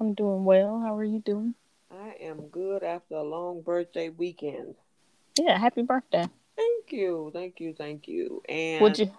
I'm 0.00 0.14
doing 0.14 0.44
well. 0.44 0.80
How 0.80 0.96
are 0.96 1.04
you 1.04 1.20
doing? 1.20 1.54
I 1.90 2.14
am 2.20 2.48
good 2.48 2.82
after 2.82 3.16
a 3.16 3.22
long 3.22 3.60
birthday 3.62 4.08
weekend. 4.08 4.74
Yeah, 5.38 5.58
happy 5.58 5.82
birthday. 5.82 6.26
Thank 6.56 6.92
you, 6.92 7.30
thank 7.34 7.60
you, 7.60 7.74
thank 7.74 8.08
you. 8.08 8.42
And 8.48 8.82
Would 8.82 8.98
you 8.98 9.10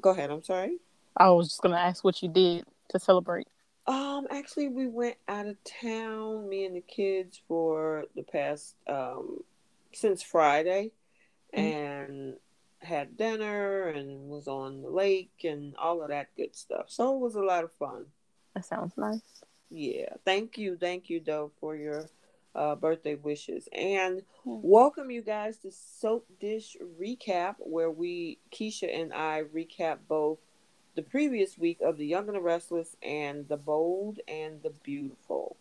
go 0.00 0.10
ahead? 0.10 0.30
I'm 0.30 0.42
sorry. 0.42 0.78
I 1.16 1.30
was 1.30 1.48
just 1.48 1.62
gonna 1.62 1.76
ask 1.76 2.02
what 2.02 2.22
you 2.22 2.28
did 2.28 2.64
to 2.88 2.98
celebrate. 2.98 3.46
Um, 3.86 4.26
actually, 4.30 4.68
we 4.68 4.88
went 4.88 5.16
out 5.28 5.46
of 5.46 5.56
town, 5.62 6.48
me 6.48 6.64
and 6.64 6.74
the 6.74 6.80
kids, 6.80 7.40
for 7.46 8.04
the 8.16 8.22
past 8.22 8.74
um 8.88 9.44
since 9.92 10.22
Friday, 10.22 10.90
Mhm. 11.54 11.58
and 11.58 12.36
had 12.80 13.16
dinner 13.16 13.88
and 13.88 14.28
was 14.28 14.46
on 14.48 14.82
the 14.82 14.90
lake 14.90 15.44
and 15.44 15.74
all 15.76 16.02
of 16.02 16.08
that 16.08 16.34
good 16.36 16.54
stuff. 16.54 16.90
So 16.90 17.14
it 17.14 17.20
was 17.20 17.34
a 17.36 17.42
lot 17.42 17.64
of 17.64 17.72
fun. 17.72 18.06
That 18.54 18.64
sounds 18.64 18.96
nice. 18.96 19.44
Yeah, 19.70 20.14
thank 20.24 20.58
you, 20.58 20.76
thank 20.76 21.10
you, 21.10 21.20
though, 21.24 21.50
for 21.60 21.74
your 21.76 22.08
uh, 22.54 22.74
birthday 22.74 23.14
wishes, 23.16 23.68
and 23.72 24.22
Hmm. 24.44 24.60
welcome 24.62 25.10
you 25.10 25.22
guys 25.22 25.58
to 25.58 25.70
Soap 25.70 26.26
Dish 26.40 26.76
Recap, 27.00 27.56
where 27.58 27.90
we 27.90 28.38
Keisha 28.50 28.88
and 28.94 29.12
I 29.12 29.42
recap 29.54 29.98
both 30.08 30.38
the 30.94 31.02
previous 31.02 31.58
week 31.58 31.80
of 31.82 31.98
The 31.98 32.06
Young 32.06 32.28
and 32.28 32.36
the 32.36 32.40
Restless 32.40 32.96
and 33.02 33.46
The 33.48 33.56
Bold 33.58 34.20
and 34.28 34.62
the 34.62 34.70
Beautiful. 34.70 35.56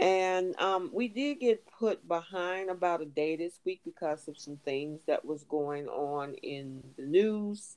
And 0.00 0.58
um, 0.60 0.90
we 0.92 1.08
did 1.08 1.40
get 1.40 1.64
put 1.78 2.06
behind 2.08 2.68
about 2.70 3.00
a 3.00 3.06
day 3.06 3.36
this 3.36 3.60
week 3.64 3.80
because 3.84 4.28
of 4.28 4.38
some 4.38 4.56
things 4.64 5.00
that 5.06 5.24
was 5.24 5.44
going 5.44 5.86
on 5.88 6.34
in 6.42 6.82
the 6.96 7.04
news. 7.04 7.76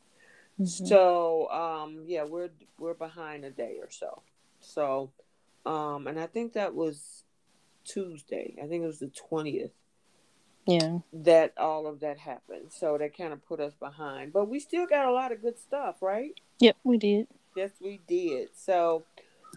Mhm. 0.59 0.65
So 0.65 1.49
um, 1.51 2.03
yeah, 2.07 2.23
we're 2.23 2.49
we're 2.77 2.93
behind 2.95 3.45
a 3.45 3.51
day 3.51 3.77
or 3.81 3.89
so. 3.89 4.21
So 4.59 5.11
um, 5.65 6.07
and 6.07 6.19
I 6.19 6.27
think 6.27 6.53
that 6.53 6.73
was 6.75 7.23
Tuesday. 7.85 8.55
I 8.61 8.67
think 8.67 8.83
it 8.83 8.87
was 8.87 8.99
the 8.99 9.07
twentieth 9.07 9.71
Yeah. 10.67 10.99
that 11.13 11.53
all 11.57 11.87
of 11.87 11.99
that 12.01 12.19
happened. 12.19 12.71
So 12.71 12.97
that 12.97 13.17
kind 13.17 13.33
of 13.33 13.45
put 13.45 13.59
us 13.59 13.73
behind. 13.73 14.33
But 14.33 14.49
we 14.49 14.59
still 14.59 14.85
got 14.85 15.07
a 15.07 15.11
lot 15.11 15.31
of 15.31 15.41
good 15.41 15.57
stuff, 15.59 16.01
right? 16.01 16.31
Yep, 16.59 16.77
we 16.83 16.97
did. 16.97 17.27
Yes, 17.55 17.71
we 17.81 17.99
did. 18.07 18.49
So, 18.53 19.03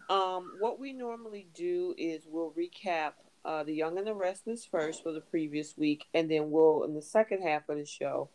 um, 0.08 0.54
what 0.60 0.78
we 0.80 0.92
normally 0.92 1.46
do 1.54 1.94
is 1.98 2.22
we'll 2.26 2.52
recap 2.52 3.12
uh, 3.44 3.64
The 3.64 3.74
Young 3.74 3.98
and 3.98 4.06
the 4.06 4.14
Restless 4.14 4.64
first 4.64 5.02
for 5.02 5.12
the 5.12 5.20
previous 5.20 5.76
week, 5.76 6.06
and 6.14 6.30
then 6.30 6.50
we'll, 6.50 6.84
in 6.84 6.94
the 6.94 7.02
second 7.02 7.42
half 7.42 7.68
of 7.68 7.76
the 7.76 7.84
show, 7.84 8.30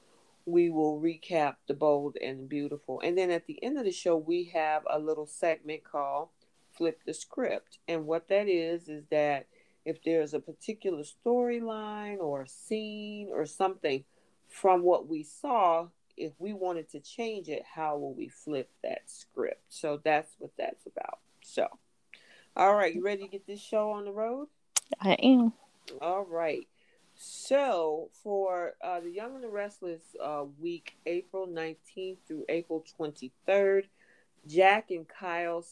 we 0.46 0.70
will 0.70 1.02
recap 1.02 1.56
The 1.68 1.74
Bold 1.74 2.18
and 2.22 2.40
the 2.40 2.44
Beautiful. 2.44 3.02
And 3.04 3.18
then 3.18 3.32
at 3.32 3.48
the 3.48 3.62
end 3.64 3.78
of 3.78 3.86
the 3.86 3.92
show, 3.92 4.16
we 4.16 4.52
have 4.54 4.84
a 4.90 5.00
little 5.00 5.26
segment 5.26 5.84
called 5.84 6.30
Flip 6.78 7.00
the 7.06 7.14
Script. 7.14 7.80
And 7.88 8.06
what 8.06 8.28
that 8.30 8.48
is, 8.48 8.88
is 8.88 9.04
that 9.12 9.48
if 9.86 10.04
there's 10.04 10.34
a 10.34 10.40
particular 10.40 11.04
storyline 11.04 12.20
or 12.20 12.44
a 12.44 12.48
scene 12.48 13.30
or 13.32 13.46
something 13.46 14.04
from 14.50 14.84
what 14.84 15.08
we 15.08 15.24
saw, 15.24 15.88
if 16.18 16.34
we 16.40 16.54
wanted 16.54 16.90
to 16.90 17.00
change 17.00 17.48
it, 17.48 17.64
how 17.76 17.98
will 17.98 18.14
we 18.14 18.28
flip 18.28 18.70
that 18.84 19.04
script? 19.06 19.62
So 19.70 20.02
that's 20.04 20.36
what 20.40 20.52
that's 20.58 20.86
about. 20.86 21.20
So, 21.44 21.68
all 22.56 22.76
right, 22.76 22.94
you 22.94 23.04
ready 23.04 23.24
to 23.24 23.30
get 23.30 23.48
this 23.48 23.62
show 23.62 23.92
on 23.92 24.06
the 24.06 24.12
road? 24.12 24.48
I 25.00 25.14
am. 25.14 25.54
All 26.02 26.26
right. 26.26 26.68
So, 27.16 28.10
for 28.24 28.74
uh, 28.84 29.00
the 29.00 29.10
Young 29.10 29.36
and 29.36 29.44
the 29.44 29.50
Restless 29.50 30.02
uh, 30.24 30.44
week, 30.60 30.98
April 31.06 31.48
19th 31.48 32.18
through 32.28 32.46
April 32.48 32.86
23rd, 33.00 33.86
Jack 34.48 34.92
and 34.92 35.08
Kyle 35.08 35.64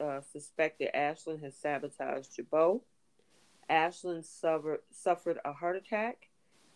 uh, 0.00 0.20
suspect 0.20 0.78
that 0.78 0.96
Ashland 0.96 1.42
has 1.42 1.54
sabotaged 1.56 2.36
Jabot. 2.36 2.80
Ashland 3.68 4.24
suffered, 4.24 4.80
suffered 4.90 5.38
a 5.44 5.52
heart 5.52 5.76
attack. 5.76 6.28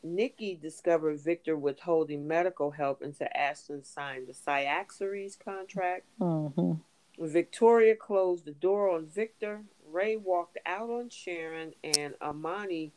Nikki 0.02 0.54
discovered 0.54 1.20
Victor 1.20 1.56
withholding 1.56 2.28
medical 2.28 2.70
help 2.70 3.02
until 3.02 3.28
Ashland 3.34 3.84
signed 3.84 4.28
the 4.28 4.34
Cyaxares 4.34 5.36
contract. 5.36 6.04
hmm 6.18 6.74
Victoria 7.20 7.96
closed 7.96 8.44
the 8.44 8.52
door 8.52 8.90
on 8.90 9.06
Victor. 9.06 9.64
Rey 9.90 10.16
walked 10.16 10.56
out 10.64 10.88
on 10.88 11.08
Sharon, 11.10 11.74
and 11.82 12.14
Imani 12.24 12.92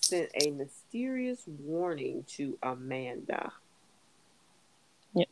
sent 0.00 0.30
a 0.42 0.50
mysterious 0.50 1.42
warning 1.46 2.24
to 2.28 2.56
Amanda. 2.62 3.52
Yep. 5.14 5.28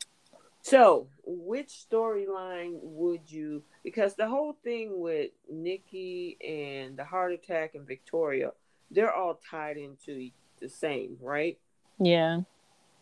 So, 0.64 1.08
which 1.26 1.84
storyline 1.90 2.78
would 2.80 3.30
you? 3.30 3.62
Because 3.82 4.14
the 4.14 4.26
whole 4.26 4.56
thing 4.64 4.98
with 4.98 5.30
Nikki 5.52 6.38
and 6.42 6.96
the 6.96 7.04
heart 7.04 7.32
attack 7.32 7.74
and 7.74 7.86
Victoria, 7.86 8.52
they're 8.90 9.12
all 9.12 9.38
tied 9.50 9.76
into 9.76 10.30
the 10.60 10.70
same, 10.70 11.18
right? 11.20 11.58
Yeah. 12.00 12.40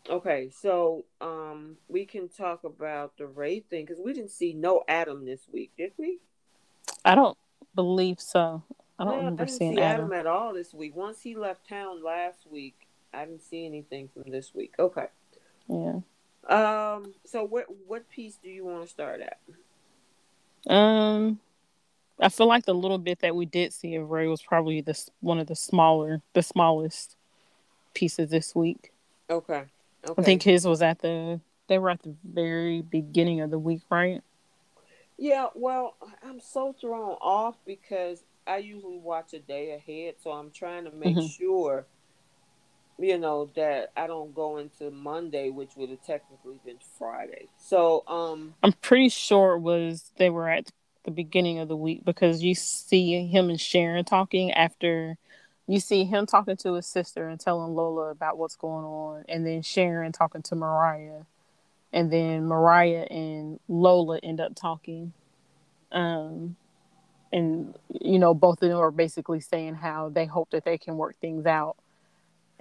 Okay, 0.09 0.49
so 0.53 1.05
um, 1.21 1.77
we 1.87 2.05
can 2.05 2.27
talk 2.27 2.65
about 2.65 3.17
the 3.17 3.27
Rey 3.27 3.61
thing 3.61 3.85
because 3.85 4.01
we 4.03 4.11
didn't 4.11 4.31
see 4.31 4.51
no 4.51 4.83
Adam 4.89 5.23
this 5.23 5.47
week, 5.49 5.71
did 5.77 5.93
we? 5.97 6.19
I 7.05 7.15
don't 7.15 7.37
believe 7.75 8.19
so. 8.19 8.61
I 8.99 9.05
don't 9.05 9.13
No, 9.13 9.17
remember 9.19 9.45
didn't 9.45 9.57
seeing 9.57 9.75
see 9.75 9.81
Adam. 9.81 10.07
Adam 10.07 10.19
at 10.19 10.27
all 10.27 10.53
this 10.53 10.73
week. 10.73 10.97
Once 10.97 11.21
he 11.21 11.33
left 11.33 11.69
town 11.69 12.03
last 12.03 12.45
week, 12.51 12.75
I 13.13 13.23
didn't 13.23 13.43
see 13.43 13.65
anything 13.65 14.09
from 14.13 14.29
this 14.29 14.53
week. 14.53 14.73
Okay. 14.77 15.07
Yeah. 15.69 16.01
Um. 16.47 17.13
So 17.25 17.43
what 17.43 17.65
what 17.87 18.09
piece 18.09 18.37
do 18.41 18.49
you 18.49 18.65
want 18.65 18.83
to 18.83 18.89
start 18.89 19.21
at? 19.21 19.37
Um 20.73 21.39
I 22.19 22.29
feel 22.29 22.47
like 22.47 22.65
the 22.65 22.73
little 22.73 22.97
bit 22.99 23.19
that 23.19 23.35
we 23.35 23.45
did 23.45 23.73
see 23.73 23.95
of 23.95 24.09
Rey 24.11 24.27
was 24.27 24.41
probably 24.41 24.81
the 24.81 24.97
one 25.21 25.39
of 25.39 25.47
the 25.47 25.55
smaller 25.55 26.21
the 26.33 26.43
smallest 26.43 27.15
pieces 27.93 28.29
this 28.29 28.55
week. 28.55 28.91
Okay. 29.29 29.63
Okay. 30.07 30.21
I 30.21 30.23
think 30.23 30.43
his 30.43 30.67
was 30.67 30.81
at 30.81 30.99
the 30.99 31.39
they 31.67 31.77
were 31.79 31.89
at 31.89 32.03
the 32.03 32.15
very 32.23 32.81
beginning 32.81 33.41
of 33.41 33.49
the 33.51 33.59
week, 33.59 33.81
right? 33.89 34.21
Yeah. 35.17 35.47
Well, 35.55 35.95
I'm 36.23 36.39
so 36.39 36.73
thrown 36.73 37.17
off 37.21 37.55
because 37.65 38.23
I 38.45 38.57
usually 38.57 38.97
watch 38.99 39.33
a 39.33 39.39
day 39.39 39.71
ahead, 39.71 40.15
so 40.21 40.31
I'm 40.31 40.51
trying 40.51 40.83
to 40.85 40.91
make 40.91 41.15
Mhm. 41.15 41.29
sure, 41.29 41.85
you 42.99 43.17
know, 43.17 43.49
that 43.55 43.91
I 43.97 44.07
don't 44.07 44.33
go 44.33 44.57
into 44.57 44.91
Monday, 44.91 45.49
which 45.49 45.71
would 45.75 45.89
have 45.89 46.03
technically 46.03 46.59
been 46.65 46.79
Friday. 46.97 47.47
So, 47.57 48.03
um. 48.07 48.53
I'm 48.63 48.73
pretty 48.73 49.09
sure 49.09 49.55
it 49.55 49.61
was 49.61 50.11
they 50.17 50.29
were 50.29 50.49
at 50.49 50.71
the 51.03 51.11
beginning 51.11 51.59
of 51.59 51.67
the 51.67 51.75
week 51.75 52.05
because 52.05 52.43
you 52.43 52.55
see 52.55 53.27
him 53.27 53.49
and 53.49 53.59
Sharon 53.59 54.05
talking 54.05 54.51
after 54.51 55.17
you 55.67 55.79
see 55.79 56.03
him 56.03 56.25
talking 56.25 56.57
to 56.57 56.73
his 56.73 56.85
sister 56.85 57.27
and 57.29 57.39
telling 57.39 57.73
Lola 57.73 58.09
about 58.09 58.37
what's 58.37 58.55
going 58.55 58.83
on, 58.85 59.23
and 59.29 59.45
then 59.45 59.61
Sharon 59.61 60.11
talking 60.11 60.41
to 60.43 60.55
Mariah, 60.55 61.21
and 61.93 62.11
then 62.11 62.45
Mariah 62.45 63.07
and 63.09 63.59
Lola 63.67 64.19
end 64.21 64.41
up 64.41 64.55
talking. 64.55 65.13
Um, 65.91 66.57
and 67.31 67.75
you 68.01 68.19
know, 68.19 68.33
both 68.33 68.61
of 68.61 68.69
them 68.69 68.77
are 68.77 68.91
basically 68.91 69.39
saying 69.39 69.75
how 69.75 70.09
they 70.09 70.25
hope 70.25 70.49
that 70.51 70.65
they 70.65 70.77
can 70.77 70.97
work 70.97 71.15
things 71.19 71.45
out, 71.45 71.77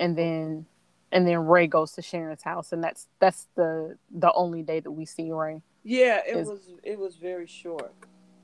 and 0.02 0.18
then 0.18 0.66
and 1.12 1.26
then 1.26 1.38
Rey 1.46 1.66
goes 1.66 1.92
to 1.92 2.02
Sharon's 2.02 2.42
house, 2.42 2.72
and 2.72 2.82
that's 2.82 3.06
that's 3.20 3.46
the 3.54 3.96
the 4.10 4.32
only 4.32 4.62
day 4.62 4.80
that 4.80 4.90
we 4.90 5.04
see 5.04 5.30
Rey. 5.30 5.62
Yeah, 5.84 6.20
it 6.26 6.36
is- 6.36 6.48
was 6.48 6.68
it 6.82 6.98
was 6.98 7.16
very 7.16 7.46
short 7.46 7.92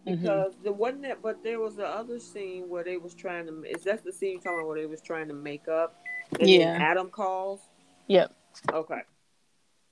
Mhm. 0.07 0.21
because 0.23 0.55
there 0.63 0.73
wasn't 0.73 1.03
that, 1.03 1.21
but 1.23 1.43
there 1.43 1.61
was 1.61 1.77
the 1.77 1.87
other 1.87 2.19
scene 2.21 2.69
where 2.69 2.85
they 2.85 2.97
was 2.97 3.15
trying 3.15 3.47
to. 3.47 3.65
Is 3.65 3.85
that 3.85 4.05
the 4.05 4.13
scene 4.13 4.33
you're 4.33 4.41
talking 4.41 4.59
about 4.59 4.69
where 4.69 4.81
they 4.81 4.87
was 4.87 5.01
trying 5.03 5.29
to 5.29 5.35
make 5.35 5.67
up? 5.69 5.97
And 6.39 6.49
Yeah. 6.49 6.73
Then 6.73 6.83
Adam 6.83 7.11
calls. 7.11 7.61
Yep. 8.07 8.35
Okay. 8.73 9.03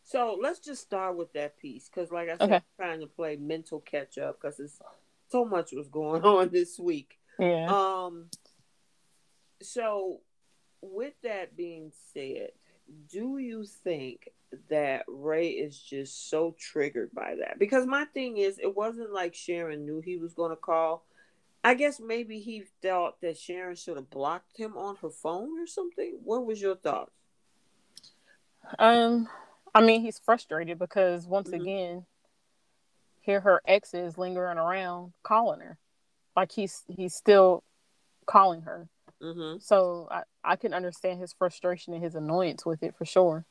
So 0.05 0.39
let's 0.41 0.61
just 0.61 0.83
start 0.83 1.17
with 1.17 1.33
that 1.33 1.57
piece 1.59 1.89
because, 1.89 2.13
like 2.13 2.29
I 2.29 2.33
said, 2.33 2.43
Okay. 2.43 2.55
I'm 2.57 2.63
trying 2.77 3.01
to 3.01 3.07
play 3.09 3.37
mental 3.37 3.81
catch 3.81 4.19
up 4.19 4.41
because 4.41 4.61
it's 4.61 4.79
so 5.29 5.45
much 5.45 5.73
was 5.73 5.89
going 5.89 6.23
on 6.35 6.51
this 6.51 6.79
week. 6.79 7.19
Yeah. 7.39 7.67
Um. 7.71 8.29
So, 9.63 10.21
with 10.81 11.15
that 11.23 11.57
being 11.57 11.93
said, 12.13 12.51
do 13.11 13.39
you 13.39 13.65
think 13.65 14.29
that 14.71 15.05
Rey 15.09 15.49
is 15.49 15.79
just 15.79 16.31
so 16.31 16.55
triggered 16.59 17.11
by 17.13 17.37
that? 17.41 17.59
Because 17.59 17.87
my 17.87 18.05
thing 18.07 18.39
is, 18.39 18.59
it 18.59 18.77
wasn't 18.77 19.13
like 19.13 19.35
Sharon 19.35 19.85
knew 19.85 20.01
he 20.01 20.17
was 20.17 20.35
going 20.35 20.51
to 20.51 20.57
call. 20.57 21.05
I 21.65 21.75
guess 21.75 21.99
maybe 21.99 22.39
he 22.39 22.65
thought 22.81 23.21
that 23.23 23.37
Sharon 23.37 23.75
should 23.75 23.97
have 23.97 24.11
blocked 24.11 24.57
him 24.57 24.77
on 24.77 24.97
her 25.03 25.11
phone 25.11 25.59
or 25.59 25.67
something. 25.67 26.19
What 26.23 26.47
was 26.47 26.61
your 26.61 26.77
thoughts? 26.77 27.11
Um, 28.79 29.29
I 29.75 29.81
mean, 29.81 30.03
he's 30.03 30.19
frustrated 30.19 30.79
because 30.79 31.27
once 31.27 31.51
mm-hmm. 31.51 31.61
again, 31.61 32.07
here 33.21 33.41
her 33.41 33.61
ex 33.67 33.95
is 33.95 34.17
lingering 34.17 34.59
around 34.59 35.13
calling 35.25 35.61
her, 35.61 35.79
like 36.37 36.53
he's 36.53 36.85
he's 36.89 37.15
still 37.15 37.65
calling 38.27 38.63
her. 38.63 38.89
Mm-hmm. 39.21 39.59
So 39.61 40.09
I 40.11 40.23
I 40.47 40.57
can 40.57 40.73
understand 40.73 41.21
his 41.21 41.33
frustration 41.33 41.93
and 41.93 42.03
his 42.03 42.15
annoyance 42.15 42.65
with 42.65 42.83
it 42.83 42.95
for 42.97 43.05
sure. 43.05 43.45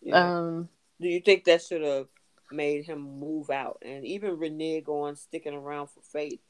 Yeah. 0.00 0.38
Um, 0.38 0.68
do 1.00 1.08
you 1.08 1.20
think 1.20 1.44
that 1.44 1.62
should 1.62 1.82
have 1.82 2.06
made 2.50 2.84
him 2.84 3.20
move 3.20 3.50
out 3.50 3.82
and 3.82 4.04
even 4.06 4.38
renege 4.38 4.88
on 4.88 5.16
sticking 5.16 5.54
around 5.54 5.88
for 5.88 6.00
faith? 6.00 6.40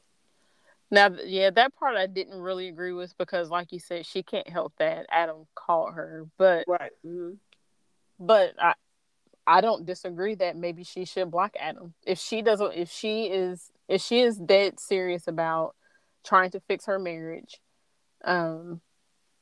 Now, 0.89 1.09
yeah, 1.25 1.51
that 1.51 1.75
part 1.75 1.95
I 1.95 2.07
didn't 2.07 2.39
really 2.39 2.67
agree 2.67 2.91
with 2.91 3.17
because, 3.17 3.49
like 3.49 3.71
you 3.71 3.79
said, 3.79 4.05
she 4.05 4.23
can't 4.23 4.49
help 4.49 4.73
that 4.77 5.05
Adam 5.09 5.47
called 5.55 5.93
her, 5.93 6.27
but 6.37 6.65
right. 6.67 6.91
Mm-hmm. 7.05 7.35
But 8.19 8.53
I, 8.61 8.73
I 9.47 9.61
don't 9.61 9.85
disagree 9.85 10.35
that 10.35 10.57
maybe 10.57 10.83
she 10.83 11.05
should 11.05 11.31
block 11.31 11.55
Adam 11.59 11.93
if 12.05 12.19
she 12.19 12.41
doesn't. 12.41 12.73
If 12.73 12.91
she 12.91 13.25
is, 13.25 13.71
if 13.87 14.01
she 14.01 14.21
is 14.21 14.37
dead 14.37 14.79
serious 14.79 15.27
about 15.27 15.75
trying 16.25 16.51
to 16.51 16.59
fix 16.59 16.85
her 16.85 16.99
marriage, 16.99 17.61
um, 18.25 18.81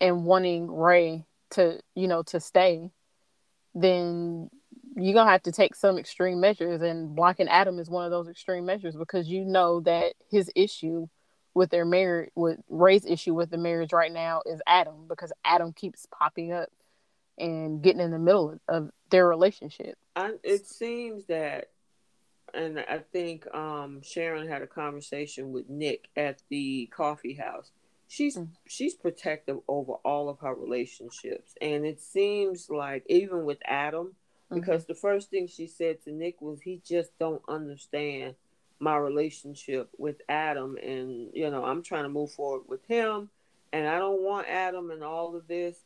and 0.01 0.25
wanting 0.25 0.71
Rey 0.71 1.25
to, 1.51 1.79
you 1.95 2.07
know, 2.07 2.23
to 2.23 2.39
stay, 2.39 2.91
then 3.75 4.49
you're 4.95 5.13
gonna 5.13 5.31
have 5.31 5.43
to 5.43 5.51
take 5.51 5.75
some 5.75 5.97
extreme 5.97 6.39
measures 6.39 6.81
and 6.81 7.15
blocking 7.15 7.47
adam 7.47 7.79
is 7.79 7.89
one 7.89 8.05
of 8.05 8.11
those 8.11 8.27
extreme 8.27 8.65
measures 8.65 8.95
because 8.95 9.27
you 9.27 9.45
know 9.45 9.79
that 9.81 10.13
his 10.29 10.51
issue 10.55 11.07
with 11.53 11.69
their 11.69 11.85
marriage 11.85 12.31
with 12.35 12.59
Rey's 12.69 13.05
issue 13.05 13.33
with 13.33 13.49
the 13.49 13.57
marriage 13.57 13.93
right 13.93 14.11
now 14.11 14.41
is 14.45 14.61
adam 14.67 15.07
because 15.07 15.31
adam 15.45 15.73
keeps 15.73 16.05
popping 16.07 16.51
up 16.51 16.69
and 17.37 17.81
getting 17.81 18.01
in 18.01 18.11
the 18.11 18.19
middle 18.19 18.59
of 18.67 18.89
their 19.09 19.27
relationship. 19.27 19.97
I, 20.15 20.33
it 20.43 20.67
seems 20.67 21.25
that 21.27 21.69
and 22.53 22.79
i 22.79 22.99
think 23.11 23.45
um, 23.53 24.01
sharon 24.01 24.47
had 24.47 24.63
a 24.63 24.67
conversation 24.67 25.51
with 25.51 25.69
nick 25.69 26.09
at 26.15 26.41
the 26.49 26.87
coffee 26.87 27.35
house 27.35 27.71
she's 28.09 28.35
mm-hmm. 28.35 28.51
she's 28.67 28.95
protective 28.95 29.59
over 29.69 29.93
all 30.03 30.27
of 30.27 30.39
her 30.39 30.53
relationships 30.53 31.53
and 31.61 31.85
it 31.85 32.01
seems 32.01 32.69
like 32.69 33.05
even 33.07 33.45
with 33.45 33.59
adam 33.65 34.13
Mm-hmm. 34.51 34.59
because 34.59 34.85
the 34.85 34.95
first 34.95 35.29
thing 35.29 35.47
she 35.47 35.67
said 35.67 36.03
to 36.03 36.11
Nick 36.11 36.41
was 36.41 36.59
he 36.61 36.81
just 36.83 37.17
don't 37.19 37.41
understand 37.47 38.33
my 38.79 38.97
relationship 38.97 39.89
with 39.97 40.21
Adam 40.27 40.75
and 40.81 41.29
you 41.33 41.51
know 41.51 41.63
I'm 41.63 41.83
trying 41.83 42.03
to 42.03 42.09
move 42.09 42.31
forward 42.31 42.63
with 42.67 42.83
him 42.87 43.29
and 43.71 43.87
I 43.87 43.99
don't 43.99 44.23
want 44.23 44.47
Adam 44.47 44.89
and 44.89 45.03
all 45.03 45.35
of 45.35 45.47
this 45.47 45.77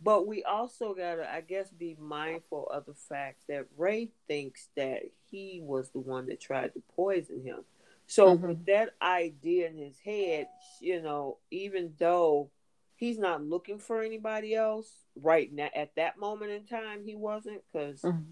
but 0.00 0.28
we 0.28 0.44
also 0.44 0.94
got 0.94 1.16
to 1.16 1.28
I 1.28 1.40
guess 1.40 1.70
be 1.70 1.96
mindful 1.98 2.68
of 2.68 2.86
the 2.86 2.94
fact 2.94 3.38
that 3.48 3.66
Rey 3.76 4.10
thinks 4.28 4.68
that 4.76 5.02
he 5.30 5.60
was 5.64 5.90
the 5.90 6.00
one 6.00 6.26
that 6.26 6.40
tried 6.40 6.74
to 6.74 6.82
poison 6.94 7.42
him 7.42 7.64
so 8.06 8.36
mm-hmm. 8.36 8.48
with 8.48 8.66
that 8.66 8.90
idea 9.00 9.68
in 9.68 9.76
his 9.76 9.98
head 9.98 10.46
you 10.80 11.00
know 11.00 11.38
even 11.50 11.92
though 11.98 12.50
he's 12.96 13.18
not 13.18 13.42
looking 13.42 13.78
for 13.78 14.02
anybody 14.02 14.54
else 14.54 14.88
right 15.20 15.52
now 15.52 15.68
at 15.74 15.94
that 15.96 16.18
moment 16.18 16.50
in 16.50 16.64
time 16.64 17.04
he 17.04 17.14
wasn't 17.14 17.60
because 17.72 18.00
mm-hmm. 18.02 18.22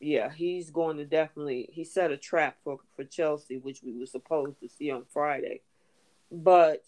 yeah 0.00 0.30
he's 0.30 0.70
going 0.70 0.96
to 0.96 1.04
definitely 1.04 1.68
he 1.72 1.84
set 1.84 2.10
a 2.10 2.16
trap 2.16 2.56
for 2.62 2.78
for 2.94 3.04
chelsea 3.04 3.58
which 3.58 3.82
we 3.82 3.98
were 3.98 4.06
supposed 4.06 4.58
to 4.60 4.68
see 4.68 4.90
on 4.90 5.04
friday 5.12 5.60
but 6.30 6.82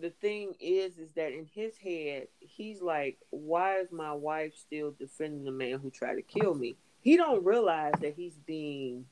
the 0.00 0.10
thing 0.10 0.54
is 0.60 0.98
is 0.98 1.12
that 1.12 1.32
in 1.32 1.46
his 1.52 1.76
head 1.76 2.26
he's 2.38 2.80
like 2.80 3.18
why 3.30 3.78
is 3.78 3.92
my 3.92 4.12
wife 4.12 4.54
still 4.56 4.94
defending 4.98 5.44
the 5.44 5.50
man 5.50 5.78
who 5.78 5.90
tried 5.90 6.14
to 6.14 6.22
kill 6.22 6.54
me 6.54 6.76
he 7.00 7.16
don't 7.16 7.44
realize 7.44 7.94
that 8.00 8.14
he's 8.14 8.38
being 8.46 9.04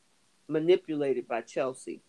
manipulated 0.49 1.29
by 1.29 1.41
chelsea 1.41 2.01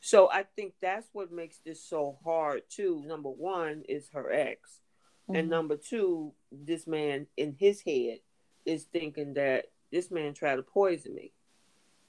so 0.00 0.30
I 0.30 0.44
think 0.44 0.74
that's 0.80 1.08
what 1.12 1.32
makes 1.32 1.58
this 1.58 1.82
so 1.82 2.18
hard 2.24 2.62
too. 2.68 3.02
Number 3.06 3.30
one 3.30 3.82
is 3.88 4.08
her 4.12 4.30
ex. 4.30 4.80
Mm-hmm. 5.28 5.36
And 5.36 5.50
number 5.50 5.76
two, 5.76 6.32
this 6.52 6.86
man 6.86 7.26
in 7.36 7.56
his 7.58 7.82
head 7.82 8.18
is 8.64 8.84
thinking 8.84 9.34
that 9.34 9.66
this 9.90 10.10
man 10.10 10.34
tried 10.34 10.56
to 10.56 10.62
poison 10.62 11.14
me. 11.14 11.32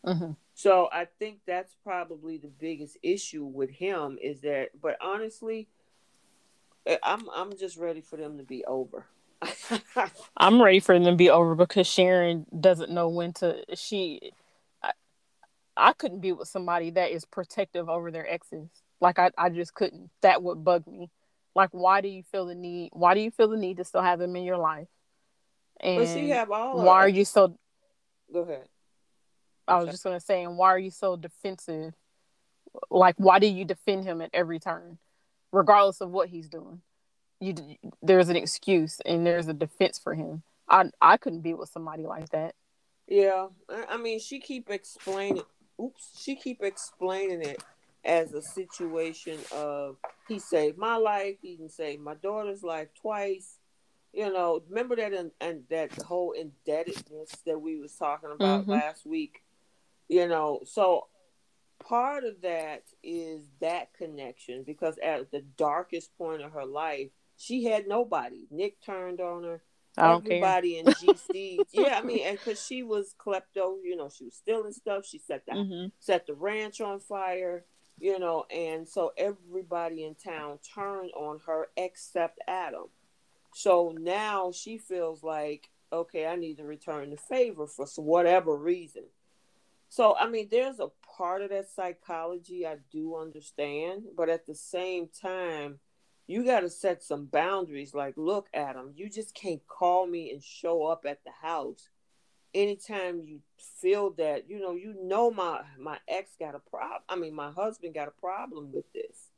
Mm-hmm. 0.06 0.32
So 0.54 0.90
I 0.92 1.08
think 1.20 1.40
that's 1.46 1.76
probably 1.84 2.38
the 2.38 2.48
biggest 2.48 2.98
issue 3.04 3.46
with 3.46 3.70
him 3.70 4.18
is 4.22 4.42
that. 4.42 4.70
But 4.82 4.98
honestly, 5.02 5.68
eh, 6.86 6.98
I'm 7.04 7.30
I'm 7.34 7.58
just 7.58 7.78
ready 7.78 8.02
for 8.02 8.18
them 8.18 8.38
to 8.38 8.44
be 8.44 8.64
over. 8.66 9.06
I'm 10.38 10.62
ready 10.62 10.80
for 10.80 10.96
them 10.96 11.06
to 11.06 11.16
be 11.16 11.30
over 11.30 11.54
because 11.56 11.88
Sharon 11.88 12.46
doesn't 12.60 12.92
know 12.92 13.10
when 13.10 13.34
to. 13.34 13.64
She 13.76 14.32
I 15.78 15.94
couldn't 15.94 16.22
be 16.22 16.32
with 16.32 16.48
somebody 16.48 16.90
that 16.92 17.12
is 17.12 17.26
protective 17.26 17.90
over 17.90 18.12
their 18.12 18.30
exes. 18.30 18.70
Like 19.00 19.20
I, 19.20 19.32
I 19.38 19.50
just 19.50 19.74
couldn't. 19.74 20.10
That 20.22 20.42
would 20.44 20.64
bug 20.64 20.88
me. 20.88 21.10
Like, 21.56 21.70
why 21.72 22.02
do 22.02 22.08
you 22.08 22.24
feel 22.32 22.46
the 22.46 22.56
need? 22.56 22.90
Why 22.94 23.14
do 23.14 23.20
you 23.20 23.32
feel 23.32 23.48
the 23.48 23.58
need 23.58 23.78
to 23.78 23.84
still 23.84 24.02
have 24.02 24.20
them 24.20 24.36
in 24.36 24.44
your 24.44 24.58
life? 24.58 24.88
And 25.80 26.00
but 26.00 26.08
she 26.08 26.30
have 26.30 26.52
all. 26.52 26.84
Why 26.84 26.98
are 26.98 27.10
you 27.10 27.26
so? 27.26 27.58
Go 28.32 28.42
ahead. 28.42 28.68
I 29.68 29.78
was 29.78 29.90
just 29.90 30.04
gonna 30.04 30.20
say, 30.20 30.44
and 30.44 30.58
why 30.58 30.70
are 30.70 30.80
you 30.80 30.92
so 30.92 31.16
defensive? 31.16 31.94
Like, 32.90 33.16
why 33.18 33.40
do 33.40 33.48
you 33.48 33.66
defend 33.66 34.06
him 34.06 34.22
at 34.22 34.30
every 34.34 34.60
turn, 34.60 34.98
regardless 35.52 36.00
of 36.00 36.12
what 36.12 36.30
he's 36.30 36.48
doing? 36.48 36.82
You 37.40 37.56
there's 38.02 38.30
an 38.30 38.36
excuse 38.36 39.00
and 39.06 39.26
there's 39.26 39.48
a 39.48 39.54
defense 39.54 40.00
for 40.00 40.14
him. 40.14 40.44
I 40.70 40.92
I 41.02 41.18
couldn't 41.18 41.42
be 41.42 41.54
with 41.54 41.70
somebody 41.70 42.04
like 42.04 42.30
that. 42.30 42.56
Yeah, 43.08 43.48
I 43.90 43.98
mean, 43.98 44.20
she 44.20 44.40
keep 44.40 44.70
explaining 44.70 45.44
oops, 45.82 46.22
she 46.22 46.36
keep 46.36 46.64
explaining 46.64 47.42
it 47.42 47.64
as 48.04 48.34
a 48.34 48.42
situation 48.42 49.38
of 49.54 49.98
he 50.28 50.40
saved 50.40 50.78
my 50.78 50.96
life, 50.96 51.36
he 51.42 51.58
can 51.58 51.70
save 51.70 52.00
my 52.00 52.16
daughter's 52.16 52.64
life 52.64 52.88
twice. 53.00 53.58
You 54.14 54.32
know, 54.32 54.62
remember 54.70 54.96
that 54.96 55.14
and 55.14 55.32
and 55.40 55.64
that 55.70 55.92
whole 56.04 56.32
indebtedness 56.32 57.32
that 57.46 57.60
we 57.60 57.78
was 57.78 57.94
talking 57.94 58.32
about 58.34 58.62
mm-hmm. 58.62 58.72
last 58.72 59.06
week. 59.06 59.44
You 60.08 60.28
know, 60.28 60.62
so 60.64 61.08
part 61.80 62.24
of 62.24 62.42
that 62.42 62.84
is 63.04 63.44
that 63.60 63.94
connection 63.94 64.64
because 64.64 64.98
at 65.04 65.32
the 65.32 65.42
darkest 65.58 66.18
point 66.18 66.42
of 66.42 66.54
her 66.54 66.66
life, 66.66 67.10
she 67.38 67.66
had 67.66 67.88
nobody. 67.88 68.48
Nick 68.50 68.82
turned 68.82 69.20
on 69.20 69.44
her 69.44 69.62
everybody 69.98 70.80
in 70.80 70.86
GC. 70.86 71.60
yeah, 71.72 71.98
I 71.98 72.02
mean, 72.02 72.22
and 72.26 72.38
because 72.38 72.64
she 72.64 72.84
was 72.84 73.16
klepto, 73.20 73.78
you 73.84 73.96
know, 73.96 74.10
she 74.10 74.26
was 74.26 74.36
stealing 74.36 74.74
stuff. 74.74 75.06
She 75.06 75.20
set 75.20 75.46
the 75.46 75.54
mm-hmm. 75.54 75.88
set 76.00 76.28
the 76.28 76.34
ranch 76.34 76.82
on 76.82 77.00
fire, 77.00 77.66
you 78.00 78.20
know, 78.20 78.46
and 78.54 78.88
so 78.88 79.14
everybody 79.18 80.04
in 80.04 80.16
town 80.16 80.60
turned 80.76 81.12
on 81.16 81.40
her 81.46 81.68
except 81.76 82.40
Adam. 82.48 82.86
So 83.54 83.96
now 83.98 84.52
she 84.52 84.78
feels 84.78 85.24
like, 85.24 85.70
okay, 85.92 86.28
I 86.28 86.36
need 86.36 86.58
to 86.58 86.64
return 86.64 87.10
the 87.10 87.18
favor 87.18 87.66
for 87.66 87.88
whatever 87.98 88.56
reason. 88.56 89.04
So 89.90 90.16
I 90.16 90.30
mean, 90.30 90.48
there's 90.52 90.80
a 90.80 90.92
part 91.18 91.42
of 91.42 91.50
that 91.50 91.70
psychology 91.70 92.68
I 92.68 92.78
do 92.92 93.16
understand, 93.16 94.04
but 94.16 94.30
at 94.30 94.46
the 94.46 94.56
same 94.56 95.10
time 95.22 95.80
you 96.28 96.44
got 96.46 96.60
to 96.60 96.70
set 96.70 97.02
some 97.02 97.26
boundaries. 97.26 97.94
Like, 97.94 98.16
look, 98.18 98.48
Adam, 98.54 98.92
you 98.96 99.10
just 99.10 99.34
can't 99.34 99.66
call 99.68 100.06
me 100.06 100.32
and 100.32 100.44
show 100.44 100.86
up 100.86 101.06
at 101.08 101.24
the 101.24 101.32
house 101.42 101.90
anytime 102.54 103.22
you 103.24 103.40
feel 103.82 104.12
that 104.12 104.50
you 104.50 104.60
know 104.60 104.74
you 104.74 104.96
know 105.04 105.30
my 105.30 105.62
my 105.78 105.98
ex 106.08 106.32
got 106.40 106.56
a 106.56 106.60
problem. 106.60 107.02
I 107.08 107.16
mean, 107.16 107.34
my 107.34 107.52
husband 107.52 107.94
got 107.94 108.08
a 108.08 108.22
problem 108.22 108.72
with 108.72 108.92
this. 108.94 109.30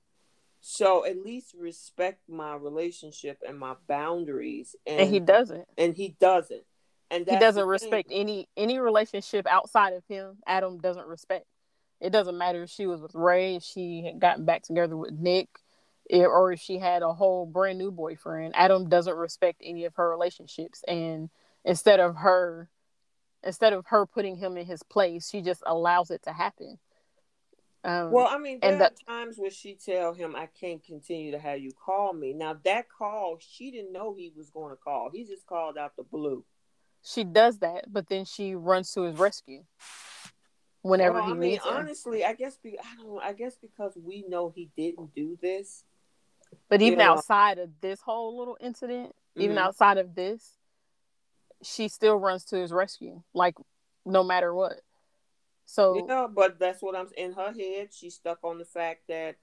So 0.61 1.05
at 1.05 1.23
least 1.23 1.55
respect 1.57 2.27
my 2.27 2.53
relationship 2.55 3.41
and 3.47 3.57
my 3.57 3.75
boundaries. 3.87 4.75
And, 4.85 5.01
and 5.01 5.13
he 5.13 5.19
doesn't. 5.19 5.65
And 5.77 5.95
he 5.95 6.15
doesn't. 6.19 6.63
And 7.11 7.25
he 7.27 7.39
doesn't 7.39 7.65
respect 7.65 8.09
any 8.11 8.47
any 8.55 8.79
relationship 8.79 9.47
outside 9.47 9.93
of 9.93 10.03
him. 10.07 10.37
Adam 10.45 10.79
doesn't 10.79 11.07
respect. 11.07 11.45
It 12.01 12.11
doesn't 12.11 12.37
matter 12.37 12.63
if 12.63 12.69
she 12.69 12.87
was 12.87 13.01
with 13.01 13.15
Rey, 13.15 13.55
if 13.55 13.63
she 13.63 14.03
had 14.05 14.19
gotten 14.19 14.45
back 14.45 14.63
together 14.63 14.95
with 14.95 15.11
Nick, 15.11 15.49
or 16.09 16.51
if 16.51 16.59
she 16.59 16.79
had 16.79 17.01
a 17.01 17.13
whole 17.13 17.45
brand 17.45 17.77
new 17.77 17.91
boyfriend. 17.91 18.53
Adam 18.55 18.89
doesn't 18.89 19.15
respect 19.15 19.61
any 19.63 19.85
of 19.85 19.95
her 19.95 20.09
relationships, 20.09 20.83
and 20.87 21.29
instead 21.63 21.99
of 21.99 22.17
her, 22.17 22.69
instead 23.43 23.73
of 23.73 23.85
her 23.87 24.05
putting 24.05 24.37
him 24.37 24.57
in 24.57 24.65
his 24.65 24.83
place, 24.83 25.29
she 25.29 25.41
just 25.41 25.63
allows 25.65 26.11
it 26.11 26.23
to 26.23 26.33
happen. 26.33 26.79
Um, 27.83 28.11
well, 28.11 28.27
I 28.29 28.37
mean, 28.37 28.59
there 28.61 28.73
and 28.73 28.81
are 28.81 28.91
times 29.07 29.37
where 29.37 29.51
she 29.51 29.75
tell 29.75 30.13
him, 30.13 30.35
"I 30.35 30.47
can't 30.47 30.83
continue 30.83 31.31
to 31.31 31.39
have 31.39 31.59
you 31.59 31.71
call 31.71 32.11
me." 32.11 32.33
Now 32.33 32.59
that 32.65 32.87
call, 32.89 33.37
she 33.39 33.71
didn't 33.71 33.93
know 33.93 34.13
he 34.13 34.33
was 34.35 34.49
going 34.49 34.71
to 34.71 34.75
call. 34.75 35.09
He 35.11 35.23
just 35.23 35.45
called 35.45 35.77
out 35.77 35.95
the 35.95 36.03
blue. 36.03 36.43
She 37.03 37.23
does 37.23 37.59
that, 37.59 37.85
but 37.91 38.09
then 38.09 38.25
she 38.25 38.55
runs 38.55 38.91
to 38.93 39.03
his 39.03 39.17
rescue. 39.17 39.63
whenever 40.81 41.19
well, 41.19 41.25
he 41.27 41.31
I 41.31 41.35
mean, 41.35 41.59
honestly, 41.65 42.25
I 42.25 42.33
guess 42.33 42.57
be, 42.57 42.77
I 42.77 43.01
don't 43.01 43.23
I 43.23 43.31
guess 43.31 43.55
because 43.55 43.93
we 43.95 44.25
know 44.27 44.51
he 44.53 44.69
didn't 44.75 45.15
do 45.15 45.37
this. 45.41 45.85
But 46.69 46.81
even 46.81 46.99
Yeah. 46.99 47.11
outside 47.13 47.57
of 47.59 47.69
this 47.81 48.01
whole 48.01 48.37
little 48.37 48.57
incident, 48.59 49.15
even 49.35 49.55
Mhm. 49.57 49.59
outside 49.61 49.97
of 49.97 50.15
this, 50.15 50.57
she 51.63 51.87
still 51.87 52.17
runs 52.17 52.45
to 52.45 52.57
his 52.57 52.71
rescue, 52.71 53.21
like 53.33 53.55
no 54.05 54.23
matter 54.23 54.53
what. 54.53 54.81
So 55.65 56.05
Yeah, 56.07 56.27
but 56.27 56.59
that's 56.59 56.81
what 56.81 56.95
I'm 56.95 57.09
in 57.17 57.33
her 57.33 57.51
head. 57.51 57.93
She's 57.93 58.15
stuck 58.15 58.39
on 58.43 58.57
the 58.57 58.65
fact 58.65 59.07
that 59.07 59.37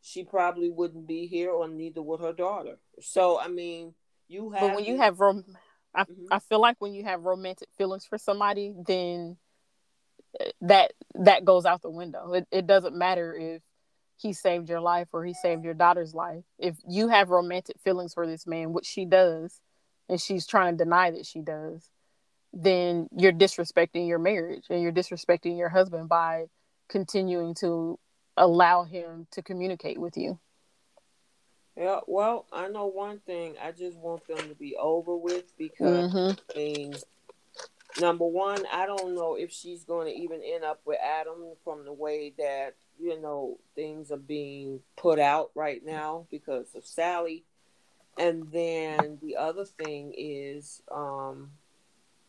she 0.00 0.24
probably 0.24 0.70
wouldn't 0.70 1.06
be 1.06 1.26
here, 1.26 1.50
or 1.50 1.68
neither 1.68 2.02
would 2.02 2.20
her 2.20 2.32
daughter. 2.32 2.78
So 3.00 3.38
I 3.38 3.48
mean, 3.48 3.94
you 4.28 4.50
have. 4.50 4.60
but 4.60 4.74
when 4.76 4.84
you 4.84 4.96
have 4.98 5.20
rom- 5.20 5.56
I, 5.94 6.04
Mhm. 6.04 6.28
I 6.30 6.38
feel 6.38 6.60
like 6.60 6.76
when 6.80 6.94
you 6.94 7.04
have 7.04 7.24
romantic 7.24 7.68
feelings 7.76 8.04
for 8.06 8.16
somebody 8.16 8.72
then 8.86 9.38
eh, 10.38 10.52
that 10.60 10.92
that 11.16 11.44
goes 11.44 11.66
out 11.66 11.82
the 11.82 11.90
window 11.90 12.32
it, 12.34 12.46
it 12.52 12.66
doesn't 12.68 12.94
matter 12.94 13.34
if 13.34 13.62
he 14.20 14.32
saved 14.32 14.68
your 14.68 14.80
life 14.80 15.08
or 15.12 15.24
he 15.24 15.32
saved 15.34 15.64
your 15.64 15.74
daughter's 15.74 16.14
life 16.14 16.44
if 16.58 16.76
you 16.88 17.08
have 17.08 17.30
romantic 17.30 17.76
feelings 17.80 18.14
for 18.14 18.26
this 18.26 18.46
man 18.46 18.72
which 18.72 18.86
she 18.86 19.04
does 19.04 19.60
and 20.08 20.20
she's 20.20 20.46
trying 20.46 20.76
to 20.76 20.84
deny 20.84 21.10
that 21.10 21.26
she 21.26 21.40
does 21.40 21.90
then 22.52 23.08
you're 23.16 23.32
disrespecting 23.32 24.08
your 24.08 24.18
marriage 24.18 24.64
and 24.70 24.82
you're 24.82 24.92
disrespecting 24.92 25.56
your 25.56 25.68
husband 25.68 26.08
by 26.08 26.44
continuing 26.88 27.54
to 27.54 27.98
allow 28.36 28.84
him 28.84 29.26
to 29.30 29.42
communicate 29.42 29.98
with 29.98 30.16
you 30.16 30.38
Yeah, 31.76 32.00
well, 32.06 32.46
I 32.52 32.68
know 32.68 32.86
one 32.86 33.20
thing. 33.20 33.54
I 33.62 33.72
just 33.72 33.96
want 33.96 34.26
them 34.26 34.48
to 34.48 34.54
be 34.54 34.76
over 34.76 35.16
with 35.16 35.56
because 35.56 36.12
Mhm. 36.12 36.38
I 36.54 36.58
mean, 36.58 36.94
number 38.00 38.26
one, 38.26 38.66
I 38.66 38.86
don't 38.86 39.14
know 39.14 39.34
if 39.34 39.50
she's 39.50 39.84
going 39.84 40.06
to 40.12 40.20
even 40.20 40.42
end 40.42 40.64
up 40.64 40.80
with 40.84 40.98
Adam 41.00 41.54
from 41.64 41.84
the 41.84 41.92
way 41.92 42.30
that 42.38 42.74
you 43.00 43.20
know 43.20 43.58
things 43.74 44.10
are 44.10 44.16
being 44.16 44.80
put 44.96 45.18
out 45.18 45.50
right 45.54 45.84
now 45.84 46.26
because 46.30 46.74
of 46.74 46.86
Sally. 46.86 47.44
And 48.18 48.50
then 48.52 49.18
the 49.22 49.36
other 49.36 49.64
thing 49.64 50.12
is, 50.16 50.82
um, 50.92 51.52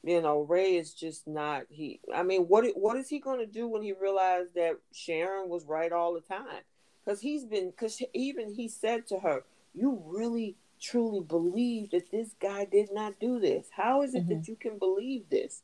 you 0.03 0.21
know, 0.21 0.41
Rey 0.41 0.77
is 0.77 0.93
just 0.93 1.27
not 1.27 1.63
he. 1.69 1.99
I 2.13 2.23
mean, 2.23 2.43
what 2.43 2.65
what 2.75 2.97
is 2.97 3.09
he 3.09 3.19
going 3.19 3.39
to 3.39 3.45
do 3.45 3.67
when 3.67 3.83
he 3.83 3.93
realized 3.93 4.55
that 4.55 4.77
Sharon 4.91 5.49
was 5.49 5.65
right 5.65 5.91
all 5.91 6.13
the 6.13 6.21
time? 6.21 6.63
Because 7.03 7.21
he's 7.21 7.45
been, 7.45 7.71
because 7.71 8.01
even 8.13 8.53
he 8.53 8.67
said 8.67 9.05
to 9.07 9.19
her, 9.19 9.43
"You 9.73 10.01
really 10.05 10.55
truly 10.79 11.23
believe 11.23 11.91
that 11.91 12.11
this 12.11 12.35
guy 12.39 12.65
did 12.65 12.91
not 12.91 13.19
do 13.19 13.39
this? 13.39 13.67
How 13.75 14.01
is 14.01 14.15
it 14.15 14.27
that 14.29 14.47
you 14.47 14.55
can 14.55 14.79
believe 14.79 15.29
this?" 15.29 15.61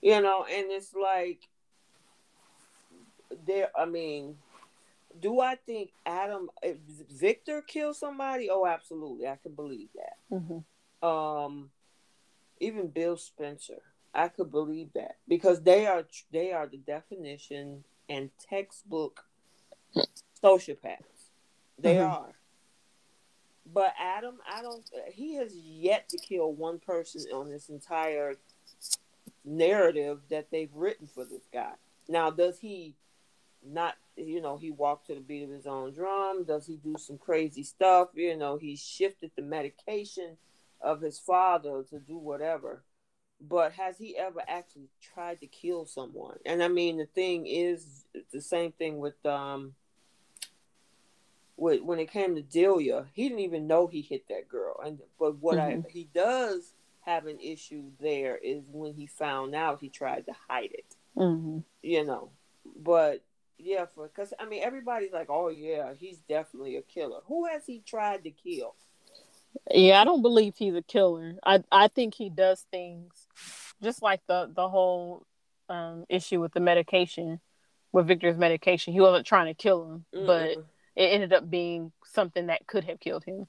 You 0.00 0.20
know, 0.20 0.44
and 0.44 0.70
it's 0.70 0.94
like 0.94 1.40
there. 3.46 3.70
I 3.78 3.84
mean, 3.84 4.36
do 5.20 5.40
I 5.40 5.54
think 5.56 5.92
Adam 6.04 6.50
if 6.62 6.78
Victor 7.10 7.62
killed 7.62 7.96
somebody? 7.96 8.48
Oh, 8.50 8.66
absolutely, 8.66 9.26
I 9.26 9.36
can 9.36 9.54
believe 9.54 9.88
that 9.94 10.16
Mhm. 10.30 10.64
um 11.06 11.70
even 12.60 12.88
Bill 12.88 13.16
Spencer. 13.16 13.82
I 14.14 14.28
could 14.28 14.50
believe 14.50 14.92
that 14.94 15.18
because 15.28 15.62
they 15.62 15.86
are 15.86 16.06
they 16.30 16.52
are 16.52 16.66
the 16.66 16.78
definition 16.78 17.84
and 18.08 18.30
textbook 18.38 19.26
sociopaths. 20.42 21.30
They 21.78 21.96
Mhm. 21.96 22.10
are. 22.10 22.34
But 23.66 23.94
Adam, 23.98 24.40
I 24.46 24.62
don't. 24.62 24.88
He 25.08 25.34
has 25.34 25.54
yet 25.56 26.08
to 26.10 26.18
kill 26.18 26.52
one 26.52 26.78
person 26.78 27.30
on 27.32 27.50
this 27.50 27.68
entire 27.68 28.36
narrative 29.44 30.20
that 30.28 30.50
they've 30.50 30.74
written 30.74 31.06
for 31.06 31.24
this 31.24 31.46
guy. 31.52 31.74
Now, 32.08 32.30
does 32.30 32.58
he 32.60 32.94
not? 33.62 33.96
You 34.16 34.40
know, 34.40 34.56
he 34.56 34.70
walked 34.70 35.06
to 35.08 35.14
the 35.14 35.20
beat 35.20 35.44
of 35.44 35.50
his 35.50 35.66
own 35.66 35.92
drum. 35.92 36.44
Does 36.44 36.66
he 36.66 36.76
do 36.76 36.96
some 36.98 37.18
crazy 37.18 37.62
stuff? 37.62 38.08
You 38.14 38.36
know, 38.36 38.56
he 38.56 38.76
shifted 38.76 39.30
the 39.36 39.42
medication 39.42 40.36
of 40.80 41.00
his 41.00 41.18
father 41.18 41.84
to 41.90 41.98
do 41.98 42.16
whatever. 42.16 42.82
But 43.40 43.72
has 43.72 43.98
he 43.98 44.16
ever 44.16 44.42
actually 44.48 44.88
tried 45.02 45.40
to 45.40 45.46
kill 45.46 45.84
someone? 45.84 46.38
And 46.46 46.62
I 46.62 46.68
mean, 46.68 46.96
the 46.96 47.04
thing 47.06 47.46
is, 47.46 48.04
the 48.32 48.40
same 48.40 48.72
thing 48.72 48.98
with 48.98 49.24
um, 49.26 49.74
with 51.58 51.82
when 51.82 51.98
it 51.98 52.10
came 52.10 52.34
to 52.34 52.42
Delia, 52.42 53.06
he 53.12 53.28
didn't 53.28 53.40
even 53.40 53.66
know 53.66 53.86
he 53.86 54.00
hit 54.00 54.28
that 54.28 54.48
girl. 54.48 54.80
And 54.84 55.00
but 55.18 55.36
what 55.38 55.58
I 55.58 55.76
Mhm. 55.76 55.90
he 55.90 56.04
does 56.14 56.72
have 57.00 57.26
an 57.26 57.38
issue 57.40 57.90
there 58.00 58.36
is 58.36 58.64
when 58.70 58.94
he 58.94 59.06
found 59.06 59.54
out, 59.54 59.80
he 59.80 59.88
tried 59.90 60.26
to 60.26 60.32
hide 60.48 60.72
it 60.72 60.96
Mhm. 61.16 61.62
you 61.82 62.04
know. 62.04 62.30
But 62.76 63.22
yeah, 63.58 63.86
for 63.94 64.08
because 64.08 64.32
I 64.38 64.46
mean 64.46 64.62
everybody's 64.62 65.12
like, 65.12 65.28
oh 65.30 65.48
yeah, 65.48 65.92
he's 65.98 66.18
definitely 66.20 66.76
a 66.76 66.82
killer. 66.82 67.20
Who 67.26 67.46
has 67.46 67.66
he 67.66 67.80
tried 67.80 68.24
to 68.24 68.30
kill? 68.30 68.74
Yeah, 69.72 70.00
I 70.00 70.04
don't 70.04 70.22
believe 70.22 70.54
he's 70.56 70.74
a 70.74 70.82
killer. 70.82 71.34
I 71.44 71.62
I 71.72 71.88
think 71.88 72.14
he 72.14 72.30
does 72.30 72.66
things 72.70 73.26
just 73.82 74.02
like 74.02 74.20
the 74.26 74.50
the 74.54 74.68
whole 74.68 75.26
um, 75.68 76.04
issue 76.08 76.40
with 76.40 76.52
the 76.52 76.60
medication, 76.60 77.40
with 77.92 78.06
Victor's 78.06 78.38
medication. 78.38 78.92
He 78.92 79.00
wasn't 79.00 79.26
trying 79.26 79.46
to 79.46 79.54
kill 79.54 79.84
him, 79.90 80.04
but 80.18 80.52
Mm-mm. 80.52 80.64
it 80.94 81.06
ended 81.06 81.32
up 81.32 81.48
being 81.50 81.92
something 82.04 82.46
that 82.46 82.66
could 82.66 82.84
have 82.84 83.00
killed 83.00 83.24
him. 83.24 83.46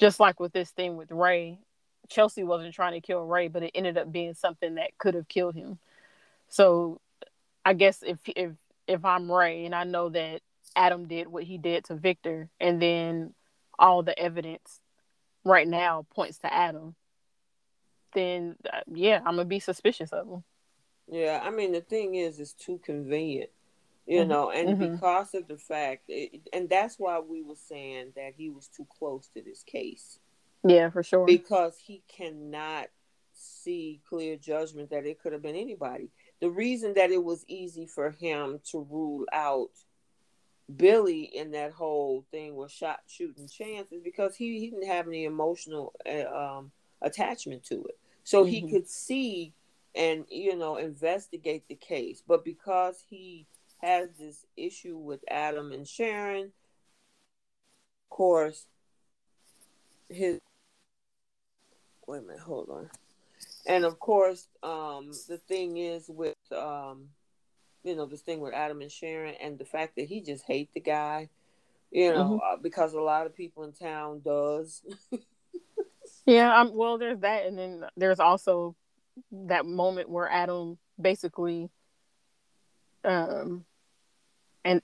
Just 0.00 0.20
like 0.20 0.40
with 0.40 0.52
this 0.52 0.70
thing 0.70 0.96
with 0.96 1.10
Rey, 1.10 1.58
Chelsea 2.08 2.44
wasn't 2.44 2.74
trying 2.74 2.92
to 2.92 3.00
kill 3.00 3.24
Rey, 3.26 3.48
but 3.48 3.62
it 3.62 3.72
ended 3.74 3.98
up 3.98 4.10
being 4.10 4.34
something 4.34 4.76
that 4.76 4.96
could 4.98 5.14
have 5.14 5.28
killed 5.28 5.54
him. 5.54 5.78
So, 6.48 7.00
I 7.64 7.74
guess 7.74 8.02
if 8.06 8.18
if 8.26 8.52
if 8.88 9.04
I'm 9.04 9.30
Rey 9.30 9.66
and 9.66 9.74
I 9.74 9.84
know 9.84 10.08
that 10.08 10.40
Adam 10.74 11.06
did 11.06 11.28
what 11.28 11.44
he 11.44 11.58
did 11.58 11.84
to 11.84 11.94
Victor, 11.94 12.48
and 12.58 12.82
then 12.82 13.34
all 13.78 14.02
the 14.02 14.18
evidence 14.18 14.80
right 15.44 15.68
now 15.68 16.06
points 16.14 16.38
to 16.38 16.52
Adam, 16.52 16.96
then 18.14 18.56
uh, 18.72 18.80
yeah, 18.92 19.18
I'm 19.18 19.36
gonna 19.36 19.44
be 19.44 19.60
suspicious 19.60 20.10
of 20.12 20.26
him. 20.26 20.44
yeah, 21.06 21.40
I 21.44 21.50
mean 21.50 21.72
the 21.72 21.80
thing 21.80 22.14
is, 22.16 22.40
it's 22.40 22.54
too 22.54 22.78
convenient, 22.78 23.50
you 24.06 24.24
Mhm. 24.24 24.28
know, 24.28 24.50
and 24.50 24.70
Mhm. 24.70 24.78
because 24.92 25.34
of 25.34 25.46
the 25.46 25.58
fact, 25.58 26.04
it, 26.08 26.48
and 26.52 26.68
that's 26.68 26.98
why 26.98 27.18
we 27.18 27.42
were 27.42 27.54
saying 27.54 28.12
that 28.16 28.34
he 28.36 28.48
was 28.50 28.68
too 28.68 28.86
close 28.98 29.28
to 29.28 29.42
this 29.42 29.62
case 29.62 30.18
Yeah, 30.64 30.90
for 30.90 31.02
sure. 31.02 31.26
because 31.26 31.78
he 31.78 32.02
cannot 32.08 32.88
see 33.32 34.00
clear 34.08 34.36
judgment 34.36 34.90
that 34.90 35.06
it 35.06 35.20
could 35.20 35.32
have 35.32 35.42
been 35.42 35.54
anybody. 35.56 36.10
The 36.40 36.50
reason 36.50 36.94
that 36.94 37.10
it 37.10 37.22
was 37.22 37.44
easy 37.48 37.86
for 37.86 38.10
him 38.10 38.60
to 38.70 38.86
rule 38.88 39.26
out 39.32 39.70
Billy 40.76 41.22
in 41.22 41.50
that 41.52 41.72
whole 41.72 42.24
thing 42.30 42.54
with 42.54 42.70
shot 42.70 43.00
shooting 43.06 43.48
chance 43.48 43.90
is 43.90 44.02
because 44.02 44.36
he, 44.36 44.60
he 44.60 44.70
didn't 44.70 44.86
have 44.86 45.08
any 45.08 45.24
emotional 45.24 45.94
uh, 46.06 46.58
um, 46.58 46.72
attachment 47.02 47.64
to 47.64 47.84
it. 47.84 47.98
So 48.24 48.44
he 48.44 48.62
Mhm. 48.62 48.70
could 48.70 48.88
see 48.88 49.54
and 49.94 50.26
you 50.30 50.54
know 50.54 50.76
investigate 50.76 51.66
the 51.68 51.74
case, 51.74 52.22
but 52.26 52.44
because 52.44 53.02
he 53.08 53.46
has 53.80 54.10
this 54.18 54.44
issue 54.56 54.98
with 54.98 55.24
Adam 55.28 55.72
and 55.72 55.88
Sharon, 55.88 56.46
of 56.46 58.10
course, 58.10 58.66
his 60.08 60.38
wait 62.06 62.18
a 62.18 62.22
minute, 62.22 62.40
hold 62.40 62.68
on. 62.68 62.90
And 63.66 63.84
of 63.84 63.98
course, 63.98 64.46
um, 64.62 65.12
the 65.28 65.38
thing 65.48 65.76
is 65.76 66.08
with 66.08 66.36
um, 66.52 67.08
you 67.82 67.96
know, 67.96 68.06
this 68.06 68.20
thing 68.20 68.40
with 68.40 68.54
Adam 68.54 68.80
and 68.80 68.90
Sharon, 68.90 69.34
and 69.40 69.58
the 69.58 69.64
fact 69.64 69.96
that 69.96 70.06
he 70.06 70.20
just 70.20 70.44
hate 70.44 70.70
the 70.74 70.80
guy, 70.80 71.28
you 71.90 72.12
know, 72.12 72.40
uh, 72.44 72.56
because 72.56 72.92
a 72.92 73.00
lot 73.00 73.26
of 73.26 73.34
people 73.34 73.64
in 73.64 73.72
town 73.72 74.20
does. 74.24 74.82
Yeah, 76.26 76.60
um, 76.60 76.74
well, 76.74 76.98
there's 76.98 77.20
that, 77.20 77.46
and 77.46 77.56
then 77.56 77.84
there's 77.96 78.20
also 78.20 78.76
that 79.32 79.64
moment 79.64 80.10
where 80.10 80.28
Adam 80.28 80.76
basically, 81.00 81.70
um, 83.02 83.64
and 84.62 84.82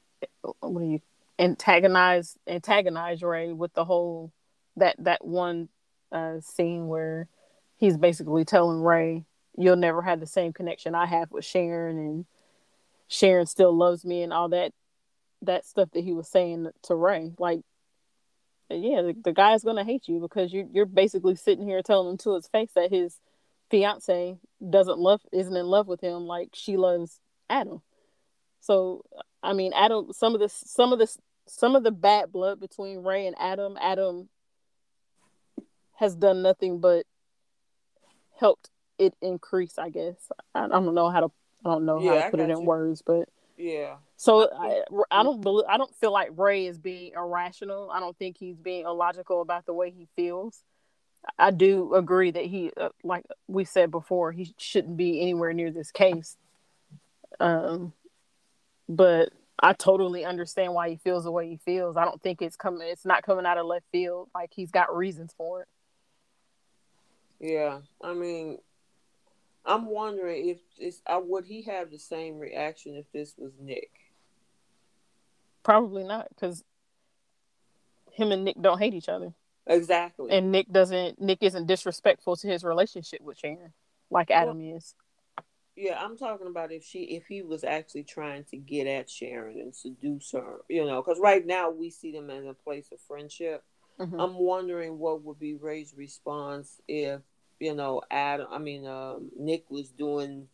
what 0.60 0.80
do 0.80 0.86
you 0.86 1.02
antagonize 1.38 2.38
antagonize 2.46 3.22
Rey 3.22 3.52
with 3.52 3.74
the 3.74 3.84
whole 3.84 4.32
that 4.76 4.96
that 5.00 5.22
one 5.22 5.68
uh, 6.10 6.40
scene 6.40 6.88
where 6.88 7.28
he's 7.76 7.96
basically 7.96 8.44
telling 8.44 8.82
Rey, 8.82 9.24
"You'll 9.56 9.76
never 9.76 10.02
have 10.02 10.20
the 10.20 10.26
same 10.26 10.52
connection 10.52 10.94
I 10.94 11.06
have 11.06 11.30
with 11.30 11.44
Sharon, 11.44 11.98
and 11.98 12.26
Sharon 13.08 13.46
still 13.46 13.72
loves 13.72 14.04
me," 14.04 14.22
and 14.22 14.32
all 14.32 14.48
that 14.50 14.72
that 15.42 15.66
stuff 15.66 15.90
that 15.92 16.04
he 16.04 16.12
was 16.12 16.28
saying 16.28 16.68
to 16.82 16.94
Rey, 16.94 17.32
like 17.38 17.60
yeah, 18.70 19.02
the, 19.02 19.16
the 19.24 19.32
guy's 19.32 19.62
gonna 19.62 19.84
hate 19.84 20.08
you 20.08 20.20
because 20.20 20.52
you 20.52 20.68
you're 20.72 20.86
basically 20.86 21.36
sitting 21.36 21.66
here 21.66 21.82
telling 21.82 22.12
him 22.12 22.18
to 22.18 22.34
his 22.34 22.48
face 22.48 22.70
that 22.74 22.90
his 22.90 23.20
fiance 23.70 24.38
doesn't 24.70 24.98
love 24.98 25.20
isn't 25.32 25.56
in 25.56 25.66
love 25.66 25.86
with 25.86 26.00
him 26.00 26.26
like 26.26 26.50
she 26.54 26.76
loves 26.76 27.20
Adam. 27.50 27.82
So 28.60 29.04
I 29.42 29.52
mean, 29.52 29.72
Adam. 29.74 30.12
Some 30.12 30.34
of 30.34 30.40
this, 30.40 30.54
some 30.66 30.92
of 30.92 30.98
this, 30.98 31.18
some 31.46 31.76
of 31.76 31.84
the 31.84 31.90
bad 31.90 32.32
blood 32.32 32.58
between 32.58 33.02
Rey 33.02 33.26
and 33.26 33.36
Adam. 33.38 33.76
Adam 33.80 34.28
has 35.96 36.16
done 36.16 36.42
nothing 36.42 36.80
but 36.80 37.04
helped 38.38 38.70
it 38.98 39.14
increase. 39.20 39.78
I 39.78 39.90
guess 39.90 40.16
I, 40.54 40.64
I 40.64 40.68
don't 40.68 40.94
know 40.94 41.10
how 41.10 41.20
to 41.20 41.30
I 41.64 41.70
don't 41.70 41.86
know 41.86 41.98
how 41.98 42.04
Yeah, 42.14 42.18
I 42.20 42.22
to 42.22 42.30
put 42.30 42.40
it 42.40 42.50
in 42.50 42.60
you. 42.60 42.66
words, 42.66 43.02
but 43.02 43.28
Yeah. 43.56 43.96
So 44.16 44.48
I, 44.56 44.82
I 45.10 45.22
don't 45.22 45.40
believe, 45.40 45.66
I 45.68 45.76
don't 45.76 45.94
feel 45.96 46.12
like 46.12 46.30
Rey 46.36 46.66
is 46.66 46.78
being 46.78 47.12
irrational. 47.16 47.90
I 47.90 48.00
don't 48.00 48.16
think 48.16 48.36
he's 48.38 48.56
being 48.56 48.84
illogical 48.86 49.42
about 49.42 49.66
the 49.66 49.74
way 49.74 49.90
he 49.90 50.08
feels. 50.14 50.62
I 51.38 51.50
do 51.50 51.94
agree 51.94 52.30
that 52.30 52.44
he, 52.44 52.70
uh, 52.76 52.90
like 53.02 53.24
we 53.48 53.64
said 53.64 53.90
before, 53.90 54.30
he 54.30 54.54
shouldn't 54.58 54.96
be 54.96 55.20
anywhere 55.20 55.52
near 55.52 55.70
this 55.70 55.90
case. 55.90 56.36
Um, 57.40 57.92
but 58.88 59.30
I 59.58 59.72
totally 59.72 60.24
understand 60.24 60.74
why 60.74 60.90
he 60.90 60.96
feels 60.96 61.24
the 61.24 61.32
way 61.32 61.48
he 61.48 61.56
feels. 61.64 61.96
I 61.96 62.04
don't 62.04 62.22
think 62.22 62.42
it's 62.42 62.56
coming. 62.56 62.86
It's 62.88 63.06
not 63.06 63.22
coming 63.22 63.46
out 63.46 63.58
of 63.58 63.66
left 63.66 63.86
field. 63.90 64.28
Like 64.34 64.50
he's 64.54 64.70
got 64.70 64.94
reasons 64.94 65.34
for 65.36 65.62
it. 65.62 65.68
Yeah, 67.44 67.80
I 68.02 68.14
mean, 68.14 68.56
I'm 69.66 69.84
wondering 69.84 70.48
if 70.48 70.60
this, 70.78 71.02
uh, 71.06 71.20
would 71.22 71.44
he 71.44 71.60
have 71.64 71.90
the 71.90 71.98
same 71.98 72.38
reaction 72.38 72.94
if 72.94 73.04
this 73.12 73.34
was 73.36 73.52
Nick? 73.60 73.90
Probably 75.62 76.04
not, 76.04 76.28
because 76.30 76.64
him 78.12 78.32
and 78.32 78.44
Nick 78.44 78.56
don't 78.62 78.78
hate 78.78 78.94
each 78.94 79.10
other. 79.10 79.34
Exactly. 79.66 80.30
And 80.30 80.52
Nick 80.52 80.72
doesn't. 80.72 81.20
Nick 81.20 81.42
isn't 81.42 81.66
disrespectful 81.66 82.34
to 82.36 82.46
his 82.46 82.64
relationship 82.64 83.20
with 83.20 83.36
Sharon, 83.36 83.74
like 84.10 84.30
Adam 84.30 84.58
well, 84.58 84.76
is. 84.76 84.94
Yeah, 85.76 86.02
I'm 86.02 86.16
talking 86.16 86.46
about 86.46 86.72
if 86.72 86.82
she, 86.82 87.00
if 87.00 87.26
he 87.26 87.42
was 87.42 87.62
actually 87.62 88.04
trying 88.04 88.44
to 88.52 88.56
get 88.56 88.86
at 88.86 89.10
Sharon 89.10 89.60
and 89.60 89.76
seduce 89.76 90.32
her, 90.32 90.60
you 90.70 90.86
know, 90.86 91.02
because 91.02 91.20
right 91.20 91.44
now 91.44 91.68
we 91.68 91.90
see 91.90 92.10
them 92.10 92.30
as 92.30 92.46
a 92.46 92.54
place 92.54 92.88
of 92.90 93.00
friendship. 93.06 93.62
Mm-hmm. 94.00 94.18
I'm 94.18 94.34
wondering 94.34 94.98
what 94.98 95.22
would 95.22 95.38
be 95.38 95.54
Rey's 95.54 95.94
response 95.94 96.80
if 96.88 97.20
you 97.60 97.74
know 97.74 98.02
Adam. 98.10 98.46
I 98.50 98.58
mean, 98.58 98.86
um, 98.86 99.30
Nick 99.38 99.64
was 99.70 99.88
doing 99.90 100.48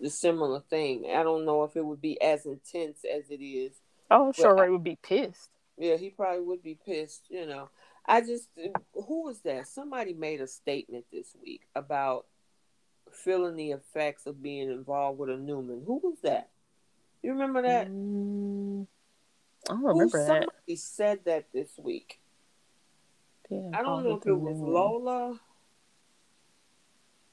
the 0.00 0.10
similar 0.10 0.60
thing. 0.60 1.06
I 1.14 1.22
don't 1.22 1.44
know 1.44 1.64
if 1.64 1.76
it 1.76 1.84
would 1.84 2.00
be 2.00 2.20
as 2.20 2.46
intense 2.46 3.04
as 3.04 3.30
it 3.30 3.42
is. 3.42 3.72
Oh, 4.10 4.32
sure, 4.32 4.54
Rey 4.54 4.70
would 4.70 4.84
be 4.84 4.98
pissed. 5.02 5.50
Yeah, 5.76 5.96
he 5.96 6.10
probably 6.10 6.40
would 6.40 6.62
be 6.62 6.78
pissed. 6.86 7.24
You 7.28 7.46
know, 7.46 7.68
I 8.06 8.20
just 8.20 8.48
who 8.56 9.24
was 9.24 9.40
that? 9.40 9.68
Somebody 9.68 10.14
made 10.14 10.40
a 10.40 10.46
statement 10.46 11.04
this 11.12 11.34
week 11.42 11.62
about 11.74 12.26
feeling 13.12 13.56
the 13.56 13.72
effects 13.72 14.26
of 14.26 14.42
being 14.42 14.70
involved 14.70 15.18
with 15.18 15.30
a 15.30 15.36
Newman. 15.36 15.82
Who 15.86 16.00
was 16.02 16.18
that? 16.22 16.48
You 17.22 17.32
remember 17.32 17.62
that? 17.62 17.88
Mm, 17.88 18.86
I 19.68 19.72
don't 19.72 19.82
remember 19.82 20.18
Who, 20.18 20.24
that. 20.24 20.26
Somebody 20.26 20.76
said 20.76 21.20
that 21.24 21.46
this 21.52 21.70
week. 21.78 22.20
Yeah, 23.50 23.70
I 23.72 23.82
don't 23.82 24.04
know 24.04 24.16
if 24.16 24.26
it 24.26 24.32
was 24.32 24.58
Lola. 24.58 25.40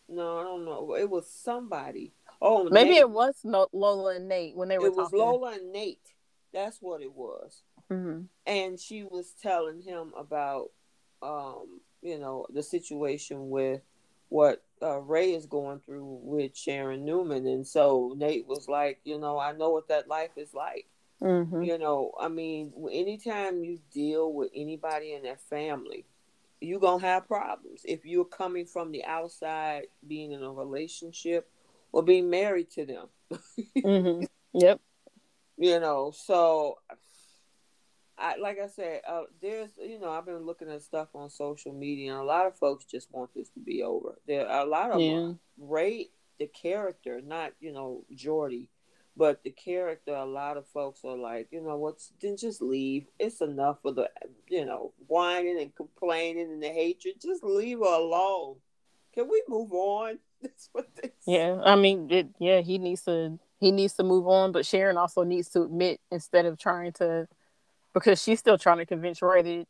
No, 0.08 0.40
I 0.40 0.44
don't 0.44 0.66
know. 0.66 0.96
It 0.96 1.10
was 1.10 1.30
somebody. 1.30 2.14
Oh, 2.42 2.70
maybe 2.70 2.92
Nate. 2.92 3.00
it 3.00 3.10
was 3.10 3.36
no, 3.44 3.68
Lola 3.74 4.16
and 4.16 4.28
Nate 4.28 4.56
when 4.56 4.70
they 4.70 4.78
were. 4.78 4.88
It 4.88 4.96
was 4.96 5.12
Lola 5.12 5.54
and 5.54 5.72
Nate. 5.72 6.14
That's 6.54 6.82
what 6.82 7.02
it 7.02 7.14
was. 7.14 7.62
Mm-hmm. 7.92 8.22
And 8.46 8.80
she 8.80 9.04
was 9.04 9.34
telling 9.42 9.82
him 9.82 10.14
about, 10.18 10.72
um, 11.22 11.82
you 12.02 12.20
know, 12.20 12.46
the 12.54 12.64
situation 12.64 13.50
with 13.50 13.82
what 14.30 14.64
uh, 14.82 15.00
Rey 15.00 15.34
is 15.34 15.46
going 15.46 15.80
through 15.86 16.20
with 16.22 16.56
Sharon 16.56 17.06
Newman, 17.06 17.46
and 17.48 17.66
so 17.66 18.14
Nate 18.18 18.48
was 18.48 18.68
like, 18.68 19.00
you 19.04 19.20
know, 19.20 19.38
I 19.40 19.54
know 19.54 19.70
what 19.70 19.88
that 19.90 20.08
life 20.08 20.32
is 20.38 20.54
like. 20.54 20.88
Mm-hmm. 21.22 21.64
You 21.64 21.78
know, 21.78 22.12
I 22.20 22.28
mean, 22.28 22.74
anytime 22.92 23.64
you 23.64 23.80
deal 23.94 24.34
with 24.34 24.50
anybody 24.54 25.14
in 25.14 25.24
that 25.24 25.42
family, 25.42 26.06
you're 26.62 26.80
gonna 26.80 27.02
have 27.02 27.28
problems 27.28 27.82
if 27.86 28.06
you're 28.06 28.26
coming 28.26 28.66
from 28.66 28.92
the 28.92 29.04
outside, 29.06 29.84
being 30.08 30.32
in 30.32 30.44
a 30.44 30.52
relationship 30.52 31.50
or 31.92 32.04
being 32.04 32.30
married 32.30 32.72
to 32.72 32.86
them. 32.86 33.08
mm-hmm. 33.78 34.26
Yep. 34.54 34.80
You 35.58 35.80
know, 35.80 36.12
so 36.16 36.80
I 38.18 38.38
like 38.38 38.60
I 38.60 38.68
said, 38.68 39.02
uh, 39.08 39.24
there's 39.42 39.72
you 39.82 40.00
know 40.00 40.10
I've 40.10 40.26
been 40.26 40.46
looking 40.46 40.70
at 40.70 40.82
stuff 40.82 41.10
on 41.14 41.30
social 41.30 41.74
media, 41.74 42.12
and 42.12 42.22
a 42.22 42.26
lot 42.26 42.46
of 42.46 42.58
folks 42.58 42.86
just 42.86 43.12
want 43.12 43.34
this 43.34 43.50
to 43.50 43.60
be 43.60 43.84
over. 43.84 44.18
There 44.28 44.48
are 44.48 44.66
a 44.66 44.70
lot 44.70 44.92
of 44.92 45.02
yeah. 45.02 45.16
them 45.16 45.40
rate 45.58 46.12
the 46.39 46.48
character, 46.48 47.22
not 47.22 47.54
you 47.60 47.74
know 47.74 48.06
Jordi, 48.13 48.68
but 49.17 49.43
the 49.43 49.51
character. 49.51 50.13
A 50.13 50.25
lot 50.25 50.58
of 50.58 50.67
folks 50.67 51.04
are 51.06 51.17
like, 51.17 51.47
you 51.51 51.62
know 51.62 51.78
what? 51.78 52.01
Then 52.21 52.38
just 52.38 52.62
leave. 52.62 53.06
It's 53.19 53.41
enough 53.41 53.84
of 53.86 53.95
the 53.95 54.10
you 54.47 54.65
know 54.65 54.93
whining 55.08 55.60
and 55.60 55.75
complaining 55.75 56.51
and 56.51 56.62
the 56.62 56.69
hatred. 56.69 57.15
Just 57.21 57.43
leave 57.43 57.80
her 57.80 57.86
alone. 57.86 58.58
Can 59.13 59.30
we 59.30 59.41
move 59.47 59.71
on? 59.71 60.19
That's 60.41 60.69
what. 60.71 60.88
Yeah, 61.25 61.62
I 61.63 61.75
mean, 61.75 62.12
it, 62.12 62.28
yeah, 62.39 62.62
he 62.62 62.78
needs 62.78 63.04
to 63.04 63.39
he 63.60 63.71
needs 63.71 63.93
to 63.93 64.04
move 64.04 64.28
on, 64.28 64.51
but 64.51 64.65
Sharon 64.65 64.97
also 64.97 65.23
needs 65.23 65.49
to 65.49 65.63
admit 65.63 66.01
instead 66.12 66.45
of 66.45 66.58
trying 66.60 66.91
to 66.93 67.28
because 67.93 68.21
she's 68.21 68.39
still 68.39 68.58
trying 68.58 68.78
to 68.78 68.86
convince 68.86 69.21
Rey 69.21 69.41
that 69.41 69.67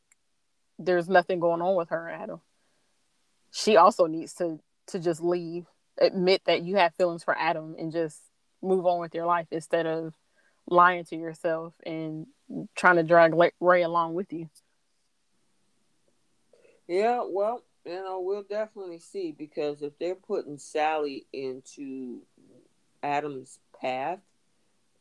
there's 0.79 1.07
nothing 1.07 1.39
going 1.39 1.61
on 1.61 1.75
with 1.75 1.89
her 1.89 2.09
Adam. 2.09 2.41
She 3.51 3.77
also 3.77 4.07
needs 4.07 4.33
to 4.35 4.59
to 4.87 4.99
just 4.99 5.21
leave, 5.21 5.65
admit 5.99 6.41
that 6.45 6.63
you 6.63 6.75
have 6.75 6.95
feelings 6.95 7.23
for 7.23 7.37
Adam, 7.37 7.75
and 7.79 7.91
just 7.91 8.19
move 8.65 8.85
on 8.85 8.99
with 8.99 9.15
your 9.15 9.25
life 9.25 9.47
instead 9.51 9.85
of 9.85 10.13
lying 10.67 11.05
to 11.05 11.15
yourself 11.15 11.73
and 11.85 12.27
trying 12.75 12.95
to 12.97 13.03
drag 13.03 13.33
Rey 13.59 13.83
along 13.83 14.13
with 14.13 14.31
you. 14.33 14.49
Yeah, 16.87 17.23
well, 17.27 17.63
you 17.85 17.93
know, 17.95 18.21
we'll 18.21 18.43
definitely 18.43 18.99
see 18.99 19.31
because 19.31 19.81
if 19.81 19.97
they're 19.99 20.15
putting 20.15 20.57
Sally 20.57 21.25
into 21.33 22.21
Adam's 23.01 23.59
path 23.79 24.19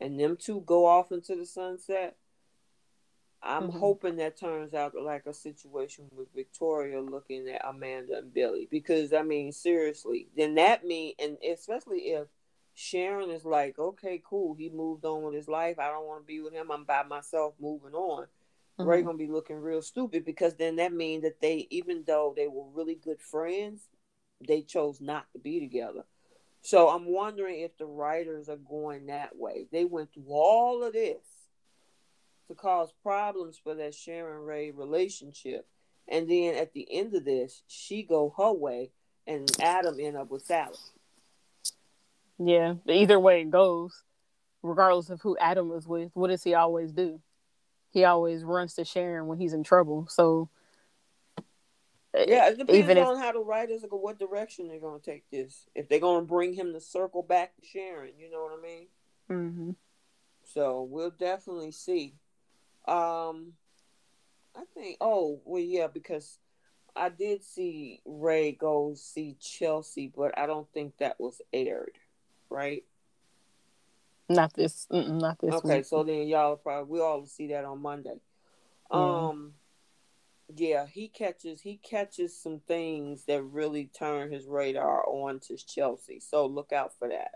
and 0.01 0.19
them 0.19 0.37
two 0.37 0.63
go 0.67 0.87
off 0.87 1.13
into 1.13 1.35
the 1.35 1.47
sunset, 1.47 2.17
I'm 3.43 3.65
mm-hmm. 3.65 3.79
hoping 3.79 4.17
that 4.17 4.39
turns 4.39 4.73
out 4.73 4.95
like 4.95 5.27
a 5.27 5.35
situation 5.35 6.07
with 6.17 6.29
Victoria 6.35 7.01
looking 7.01 7.47
at 7.49 7.67
Amanda 7.67 8.19
and 8.19 8.33
Billy 8.33 8.67
because 8.71 9.13
I 9.13 9.23
mean 9.23 9.53
seriously, 9.53 10.29
then 10.37 10.55
that 10.55 10.85
mean 10.85 11.15
and 11.19 11.37
especially 11.47 11.99
if 11.99 12.27
Sharon 12.75 13.31
is 13.31 13.45
like, 13.45 13.79
okay, 13.79 14.21
cool, 14.25 14.55
he 14.55 14.69
moved 14.69 15.05
on 15.05 15.23
with 15.23 15.35
his 15.35 15.49
life. 15.49 15.79
I 15.79 15.89
don't 15.89 16.07
want 16.07 16.23
to 16.23 16.27
be 16.27 16.41
with 16.41 16.53
him. 16.53 16.71
I'm 16.71 16.85
by 16.85 17.05
myself, 17.05 17.55
moving 17.61 17.95
on. 17.95 18.27
Mm-hmm. 18.79 18.89
Rey 18.89 19.03
gonna 19.03 19.17
be 19.17 19.29
looking 19.29 19.61
real 19.61 19.83
stupid 19.83 20.25
because 20.25 20.55
then 20.55 20.77
that 20.77 20.93
means 20.93 21.23
that 21.23 21.41
they, 21.41 21.69
even 21.71 22.03
though 22.07 22.35
they 22.37 22.49
were 22.49 22.67
really 22.73 22.97
good 22.97 23.21
friends, 23.21 23.89
they 24.47 24.63
chose 24.63 25.01
not 25.01 25.27
to 25.33 25.39
be 25.39 25.61
together. 25.61 26.05
So 26.63 26.89
I'm 26.89 27.07
wondering 27.07 27.61
if 27.61 27.77
the 27.79 27.87
writers 27.87 28.49
are 28.49 28.57
going 28.57 29.07
that 29.07 29.37
way. 29.37 29.67
They 29.71 29.85
went 29.85 30.13
through 30.13 30.27
all 30.29 30.83
of 30.83 30.95
this 30.95 31.25
to 32.49 32.55
cause 32.55 32.93
problems 33.03 33.61
for 33.63 33.75
that 33.75 33.95
Sharon 33.95 34.43
Rey 34.43 34.71
relationship. 34.71 35.69
And 36.09 36.29
then 36.29 36.57
at 36.57 36.73
the 36.73 36.87
end 36.91 37.15
of 37.15 37.25
this, 37.25 37.63
she 37.67 38.03
go 38.03 38.35
her 38.37 38.53
way 38.53 38.91
and 39.27 39.51
Adam 39.61 39.99
end 40.01 40.17
up 40.17 40.31
with 40.31 40.45
Sally. 40.47 40.77
Yeah, 42.39 42.75
either 42.89 43.21
way 43.21 43.43
it 43.43 43.51
goes, 43.51 44.03
regardless 44.63 45.11
of 45.11 45.21
who 45.21 45.37
Adam 45.39 45.71
is 45.73 45.87
with, 45.87 46.11
what 46.15 46.29
does 46.29 46.43
he 46.43 46.55
always 46.55 46.93
do? 46.93 47.21
He 47.91 48.05
always 48.05 48.43
runs 48.43 48.75
to 48.75 48.85
Sharon 48.85 49.27
when 49.27 49.39
he's 49.39 49.53
in 49.53 49.63
trouble. 49.63 50.09
So 50.09 50.49
yeah, 52.13 52.49
it 52.49 52.59
depends 52.59 52.79
even 52.79 52.99
on 52.99 53.17
if, 53.17 53.23
how 53.23 53.33
the 53.33 53.41
writers 53.41 53.85
go, 53.89 53.97
what 53.97 54.19
direction 54.19 54.69
they're 54.69 54.81
going 54.81 55.01
to 55.01 55.05
take 55.05 55.31
this. 55.31 55.67
If 55.75 55.89
they're 55.89 56.01
going 56.01 56.23
to 56.23 56.27
bring 56.27 56.55
him 56.55 56.73
to 56.73 56.81
circle 56.81 57.23
back 57.23 57.55
to 57.57 57.67
Sharon, 57.67 58.13
you 58.19 58.31
know 58.31 58.43
what 58.43 58.59
I 58.59 58.63
mean? 58.63 58.87
Mm-hmm. 59.31 59.71
So 60.45 60.83
we'll 60.83 61.11
definitely 61.11 61.73
see. 61.73 62.15
Um, 62.87 63.55
I 64.57 64.63
think. 64.75 64.99
Oh, 65.01 65.41
well, 65.45 65.63
yeah, 65.63 65.87
because 65.87 66.39
I 66.95 67.09
did 67.09 67.43
see 67.43 68.01
Rey 68.05 68.53
go 68.53 68.95
see 68.95 69.37
Chelsea, 69.41 70.13
but 70.15 70.39
I 70.39 70.47
don't 70.47 70.71
think 70.73 70.97
that 70.99 71.19
was 71.19 71.41
aired, 71.53 71.99
right? 72.51 72.85
Not 74.29 74.55
this. 74.55 74.87
Not 74.91 75.39
this. 75.41 75.55
Okay, 75.55 75.79
week. 75.79 75.85
so 75.85 76.03
then 76.03 76.27
y'all 76.27 76.57
probably 76.57 76.91
we 76.91 77.01
all 77.01 77.27
see 77.27 77.49
that 77.49 77.65
on 77.65 77.83
Monday. 77.83 78.21
Um, 78.91 79.55
yeah, 80.55 80.87
he 80.87 81.09
catches 81.09 81.61
he 81.61 81.77
catches 81.77 82.37
some 82.37 82.61
things 82.67 83.25
that 83.25 83.43
really 83.43 83.87
turn 83.87 84.33
his 84.33 84.47
radar 84.47 85.05
on 85.07 85.41
to 85.41 85.57
Chelsea. 85.57 86.21
So 86.21 86.47
look 86.47 86.73
out 86.73 86.93
for 86.99 87.09
that. 87.09 87.33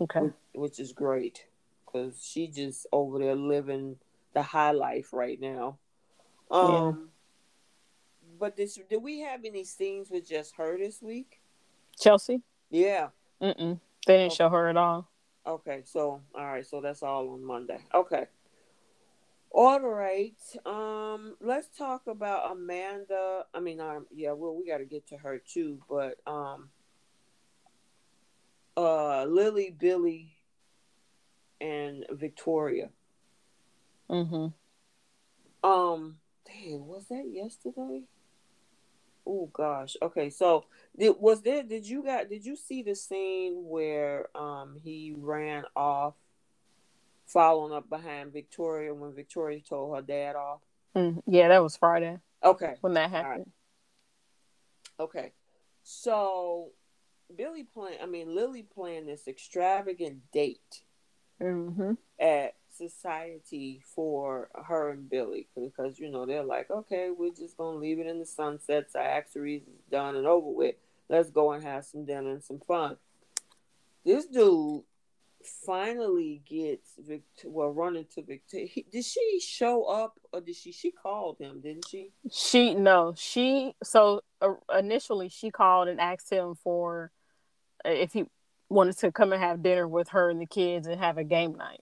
Okay, 0.00 0.20
which, 0.20 0.34
which 0.54 0.80
is 0.80 0.92
great 0.92 1.44
because 1.84 2.22
she 2.22 2.48
just 2.48 2.86
over 2.92 3.18
there 3.18 3.34
living 3.34 3.96
the 4.34 4.42
high 4.42 4.72
life 4.72 5.12
right 5.12 5.40
now. 5.40 5.78
Um, 6.50 6.70
yeah. 6.70 6.92
but 8.38 8.56
this 8.56 8.78
did 8.88 9.02
we 9.02 9.20
have 9.20 9.40
any 9.44 9.64
scenes 9.64 10.10
with 10.10 10.28
just 10.28 10.54
her 10.56 10.78
this 10.78 11.02
week? 11.02 11.40
Chelsea. 11.98 12.42
Yeah. 12.70 13.08
Mm-mm. 13.40 13.80
They 14.06 14.14
didn't 14.18 14.32
okay. 14.32 14.36
show 14.36 14.48
her 14.48 14.68
at 14.68 14.76
all. 14.76 15.10
Okay, 15.46 15.82
so 15.84 16.22
all 16.34 16.46
right, 16.46 16.66
so 16.66 16.80
that's 16.80 17.02
all 17.02 17.28
on 17.30 17.44
Monday. 17.44 17.78
Okay. 17.94 18.26
All 19.50 19.80
right. 19.80 20.36
Um, 20.66 21.36
let's 21.40 21.68
talk 21.78 22.02
about 22.06 22.52
Amanda. 22.52 23.44
I 23.54 23.60
mean, 23.60 23.80
um, 23.80 24.06
yeah, 24.14 24.32
well, 24.32 24.54
we 24.54 24.66
got 24.66 24.78
to 24.78 24.84
get 24.84 25.06
to 25.08 25.16
her 25.16 25.38
too, 25.38 25.78
but 25.88 26.18
um, 26.26 26.68
uh, 28.76 29.24
Lily, 29.24 29.74
Billy, 29.76 30.36
and 31.60 32.04
Victoria. 32.10 32.90
Mm-hmm. 34.10 35.68
Um, 35.68 36.16
dang, 36.46 36.86
was 36.86 37.06
that 37.08 37.24
yesterday? 37.26 38.02
Oh 39.26 39.50
gosh. 39.52 39.96
Okay, 40.00 40.30
so 40.30 40.66
did 40.96 41.16
was 41.18 41.42
there? 41.42 41.62
Did 41.62 41.86
you 41.86 42.02
got? 42.02 42.28
Did 42.28 42.44
you 42.44 42.56
see 42.56 42.82
the 42.82 42.94
scene 42.94 43.64
where 43.66 44.28
um 44.36 44.76
he 44.82 45.14
ran 45.16 45.64
off, 45.74 46.14
following 47.26 47.72
up 47.72 47.88
behind 47.88 48.32
Victoria 48.32 48.94
when 48.94 49.14
Victoria 49.14 49.60
told 49.60 49.96
her 49.96 50.02
dad 50.02 50.36
off? 50.36 50.60
Mm, 50.94 51.22
yeah, 51.26 51.48
that 51.48 51.62
was 51.62 51.76
Friday. 51.76 52.18
Okay, 52.44 52.74
when 52.80 52.94
that 52.94 53.10
happened. 53.10 53.46
Right. 54.98 55.04
Okay, 55.04 55.32
so 55.82 56.70
Billy 57.34 57.64
planned. 57.64 57.98
I 58.02 58.06
mean, 58.06 58.34
Lily 58.34 58.62
planned 58.62 59.08
this 59.08 59.26
extravagant 59.26 60.30
date 60.32 60.82
mm-hmm. 61.40 61.92
at 62.20 62.54
society 62.76 63.80
for 63.84 64.48
her 64.66 64.90
and 64.90 65.08
Billy 65.08 65.48
because 65.56 65.98
you 65.98 66.10
know 66.10 66.26
they're 66.26 66.42
like, 66.42 66.70
okay, 66.70 67.10
we're 67.16 67.34
just 67.34 67.56
gonna 67.56 67.78
leave 67.78 67.98
it 67.98 68.06
in 68.06 68.18
the 68.18 68.26
sunsets. 68.26 68.94
Our 68.94 69.02
acceries 69.02 69.62
is 69.62 69.80
done 69.90 70.16
and 70.16 70.26
over 70.26 70.50
with. 70.50 70.76
Let's 71.08 71.30
go 71.30 71.52
and 71.52 71.62
have 71.62 71.84
some 71.84 72.04
dinner 72.04 72.30
and 72.30 72.42
some 72.42 72.60
fun. 72.60 72.96
This 74.04 74.26
dude 74.26 74.82
finally 75.64 76.42
gets 76.48 76.90
Victor. 76.98 77.48
Well, 77.48 77.70
running 77.70 78.06
to 78.14 78.22
Victor. 78.22 78.58
Did 78.92 79.04
she 79.04 79.40
show 79.40 79.84
up 79.84 80.18
or 80.32 80.40
did 80.40 80.56
she? 80.56 80.72
She 80.72 80.90
called 80.90 81.38
him, 81.38 81.60
didn't 81.60 81.86
she? 81.88 82.10
She 82.30 82.74
no. 82.74 83.14
She 83.16 83.74
so 83.82 84.22
uh, 84.40 84.54
initially 84.76 85.28
she 85.28 85.50
called 85.50 85.88
and 85.88 86.00
asked 86.00 86.30
him 86.30 86.54
for 86.54 87.10
uh, 87.84 87.90
if 87.90 88.12
he 88.12 88.24
wanted 88.68 88.98
to 88.98 89.12
come 89.12 89.32
and 89.32 89.42
have 89.42 89.62
dinner 89.62 89.86
with 89.86 90.08
her 90.08 90.30
and 90.30 90.40
the 90.40 90.46
kids 90.46 90.86
and 90.86 91.00
have 91.00 91.18
a 91.18 91.24
game 91.24 91.56
night. 91.56 91.80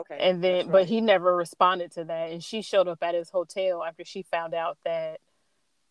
Okay. 0.00 0.18
And 0.20 0.42
then, 0.42 0.66
right. 0.66 0.72
but 0.72 0.86
he 0.86 1.00
never 1.00 1.36
responded 1.36 1.92
to 1.92 2.04
that. 2.04 2.30
And 2.30 2.42
she 2.42 2.62
showed 2.62 2.88
up 2.88 3.02
at 3.02 3.14
his 3.14 3.30
hotel 3.30 3.84
after 3.84 4.04
she 4.04 4.22
found 4.22 4.54
out 4.54 4.78
that, 4.84 5.20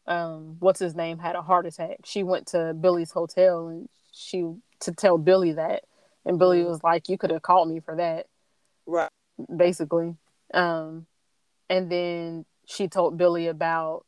um, 0.07 0.57
what's 0.59 0.79
his 0.79 0.95
name 0.95 1.19
had 1.19 1.35
a 1.35 1.41
heart 1.41 1.65
attack. 1.65 1.99
She 2.05 2.23
went 2.23 2.47
to 2.47 2.73
Billy's 2.73 3.11
hotel 3.11 3.67
and 3.67 3.87
she 4.11 4.55
to 4.81 4.91
tell 4.91 5.17
Billy 5.17 5.53
that, 5.53 5.83
and 6.25 6.37
Billy 6.37 6.59
mm-hmm. 6.59 6.69
was 6.69 6.83
like, 6.83 7.09
"You 7.09 7.17
could 7.17 7.31
have 7.31 7.41
called 7.41 7.69
me 7.69 7.79
for 7.79 7.95
that." 7.95 8.27
Right. 8.85 9.09
Basically, 9.55 10.15
um, 10.53 11.05
and 11.69 11.91
then 11.91 12.45
she 12.65 12.87
told 12.87 13.17
Billy 13.17 13.47
about 13.47 14.05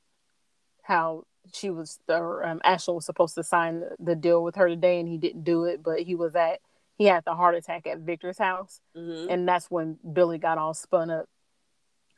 how 0.84 1.25
she 1.53 1.69
was, 1.69 1.99
or 2.08 2.45
um, 2.45 2.62
Ashland 2.63 2.95
was 2.95 3.06
supposed 3.06 3.36
to 3.36 3.43
sign 3.43 3.79
the, 3.79 3.95
the 3.99 4.15
deal 4.15 4.43
with 4.43 4.56
her 4.56 4.67
today, 4.67 4.99
and 4.99 5.08
he 5.08 5.17
didn't 5.17 5.43
do 5.43 5.65
it, 5.65 5.82
but 5.82 6.01
he 6.01 6.15
was 6.15 6.36
at 6.36 6.60
he 6.97 7.06
had 7.06 7.23
the 7.25 7.36
heart 7.36 7.56
attack 7.56 7.88
at 7.88 7.99
Victor's 7.99 8.38
house, 8.38 8.79
mm-hmm. 8.95 9.29
and 9.29 9.47
that's 9.47 9.69
when 9.69 9.97
Billy 10.13 10.38
got 10.38 10.58
all 10.58 10.73
spun 10.73 11.10
up 11.10 11.27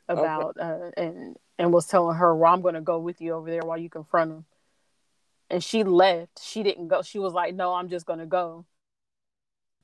about 0.08 0.56
okay. 0.58 0.60
uh, 0.60 0.90
and 0.96 1.36
and 1.58 1.72
was 1.72 1.86
telling 1.86 2.16
her, 2.16 2.34
"Well, 2.34 2.52
I'm 2.52 2.62
going 2.62 2.74
to 2.74 2.80
go 2.80 2.98
with 2.98 3.20
you 3.20 3.32
over 3.32 3.50
there 3.50 3.62
while 3.62 3.78
you 3.78 3.90
confront 3.90 4.30
him." 4.32 4.44
And 5.48 5.62
she 5.62 5.84
left. 5.84 6.42
She 6.42 6.62
didn't 6.62 6.88
go. 6.88 7.02
She 7.02 7.18
was 7.18 7.32
like, 7.32 7.54
"No, 7.54 7.74
I'm 7.74 7.88
just 7.88 8.06
going 8.06 8.18
to 8.18 8.26
go." 8.26 8.66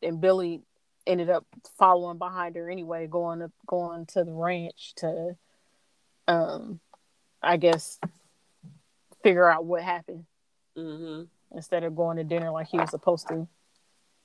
And 0.02 0.20
Billy 0.20 0.62
ended 1.07 1.31
up 1.31 1.46
following 1.78 2.18
behind 2.18 2.57
her 2.57 2.70
anyway, 2.70 3.07
going 3.07 3.40
to 3.40 3.50
going 3.66 4.07
to 4.07 4.24
the 4.24 4.33
ranch 4.33 4.94
to, 4.96 5.37
um, 6.28 6.81
I 7.42 7.57
guess, 7.57 7.98
figure 9.22 9.48
out 9.48 9.64
what 9.64 9.83
happened 9.83 10.26
mm-hmm. 10.76 11.22
instead 11.57 11.85
of 11.85 11.96
going 11.96 12.18
to 12.18 12.24
dinner 12.24 12.50
like 12.50 12.68
he 12.68 12.78
was 12.78 12.90
supposed 12.90 13.28
to. 13.28 13.48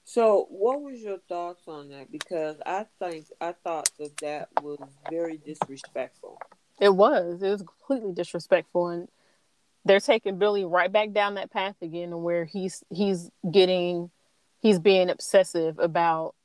So, 0.09 0.47
what 0.49 0.81
was 0.81 1.01
your 1.01 1.17
thoughts 1.27 1.67
on 1.67 1.89
that? 1.89 2.09
Because 2.09 2.55
I 2.65 2.85
think 2.97 3.25
I 3.41 3.51
thought 3.51 3.89
that 3.99 4.15
that 4.21 4.47
was 4.63 4.79
very 5.11 5.35
disrespectful. 5.35 6.39
It 6.79 6.95
was. 6.95 7.43
It 7.43 7.49
was 7.49 7.61
completely 7.61 8.13
disrespectful, 8.13 8.87
and 8.87 9.09
they're 9.83 9.99
taking 9.99 10.37
Billy 10.37 10.63
right 10.63 10.89
back 10.89 11.11
down 11.11 11.35
that 11.35 11.51
path 11.51 11.75
again, 11.81 12.21
where 12.21 12.45
he's 12.45 12.85
he's 12.89 13.29
getting 13.51 14.09
he's 14.61 14.79
being 14.79 15.09
obsessive 15.09 15.77
about 15.77 16.35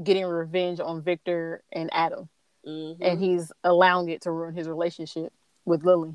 getting 0.00 0.24
revenge 0.24 0.78
on 0.78 1.02
Victor 1.02 1.64
and 1.72 1.90
Adam, 1.92 2.28
mm-hmm. 2.64 3.02
and 3.02 3.18
he's 3.18 3.50
allowing 3.64 4.08
it 4.08 4.22
to 4.22 4.30
ruin 4.30 4.54
his 4.54 4.68
relationship 4.68 5.32
with 5.64 5.84
Lily. 5.84 6.14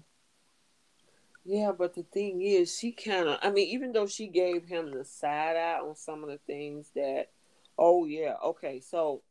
Yeah, 1.45 1.71
but 1.71 1.95
the 1.95 2.04
thing 2.04 2.41
is, 2.41 2.78
she 2.78 2.91
kind 2.91 3.28
of, 3.30 3.39
I 3.41 3.49
mean, 3.49 3.67
even 3.69 3.93
though 3.93 4.08
she 4.08 4.28
gave 4.28 4.65
him 4.65 4.91
the 4.91 5.06
side 5.06 5.56
eye 5.56 5.80
on 5.82 5.95
some 5.95 6.23
of 6.23 6.30
the 6.30 6.39
things 6.45 6.91
that, 6.95 7.30
oh, 7.78 8.06
yeah, 8.06 8.36
okay, 8.43 8.80
so, 8.82 9.23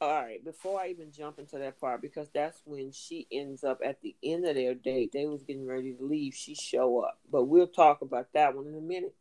all 0.00 0.22
right, 0.22 0.44
before 0.44 0.80
I 0.80 0.88
even 0.88 1.10
jump 1.10 1.38
into 1.38 1.58
that 1.58 1.80
part, 1.80 2.02
because 2.02 2.28
that's 2.34 2.60
when 2.66 2.92
she 2.92 3.26
ends 3.32 3.64
up 3.64 3.80
at 3.84 4.02
the 4.02 4.14
end 4.22 4.44
of 4.44 4.54
their 4.54 4.74
date, 4.74 5.10
they 5.12 5.26
was 5.26 5.42
getting 5.42 5.66
ready 5.66 5.94
to 5.94 6.04
leave, 6.04 6.34
she 6.34 6.54
show 6.54 7.00
up, 7.00 7.18
but 7.32 7.44
we'll 7.44 7.66
talk 7.66 8.02
about 8.02 8.32
that 8.34 8.54
one 8.54 8.66
in 8.66 8.74
a 8.76 8.80
minute. 8.80 9.14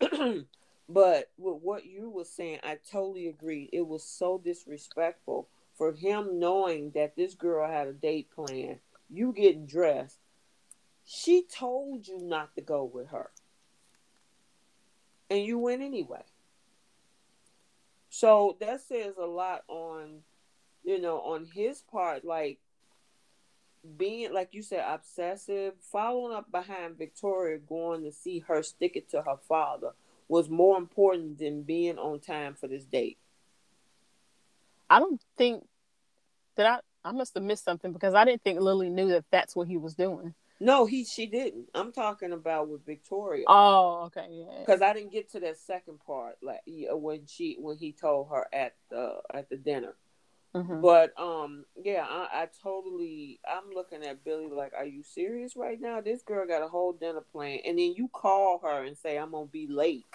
but 0.88 1.30
with 1.36 1.60
what 1.60 1.84
you 1.84 2.08
were 2.08 2.24
saying, 2.24 2.60
I 2.62 2.78
totally 2.90 3.26
agree. 3.26 3.68
It 3.72 3.86
was 3.86 4.04
so 4.04 4.40
disrespectful 4.42 5.48
for 5.74 5.92
him 5.92 6.38
knowing 6.38 6.92
that 6.94 7.16
this 7.16 7.34
girl 7.34 7.68
had 7.68 7.88
a 7.88 7.92
date 7.92 8.30
plan, 8.30 8.78
you 9.10 9.32
getting 9.32 9.66
dressed, 9.66 10.18
she 11.10 11.42
told 11.42 12.06
you 12.06 12.18
not 12.20 12.54
to 12.54 12.60
go 12.60 12.84
with 12.84 13.08
her. 13.08 13.30
And 15.30 15.42
you 15.42 15.58
went 15.58 15.80
anyway. 15.80 16.22
So 18.10 18.58
that 18.60 18.82
says 18.82 19.14
a 19.16 19.24
lot 19.24 19.64
on, 19.68 20.20
you 20.84 21.00
know, 21.00 21.20
on 21.20 21.46
his 21.46 21.80
part, 21.80 22.26
like 22.26 22.58
being, 23.96 24.34
like 24.34 24.50
you 24.52 24.60
said, 24.60 24.84
obsessive, 24.86 25.72
following 25.80 26.36
up 26.36 26.52
behind 26.52 26.98
Victoria, 26.98 27.56
going 27.56 28.02
to 28.02 28.12
see 28.12 28.40
her 28.40 28.62
stick 28.62 28.94
it 28.94 29.08
to 29.10 29.22
her 29.22 29.38
father 29.48 29.92
was 30.28 30.50
more 30.50 30.76
important 30.76 31.38
than 31.38 31.62
being 31.62 31.96
on 31.96 32.20
time 32.20 32.54
for 32.54 32.68
this 32.68 32.84
date. 32.84 33.16
I 34.90 34.98
don't 34.98 35.22
think 35.38 35.66
that 36.56 36.82
I, 37.02 37.08
I 37.08 37.12
must 37.12 37.32
have 37.32 37.42
missed 37.42 37.64
something 37.64 37.94
because 37.94 38.12
I 38.12 38.26
didn't 38.26 38.42
think 38.42 38.60
Lily 38.60 38.90
knew 38.90 39.08
that 39.08 39.24
that's 39.30 39.56
what 39.56 39.68
he 39.68 39.78
was 39.78 39.94
doing. 39.94 40.34
No, 40.60 40.86
he 40.86 41.04
she 41.04 41.26
didn't. 41.26 41.68
I'm 41.74 41.92
talking 41.92 42.32
about 42.32 42.68
with 42.68 42.84
Victoria. 42.84 43.44
Oh, 43.46 44.04
okay, 44.06 44.26
yeah. 44.30 44.58
Because 44.60 44.82
I 44.82 44.92
didn't 44.92 45.12
get 45.12 45.30
to 45.32 45.40
that 45.40 45.56
second 45.58 46.00
part, 46.04 46.38
like 46.42 46.60
when 46.66 47.26
she 47.26 47.56
when 47.60 47.76
he 47.76 47.92
told 47.92 48.28
her 48.30 48.46
at 48.52 48.74
the 48.90 49.18
at 49.32 49.48
the 49.48 49.56
dinner. 49.56 49.94
Mm-hmm. 50.54 50.80
But 50.80 51.18
um, 51.20 51.64
yeah, 51.80 52.04
I, 52.08 52.42
I 52.42 52.48
totally. 52.62 53.38
I'm 53.48 53.72
looking 53.72 54.04
at 54.04 54.24
Billy 54.24 54.48
like, 54.48 54.72
are 54.76 54.86
you 54.86 55.04
serious 55.04 55.54
right 55.56 55.80
now? 55.80 56.00
This 56.00 56.22
girl 56.22 56.46
got 56.46 56.62
a 56.62 56.68
whole 56.68 56.92
dinner 56.92 57.20
plan, 57.20 57.60
and 57.64 57.78
then 57.78 57.94
you 57.96 58.08
call 58.08 58.60
her 58.64 58.82
and 58.84 58.96
say 58.96 59.16
I'm 59.16 59.30
gonna 59.30 59.46
be 59.46 59.68
late, 59.68 60.06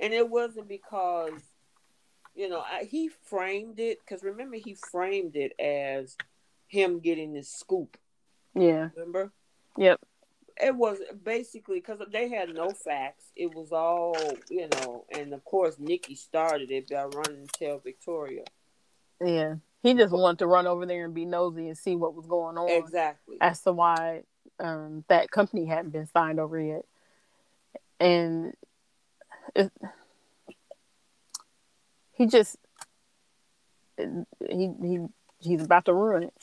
and 0.00 0.12
it 0.12 0.28
wasn't 0.28 0.68
because, 0.68 1.40
you 2.34 2.50
know, 2.50 2.60
I, 2.60 2.84
he 2.84 3.08
framed 3.08 3.80
it 3.80 4.00
because 4.00 4.22
remember 4.22 4.56
he 4.56 4.74
framed 4.74 5.34
it 5.36 5.58
as 5.58 6.16
him 6.66 7.00
getting 7.00 7.32
the 7.32 7.42
scoop. 7.42 7.96
Yeah. 8.54 8.90
Remember? 8.94 9.32
Yep. 9.78 10.00
It 10.60 10.74
was 10.74 10.98
basically 11.22 11.78
because 11.78 12.00
they 12.10 12.28
had 12.28 12.52
no 12.52 12.70
facts. 12.70 13.26
It 13.36 13.54
was 13.54 13.70
all, 13.70 14.16
you 14.50 14.68
know, 14.68 15.04
and 15.10 15.32
of 15.32 15.44
course 15.44 15.76
Nikki 15.78 16.16
started 16.16 16.70
it 16.72 16.90
by 16.90 17.04
running 17.04 17.46
to 17.46 17.58
tell 17.58 17.78
Victoria. 17.78 18.42
Yeah. 19.24 19.54
He 19.82 19.94
just 19.94 20.12
wanted 20.12 20.40
to 20.40 20.48
run 20.48 20.66
over 20.66 20.84
there 20.84 21.04
and 21.04 21.14
be 21.14 21.24
nosy 21.24 21.68
and 21.68 21.78
see 21.78 21.94
what 21.94 22.14
was 22.14 22.26
going 22.26 22.58
on. 22.58 22.68
Exactly. 22.68 23.36
As 23.40 23.62
to 23.62 23.72
why 23.72 24.22
um, 24.58 25.04
that 25.08 25.30
company 25.30 25.64
hadn't 25.64 25.92
been 25.92 26.08
signed 26.08 26.40
over 26.40 26.60
yet. 26.60 26.84
And 28.00 28.54
it, 29.54 29.72
he 32.12 32.26
just 32.26 32.56
he 33.96 34.70
he 34.82 34.98
he's 35.38 35.62
about 35.62 35.84
to 35.84 35.94
ruin 35.94 36.24
it. 36.24 36.34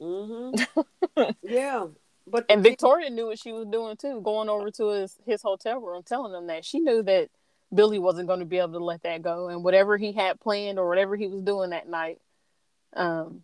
Mm-hmm. 0.00 1.22
yeah, 1.42 1.86
but 2.32 2.46
and 2.48 2.62
Victoria 2.62 3.10
knew 3.10 3.26
what 3.26 3.38
she 3.38 3.52
was 3.52 3.66
doing 3.66 3.96
too, 3.96 4.22
going 4.22 4.48
over 4.48 4.70
to 4.72 4.88
his 4.88 5.18
his 5.26 5.42
hotel 5.42 5.78
room, 5.78 6.02
telling 6.02 6.32
them 6.32 6.46
that 6.46 6.64
she 6.64 6.80
knew 6.80 7.02
that 7.02 7.28
Billy 7.72 7.98
wasn't 7.98 8.26
going 8.26 8.40
to 8.40 8.46
be 8.46 8.58
able 8.58 8.72
to 8.72 8.84
let 8.84 9.02
that 9.02 9.20
go, 9.20 9.48
and 9.48 9.62
whatever 9.62 9.98
he 9.98 10.12
had 10.12 10.40
planned 10.40 10.78
or 10.78 10.88
whatever 10.88 11.14
he 11.14 11.28
was 11.28 11.42
doing 11.42 11.70
that 11.70 11.88
night, 11.88 12.18
um, 12.96 13.42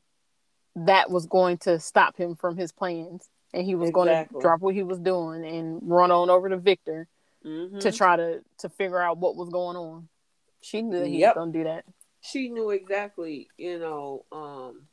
that 0.74 1.10
was 1.10 1.26
going 1.26 1.58
to 1.58 1.78
stop 1.78 2.16
him 2.16 2.34
from 2.34 2.56
his 2.56 2.72
plans, 2.72 3.28
and 3.52 3.66
he 3.66 3.74
was 3.74 3.90
exactly. 3.90 4.06
going 4.06 4.26
to 4.26 4.40
drop 4.40 4.60
what 4.60 4.74
he 4.74 4.82
was 4.82 4.98
doing 4.98 5.44
and 5.44 5.80
run 5.82 6.10
on 6.10 6.30
over 6.30 6.48
to 6.48 6.56
Victor 6.56 7.08
mm-hmm. 7.44 7.78
to 7.80 7.92
try 7.92 8.16
to 8.16 8.40
to 8.58 8.70
figure 8.70 9.00
out 9.00 9.18
what 9.18 9.36
was 9.36 9.50
going 9.50 9.76
on. 9.76 10.08
She 10.62 10.80
knew 10.80 10.98
that 10.98 11.08
he 11.08 11.18
yep. 11.18 11.36
was 11.36 11.42
going 11.42 11.52
to 11.52 11.58
do 11.58 11.64
that. 11.64 11.84
She 12.20 12.48
knew 12.48 12.70
exactly, 12.70 13.48
you 13.58 13.78
know, 13.78 14.24
um, 14.32 14.88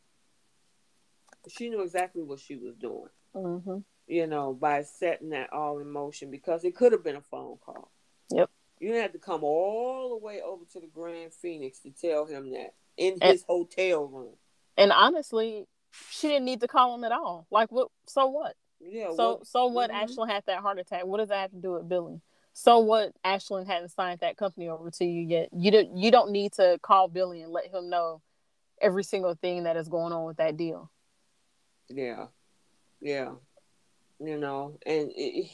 she 1.50 1.70
knew 1.70 1.82
exactly 1.82 2.24
what 2.24 2.40
she 2.40 2.56
was 2.56 2.76
doing. 2.76 3.10
Mm-hmm. 3.36 3.78
You 4.08 4.28
know, 4.28 4.54
by 4.54 4.84
setting 4.84 5.30
that 5.30 5.52
all 5.52 5.80
in 5.80 5.90
motion 5.90 6.32
because 6.32 6.64
it 6.64 6.76
could 6.76 6.92
have 6.92 7.04
been 7.04 7.16
a 7.16 7.22
phone 7.22 7.58
call. 7.66 7.92
Yep. 8.30 8.50
You 8.80 8.94
had 8.94 9.14
to 9.14 9.20
come 9.20 9.44
all 9.44 10.10
the 10.10 10.26
way 10.26 10.42
over 10.42 10.64
to 10.74 10.80
the 10.80 10.88
Grand 10.88 11.34
Phoenix 11.34 11.80
to 11.80 11.92
tell 11.92 12.26
him 12.26 12.52
that. 12.52 12.74
in 12.98 13.18
and, 13.22 13.32
his 13.32 13.44
hotel 13.48 14.06
room. 14.06 14.36
And 14.78 14.92
honestly, 14.92 15.66
she 16.10 16.28
didn't 16.28 16.46
need 16.46 16.62
to 16.62 16.68
call 16.68 16.96
him 16.96 17.04
at 17.04 17.12
all. 17.12 17.48
Like 17.50 17.72
what? 17.72 17.90
So 18.08 18.28
what? 18.28 18.56
Yeah. 18.80 19.12
So 19.16 19.36
what, 19.38 19.48
so 19.48 19.66
what? 19.68 19.90
Mm-hmm. 19.90 20.04
Ashland 20.04 20.32
had 20.32 20.44
that 20.48 20.60
heart 20.60 20.80
attack. 20.80 21.06
What 21.06 21.18
does 21.18 21.30
that 21.30 21.40
have 21.40 21.52
to 21.52 21.62
do 21.62 21.74
with 21.74 21.88
Billy? 21.88 22.22
So 22.54 22.80
what? 22.80 23.14
Ashland 23.24 23.68
hadn't 23.68 23.90
signed 23.90 24.20
that 24.22 24.38
company 24.38 24.70
over 24.70 24.92
to 24.92 25.06
you 25.06 25.22
yet. 25.22 25.50
You 25.54 25.72
don't. 25.72 25.98
You 25.98 26.12
don't 26.12 26.32
need 26.32 26.54
to 26.54 26.78
call 26.82 27.08
Billy 27.08 27.42
and 27.42 27.52
let 27.52 27.74
him 27.74 27.90
know 27.90 28.22
every 28.82 29.04
single 29.04 29.36
thing 29.36 29.64
that 29.64 29.78
is 29.78 29.88
going 29.88 30.14
on 30.14 30.26
with 30.26 30.38
that 30.38 30.58
deal. 30.58 30.92
Yeah. 31.90 32.28
Yeah. 33.06 33.34
You 34.20 34.40
know, 34.40 34.80
and 34.86 35.12
it, 35.16 35.52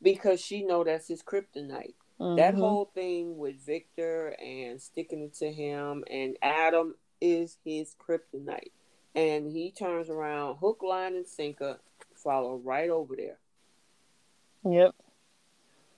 because 0.00 0.40
she 0.40 0.62
know 0.62 0.84
that's 0.84 1.08
his 1.08 1.22
kryptonite. 1.22 1.94
Mm-hmm. 2.18 2.36
That 2.36 2.54
whole 2.54 2.90
thing 2.94 3.36
with 3.36 3.56
Victor 3.64 4.34
and 4.42 4.80
sticking 4.80 5.20
it 5.20 5.34
to 5.34 5.52
him 5.52 6.04
and 6.10 6.36
Adam 6.40 6.94
is 7.20 7.58
his 7.62 7.94
kryptonite. 8.00 8.70
And 9.14 9.50
he 9.50 9.70
turns 9.70 10.08
around, 10.08 10.56
hook, 10.56 10.82
line, 10.82 11.14
and 11.14 11.26
sinker, 11.26 11.78
follow 12.14 12.56
right 12.64 12.88
over 12.88 13.14
there. 13.16 13.38
Yep. 14.64 14.94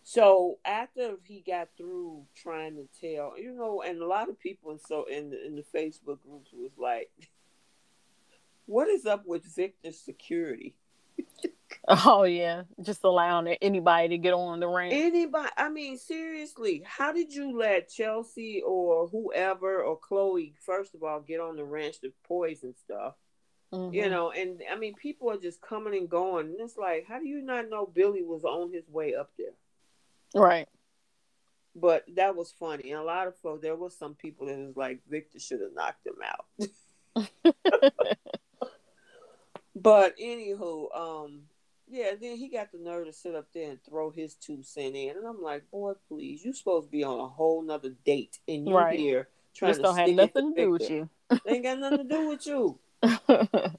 So 0.03 0.59
after 0.64 1.16
he 1.23 1.45
got 1.47 1.69
through 1.77 2.25
trying 2.35 2.77
to 2.77 2.88
tell, 3.01 3.38
you 3.38 3.53
know, 3.53 3.83
and 3.83 4.03
a 4.03 4.07
lot 4.07 4.29
of 4.29 4.40
people 4.40 4.73
in 4.73 4.79
so 4.79 5.05
in 5.05 5.31
the, 5.31 5.47
in 5.47 5.55
the 5.55 5.62
Facebook 5.62 6.19
groups 6.29 6.51
was 6.53 6.73
like, 6.79 7.11
"What 8.66 8.88
is 8.88 9.07
up 9.07 9.25
with 9.27 9.45
Victor's 9.45 9.99
security?" 9.99 10.75
Oh 11.88 12.24
yeah, 12.24 12.62
just 12.83 13.05
allowing 13.05 13.46
anybody 13.62 14.09
to 14.09 14.18
get 14.18 14.33
on 14.33 14.59
the 14.59 14.66
ranch. 14.66 14.92
Anybody? 14.92 15.48
I 15.57 15.68
mean, 15.68 15.96
seriously, 15.96 16.83
how 16.85 17.12
did 17.12 17.33
you 17.33 17.57
let 17.57 17.88
Chelsea 17.88 18.61
or 18.66 19.07
whoever 19.07 19.83
or 19.83 19.96
Chloe, 19.96 20.55
first 20.61 20.96
of 20.96 21.05
all, 21.05 21.20
get 21.20 21.38
on 21.40 21.55
the 21.55 21.64
ranch 21.64 22.00
to 22.00 22.12
poison 22.26 22.74
stuff? 22.74 23.14
Mm-hmm. 23.72 23.94
You 23.94 24.11
know, 24.11 24.33
and 24.33 24.61
I 24.70 24.76
mean, 24.76 24.94
people 24.94 25.31
are 25.31 25.38
just 25.38 25.61
coming 25.61 25.96
and 25.96 26.09
going, 26.09 26.46
and 26.46 26.61
it's 26.61 26.76
like, 26.76 27.07
how 27.07 27.20
do 27.20 27.26
you 27.26 27.40
not 27.40 27.70
know 27.70 27.87
Billy 27.87 28.22
was 28.22 28.44
on 28.44 28.72
his 28.72 28.88
way 28.88 29.14
up 29.14 29.31
there? 29.38 29.55
Right. 30.35 30.68
But 31.76 32.05
that 32.16 32.35
was 32.35 32.52
funny, 32.59 32.90
and 32.90 33.00
a 33.00 33.05
lot 33.05 33.29
of 33.29 33.37
folks. 33.37 33.62
There 33.62 33.76
was 33.76 33.96
some 33.96 34.14
people 34.14 34.46
that 34.46 34.59
was 34.59 34.76
like, 34.76 35.00
Victor 35.09 35.38
should 35.38 35.61
have 35.61 35.74
knocked 35.74 36.05
him 36.05 36.16
out. 36.24 36.46
but 39.76 40.18
anywho, 40.18 40.96
um 40.96 41.42
yeah, 41.88 42.10
then 42.20 42.36
he 42.36 42.48
got 42.48 42.72
the 42.72 42.78
nerve 42.78 43.06
to 43.06 43.12
sit 43.12 43.36
up 43.36 43.46
there 43.54 43.70
and 43.70 43.78
throw 43.84 44.10
his 44.10 44.34
two 44.34 44.62
cent 44.62 44.96
in, 44.96 45.16
and 45.16 45.26
I'm 45.26 45.40
like, 45.40 45.70
boy, 45.70 45.92
please, 46.08 46.44
you 46.44 46.52
supposed 46.52 46.88
to 46.88 46.90
be 46.90 47.04
on 47.04 47.20
a 47.20 47.28
whole 47.28 47.62
nother 47.62 47.94
date, 48.04 48.38
and 48.48 48.66
you 48.66 48.74
right. 48.74 48.98
here 48.98 49.28
trying 49.54 49.70
this 49.70 49.78
to 49.78 49.82
don't 49.84 49.96
have 49.96 50.10
nothing 50.10 50.54
to 50.54 50.62
do 50.62 50.70
with 50.70 50.90
you. 50.90 51.08
they 51.44 51.52
ain't 51.52 51.64
got 51.64 51.78
nothing 51.78 52.08
to 52.08 52.14
do 52.14 52.28
with 52.28 52.46
you. 52.46 52.78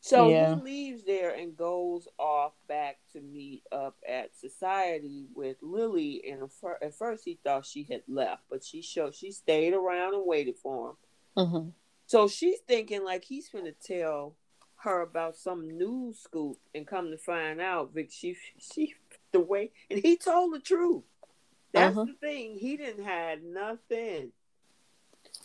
so 0.00 0.28
yeah. 0.28 0.54
he 0.54 0.60
leaves 0.62 1.04
there 1.04 1.34
and 1.34 1.56
goes 1.56 2.08
off 2.18 2.52
back 2.68 2.98
to 3.12 3.20
meet 3.20 3.62
up 3.70 3.96
at 4.08 4.36
society 4.36 5.26
with 5.34 5.56
Lily. 5.62 6.22
And 6.30 6.48
at 6.82 6.94
first 6.94 7.24
he 7.24 7.38
thought 7.42 7.66
she 7.66 7.86
had 7.90 8.02
left, 8.08 8.42
but 8.50 8.64
she 8.64 8.82
showed 8.82 9.14
she 9.14 9.30
stayed 9.30 9.74
around 9.74 10.14
and 10.14 10.26
waited 10.26 10.56
for 10.58 10.90
him. 10.90 10.96
Mm-hmm. 11.36 11.68
So 12.06 12.28
she's 12.28 12.60
thinking 12.66 13.04
like 13.04 13.24
he's 13.24 13.48
gonna 13.48 13.72
tell 13.72 14.36
her 14.86 15.02
about 15.02 15.36
some 15.36 15.76
news 15.76 16.20
scoop 16.20 16.58
and 16.74 16.86
come 16.86 17.10
to 17.10 17.18
find 17.18 17.60
out 17.60 17.92
Vic 17.92 18.10
she 18.12 18.36
she 18.58 18.94
the 19.32 19.40
way 19.40 19.72
and 19.90 20.00
he 20.00 20.16
told 20.16 20.54
the 20.54 20.60
truth. 20.60 21.02
That's 21.72 21.96
uh-huh. 21.96 22.06
the 22.06 22.26
thing. 22.26 22.56
He 22.56 22.76
didn't 22.76 23.04
hide 23.04 23.42
nothing. 23.42 24.30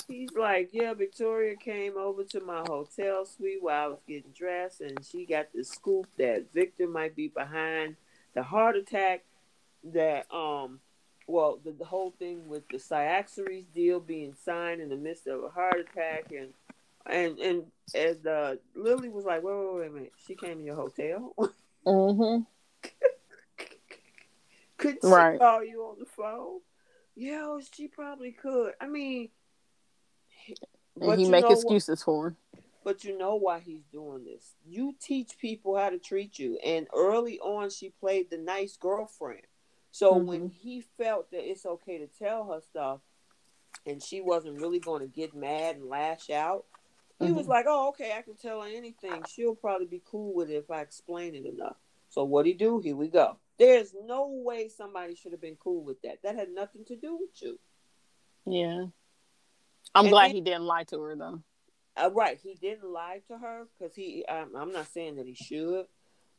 He's 0.08 0.30
like, 0.38 0.70
Yeah, 0.72 0.94
Victoria 0.94 1.56
came 1.56 1.98
over 1.98 2.24
to 2.26 2.40
my 2.40 2.64
hotel 2.68 3.26
suite 3.26 3.62
while 3.62 3.84
I 3.84 3.88
was 3.88 4.04
getting 4.08 4.32
dressed 4.32 4.82
and 4.82 5.04
she 5.04 5.26
got 5.26 5.48
the 5.54 5.64
scoop 5.64 6.06
that 6.20 6.54
Victor 6.54 6.88
might 6.88 7.16
be 7.16 7.28
behind 7.28 7.96
the 8.36 8.44
heart 8.44 8.76
attack 8.76 9.24
that 9.84 10.32
um 10.32 10.80
well 11.26 11.60
the, 11.66 11.72
the 11.72 11.86
whole 11.86 12.14
thing 12.20 12.48
with 12.48 12.68
the 12.70 12.78
Cyaxares 12.78 13.66
deal 13.74 14.00
being 14.00 14.36
signed 14.46 14.82
in 14.82 14.90
the 14.90 14.96
midst 14.96 15.26
of 15.26 15.44
a 15.44 15.50
heart 15.50 15.80
attack 15.80 16.32
and 16.32 16.54
and 17.10 17.40
and 17.40 17.64
as 17.96 18.26
uh, 18.26 18.56
Lily 18.76 19.10
was 19.10 19.26
like, 19.26 19.44
wait, 19.44 19.56
wait, 19.56 19.76
wait 19.76 19.88
a 19.88 19.92
minute, 19.92 20.14
she 20.26 20.36
came 20.36 20.58
to 20.58 20.64
your 20.64 20.76
hotel. 20.76 21.36
Mm-hmm. 21.86 22.44
could 24.78 24.98
she 25.02 25.08
right. 25.08 25.40
call 25.40 25.64
you 25.64 25.82
on 25.84 25.98
the 26.00 26.06
phone? 26.06 26.60
Yeah, 27.16 27.58
she 27.74 27.88
probably 27.88 28.32
could. 28.32 28.74
I 28.80 28.88
mean, 28.88 29.30
and 31.00 31.20
he 31.20 31.30
make 31.30 31.46
excuses 31.50 32.04
for 32.04 32.30
her. 32.30 32.36
But 32.84 33.04
you 33.04 33.16
know 33.18 33.36
why 33.36 33.60
he's 33.60 33.84
doing 33.92 34.24
this. 34.24 34.56
You 34.66 34.96
teach 35.00 35.38
people 35.40 35.78
how 35.78 35.90
to 35.90 36.00
treat 36.00 36.40
you, 36.40 36.58
and 36.66 36.88
early 36.96 37.40
on, 37.40 37.70
she 37.70 37.90
played 37.90 38.30
the 38.30 38.38
nice 38.38 38.76
girlfriend. 38.78 39.42
So 39.92 40.16
mm-hmm. 40.16 40.26
when 40.26 40.50
he 40.50 40.82
felt 40.98 41.30
that 41.32 41.48
it's 41.48 41.66
okay 41.66 42.00
to 42.00 42.08
tell 42.08 42.46
her 42.46 42.62
stuff, 42.62 43.02
and 43.86 44.02
she 44.02 44.22
wasn't 44.22 44.60
really 44.60 44.80
going 44.80 45.02
to 45.02 45.08
get 45.08 45.36
mad 45.36 45.76
and 45.76 45.90
lash 45.90 46.30
out, 46.30 46.66
he 47.22 47.28
mm-hmm. 47.28 47.36
was 47.36 47.48
like, 47.48 47.66
"Oh, 47.68 47.90
okay, 47.90 48.14
I 48.18 48.22
can 48.22 48.36
tell 48.36 48.62
her 48.62 48.68
anything. 48.68 49.24
She'll 49.30 49.56
probably 49.56 49.88
be 49.88 50.02
cool 50.06 50.34
with 50.34 50.50
it 50.50 50.56
if 50.56 50.72
I 50.72 50.82
explain 50.82 51.36
it 51.36 51.46
enough." 51.46 51.78
So 52.10 52.24
what 52.24 52.46
he 52.46 52.54
do? 52.54 52.80
Here 52.80 52.96
we 52.96 53.08
go. 53.08 53.38
There's 53.58 53.94
no 54.06 54.28
way 54.28 54.68
somebody 54.68 55.16
should 55.16 55.32
have 55.32 55.42
been 55.42 55.58
cool 55.58 55.84
with 55.84 56.02
that. 56.02 56.20
That 56.24 56.36
had 56.36 56.50
nothing 56.50 56.84
to 56.86 56.96
do 56.96 57.18
with 57.18 57.42
you. 57.42 57.60
Yeah, 58.46 58.86
I'm 59.94 60.06
and 60.06 60.10
glad 60.10 60.30
then, 60.30 60.36
he 60.36 60.42
didn't 60.42 60.66
lie 60.66 60.84
to 60.86 61.02
her 61.02 61.16
though. 61.16 61.42
Uh, 61.96 62.10
right, 62.12 62.40
he 62.42 62.56
didn't 62.56 62.90
lie 62.90 63.22
to 63.28 63.38
her 63.38 63.68
because 63.78 63.96
he. 63.96 64.26
Um, 64.26 64.52
I'm 64.56 64.72
not 64.72 64.88
saying 64.88 65.18
that 65.18 65.28
he 65.28 65.36
should, 65.36 65.86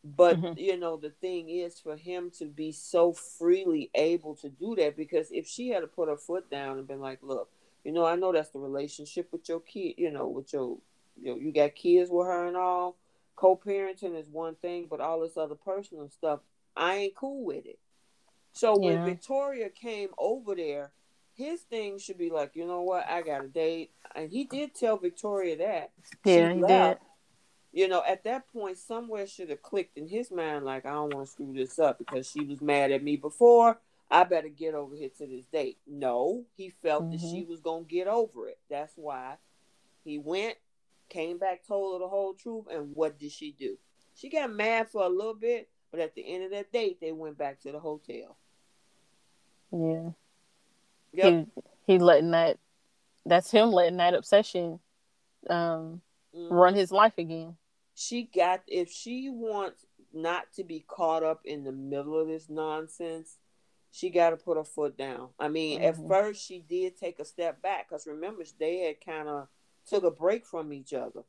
but 0.04 0.40
mm-hmm. 0.40 0.58
you 0.58 0.76
know 0.76 0.96
the 0.96 1.10
thing 1.10 1.48
is 1.48 1.78
for 1.78 1.96
him 1.96 2.30
to 2.38 2.46
be 2.46 2.72
so 2.72 3.12
freely 3.12 3.90
able 3.94 4.34
to 4.36 4.48
do 4.48 4.74
that 4.76 4.96
because 4.96 5.30
if 5.30 5.46
she 5.46 5.68
had 5.68 5.80
to 5.80 5.86
put 5.86 6.08
her 6.08 6.16
foot 6.16 6.50
down 6.50 6.78
and 6.78 6.86
been 6.86 7.00
like, 7.00 7.20
"Look." 7.22 7.50
You 7.84 7.92
know, 7.92 8.04
I 8.04 8.16
know 8.16 8.32
that's 8.32 8.50
the 8.50 8.58
relationship 8.58 9.28
with 9.32 9.48
your 9.48 9.60
kid. 9.60 9.94
You 9.98 10.10
know, 10.10 10.28
with 10.28 10.52
your, 10.52 10.78
you 11.20 11.32
know, 11.32 11.36
you 11.38 11.52
got 11.52 11.74
kids 11.74 12.10
with 12.10 12.26
her 12.26 12.46
and 12.46 12.56
all. 12.56 12.96
Co-parenting 13.34 14.16
is 14.16 14.28
one 14.28 14.54
thing, 14.56 14.86
but 14.88 15.00
all 15.00 15.20
this 15.20 15.36
other 15.36 15.54
personal 15.54 16.08
stuff, 16.10 16.40
I 16.76 16.96
ain't 16.96 17.14
cool 17.14 17.44
with 17.44 17.66
it. 17.66 17.78
So 18.52 18.78
yeah. 18.78 18.90
when 18.90 19.04
Victoria 19.06 19.70
came 19.70 20.10
over 20.18 20.54
there, 20.54 20.92
his 21.34 21.62
thing 21.62 21.98
should 21.98 22.18
be 22.18 22.30
like, 22.30 22.52
you 22.54 22.66
know 22.66 22.82
what, 22.82 23.08
I 23.08 23.22
got 23.22 23.44
a 23.44 23.48
date, 23.48 23.90
and 24.14 24.30
he 24.30 24.44
did 24.44 24.74
tell 24.74 24.98
Victoria 24.98 25.56
that. 25.56 25.90
Yeah, 26.24 26.50
she 26.50 26.56
he 26.56 26.60
left. 26.60 27.00
did. 27.00 27.80
You 27.80 27.88
know, 27.88 28.02
at 28.06 28.24
that 28.24 28.52
point, 28.52 28.76
somewhere 28.76 29.26
should 29.26 29.48
have 29.48 29.62
clicked 29.62 29.96
in 29.96 30.06
his 30.06 30.30
mind, 30.30 30.66
like, 30.66 30.84
I 30.84 30.90
don't 30.90 31.14
want 31.14 31.26
to 31.26 31.32
screw 31.32 31.54
this 31.54 31.78
up 31.78 31.98
because 31.98 32.30
she 32.30 32.44
was 32.44 32.60
mad 32.60 32.92
at 32.92 33.02
me 33.02 33.16
before. 33.16 33.80
I 34.12 34.24
better 34.24 34.50
get 34.50 34.74
over 34.74 34.94
here 34.94 35.08
to 35.18 35.26
this 35.26 35.46
date. 35.46 35.78
No, 35.86 36.44
he 36.54 36.68
felt 36.68 37.04
mm-hmm. 37.04 37.12
that 37.12 37.20
she 37.20 37.40
mm-hmm. 37.40 37.50
was 37.50 37.60
gonna 37.60 37.84
get 37.84 38.06
over 38.06 38.46
it. 38.46 38.58
That's 38.68 38.92
why 38.94 39.36
he 40.04 40.18
went, 40.18 40.56
came 41.08 41.38
back, 41.38 41.66
told 41.66 41.94
her 41.94 42.04
the 42.04 42.10
whole 42.10 42.34
truth, 42.34 42.66
and 42.70 42.94
what 42.94 43.18
did 43.18 43.32
she 43.32 43.52
do? 43.58 43.78
She 44.14 44.28
got 44.28 44.52
mad 44.52 44.90
for 44.90 45.02
a 45.02 45.08
little 45.08 45.34
bit, 45.34 45.70
but 45.90 45.98
at 45.98 46.14
the 46.14 46.30
end 46.30 46.44
of 46.44 46.50
that 46.50 46.70
date, 46.70 47.00
they 47.00 47.10
went 47.10 47.38
back 47.38 47.60
to 47.62 47.72
the 47.72 47.80
hotel. 47.80 48.36
Yeah. 49.72 50.10
Yep. 51.14 51.48
He 51.86 51.94
he 51.94 51.98
letting 51.98 52.32
that 52.32 52.58
that's 53.24 53.50
him 53.50 53.70
letting 53.70 53.96
that 53.96 54.12
obsession 54.12 54.78
um 55.48 56.02
mm-hmm. 56.36 56.52
run 56.52 56.74
his 56.74 56.92
life 56.92 57.16
again. 57.16 57.56
She 57.94 58.24
got 58.24 58.60
if 58.66 58.90
she 58.90 59.30
wants 59.30 59.86
not 60.12 60.52
to 60.56 60.64
be 60.64 60.84
caught 60.86 61.22
up 61.22 61.40
in 61.46 61.64
the 61.64 61.72
middle 61.72 62.20
of 62.20 62.28
this 62.28 62.50
nonsense, 62.50 63.38
she 63.92 64.08
got 64.08 64.30
to 64.30 64.36
put 64.36 64.56
her 64.56 64.64
foot 64.64 64.96
down. 64.96 65.28
I 65.38 65.48
mean, 65.48 65.80
mm-hmm. 65.80 66.02
at 66.02 66.08
first 66.08 66.44
she 66.44 66.64
did 66.66 66.96
take 66.96 67.18
a 67.18 67.24
step 67.24 67.62
back 67.62 67.88
because 67.88 68.06
remember 68.06 68.42
they 68.58 68.78
had 68.78 69.04
kind 69.04 69.28
of 69.28 69.48
took 69.86 70.02
a 70.02 70.10
break 70.10 70.46
from 70.46 70.72
each 70.72 70.94
other, 70.94 71.22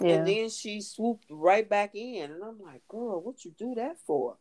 yeah. 0.00 0.16
and 0.16 0.28
then 0.28 0.50
she 0.50 0.82
swooped 0.82 1.26
right 1.30 1.68
back 1.68 1.94
in, 1.94 2.30
and 2.30 2.44
I'm 2.44 2.60
like, 2.62 2.86
girl, 2.88 3.20
what 3.20 3.44
you 3.44 3.52
do 3.58 3.74
that 3.76 3.98
for? 4.06 4.36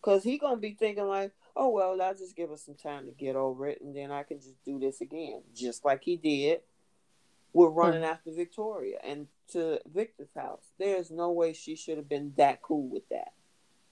Because 0.00 0.24
he 0.24 0.36
gonna 0.36 0.56
be 0.56 0.72
thinking 0.72 1.06
like, 1.06 1.32
oh 1.54 1.68
well, 1.68 2.02
I'll 2.02 2.14
just 2.14 2.36
give 2.36 2.50
her 2.50 2.56
some 2.56 2.74
time 2.74 3.06
to 3.06 3.12
get 3.12 3.36
over 3.36 3.68
it, 3.68 3.80
and 3.80 3.96
then 3.96 4.10
I 4.10 4.24
can 4.24 4.38
just 4.38 4.62
do 4.64 4.80
this 4.80 5.00
again, 5.00 5.42
just 5.54 5.84
like 5.84 6.02
he 6.02 6.16
did. 6.16 6.60
We're 7.52 7.70
running 7.70 8.02
mm-hmm. 8.02 8.10
after 8.12 8.32
Victoria 8.32 8.98
and 9.02 9.28
to 9.52 9.80
Victor's 9.94 10.34
house. 10.36 10.64
There's 10.78 11.10
no 11.10 11.30
way 11.30 11.52
she 11.52 11.76
should 11.76 11.96
have 11.96 12.08
been 12.08 12.34
that 12.36 12.60
cool 12.60 12.88
with 12.88 13.08
that. 13.10 13.32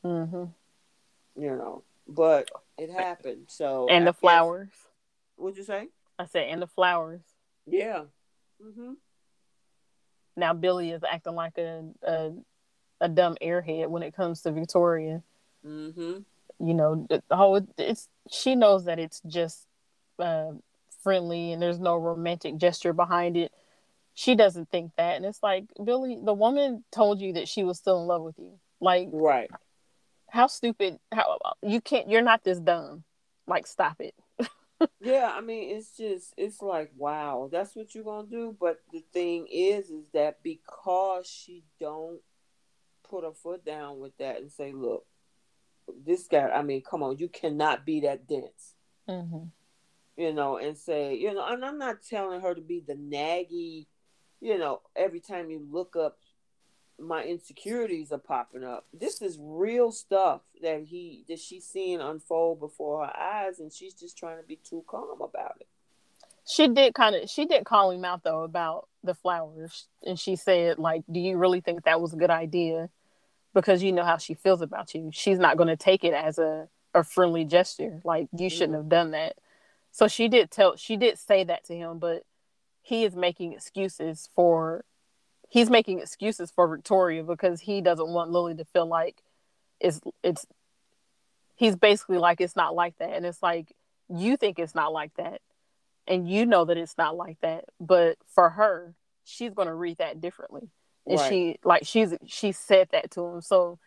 Mm-hmm. 0.04 0.44
You 1.40 1.50
know, 1.56 1.82
but 2.06 2.50
it 2.78 2.90
happened. 2.90 3.46
So 3.48 3.88
and 3.88 4.06
the 4.06 4.12
flowers. 4.12 4.70
What'd 5.36 5.58
you 5.58 5.64
say? 5.64 5.88
I 6.18 6.26
said 6.26 6.48
and 6.48 6.62
the 6.62 6.66
flowers. 6.66 7.22
Yeah. 7.66 8.04
Mm-hmm. 8.64 8.92
Now 10.36 10.52
Billy 10.52 10.90
is 10.90 11.02
acting 11.04 11.34
like 11.34 11.58
a, 11.58 11.84
a 12.02 12.32
a 13.00 13.08
dumb 13.08 13.36
airhead 13.42 13.88
when 13.88 14.02
it 14.02 14.14
comes 14.14 14.42
to 14.42 14.52
Victoria. 14.52 15.22
Mm-hmm. 15.66 16.18
You 16.66 16.74
know, 16.74 17.06
the 17.08 17.22
whole 17.30 17.66
it's 17.78 18.08
she 18.30 18.54
knows 18.54 18.84
that 18.84 18.98
it's 18.98 19.20
just 19.26 19.66
uh, 20.18 20.52
friendly 21.02 21.52
and 21.52 21.60
there's 21.60 21.78
no 21.78 21.96
romantic 21.96 22.56
gesture 22.56 22.92
behind 22.92 23.36
it. 23.36 23.52
She 24.14 24.34
doesn't 24.34 24.70
think 24.70 24.92
that. 24.96 25.16
And 25.16 25.24
it's 25.24 25.42
like, 25.42 25.64
Billy, 25.82 26.18
the 26.22 26.32
woman 26.32 26.84
told 26.92 27.20
you 27.20 27.34
that 27.34 27.48
she 27.48 27.64
was 27.64 27.78
still 27.78 28.00
in 28.00 28.06
love 28.06 28.22
with 28.22 28.38
you. 28.38 28.58
Like, 28.80 29.08
right. 29.12 29.50
How 30.34 30.48
stupid, 30.48 30.98
how 31.12 31.38
you 31.62 31.80
can't, 31.80 32.10
you're 32.10 32.20
not 32.20 32.42
this 32.42 32.58
dumb. 32.58 33.04
Like, 33.46 33.68
stop 33.68 34.00
it. 34.00 34.16
yeah, 35.00 35.32
I 35.32 35.40
mean, 35.40 35.76
it's 35.76 35.96
just, 35.96 36.34
it's 36.36 36.60
like, 36.60 36.90
wow, 36.96 37.48
that's 37.52 37.76
what 37.76 37.94
you're 37.94 38.02
to 38.02 38.28
do. 38.28 38.56
But 38.58 38.80
the 38.92 39.04
thing 39.12 39.46
is, 39.46 39.90
is 39.90 40.08
that 40.12 40.42
because 40.42 41.28
she 41.28 41.62
don't 41.78 42.18
put 43.08 43.22
her 43.22 43.30
foot 43.30 43.64
down 43.64 44.00
with 44.00 44.18
that 44.18 44.40
and 44.40 44.50
say, 44.50 44.72
look, 44.72 45.06
this 46.04 46.26
guy, 46.26 46.48
I 46.48 46.62
mean, 46.62 46.82
come 46.82 47.04
on, 47.04 47.16
you 47.18 47.28
cannot 47.28 47.86
be 47.86 48.00
that 48.00 48.26
dense. 48.26 48.74
Mm-hmm. 49.08 49.44
You 50.16 50.32
know, 50.32 50.56
and 50.56 50.76
say, 50.76 51.14
you 51.14 51.32
know, 51.32 51.46
and 51.46 51.64
I'm 51.64 51.78
not 51.78 52.02
telling 52.02 52.40
her 52.40 52.56
to 52.56 52.60
be 52.60 52.82
the 52.84 52.94
naggy, 52.94 53.86
you 54.40 54.58
know, 54.58 54.80
every 54.96 55.20
time 55.20 55.48
you 55.48 55.64
look 55.70 55.94
up, 55.94 56.18
my 56.98 57.24
insecurities 57.24 58.12
are 58.12 58.18
popping 58.18 58.64
up. 58.64 58.87
This 58.92 59.20
is 59.20 59.38
real 59.40 59.92
stuff 59.92 60.42
that 60.62 60.85
he 60.85 61.24
that 61.28 61.40
she's 61.40 61.64
seeing 61.64 62.00
unfold 62.00 62.61
before 62.61 63.07
her 63.07 63.16
eyes, 63.16 63.59
and 63.59 63.72
she's 63.72 63.94
just 63.94 64.16
trying 64.16 64.40
to 64.40 64.46
be 64.46 64.57
too 64.57 64.85
calm 64.87 65.20
about 65.20 65.57
it. 65.61 65.68
She 66.46 66.68
did 66.68 66.94
kind 66.94 67.16
of 67.16 67.28
she 67.30 67.46
did 67.46 67.64
call 67.64 67.90
him 67.90 68.04
out 68.04 68.22
though 68.22 68.42
about 68.42 68.88
the 69.02 69.14
flowers, 69.14 69.87
and 70.07 70.18
she 70.18 70.37
said 70.37 70.78
like, 70.78 71.02
"Do 71.11 71.20
you 71.20 71.37
really 71.37 71.61
think 71.61 71.85
that 71.85 72.00
was 72.00 72.12
a 72.12 72.16
good 72.16 72.30
idea?" 72.30 72.90
because 73.54 73.83
you 73.83 73.92
know 73.92 74.04
how 74.04 74.18
she 74.18 74.35
feels 74.35 74.61
about 74.61 74.94
you. 74.94 75.11
She's 75.12 75.38
not 75.38 75.57
going 75.57 75.68
to 75.68 75.76
take 75.76 76.04
it 76.04 76.12
as 76.12 76.38
a, 76.38 76.68
a 76.92 77.04
friendly 77.04 77.44
gesture. 77.44 78.00
Like 78.04 78.28
you 78.37 78.50
shouldn't 78.50 78.72
mm-hmm. 78.72 78.83
have 78.83 78.88
done 78.88 79.11
that. 79.12 79.37
So 79.92 80.09
she 80.09 80.28
did 80.28 80.50
tell 80.50 80.76
she 80.76 80.96
did 80.96 81.18
say 81.18 81.44
that 81.44 81.64
to 81.66 81.74
him, 81.74 81.98
but 81.98 82.24
he 82.83 83.04
is 83.04 83.14
making 83.14 83.52
excuses 83.52 84.28
for 84.35 84.85
he's 85.54 85.70
making 85.70 86.00
excuses 86.00 86.50
for 86.50 86.66
Victoria 86.66 87.22
because 87.22 87.60
he 87.60 87.80
doesn't 87.80 88.08
want 88.08 88.32
Lily 88.32 88.56
to 88.56 88.64
feel 88.64 88.86
like 88.86 89.22
it's 89.78 90.00
it's 90.24 90.44
he's 91.54 91.76
basically 91.76 92.18
like 92.18 92.40
it's 92.40 92.56
not 92.56 92.74
like 92.74 92.98
that. 92.98 93.10
And 93.10 93.24
it's 93.24 93.40
like 93.40 93.72
you 94.08 94.36
think 94.36 94.58
it's 94.58 94.74
not 94.74 94.92
like 94.92 95.14
that. 95.14 95.40
And 96.08 96.28
you 96.28 96.44
know 96.44 96.64
that 96.64 96.76
it's 96.76 96.98
not 96.98 97.16
like 97.16 97.38
that. 97.40 97.66
But 97.78 98.18
for 98.26 98.50
her, 98.50 98.96
she's 99.22 99.54
going 99.54 99.68
to 99.68 99.74
read 99.74 99.98
that 99.98 100.20
differently 100.20 100.70
and 101.06 101.18
right. 101.20 101.28
she 101.28 101.56
like 101.64 101.86
she's 101.86 102.14
she 102.26 102.52
said 102.52 102.88
that 102.92 103.10
to 103.10 103.24
him 103.24 103.40
so 103.40 103.78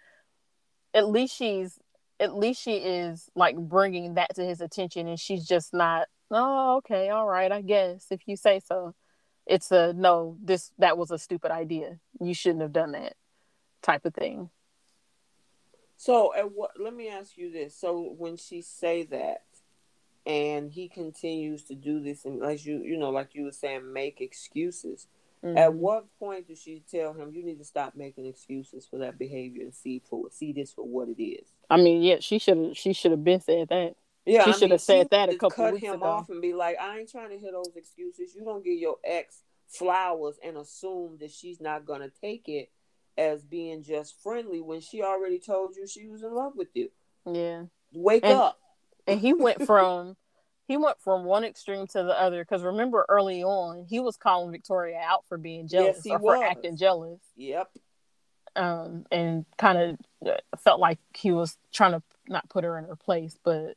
at 0.93 1.08
least 1.08 1.36
she's 1.36 1.80
at 2.19 2.36
least 2.36 2.62
she 2.62 2.75
is 2.75 3.30
like 3.36 3.56
bringing 3.58 4.15
that 4.15 4.34
to 4.36 4.43
his 4.43 4.62
attention 4.62 5.08
and 5.08 5.19
she's 5.19 5.45
just 5.45 5.73
not 5.73 6.08
oh 6.32 6.77
okay 6.77 7.10
all 7.10 7.27
right 7.27 7.51
i 7.51 7.62
guess 7.62 8.08
if 8.12 8.21
you 8.27 8.36
say 8.36 8.60
so 8.60 8.93
it's 9.47 9.71
a 9.71 9.93
no 9.93 10.38
this 10.43 10.71
that 10.77 10.97
was 10.97 11.12
a 11.12 11.17
stupid 11.17 11.51
idea 11.51 11.99
you 12.19 12.33
shouldn't 12.33 12.62
have 12.62 12.73
done 12.73 12.91
that 12.91 13.15
type 13.81 14.05
of 14.05 14.13
thing 14.13 14.49
so 15.95 16.33
at 16.36 16.51
what 16.51 16.71
let 16.79 16.93
me 16.93 17.10
ask 17.10 17.38
you 17.38 17.51
this 17.51 17.75
so 17.75 18.13
when 18.17 18.38
she 18.38 18.62
say 18.62 19.03
that 19.03 19.43
and 20.25 20.71
he 20.71 20.89
continues 20.89 21.63
to 21.63 21.75
do 21.75 22.01
this 22.01 22.25
and 22.25 22.43
as 22.43 22.65
you 22.65 22.83
you 22.83 22.97
know 22.97 23.10
like 23.10 23.33
you 23.33 23.43
were 23.43 23.51
saying 23.51 23.93
make 23.93 24.21
excuses 24.21 25.07
Mm-hmm. 25.43 25.57
At 25.57 25.73
what 25.73 26.05
point 26.17 26.47
does 26.47 26.60
she 26.60 26.83
tell 26.89 27.13
him 27.13 27.31
you 27.31 27.43
need 27.43 27.60
to 27.60 27.63
stop 27.63 27.95
making 27.95 28.25
excuses 28.25 28.88
for 28.88 28.97
that 28.99 29.19
behavior 29.19 29.62
and 29.63 29.73
see 29.73 30.01
for 30.03 30.25
see 30.31 30.51
this 30.51 30.73
for 30.73 30.86
what 30.86 31.10
it 31.10 31.21
is? 31.21 31.47
I 31.69 31.77
mean, 31.77 32.01
yeah, 32.01 32.17
she 32.19 32.39
should 32.39 32.57
have 32.57 32.77
she 32.77 32.93
should 32.93 33.12
have 33.12 33.23
been 33.23 33.41
said 33.41 33.69
that. 33.69 33.95
Yeah, 34.28 34.44
she 34.44 34.54
should 34.54 34.72
have 34.72 34.82
said 34.82 35.10
that 35.12 35.30
a 35.30 35.38
couple 35.38 35.52
cut 35.52 35.74
weeks 35.74 35.86
him 35.86 35.96
ago. 35.96 36.06
off 36.06 36.30
and 36.30 36.42
be 36.42 36.54
like, 36.54 36.78
I 36.80 37.00
ain't 37.00 37.10
trying 37.10 37.30
to 37.30 37.38
hear 37.38 37.52
those 37.52 37.76
excuses. 37.76 38.36
You 38.36 38.44
don't 38.44 38.63
give 38.63 38.78
your 38.78 38.98
ex 39.04 39.42
flowers 39.68 40.36
and 40.44 40.58
assume 40.58 41.18
that 41.20 41.32
she's 41.32 41.62
not 41.62 41.86
gonna 41.86 42.10
take 42.22 42.48
it 42.48 42.70
as 43.18 43.44
being 43.44 43.84
just 43.84 44.22
friendly 44.22 44.62
when 44.62 44.82
she 44.82 45.02
already 45.02 45.40
told 45.40 45.76
you 45.76 45.88
she 45.88 46.08
was 46.08 46.24
in 46.24 46.34
love 46.34 46.54
with 46.56 46.70
you. 46.74 46.90
Yeah. 47.26 47.63
Wake 47.94 48.24
and, 48.26 48.34
up. 48.34 48.60
and 49.08 49.20
he 49.20 49.34
went 49.34 49.63
from 49.66 50.16
he 50.68 50.76
went 50.76 51.00
from 51.00 51.24
one 51.24 51.46
extreme 51.46 51.88
to 51.88 52.04
the 52.04 52.22
other 52.22 52.44
because 52.44 52.63
remember 52.63 53.06
early 53.08 53.44
on 53.44 53.86
he 53.90 54.00
was 54.00 54.18
calling 54.18 54.52
Victoria 54.52 55.00
out 55.02 55.24
for 55.30 55.38
being 55.38 55.68
jealous 55.68 56.02
yes, 56.04 56.13
or 56.13 56.20
was. 56.20 56.38
for 56.38 56.46
acting 56.46 56.78
jealous. 56.78 57.20
Yep. 57.36 57.70
Um, 58.56 59.06
and 59.12 59.46
kind 59.58 59.78
of 59.78 60.30
uh, 60.30 60.38
felt 60.58 60.80
like 60.80 61.00
he 61.16 61.32
was 61.32 61.58
trying 61.72 61.92
to 61.92 62.02
not 62.28 62.50
put 62.50 62.63
her 62.63 62.78
in 62.78 62.86
her 62.86 62.96
place, 62.96 63.38
but 63.44 63.76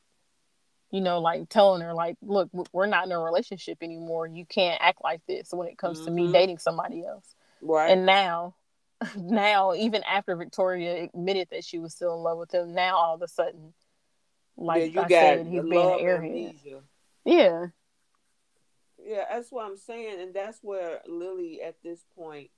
you 0.90 1.00
know, 1.00 1.20
like 1.20 1.48
telling 1.48 1.83
her 1.83 1.94
like, 1.94 2.16
look, 2.22 2.48
we're 2.72 2.87
not 2.87 3.07
in 3.07 3.12
a 3.12 3.18
relationship 3.18 3.79
anymore. 3.83 4.26
You 4.26 4.44
can't 4.44 4.81
act 4.83 4.98
like 5.03 5.20
this 5.26 5.48
when 5.53 5.68
it 5.68 5.79
comes 5.79 5.98
mm-hmm. 5.98 6.07
to 6.07 6.12
me 6.12 6.22
mm-hmm. 6.24 6.33
dating 6.33 6.59
somebody 6.59 7.05
else. 7.05 7.35
Right. 7.62 7.90
And 7.90 8.07
now, 8.07 8.55
now 9.16 9.74
even 9.74 10.03
after 10.03 10.37
Victoria 10.37 11.05
admitted 11.05 11.48
that 11.50 11.64
she 11.64 11.79
was 11.79 11.94
still 11.94 12.14
in 12.14 12.22
love 12.22 12.38
with 12.38 12.53
him, 12.53 12.74
now 12.74 12.96
all 12.96 13.14
of 13.14 13.22
a 13.22 13.29
sudden 13.29 13.72
like 14.61 14.81
yeah, 14.81 14.87
you 14.87 15.00
I 15.00 15.03
got 15.03 15.09
said, 15.09 15.46
he's 15.46 15.62
being 15.62 15.72
an 15.72 15.98
airhead. 15.98 16.55
Yeah. 17.24 17.66
Yeah, 19.03 19.24
that's 19.31 19.50
what 19.50 19.64
I'm 19.64 19.79
saying, 19.79 20.20
and 20.20 20.35
that's 20.35 20.59
where 20.62 21.00
Lily 21.09 21.62
at 21.62 21.83
this 21.83 22.05
point, 22.16 22.50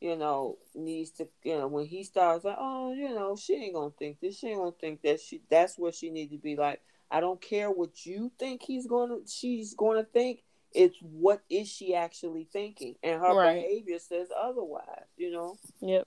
you 0.00 0.16
know, 0.16 0.58
needs 0.74 1.10
to, 1.12 1.28
you 1.42 1.58
know, 1.58 1.66
when 1.66 1.86
he 1.86 2.04
starts 2.04 2.44
like, 2.44 2.56
oh, 2.56 2.92
you 2.92 3.08
know, 3.08 3.36
she 3.36 3.54
ain't 3.54 3.74
gonna 3.74 3.90
think 3.98 4.20
this, 4.20 4.38
she 4.38 4.48
ain't 4.48 4.58
gonna 4.58 4.70
think 4.80 5.02
that. 5.02 5.20
She, 5.20 5.42
that's 5.50 5.76
what 5.76 5.96
she 5.96 6.10
needs 6.10 6.30
to 6.30 6.38
be 6.38 6.54
like. 6.54 6.80
I 7.10 7.20
don't 7.20 7.40
care 7.40 7.70
what 7.70 8.04
you 8.04 8.30
think 8.38 8.62
he's 8.62 8.86
gonna, 8.86 9.18
she's 9.26 9.74
gonna 9.74 10.04
think. 10.04 10.40
It's 10.74 10.96
what 11.00 11.40
is 11.48 11.66
she 11.66 11.94
actually 11.94 12.46
thinking, 12.52 12.96
and 13.02 13.20
her 13.20 13.34
right. 13.34 13.54
behavior 13.54 13.98
says 13.98 14.28
otherwise. 14.38 15.06
You 15.16 15.32
know. 15.32 15.56
Yep. 15.80 16.06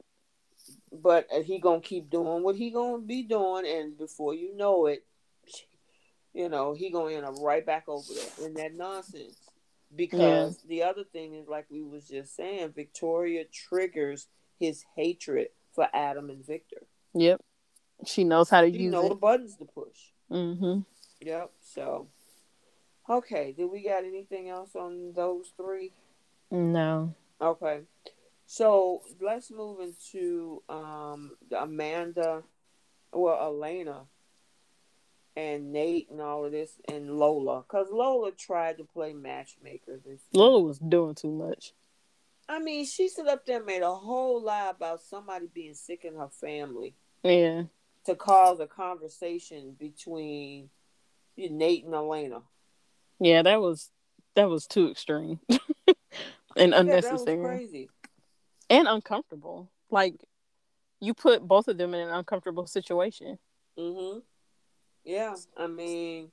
But 0.92 1.28
uh, 1.36 1.42
he 1.42 1.60
gonna 1.60 1.82
keep 1.82 2.12
doing 2.12 2.44
what 2.44 2.56
he 2.56 2.70
gonna 2.70 3.00
be 3.00 3.24
doing, 3.24 3.66
and 3.66 3.98
before 3.98 4.36
you 4.36 4.56
know 4.56 4.86
it, 4.86 5.04
you 6.34 6.50
know, 6.50 6.74
he 6.74 6.92
gonna 6.92 7.14
end 7.14 7.26
up 7.26 7.36
right 7.42 7.66
back 7.66 7.86
over 7.88 8.06
there 8.14 8.48
in 8.48 8.54
that 8.56 8.76
nonsense. 8.76 9.38
Because 9.94 10.60
yeah. 10.64 10.70
the 10.70 10.84
other 10.84 11.04
thing 11.04 11.34
is, 11.34 11.48
like 11.48 11.66
we 11.70 11.82
was 11.82 12.08
just 12.08 12.36
saying, 12.36 12.72
Victoria 12.74 13.44
triggers 13.52 14.28
his 14.58 14.86
hatred 14.96 15.48
for 15.74 15.88
Adam 15.94 16.30
and 16.30 16.46
Victor. 16.46 16.84
Yep, 17.14 17.42
she 18.06 18.24
knows 18.24 18.50
how 18.50 18.62
to 18.62 18.72
she 18.72 18.78
use 18.78 18.92
know 18.92 19.06
it. 19.06 19.10
the 19.10 19.16
buttons 19.16 19.58
to 19.58 19.66
push. 19.66 19.98
Mm-hmm. 20.32 20.82
Yep. 21.22 21.52
So, 21.62 22.08
okay. 23.10 23.54
Did 23.56 23.72
we 23.72 23.84
got 23.84 24.04
anything 24.04 24.50
else 24.50 24.76
on 24.76 25.14
those 25.14 25.54
three? 25.56 25.94
No. 26.50 27.14
Okay. 27.40 27.82
So 28.46 29.02
let's 29.22 29.50
move 29.50 29.80
into 29.80 30.62
um 30.68 31.38
Amanda, 31.58 32.44
well 33.14 33.40
Elena 33.42 34.08
and 35.36 35.72
Nate 35.72 36.10
and 36.10 36.20
all 36.20 36.46
of 36.46 36.52
this 36.52 36.74
and 36.90 37.18
Lola 37.18 37.62
because 37.62 37.88
Lola 37.92 38.32
tried 38.32 38.78
to 38.80 38.84
play 38.84 39.14
matchmaker. 39.14 40.00
This 40.06 40.22
Lola 40.34 40.62
was 40.62 40.80
doing 40.80 41.16
too 41.16 41.32
much. 41.32 41.74
I 42.50 42.60
mean, 42.60 42.86
she 42.86 43.08
stood 43.08 43.28
up 43.28 43.46
there 43.46 43.58
and 43.58 43.66
made 43.66 43.82
a 43.82 43.96
whole 43.96 44.44
lie 44.44 44.70
about 44.70 45.02
somebody 45.02 45.48
being 45.54 45.74
sick 45.74 46.04
in 46.04 46.16
her 46.16 46.28
family. 46.28 46.96
Yeah. 47.24 47.64
To 48.06 48.16
cause 48.16 48.60
a 48.60 48.68
conversation 48.68 49.76
between 49.80 50.70
Nate 51.38 51.86
and 51.86 51.94
Elena. 51.94 52.42
Yeah, 53.20 53.44
that 53.44 53.62
was 53.62 53.90
that 54.36 54.50
was 54.50 54.68
too 54.68 54.90
extreme 54.90 55.40
and 56.58 56.74
unnecessary. 56.74 57.38
Yeah, 57.38 57.46
crazy. 57.46 57.90
And 58.70 58.88
uncomfortable. 58.88 59.70
Like 59.90 60.16
you 61.00 61.14
put 61.14 61.48
both 61.48 61.68
of 61.68 61.78
them 61.78 61.94
in 61.94 62.08
an 62.08 62.14
uncomfortable 62.14 62.68
situation. 62.68 63.38
Mm-hmm. 63.78 64.20
Yeah, 65.04 65.36
I 65.58 65.68
mean, 65.68 66.32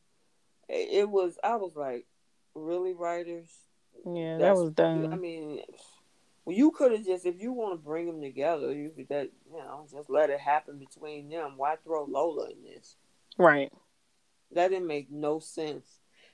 it, 0.68 1.08
was. 1.08 1.38
I 1.42 1.56
was 1.56 1.74
like, 1.74 2.06
really, 2.54 2.92
writers? 2.92 3.48
Yeah, 4.04 4.38
that 4.38 4.54
was 4.54 4.70
dumb. 4.72 5.08
I 5.10 5.16
mean, 5.16 5.60
well, 6.44 6.56
you 6.56 6.70
could 6.70 6.92
have 6.92 7.04
just, 7.04 7.24
if 7.24 7.40
you 7.40 7.52
want 7.52 7.72
to 7.72 7.84
bring 7.84 8.06
them 8.06 8.20
together, 8.20 8.72
you 8.72 8.90
could 8.90 9.08
that 9.08 9.30
you 9.50 9.58
know 9.58 9.86
just 9.90 10.10
let 10.10 10.30
it 10.30 10.40
happen 10.40 10.78
between 10.78 11.30
them. 11.30 11.54
Why 11.56 11.76
throw 11.76 12.04
Lola 12.04 12.50
in 12.50 12.62
this? 12.62 12.96
Right. 13.38 13.72
That 14.52 14.68
didn't 14.68 14.86
make 14.86 15.10
no 15.10 15.38
sense. 15.38 15.86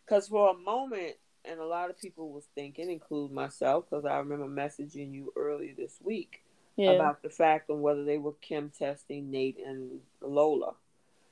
Because 0.05 0.29
for 0.29 0.51
a 0.51 0.59
moment, 0.59 1.15
and 1.45 1.61
a 1.61 1.67
lot 1.67 1.91
of 1.91 1.99
people 1.99 2.31
was 2.31 2.47
thinking, 2.55 2.91
include 2.91 3.33
myself, 3.33 3.87
because 3.89 4.05
I 4.05 4.19
remember 4.19 4.47
messaging 4.47 5.12
you 5.12 5.33
earlier 5.37 5.73
this 5.77 5.99
week 6.03 6.43
yeah. 6.77 6.93
about 6.93 7.23
the 7.23 7.31
fact 7.31 7.71
on 7.71 7.81
whether 7.81 8.05
they 8.05 8.19
were 8.19 8.35
chem 8.41 8.71
testing 8.77 9.31
Nate 9.31 9.59
and 9.65 10.01
Lola. 10.21 10.75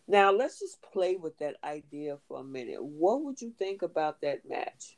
Now 0.09 0.33
let's 0.33 0.61
just 0.61 0.83
play 0.83 1.17
with 1.17 1.39
that 1.39 1.57
idea 1.65 2.19
for 2.29 2.41
a 2.41 2.45
minute. 2.45 2.83
What 2.83 3.23
would 3.23 3.41
you 3.41 3.53
think 3.59 3.83
about 3.83 4.21
that 4.23 4.49
match? 4.49 4.97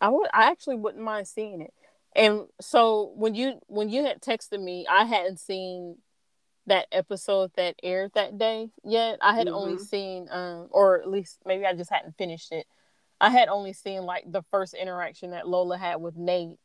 I 0.00 0.08
would. 0.08 0.28
I 0.32 0.50
actually 0.50 0.76
wouldn't 0.76 1.02
mind 1.02 1.26
seeing 1.26 1.60
it. 1.60 1.74
And 2.14 2.46
so 2.60 3.12
when 3.14 3.34
you 3.34 3.60
when 3.66 3.88
you 3.90 4.04
had 4.04 4.22
texted 4.22 4.62
me, 4.62 4.86
I 4.90 5.04
hadn't 5.04 5.40
seen 5.40 5.96
that 6.66 6.86
episode 6.92 7.52
that 7.56 7.76
aired 7.82 8.12
that 8.14 8.38
day 8.38 8.70
yet. 8.84 9.18
I 9.20 9.34
had 9.34 9.46
mm-hmm. 9.46 9.56
only 9.56 9.78
seen, 9.78 10.28
um, 10.30 10.68
or 10.70 11.00
at 11.00 11.08
least 11.08 11.38
maybe 11.46 11.64
I 11.64 11.74
just 11.74 11.90
hadn't 11.90 12.16
finished 12.16 12.52
it. 12.52 12.66
I 13.20 13.30
had 13.30 13.48
only 13.48 13.72
seen 13.72 14.02
like 14.02 14.30
the 14.30 14.42
first 14.50 14.74
interaction 14.74 15.30
that 15.30 15.48
Lola 15.48 15.78
had 15.78 15.96
with 16.00 16.16
Nate 16.16 16.58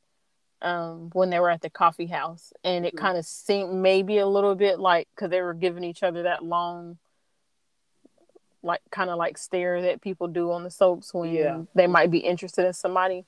um, 0.62 1.10
when 1.14 1.30
they 1.30 1.40
were 1.40 1.50
at 1.50 1.62
the 1.62 1.70
coffee 1.70 2.08
house, 2.08 2.54
and 2.64 2.86
it 2.86 2.94
Mhm. 2.94 3.00
kind 3.00 3.18
of 3.18 3.26
seemed 3.26 3.74
maybe 3.74 4.18
a 4.20 4.28
little 4.28 4.54
bit 4.56 4.80
like 4.80 5.08
because 5.16 5.30
they 5.30 5.42
were 5.42 5.54
giving 5.54 5.84
each 5.84 6.04
other 6.04 6.24
that 6.24 6.44
long, 6.44 7.00
like 8.62 8.82
kind 8.92 9.10
of 9.10 9.18
like 9.18 9.38
stare 9.38 9.82
that 9.82 10.02
people 10.02 10.28
do 10.28 10.52
on 10.52 10.64
the 10.64 10.70
soaps 10.70 11.14
when 11.14 11.34
Yeah. 11.34 11.64
they 11.74 11.88
might 11.88 12.12
be 12.12 12.20
interested 12.20 12.66
in 12.66 12.74
somebody. 12.74 13.26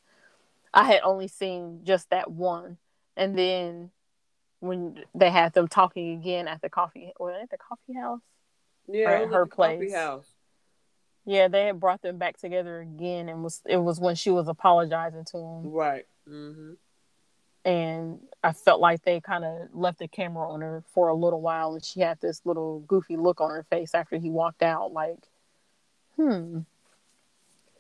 I 0.74 0.84
had 0.84 1.02
only 1.02 1.28
seen 1.28 1.84
just 1.84 2.10
that 2.12 2.30
one, 2.30 2.78
and 3.16 3.38
then 3.38 3.92
when 4.64 5.04
they 5.14 5.30
had 5.30 5.52
them 5.54 5.68
talking 5.68 6.14
again 6.14 6.48
at 6.48 6.62
the 6.62 6.70
coffee, 6.70 7.12
or 7.18 7.32
at 7.34 7.50
the 7.50 7.58
coffee 7.58 7.94
house. 8.00 8.22
Yeah, 8.88 9.10
at 9.12 9.28
her 9.30 9.44
at 9.44 9.50
the 9.50 9.56
coffee 9.56 9.78
place. 9.78 9.94
house. 9.94 10.26
Yeah, 11.26 11.48
they 11.50 11.66
had 11.68 11.80
brought 11.80 12.02
them 12.02 12.18
back 12.18 12.38
together 12.38 12.80
again, 12.82 13.28
and 13.30 13.44
was 13.44 13.62
it 13.66 13.78
was 13.78 14.00
when 14.00 14.16
she 14.16 14.30
was 14.30 14.48
apologizing 14.48 15.26
to 15.26 15.38
him, 15.38 15.72
Right. 15.72 16.06
Mm-hmm. 16.30 16.74
and 17.66 18.20
I 18.44 18.54
felt 18.54 18.80
like 18.82 19.04
they 19.04 19.20
kind 19.20 19.44
of 19.44 19.70
left 19.74 20.00
the 20.00 20.08
camera 20.08 20.50
on 20.50 20.62
her 20.62 20.84
for 20.94 21.10
a 21.10 21.14
little 21.14 21.42
while, 21.42 21.74
and 21.74 21.84
she 21.84 22.00
had 22.00 22.20
this 22.22 22.42
little 22.46 22.80
goofy 22.82 23.18
look 23.18 23.42
on 23.42 23.50
her 23.50 23.64
face 23.70 23.94
after 23.94 24.18
he 24.18 24.30
walked 24.30 24.64
out, 24.64 24.92
like, 24.94 25.20
hmm. 26.16 26.60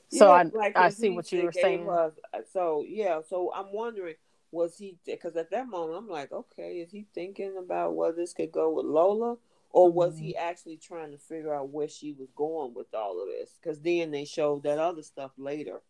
So 0.10 0.32
I 0.32 0.52
I 0.76 0.90
see 0.90 1.10
what 1.10 1.32
you 1.32 1.44
were 1.44 1.52
saying. 1.52 1.90
us- 1.90 2.12
so 2.52 2.86
yeah, 2.88 3.22
so 3.28 3.52
I'm 3.54 3.74
wondering, 3.74 4.16
was 4.54 4.78
he? 4.78 4.95
Because 5.06 5.36
at 5.36 5.49
that 5.51 5.68
moment, 5.68 5.97
I'm 5.97 6.08
like, 6.10 6.32
okay, 6.32 6.74
is 6.78 6.91
he 6.91 7.06
thinking 7.14 7.58
about 7.58 7.95
whether 7.95 8.16
this 8.16 8.34
could 8.34 8.51
go 8.51 8.72
with 8.72 8.86
Lola, 8.86 9.38
or 9.72 9.91
was 9.91 10.14
Mm-hmm. 10.14 10.24
he 10.26 10.38
actually 10.38 10.78
trying 10.78 11.12
to 11.12 11.18
figure 11.18 11.54
out 11.54 11.70
where 11.70 11.88
she 11.89 12.14
was 12.14 12.30
going 12.36 12.74
with 12.76 12.93
all 12.93 13.20
of 13.22 13.28
this? 13.28 13.58
Because 13.62 13.80
then 13.82 14.12
they 14.12 14.26
showed 14.26 14.64
that 14.64 14.78
other 14.78 15.01
stuff 15.01 15.32
later, 15.38 15.82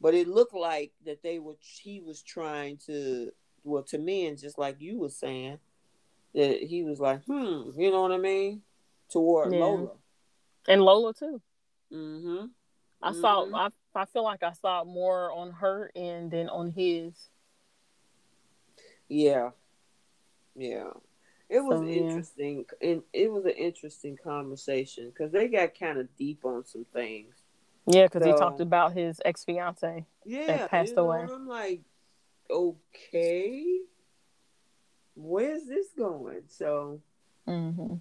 but 0.00 0.14
it 0.14 0.28
looked 0.28 0.54
like 0.54 0.92
that 1.04 1.22
they 1.22 1.38
were. 1.40 1.56
He 1.60 2.00
was 2.00 2.22
trying 2.22 2.76
to, 2.86 3.32
well, 3.64 3.82
to 3.84 3.98
me, 3.98 4.26
and 4.26 4.38
just 4.38 4.56
like 4.56 4.80
you 4.80 4.98
were 4.98 5.08
saying, 5.08 5.58
that 6.34 6.62
he 6.62 6.84
was 6.84 7.00
like, 7.00 7.24
hmm, 7.24 7.70
you 7.76 7.90
know 7.90 8.02
what 8.02 8.12
I 8.12 8.18
mean, 8.18 8.62
toward 9.10 9.52
Yeah. 9.52 9.58
Lola. 9.58 9.90
and 10.68 10.82
Lola 10.82 11.12
too. 11.12 11.40
Mm-hmm. 11.92 12.46
I 13.02 13.12
saw. 13.12 13.44
Mhm. 13.46 13.54
I 13.54 13.68
I 13.96 14.04
feel 14.06 14.24
like 14.24 14.42
I 14.42 14.52
saw 14.52 14.82
more 14.84 15.30
on 15.32 15.52
her 15.52 15.90
end 15.94 16.30
than 16.32 16.48
on 16.48 16.70
his. 16.70 17.30
Yeah, 19.08 19.50
yeah. 20.54 20.90
It 21.48 21.60
was 21.62 21.80
So, 21.80 21.86
yeah. 21.86 22.00
interesting, 22.00 22.64
and 22.80 23.02
it 23.12 23.30
was 23.30 23.44
an 23.44 23.50
interesting 23.52 24.16
conversation 24.22 25.10
because 25.10 25.30
they 25.30 25.48
got 25.48 25.78
kind 25.78 25.98
of 25.98 26.14
deep 26.16 26.44
on 26.44 26.64
some 26.64 26.86
things. 26.92 27.34
Yeah, 27.86 28.06
because 28.06 28.24
he 28.24 28.32
talked 28.32 28.60
about 28.60 28.94
his 28.94 29.20
ex 29.24 29.44
fiance. 29.44 30.06
Yeah, 30.24 30.66
passed 30.68 30.90
you 30.90 30.96
know, 30.96 31.02
away. 31.02 31.20
and 31.20 31.30
I'm 31.30 31.46
like, 31.46 31.82
okay, 32.50 33.80
where's 35.14 35.66
this 35.66 35.88
going? 35.96 36.44
So, 36.48 37.00
Mm-hmm. 37.46 37.96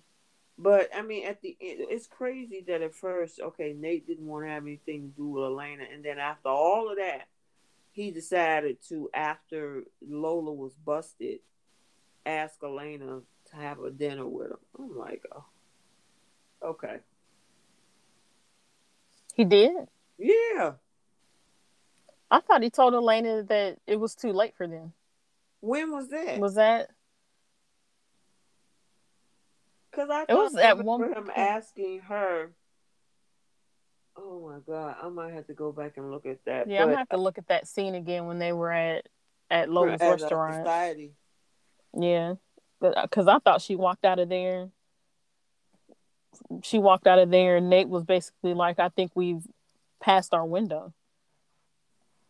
but 0.57 0.89
I 0.95 1.01
mean, 1.01 1.27
at 1.27 1.41
the 1.41 1.57
end, 1.59 1.79
it's 1.89 2.07
crazy 2.07 2.63
that 2.67 2.81
at 2.81 2.95
first, 2.95 3.41
okay, 3.41 3.73
Nate 3.77 4.07
didn't 4.07 4.25
want 4.25 4.45
to 4.45 4.51
have 4.51 4.63
anything 4.63 5.01
to 5.01 5.07
do 5.17 5.27
with 5.27 5.43
Elena, 5.43 5.83
and 5.93 6.03
then 6.03 6.17
after 6.17 6.47
all 6.47 6.89
of 6.89 6.97
that, 6.97 7.27
he 7.93 8.09
decided 8.11 8.77
to, 8.89 9.09
after 9.13 9.83
Lola 10.05 10.51
was 10.51 10.73
busted, 10.73 11.39
ask 12.25 12.55
Elena 12.63 13.21
to 13.51 13.55
have 13.55 13.79
a 13.79 13.91
dinner 13.91 14.27
with 14.27 14.49
him. 14.51 14.57
I'm 14.79 14.97
like, 14.97 15.21
oh, 15.33 15.45
okay, 16.63 16.97
He 19.35 19.45
did. 19.45 19.87
yeah. 20.17 20.73
I 22.31 22.39
thought 22.39 22.63
he 22.63 22.71
told 22.71 22.95
Elena 22.95 23.43
that 23.43 23.77
it 23.85 23.99
was 23.99 24.15
too 24.15 24.33
late 24.33 24.55
for 24.57 24.65
them. 24.67 24.93
When 25.61 25.91
was 25.91 26.09
that? 26.09 26.39
Was 26.39 26.55
that? 26.55 26.89
Because 29.91 30.09
I 30.09 30.23
It 30.27 30.33
was 30.33 30.55
at 30.55 30.83
one 30.83 31.13
him 31.13 31.29
asking 31.35 31.99
her. 32.01 32.53
Oh 34.15 34.47
my 34.47 34.59
god, 34.65 34.95
I 35.01 35.09
might 35.09 35.33
have 35.33 35.47
to 35.47 35.53
go 35.53 35.71
back 35.71 35.97
and 35.97 36.11
look 36.11 36.25
at 36.25 36.43
that. 36.45 36.67
Yeah, 36.67 36.81
I'm 36.81 36.87
but 36.87 36.91
gonna 36.91 36.97
have 36.97 37.09
to 37.09 37.17
look 37.17 37.37
at 37.37 37.47
that 37.47 37.67
scene 37.67 37.95
again 37.95 38.27
when 38.27 38.39
they 38.39 38.53
were 38.53 38.71
at 38.71 39.07
at 39.49 39.69
Lola's 39.69 40.01
at, 40.01 40.07
uh, 40.07 40.11
restaurant. 40.11 40.55
society. 40.65 41.13
Yeah, 41.97 42.35
because 42.79 43.27
I 43.27 43.39
thought 43.39 43.61
she 43.61 43.75
walked 43.75 44.05
out 44.05 44.19
of 44.19 44.29
there. 44.29 44.69
She 46.63 46.79
walked 46.79 47.07
out 47.07 47.19
of 47.19 47.29
there, 47.31 47.57
and 47.57 47.69
Nate 47.69 47.89
was 47.89 48.03
basically 48.03 48.53
like, 48.53 48.79
"I 48.79 48.89
think 48.89 49.11
we've 49.15 49.45
passed 49.99 50.33
our 50.33 50.45
window." 50.45 50.93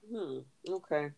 Hmm. 0.09 0.39
Okay. 0.69 1.11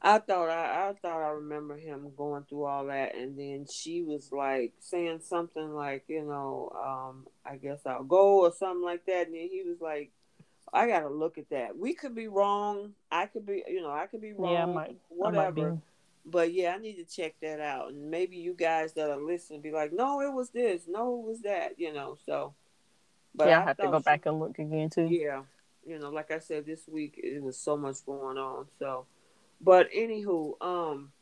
I 0.00 0.18
thought 0.20 0.48
I, 0.48 0.90
I 0.90 0.92
thought 1.02 1.22
I 1.22 1.30
remember 1.30 1.76
him 1.76 2.12
going 2.16 2.44
through 2.44 2.64
all 2.64 2.86
that, 2.86 3.16
and 3.16 3.36
then 3.36 3.66
she 3.70 4.02
was 4.02 4.30
like 4.30 4.72
saying 4.78 5.20
something 5.24 5.74
like, 5.74 6.04
you 6.06 6.22
know, 6.22 6.72
um, 6.80 7.26
I 7.44 7.56
guess 7.56 7.80
I'll 7.84 8.04
go 8.04 8.44
or 8.44 8.52
something 8.52 8.84
like 8.84 9.04
that, 9.06 9.26
and 9.26 9.34
then 9.34 9.48
he 9.50 9.64
was 9.66 9.80
like, 9.80 10.12
I 10.72 10.86
gotta 10.86 11.08
look 11.08 11.36
at 11.38 11.50
that. 11.50 11.76
We 11.76 11.94
could 11.94 12.14
be 12.14 12.28
wrong. 12.28 12.92
I 13.10 13.26
could 13.26 13.44
be, 13.44 13.64
you 13.66 13.80
know, 13.80 13.90
I 13.90 14.06
could 14.06 14.20
be 14.20 14.34
wrong. 14.34 14.52
Yeah, 14.52 14.62
I 14.62 14.66
might. 14.66 14.96
I 15.24 15.30
might 15.30 15.54
whatever. 15.56 15.78
But 16.24 16.52
yeah, 16.52 16.74
I 16.74 16.78
need 16.78 16.96
to 16.96 17.04
check 17.04 17.34
that 17.42 17.58
out, 17.58 17.90
and 17.90 18.10
maybe 18.10 18.36
you 18.36 18.54
guys 18.54 18.92
that 18.92 19.10
are 19.10 19.20
listening 19.20 19.62
be 19.62 19.72
like, 19.72 19.92
no, 19.92 20.20
it 20.20 20.32
was 20.32 20.50
this, 20.50 20.82
no, 20.86 21.20
it 21.20 21.26
was 21.26 21.40
that, 21.42 21.80
you 21.80 21.92
know. 21.92 22.18
So, 22.24 22.54
but 23.34 23.48
yeah, 23.48 23.60
I 23.60 23.62
I 23.62 23.66
have 23.66 23.76
to 23.78 23.88
go 23.88 23.98
she- 23.98 24.04
back 24.04 24.26
and 24.26 24.38
look 24.38 24.58
again 24.58 24.90
too. 24.90 25.08
yeah, 25.10 25.42
you 25.84 25.98
know, 25.98 26.10
like 26.10 26.30
I 26.30 26.38
said, 26.38 26.66
this 26.66 26.86
week 26.86 27.18
it 27.20 27.42
was 27.42 27.58
so 27.58 27.76
much 27.76 28.04
going 28.04 28.36
on. 28.36 28.66
So, 28.78 29.06
but 29.60 29.90
anywho, 29.92 30.54
um, 30.60 31.12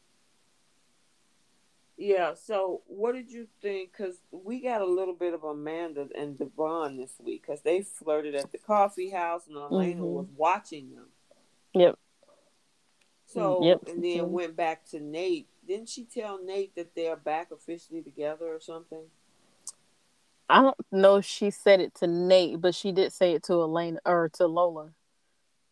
yeah. 1.97 2.35
So, 2.35 2.83
what 2.87 3.15
did 3.15 3.31
you 3.31 3.47
think? 3.63 3.93
Because 3.93 4.17
we 4.31 4.61
got 4.61 4.81
a 4.83 4.87
little 4.87 5.15
bit 5.15 5.35
of 5.35 5.45
Amanda 5.45 6.09
and 6.17 6.39
Devon 6.39 6.97
this 6.97 7.15
week 7.19 7.43
because 7.43 7.63
they 7.63 7.83
flirted 7.83 8.35
at 8.35 8.53
the 8.53 8.59
coffee 8.59 9.11
house, 9.11 9.47
and 9.47 9.57
Elena 9.57 10.03
Mhm. 10.03 10.13
was 10.13 10.27
watching 10.37 10.95
them. 10.95 11.13
Yep. 11.75 11.99
So, 13.27 13.65
Yep, 13.65 13.89
and 13.89 14.05
then 14.05 14.19
did. 14.19 14.31
went 14.31 14.57
back 14.57 14.85
to 14.91 15.01
Nate. 15.01 15.49
Didn't 15.67 15.89
she 15.89 16.05
tell 16.05 16.39
Nate 16.39 16.75
that 16.77 16.95
they're 16.95 17.17
back 17.17 17.51
officially 17.51 18.03
together 18.03 18.47
or 18.55 18.61
something? 18.61 19.11
I 20.49 20.63
don't 20.63 20.77
know 20.93 21.17
if 21.17 21.25
she 21.25 21.51
said 21.51 21.81
it 21.81 21.93
to 21.97 22.07
Nate, 22.07 22.61
but 22.61 22.75
she 22.75 22.93
did 22.93 23.13
say 23.13 23.33
it 23.35 23.43
to 23.45 23.55
Elena 23.55 24.01
or 24.07 24.29
to 24.35 24.47
Lola 24.47 24.95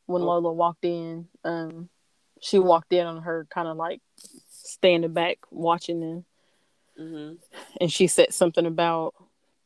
when 0.07 0.23
Oh. 0.23 0.27
Lola 0.27 0.53
walked 0.53 0.85
in. 0.85 1.29
Um, 1.45 1.89
she 2.45 2.59
walked 2.59 2.93
in 2.93 3.07
on 3.07 3.23
her 3.23 3.47
kind 3.51 3.67
of 3.69 3.77
like 3.77 4.01
standing 4.49 5.13
back 5.13 5.39
watching 5.51 6.01
them, 6.01 6.25
Mm-hmm. 7.01 7.35
and 7.81 7.91
she 7.93 8.07
said 8.07 8.33
something 8.33 8.67
about 8.67 9.15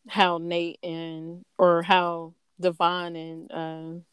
how 0.09 0.39
Nate 0.39 0.79
and 0.83 1.45
or 1.59 1.83
how 1.83 2.33
Devon 2.61 3.17
and 3.17 3.53
um 3.53 4.05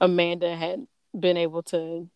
Amanda 0.00 0.56
had 0.56 0.86
been 1.18 1.36
able 1.36 1.62
to 1.64 2.08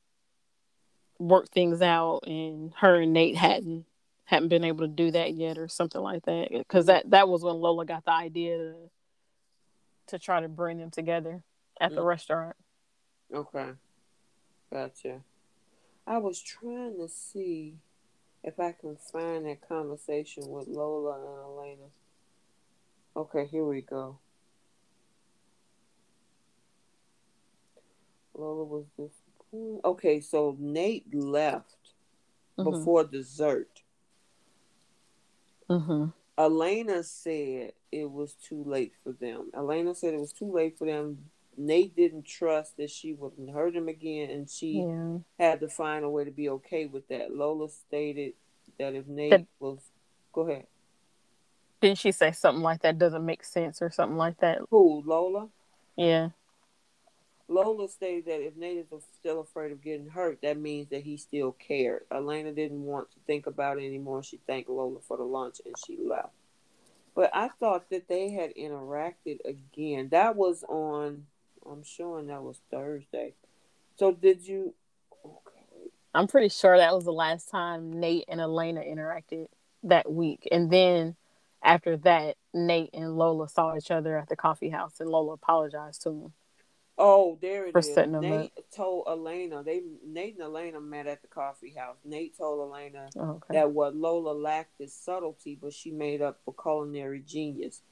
work 1.19 1.49
things 1.51 1.83
out, 1.83 2.21
and 2.27 2.73
her 2.79 2.97
and 2.97 3.12
Nate 3.12 3.37
hadn't 3.37 3.85
hadn't 4.25 4.49
been 4.49 4.64
able 4.64 4.81
to 4.87 4.93
do 4.93 5.11
that 5.12 5.35
yet, 5.35 5.57
or 5.59 5.69
something 5.69 6.01
like 6.01 6.25
that. 6.25 6.49
Because 6.51 6.87
that 6.87 7.09
that 7.11 7.29
was 7.29 7.43
when 7.45 7.55
Lola 7.57 7.85
got 7.87 8.05
the 8.05 8.12
idea 8.12 8.59
to 8.59 8.75
to 10.09 10.19
try 10.19 10.41
to 10.41 10.49
bring 10.49 10.79
them 10.79 10.91
together 10.91 11.43
at 11.81 11.95
the 11.95 12.01
Mm. 12.01 12.07
restaurant. 12.07 12.57
Okay. 13.33 13.71
Gotcha. 14.73 15.21
I 16.09 16.16
was 16.16 16.40
trying 16.40 16.96
to 16.96 17.06
see 17.06 17.74
if 18.42 18.59
I 18.59 18.72
can 18.72 18.96
find 18.96 19.44
that 19.44 19.68
conversation 19.68 20.48
with 20.48 20.66
Lola 20.66 21.18
and 21.18 21.38
Elena. 21.44 21.90
Okay, 23.14 23.44
here 23.44 23.64
we 23.64 23.82
go. 23.82 24.18
Lola 28.32 28.64
was 28.64 28.86
this. 28.96 29.12
Okay, 29.84 30.20
so 30.20 30.56
Nate 30.59 31.12
left 31.12 31.76
Mhm. 32.56 32.64
before 32.64 33.04
dessert. 33.04 33.82
Mhm. 35.68 36.14
Elena 36.38 37.02
said 37.02 37.74
it 37.92 38.11
was 38.11 38.32
too 38.32 38.64
late 38.64 38.94
for 39.04 39.12
them. 39.12 39.50
Elena 39.52 39.94
said 39.94 40.14
it 40.14 40.20
was 40.20 40.32
too 40.32 40.50
late 40.50 40.78
for 40.78 40.86
them. 40.86 41.30
Nate 41.59 41.94
didn't 41.96 42.24
trust 42.24 42.76
that 42.76 42.90
she 42.90 43.12
wouldn't 43.12 43.50
hurt 43.50 43.74
him 43.74 43.88
again, 43.88 44.30
and 44.30 44.48
she 44.48 44.80
Yeah. 44.82 45.18
had 45.38 45.61
to 45.61 45.68
find 45.68 46.04
a 46.04 46.11
way 46.11 46.24
to 46.24 46.30
be 46.30 46.48
okay 46.50 46.86
with 46.86 47.09
that. 47.09 47.34
Lola 47.34 47.68
stated 47.68 48.34
that 48.78 48.94
if 48.94 49.06
Nate 49.06 49.30
That- 49.30 49.46
was, 49.59 49.90
go 50.32 50.42
ahead. 50.48 50.66
Didn't 51.80 51.98
she 51.98 52.12
say 52.12 52.32
something 52.32 52.62
like 52.62 52.82
that 52.82 52.98
doesn't 52.98 53.24
make 53.24 53.44
sense 53.44 53.82
or 53.82 53.90
something 53.90 54.16
like 54.16 54.38
that? 54.38 54.61
Who 54.70 55.02
Lola? 55.04 55.48
Yeah. 55.96 56.30
Lola 57.48 57.88
stated 57.88 58.26
that 58.26 58.44
if 58.44 58.56
Nate 58.56 58.86
is 58.92 59.04
still 59.18 59.40
afraid 59.40 59.72
of 59.72 59.80
getting 59.80 60.09
hurt, 60.09 60.42
that 60.42 60.59
means 60.59 60.88
that 60.90 61.02
he 61.04 61.16
still 61.16 61.52
cared. 61.52 62.04
Elena 62.11 62.52
didn't 62.52 62.84
want 62.84 63.11
to 63.12 63.20
think 63.20 63.46
about 63.46 63.78
it 63.78 63.86
anymore. 63.86 64.22
She 64.22 64.36
thanked 64.36 64.68
Lola 64.68 65.00
for 65.00 65.16
the 65.16 65.24
lunch 65.24 65.61
and 65.64 65.74
she 65.86 65.96
left. 65.96 66.34
But 67.14 67.30
I 67.34 67.48
thought 67.48 67.88
that 67.90 68.06
they 68.06 68.28
had 68.30 68.54
interacted 68.54 69.38
again. 69.44 70.09
That 70.11 70.36
was 70.36 70.62
on 70.68 71.26
I'm 71.70 71.82
showing 71.82 72.26
that 72.28 72.42
was 72.42 72.61
Thursday. 72.70 73.34
So 73.96 74.12
did 74.12 74.46
you? 74.46 74.74
Okay. 75.24 75.90
I'm 76.14 76.26
pretty 76.26 76.48
sure 76.48 76.76
that 76.76 76.94
was 76.94 77.04
the 77.04 77.12
last 77.12 77.50
time 77.50 78.00
Nate 78.00 78.24
and 78.28 78.40
Elena 78.40 78.80
interacted 78.80 79.46
that 79.84 80.11
week, 80.11 80.48
and 80.50 80.70
then 80.70 81.16
after 81.62 81.96
that, 81.98 82.36
Nate 82.54 82.90
and 82.94 83.16
Lola 83.16 83.48
saw 83.48 83.76
each 83.76 83.90
other 83.90 84.16
at 84.18 84.28
the 84.28 84.36
coffee 84.36 84.70
house, 84.70 85.00
and 85.00 85.09
Lola 85.11 85.34
apologized 85.34 86.02
to 86.02 86.11
him. 86.11 86.32
Oh, 87.00 87.38
there 87.40 87.66
it 87.66 87.72
For 87.72 87.78
is. 87.78 87.94
setting 87.94 88.12
them 88.12 88.22
Nate 88.22 88.52
told 88.74 89.06
Elena 89.09 89.62
they 89.62 89.82
Nate 90.04 90.34
and 90.34 90.42
Elena 90.42 90.80
met 90.80 91.06
at 91.06 91.22
the 91.22 91.28
coffee 91.28 91.74
house. 91.76 91.96
Nate 92.04 92.36
told 92.36 92.72
Elena 92.72 93.09
Oh, 93.16 93.30
okay. 93.30 93.54
that 93.54 93.70
what 93.70 93.94
Lola 93.94 94.32
lacked 94.32 94.80
is 94.80 94.92
subtlety, 94.92 95.56
but 95.61 95.72
she 95.72 95.92
made 95.92 96.20
up 96.20 96.40
for 96.44 96.52
culinary 96.61 97.20
genius. 97.20 97.82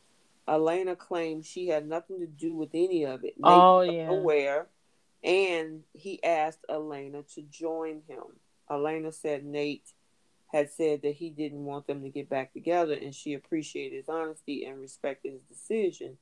Elena 0.49 0.95
claimed 0.97 1.45
she 1.45 1.69
had 1.69 1.89
nothing 1.89 2.21
to 2.21 2.27
do 2.27 2.55
with 2.55 2.71
any 2.73 3.05
of 3.05 3.25
it. 3.25 3.35
Nate 3.39 3.45
Oh, 3.63 3.81
yeah. 3.81 4.11
aware, 4.11 4.69
and 5.25 5.83
he 5.93 6.23
asked 6.23 6.65
Elena 6.69 7.23
to 7.35 7.43
join 7.43 8.03
him. 8.09 8.23
Elena 8.71 9.13
said 9.13 9.45
Nate 9.45 9.93
had 10.49 10.71
said 10.71 11.03
that 11.03 11.17
he 11.17 11.31
didn't 11.31 11.65
want 11.65 11.87
them 11.87 12.03
to 12.03 12.09
get 12.09 12.29
back 12.29 12.53
together, 12.53 12.95
and 12.95 13.15
she 13.15 13.35
appreciated 13.35 13.97
his 13.97 14.09
honesty 14.09 14.65
and 14.65 14.81
respected 14.81 15.33
his 15.33 15.43
decision. 15.43 16.19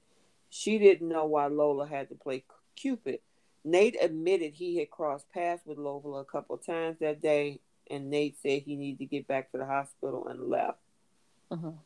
She 0.48 0.78
didn't 0.78 1.08
know 1.08 1.26
why 1.26 1.46
Lola 1.48 1.86
had 1.86 2.08
to 2.08 2.14
play 2.14 2.44
Cupid. 2.76 3.20
Nate 3.64 3.96
admitted 4.00 4.54
he 4.54 4.78
had 4.78 4.90
crossed 4.90 5.30
paths 5.30 5.64
with 5.64 5.78
Lola 5.78 6.20
a 6.20 6.24
couple 6.24 6.54
of 6.56 6.64
times 6.64 6.98
that 7.00 7.20
day, 7.22 7.60
and 7.90 8.10
Nate 8.10 8.36
said 8.38 8.62
he 8.62 8.76
needed 8.76 8.98
to 8.98 9.06
get 9.06 9.26
back 9.26 9.50
to 9.52 9.58
the 9.58 9.66
hospital 9.66 10.26
and 10.28 10.48
left. 10.48 10.78
Mhm. 11.50 11.78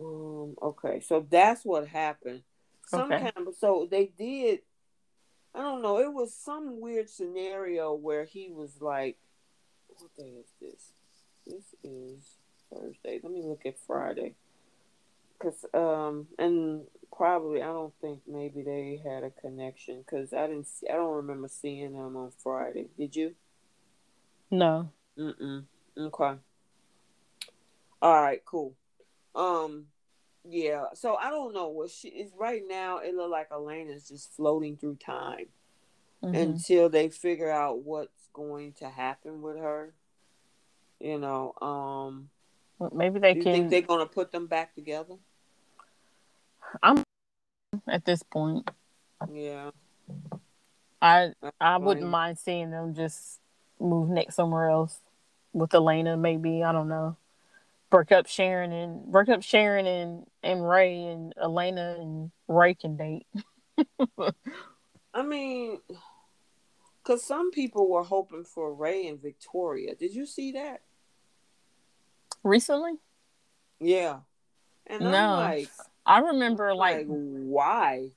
Um, 0.00 0.56
okay, 0.62 1.00
so 1.00 1.26
that's 1.28 1.64
what 1.64 1.86
happened. 1.88 2.42
Some 2.86 3.12
Okay. 3.12 3.30
kind 3.32 3.48
of 3.48 3.54
so 3.56 3.86
they 3.90 4.06
did. 4.06 4.60
I 5.54 5.60
don't 5.60 5.82
know. 5.82 5.98
It 5.98 6.12
was 6.12 6.34
some 6.34 6.80
weird 6.80 7.10
scenario 7.10 7.92
where 7.92 8.24
he 8.24 8.50
was 8.50 8.80
like, 8.80 9.18
"What 9.88 10.14
day 10.16 10.32
is 10.40 10.52
this? 10.60 10.92
This 11.46 11.74
is 11.84 12.38
Thursday. 12.72 13.20
Let 13.22 13.32
me 13.32 13.42
look 13.42 13.66
at 13.66 13.78
Friday." 13.78 14.34
Cause 15.38 15.64
um 15.74 16.28
and 16.38 16.86
probably 17.14 17.62
I 17.62 17.66
don't 17.66 17.92
think 18.00 18.20
maybe 18.28 18.62
they 18.62 19.00
had 19.04 19.24
a 19.24 19.30
connection 19.30 19.98
because 20.02 20.32
I 20.32 20.46
didn't 20.46 20.68
see 20.68 20.88
I 20.88 20.94
don't 20.94 21.16
remember 21.16 21.48
seeing 21.48 21.92
them 21.94 22.16
on 22.16 22.30
Friday. 22.42 22.88
Did 22.96 23.16
you? 23.16 23.34
No. 24.50 24.90
Mm-mm. 25.18 25.64
Okay. 25.98 26.34
All 28.00 28.22
right, 28.22 28.44
cool. 28.44 28.74
Um, 29.34 29.86
yeah. 30.44 30.86
So 30.94 31.16
I 31.16 31.30
don't 31.30 31.54
know 31.54 31.68
what 31.68 31.90
she 31.90 32.08
is 32.08 32.32
right 32.36 32.62
now. 32.66 32.98
It 32.98 33.14
look 33.14 33.30
like 33.30 33.48
Elena's 33.52 34.08
just 34.08 34.32
floating 34.34 34.76
through 34.76 34.96
time 34.96 35.46
Mhm. 36.22 36.36
until 36.40 36.88
they 36.88 37.08
figure 37.08 37.50
out 37.50 37.80
what's 37.82 38.28
going 38.32 38.72
to 38.74 38.88
happen 38.88 39.42
with 39.42 39.56
her. 39.58 39.94
You 41.00 41.18
know, 41.18 41.52
um, 41.60 42.30
Well, 42.78 42.90
Maybe 42.94 43.18
they 43.20 43.34
can. 43.34 43.42
think 43.44 43.70
they're 43.70 43.80
gonna 43.82 44.06
put 44.06 44.32
them 44.32 44.46
back 44.46 44.74
together? 44.74 45.16
I'm 46.82 47.02
at 47.86 48.04
this 48.04 48.22
point. 48.22 48.68
Yeah. 49.32 49.70
I 51.00 51.34
I 51.60 51.76
wouldn't 51.78 52.08
mind 52.08 52.38
seeing 52.38 52.70
them 52.70 52.94
just 52.94 53.40
move 53.80 54.08
next 54.08 54.36
somewhere 54.36 54.68
else 54.68 55.00
with 55.52 55.74
Elena. 55.74 56.16
Maybe 56.16 56.62
I 56.62 56.72
don't 56.72 56.88
know. 56.88 57.16
Break 57.92 58.10
up 58.10 58.26
Sharon 58.26 58.72
and 58.72 59.04
break 59.12 59.28
up 59.28 59.42
Sharon 59.42 59.86
and 59.86 60.24
and 60.42 60.66
Rey 60.66 61.04
and 61.04 61.34
Elena 61.36 61.96
and 62.00 62.30
Rey 62.48 62.72
can 62.72 62.96
date. 62.96 63.26
I 65.12 65.22
mean, 65.22 65.78
cause 67.04 67.22
some 67.22 67.50
people 67.50 67.90
were 67.90 68.02
hoping 68.02 68.44
for 68.44 68.72
Rey 68.72 69.06
and 69.08 69.20
Victoria. 69.20 69.94
Did 69.94 70.14
you 70.14 70.24
see 70.24 70.52
that? 70.52 70.80
Recently, 72.42 72.94
Yeah. 73.78 74.20
And 74.86 75.06
I'm 75.06 75.10
No. 75.12 75.36
like, 75.36 75.68
I 76.06 76.20
remember 76.20 76.74
like, 76.74 76.96
like 76.96 77.06
why? 77.08 78.12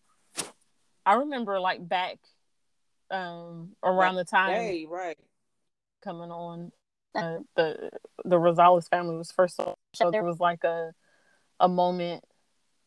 I 1.05 1.15
remember 1.15 1.59
like 1.59 1.85
back 1.85 2.19
um 3.11 3.75
around 3.83 4.15
the 4.15 4.23
time 4.23 4.53
Hey, 4.53 4.85
right. 4.85 5.17
coming 6.01 6.31
on 6.31 6.71
uh, 7.15 7.39
the 7.55 7.89
the 8.23 8.37
Rosales 8.37 8.89
family 8.89 9.15
was 9.17 9.31
first 9.31 9.57
the 9.57 9.73
show. 9.93 10.11
There 10.11 10.23
was 10.23 10.39
like 10.39 10.63
a 10.63 10.93
a 11.59 11.67
moment, 11.69 12.23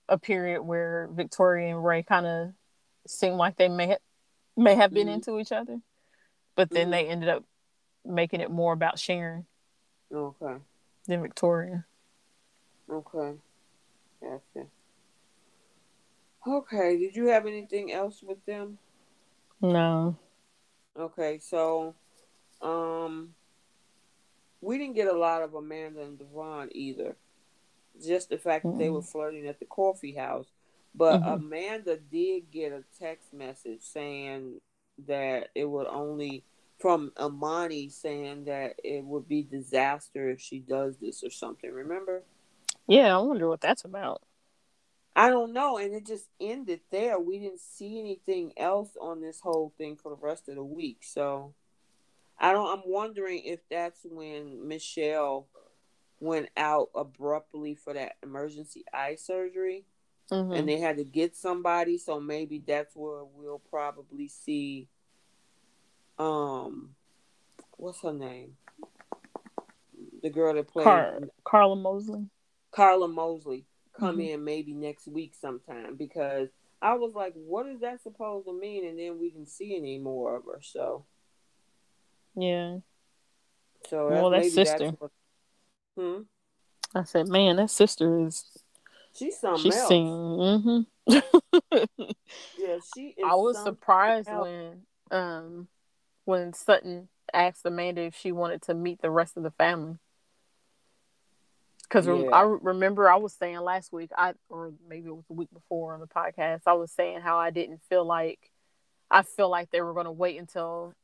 a 0.09 0.18
period 0.18 0.62
where 0.62 1.09
Victoria 1.12 1.74
and 1.74 1.85
Rey 1.85 2.03
kind 2.03 2.26
of 2.26 2.53
seemed 3.07 3.37
like 3.37 3.57
they 3.57 3.68
may 3.68 3.89
ha- 3.89 3.97
may 4.57 4.74
have 4.74 4.93
been 4.93 5.09
Mhm. 5.09 5.14
into 5.14 5.39
each 5.39 5.53
other, 5.53 5.81
but 6.55 6.70
then 6.70 6.89
Mhm. 6.89 6.91
they 6.93 7.09
ended 7.09 7.29
up 7.29 7.45
making 8.05 8.41
it 8.41 8.51
more 8.51 8.72
about 8.72 8.99
Sharon 8.99 9.47
Okay. 10.12 10.57
than 11.07 11.22
Victoria. 11.22 11.87
Okay. 12.91 13.39
Gotcha. 14.20 14.66
Okay. 16.47 16.99
Did 16.99 17.16
you 17.16 17.26
have 17.26 17.47
anything 17.47 17.93
else 17.93 18.22
with 18.22 18.45
them? 18.47 18.79
No, 19.61 20.16
Okay, 20.97 21.39
so 21.39 21.95
um 22.61 23.35
we 24.61 24.79
didn't 24.79 24.95
get 24.97 25.09
a 25.09 25.17
lot 25.17 25.43
of 25.43 25.55
Amanda 25.55 26.03
and 26.03 26.19
Devon 26.19 26.69
either. 26.73 27.17
Just 28.05 28.29
the 28.29 28.39
fact 28.39 28.65
that 28.65 28.79
they 28.79 28.91
were 28.91 29.03
flirting 29.03 29.47
at 29.47 29.59
the 29.59 29.67
coffee 29.67 30.15
house. 30.15 30.47
But 30.95 31.23
Mhm. 31.23 31.35
Amanda 31.35 31.97
did 31.97 32.51
get 32.51 32.73
a 32.73 32.85
text 32.99 33.33
message 33.33 33.83
saying 33.83 34.61
that 35.07 35.51
it 35.55 35.65
would 35.65 35.87
only 35.87 36.45
from 36.79 37.13
Imani 37.21 37.89
saying 37.89 38.45
that 38.45 38.79
it 38.85 39.05
would 39.05 39.27
be 39.27 39.43
disaster 39.43 40.31
if 40.31 40.41
she 40.41 40.61
does 40.61 40.97
this 40.99 41.25
or 41.25 41.31
something. 41.31 41.71
Remember? 41.73 42.23
yeah, 42.87 43.17
I 43.17 43.21
wonder 43.21 43.49
what 43.49 43.61
that's 43.61 43.85
about. 43.85 44.23
I 45.15 45.31
don't 45.31 45.53
know, 45.53 45.77
and 45.79 45.93
it 45.93 46.07
just 46.07 46.29
ended 46.41 46.81
there. 46.91 47.19
We 47.19 47.39
didn't 47.41 47.61
see 47.61 47.99
anything 47.99 48.53
else 48.57 48.97
on 49.01 49.21
this 49.21 49.41
whole 49.41 49.73
thing 49.77 49.97
for 49.97 50.11
the 50.11 50.17
rest 50.17 50.49
of 50.49 50.55
the 50.55 50.65
week. 50.65 51.03
So 51.03 51.55
I 52.39 52.53
don't 52.53 52.68
I'm 52.78 52.82
wondering 52.91 53.43
if 53.45 53.61
that's 53.68 54.01
when 54.05 54.66
Michelle 54.68 55.49
went 56.20 56.49
out 56.57 56.91
abruptly 56.95 57.74
for 57.74 57.93
that 57.95 58.16
emergency 58.22 58.84
eye 58.93 59.14
surgery 59.16 59.84
Mhm. 60.30 60.57
and 60.57 60.68
they 60.68 60.78
had 60.78 60.97
to 60.99 61.05
get 61.05 61.34
somebody, 61.36 61.97
so 61.99 62.20
maybe 62.20 62.59
that's 62.59 62.95
where 62.97 63.24
we'll 63.24 63.61
probably 63.70 64.28
see 64.28 64.89
um 66.18 66.95
what's 67.76 68.01
her 68.03 68.12
name? 68.12 68.57
The 70.22 70.30
girl 70.30 70.55
that 70.55 70.68
played 70.68 70.84
Car- 70.84 71.20
Karla 71.45 71.76
Mosley. 71.76 72.28
Karla 72.72 73.09
Mosley 73.09 73.64
come 73.93 74.18
Mhm. 74.18 74.34
in 74.34 74.45
maybe 74.45 74.72
next 74.74 75.07
week 75.09 75.34
sometime 75.34 75.97
because 75.97 76.49
I 76.80 76.95
was 76.95 77.14
like, 77.14 77.34
what 77.34 77.66
is 77.66 77.80
that 77.80 78.01
supposed 78.03 78.47
to 78.47 78.53
mean? 78.53 78.84
And 78.84 78.99
then 78.99 79.18
we 79.18 79.30
didn't 79.30 79.49
see 79.49 79.76
any 79.76 79.99
more 79.99 80.36
of 80.36 80.45
her. 80.45 80.61
So, 80.62 81.05
Yeah, 82.41 82.78
so 83.89 84.09
Well, 84.09 84.30
that's, 84.30 84.55
that's 84.55 84.68
sister. 84.70 84.91
what. 84.99 85.11
Hmm. 85.99 86.20
I 86.95 87.03
said, 87.05 87.28
man, 87.28 87.57
that 87.57 87.70
sister 87.70 88.26
is 88.26 88.45
She's 89.14 89.39
something 89.39 89.70
she's 89.72 89.74
else. 89.74 89.89
seen. 89.89 90.84
hmm 91.09 91.82
Yeah, 92.59 92.76
she 92.95 93.09
is. 93.16 93.24
I 93.24 93.34
was 93.34 93.59
surprised 93.59 94.28
else. 94.28 94.47
when 94.47 94.82
um 95.11 95.68
when 96.24 96.53
Sutton 96.53 97.09
asked 97.32 97.64
Amanda 97.64 98.03
if 98.03 98.14
she 98.14 98.32
wanted 98.32 98.62
to 98.62 98.74
meet 98.74 99.01
the 99.01 99.11
rest 99.11 99.36
of 99.36 99.43
the 99.43 99.51
family. 99.53 99.97
Because 101.82 102.07
Yeah. 102.07 102.28
I 102.32 102.43
remember 102.43 103.11
I 103.11 103.16
was 103.16 103.32
saying 103.32 103.59
last 103.61 103.93
week, 103.93 104.11
I 104.16 104.34
or 104.51 104.72
maybe 104.89 105.09
it 105.09 105.16
was 105.16 105.24
the 105.26 105.34
week 105.34 105.49
before 105.53 105.95
on 105.95 106.01
the 106.01 106.07
podcast, 106.07 106.62
I 106.66 106.74
was 106.74 106.93
saying 106.93 107.20
how 107.20 107.39
I 107.39 107.51
didn't 107.51 107.80
feel 107.89 108.05
like 108.05 108.51
I 109.11 109.22
feel 109.22 109.49
like 109.49 109.70
they 109.70 109.80
were 109.80 109.95
going 109.95 110.05
to 110.07 110.12
wait 110.12 110.39
until 110.39 110.95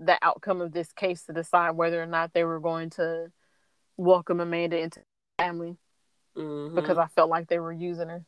the 0.00 0.18
outcome 0.22 0.60
of 0.62 0.72
this 0.72 0.92
case 0.92 1.24
to 1.26 1.32
decide 1.32 1.72
whether 1.72 2.02
or 2.02 2.06
not 2.06 2.32
they 2.32 2.42
were 2.42 2.58
going 2.58 2.90
to 2.90 3.30
welcome 3.96 4.40
Amanda 4.40 4.78
into 4.78 5.00
the 5.00 5.44
family 5.44 5.76
Mhm. 6.34 6.74
because 6.74 6.96
I 6.96 7.06
felt 7.06 7.28
like 7.28 7.48
they 7.48 7.58
were 7.60 7.72
using 7.72 8.08
her. 8.08 8.24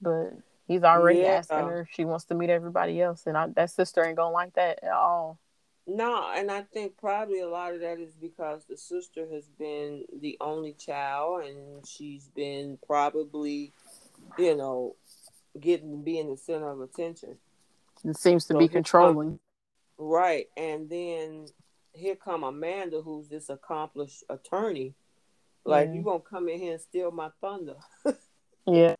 But 0.00 0.32
he's 0.66 0.82
already 0.82 1.20
Yeah. 1.20 1.36
asking 1.36 1.58
her 1.58 1.82
if 1.82 1.90
she 1.90 2.04
wants 2.04 2.24
to 2.26 2.34
meet 2.34 2.50
everybody 2.50 3.00
else, 3.00 3.26
and 3.26 3.38
I, 3.38 3.46
that 3.48 3.70
sister 3.70 4.04
ain't 4.04 4.16
gonna 4.16 4.34
like 4.34 4.54
that 4.54 4.82
at 4.82 4.92
all. 4.92 5.38
No, 5.86 6.30
and 6.32 6.50
I 6.50 6.62
think 6.62 6.96
probably 6.96 7.40
a 7.40 7.48
lot 7.48 7.74
of 7.74 7.80
that 7.80 7.98
is 7.98 8.14
because 8.14 8.64
the 8.66 8.76
sister 8.76 9.28
has 9.32 9.48
been 9.48 10.04
the 10.20 10.36
only 10.40 10.72
child, 10.74 11.44
and 11.44 11.86
she's 11.86 12.28
been 12.28 12.78
probably, 12.86 13.72
you 14.38 14.56
know, 14.56 14.96
getting 15.58 16.02
being 16.02 16.30
the 16.30 16.36
center 16.36 16.70
of 16.70 16.80
attention. 16.80 17.38
It 18.04 18.16
seems 18.16 18.46
to 18.46 18.54
So 18.54 18.58
be 18.58 18.68
controlling. 18.68 19.38
Right, 19.98 20.46
and 20.56 20.88
then 20.88 21.46
here 21.92 22.16
come 22.16 22.44
Amanda, 22.44 23.02
who's 23.02 23.28
this 23.28 23.48
accomplished 23.50 24.24
attorney. 24.28 24.94
Like 25.64 25.88
Yeah. 25.88 25.94
you 25.94 26.02
gonna 26.02 26.20
come 26.20 26.48
in 26.48 26.58
here 26.58 26.72
and 26.72 26.80
steal 26.80 27.10
my 27.10 27.30
thunder? 27.40 27.76
Yeah, 28.66 28.96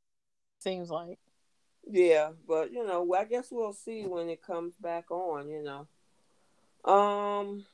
seems 0.60 0.90
like 0.90 1.18
Yeah, 1.88 2.32
but 2.46 2.72
you 2.72 2.86
know, 2.86 3.12
I 3.14 3.24
guess 3.24 3.50
we'll 3.50 3.72
see 3.72 4.06
when 4.06 4.28
it 4.28 4.42
comes 4.42 4.74
back 4.80 5.10
on. 5.10 5.48
You 5.48 5.62
know. 5.62 6.92
Um. 6.92 7.66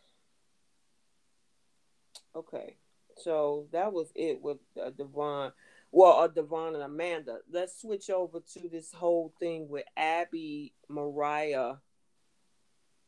Okay, 2.35 2.77
so 3.19 3.67
that 3.73 3.93
was 3.93 4.11
it 4.15 4.41
with 4.41 4.59
uh, 4.83 4.91
Devon. 4.91 5.53
Well, 5.91 6.21
uh, 6.21 6.29
Devon 6.29 6.75
and 6.75 6.83
Amanda. 6.83 7.41
Let's 7.51 7.79
switch 7.83 8.09
over 8.09 8.41
to 8.55 8.69
this 8.71 8.91
whole 8.93 9.35
thing 9.39 9.69
with 9.69 9.85
Abby, 9.95 10.73
Mariah, 10.89 11.75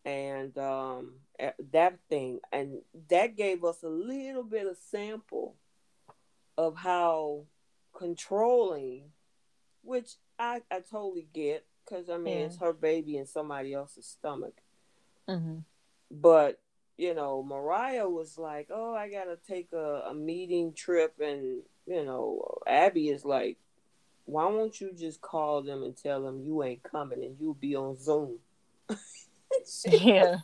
and 0.05 0.57
um 0.59 1.15
that 1.73 1.99
thing, 2.09 2.41
and 2.53 2.79
that 3.09 3.37
gave 3.37 3.65
us 3.65 3.83
a 3.83 3.89
little 3.89 4.45
bit 4.45 4.67
of 4.67 4.77
sample 4.77 5.57
of 6.57 6.77
how 6.77 7.45
controlling, 7.97 9.11
which 9.83 10.13
I 10.39 10.63
I 10.71 10.81
totally 10.81 11.29
get, 11.33 11.67
because 11.85 12.11
I 12.11 12.19
mean 12.19 12.39
yeah. 12.39 12.47
it's 12.47 12.59
her 12.59 12.73
baby 12.73 13.17
in 13.17 13.27
somebody 13.27 13.73
else's 13.73 14.07
stomach. 14.07 14.61
Mm-hmm. 15.29 15.59
But 16.11 16.61
you 16.97 17.15
know, 17.15 17.43
Mariah 17.43 18.09
was 18.09 18.39
like, 18.39 18.69
"Oh, 18.71 18.95
I 18.95 19.11
gotta 19.11 19.39
take 19.49 19.73
a, 19.73 20.05
a 20.09 20.15
meeting 20.15 20.73
trip," 20.75 21.15
and 21.21 21.63
you 21.87 22.05
know, 22.05 22.59
Abby 22.67 23.09
is 23.09 23.25
like, 23.25 23.59
"Why 24.27 24.47
won't 24.47 24.81
you 24.81 24.93
just 24.93 25.21
call 25.21 25.63
them 25.63 25.83
and 25.83 25.97
tell 25.97 26.23
them 26.23 26.41
you 26.41 26.63
ain't 26.63 26.83
coming 26.83 27.25
and 27.25 27.37
you'll 27.41 27.55
be 27.55 27.75
on 27.75 27.97
Zoom?" 27.97 28.39
she, 29.83 30.13
yeah. 30.13 30.37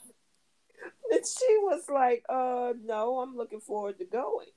And 1.13 1.27
she 1.27 1.59
was 1.63 1.85
like, 1.89 2.25
"Uh, 2.29 2.73
no, 2.85 3.21
I'm 3.21 3.37
looking 3.37 3.61
forward 3.61 3.99
to 3.99 4.05
going." 4.05 4.49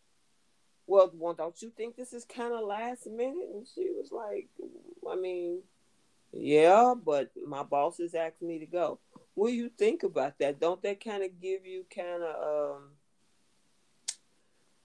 Well, 0.85 1.11
well, 1.15 1.33
don't 1.33 1.61
you 1.61 1.69
think 1.69 1.95
this 1.95 2.13
is 2.13 2.25
kind 2.25 2.53
of 2.53 2.65
last 2.65 3.07
minute? 3.07 3.49
And 3.53 3.65
she 3.67 3.89
was 3.89 4.11
like, 4.11 4.49
"I 5.09 5.15
mean, 5.15 5.61
yeah, 6.31 6.93
but 6.93 7.31
my 7.47 7.63
boss 7.63 7.97
has 7.99 8.13
asked 8.13 8.41
me 8.41 8.59
to 8.59 8.65
go." 8.65 8.99
what 9.35 9.49
do 9.49 9.55
you 9.55 9.69
think 9.69 10.03
about 10.03 10.37
that? 10.39 10.59
Don't 10.59 10.81
that 10.83 11.03
kind 11.03 11.23
of 11.23 11.39
give 11.41 11.65
you 11.65 11.85
kind 11.93 12.23
of 12.23 12.75
um, 12.75 12.89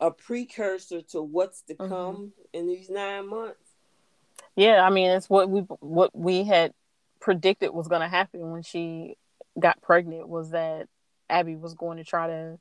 a 0.01 0.11
precursor 0.11 1.03
to 1.03 1.23
what's 1.23 1.63
to 1.63 1.75
mm-hmm. 1.75 1.93
come 1.93 2.33
in 2.53 2.67
these 2.67 2.89
nine 2.89 3.29
months? 3.29 3.57
Yeah, 4.57 4.83
I 4.83 4.91
mean, 4.91 5.11
it's 5.11 5.29
what 5.29 5.51
we 5.51 5.61
what 5.81 6.17
we 6.17 6.45
had 6.45 6.73
predicted 7.21 7.73
was 7.73 7.89
going 7.89 8.01
to 8.01 8.09
happen 8.09 8.51
when 8.51 8.63
she 8.63 9.17
got 9.59 9.83
pregnant 9.83 10.29
was 10.29 10.51
that 10.51 10.89
Abby 11.29 11.57
was 11.57 11.75
going 11.75 11.99
to 11.99 12.05
try 12.05 12.27
to 12.29 12.59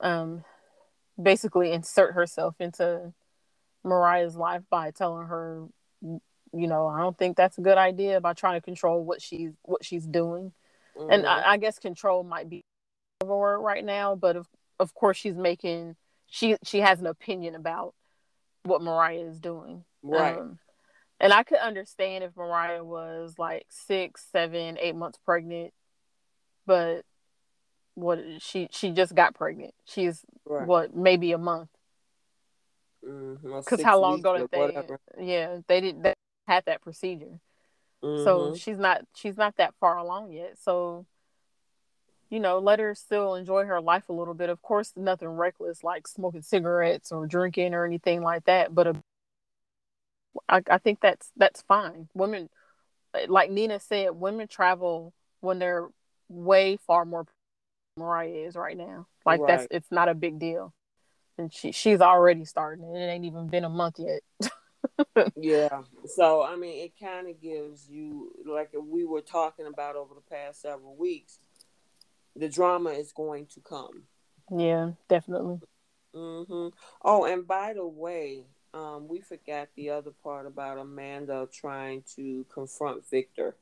um 0.00 0.44
basically 1.20 1.72
insert 1.72 2.14
herself 2.14 2.56
into 2.58 3.12
Mariah's 3.84 4.36
life 4.36 4.62
by 4.70 4.90
telling 4.90 5.26
her 5.26 5.66
you 6.54 6.66
know, 6.66 6.86
I 6.86 7.00
don't 7.00 7.16
think 7.16 7.36
that's 7.36 7.58
a 7.58 7.62
good 7.62 7.78
idea 7.78 8.20
by 8.20 8.34
trying 8.34 8.60
to 8.60 8.64
control 8.64 9.02
what 9.04 9.22
she's 9.22 9.52
what 9.62 9.84
she's 9.84 10.06
doing. 10.06 10.52
Mm-hmm. 10.96 11.12
And 11.12 11.26
I, 11.26 11.40
mm-hmm. 11.40 11.50
I, 11.50 11.56
guess 11.56 11.78
control 11.78 12.22
might 12.22 12.50
be 12.50 12.64
a 13.22 13.24
word 13.24 13.60
right 13.60 13.84
now, 13.84 14.14
but 14.14 14.36
of 14.36 14.46
of 14.78 14.92
course 14.94 15.16
she's 15.16 15.36
making 15.36 15.96
she 16.26 16.56
she 16.62 16.80
has 16.80 17.00
an 17.00 17.06
opinion 17.06 17.54
about 17.54 17.94
what 18.64 18.82
Mariah 18.82 19.28
is 19.28 19.40
doing. 19.40 19.84
Right. 20.02 20.38
Um, 20.38 20.58
and 21.18 21.32
I 21.32 21.42
could 21.44 21.58
understand 21.58 22.24
if 22.24 22.36
Mariah 22.36 22.84
was 22.84 23.36
like 23.38 23.64
six, 23.70 24.26
seven, 24.30 24.76
eight 24.80 24.96
months 24.96 25.18
pregnant, 25.24 25.72
but 26.66 27.02
what 27.94 28.20
she 28.38 28.68
she 28.70 28.90
just 28.90 29.14
got 29.14 29.34
pregnant. 29.34 29.74
She's 29.84 30.24
right. 30.46 30.66
what 30.66 30.96
maybe 30.96 31.32
a 31.32 31.38
month. 31.38 31.68
Because 33.00 33.38
mm-hmm. 33.42 33.82
how 33.82 34.00
long 34.00 34.20
ago 34.20 34.38
did 34.38 34.50
they? 34.50 34.58
Whatever. 34.58 35.00
Yeah, 35.20 35.58
they 35.66 35.80
didn't 35.80 36.02
they 36.02 36.14
had 36.46 36.64
that 36.66 36.82
procedure. 36.82 37.40
Mm-hmm. 38.02 38.24
So 38.24 38.54
she's 38.54 38.78
not 38.78 39.02
she's 39.14 39.36
not 39.36 39.56
that 39.56 39.74
far 39.80 39.96
along 39.98 40.32
yet. 40.32 40.56
So 40.58 41.06
you 42.32 42.40
know, 42.40 42.58
let 42.60 42.78
her 42.78 42.94
still 42.94 43.34
enjoy 43.34 43.66
her 43.66 43.78
life 43.78 44.08
a 44.08 44.12
little 44.14 44.32
bit. 44.32 44.48
Of 44.48 44.62
course, 44.62 44.94
nothing 44.96 45.28
reckless 45.28 45.84
like 45.84 46.08
smoking 46.08 46.40
cigarettes 46.40 47.12
or 47.12 47.26
drinking 47.26 47.74
or 47.74 47.84
anything 47.84 48.22
like 48.22 48.46
that. 48.46 48.74
But 48.74 48.86
a, 48.86 48.96
I, 50.48 50.62
I 50.70 50.78
think 50.78 51.00
that's 51.02 51.30
that's 51.36 51.60
fine. 51.60 52.08
Women, 52.14 52.48
like 53.28 53.50
Nina 53.50 53.78
said, 53.80 54.12
women 54.12 54.48
travel 54.48 55.12
when 55.40 55.58
they're 55.58 55.88
way 56.32 56.78
far 56.86 57.04
more. 57.04 57.26
Mariah 57.96 58.28
is 58.28 58.56
right 58.56 58.76
now. 58.76 59.06
Like 59.26 59.40
right. 59.40 59.48
that's 59.48 59.68
it's 59.70 59.90
not 59.90 60.08
a 60.08 60.14
big 60.14 60.38
deal, 60.38 60.72
and 61.38 61.52
she 61.52 61.72
she's 61.72 62.00
already 62.00 62.44
starting. 62.44 62.84
and 62.84 62.96
It 62.96 63.06
ain't 63.06 63.24
even 63.24 63.48
been 63.48 63.64
a 63.64 63.68
month 63.68 63.98
yet. 63.98 64.50
yeah. 65.36 65.82
So 66.06 66.42
I 66.42 66.56
mean, 66.56 66.84
it 66.84 66.92
kind 66.98 67.28
of 67.28 67.40
gives 67.40 67.88
you 67.88 68.32
like 68.46 68.70
we 68.74 69.04
were 69.04 69.20
talking 69.20 69.66
about 69.66 69.96
over 69.96 70.14
the 70.14 70.34
past 70.34 70.62
several 70.62 70.96
weeks. 70.96 71.38
The 72.34 72.48
drama 72.48 72.90
is 72.90 73.12
going 73.12 73.46
to 73.54 73.60
come. 73.60 74.04
Yeah, 74.50 74.92
definitely. 75.08 75.60
Mm-hmm. 76.14 76.68
Oh, 77.02 77.24
and 77.24 77.46
by 77.46 77.74
the 77.74 77.86
way, 77.86 78.44
um, 78.74 79.06
we 79.08 79.20
forgot 79.20 79.68
the 79.76 79.90
other 79.90 80.12
part 80.22 80.46
about 80.46 80.78
Amanda 80.78 81.48
trying 81.52 82.04
to 82.16 82.46
confront 82.52 83.08
Victor. 83.08 83.56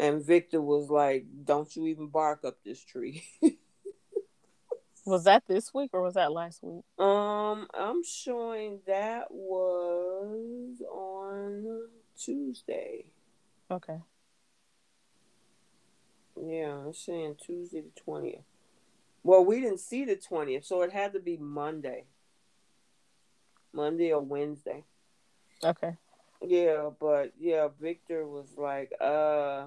And 0.00 0.24
Victor 0.24 0.62
was 0.62 0.88
like, 0.88 1.26
"Don't 1.44 1.76
you 1.76 1.86
even 1.88 2.06
bark 2.06 2.42
up 2.42 2.56
this 2.64 2.82
tree." 2.82 3.22
Was 5.06 5.24
that 5.24 5.44
this 5.46 5.72
week 5.74 5.90
or 5.92 6.02
was 6.02 6.14
that 6.14 6.30
last 6.30 6.62
week? 6.62 6.84
Um, 6.98 7.66
I'm 7.72 8.04
showing 8.04 8.80
that 8.86 9.30
was 9.30 10.80
on 10.88 11.88
Tuesday. 12.16 13.06
Okay. 13.70 13.98
Yeah, 16.36 16.74
I'm 16.86 16.92
saying 16.92 17.36
Tuesday 17.44 17.80
the 17.80 18.00
twentieth. 18.00 18.44
Well, 19.22 19.44
we 19.44 19.60
didn't 19.60 19.80
see 19.80 20.04
the 20.04 20.16
twentieth, 20.16 20.66
so 20.66 20.82
it 20.82 20.92
had 20.92 21.14
to 21.14 21.20
be 21.20 21.38
Monday. 21.38 22.04
Monday 23.72 24.12
or 24.12 24.20
Wednesday. 24.20 24.84
Okay. 25.64 25.96
Yeah, 26.42 26.90
but 27.00 27.32
yeah, 27.38 27.68
Victor 27.80 28.26
was 28.26 28.54
like, 28.56 28.92
uh 29.00 29.64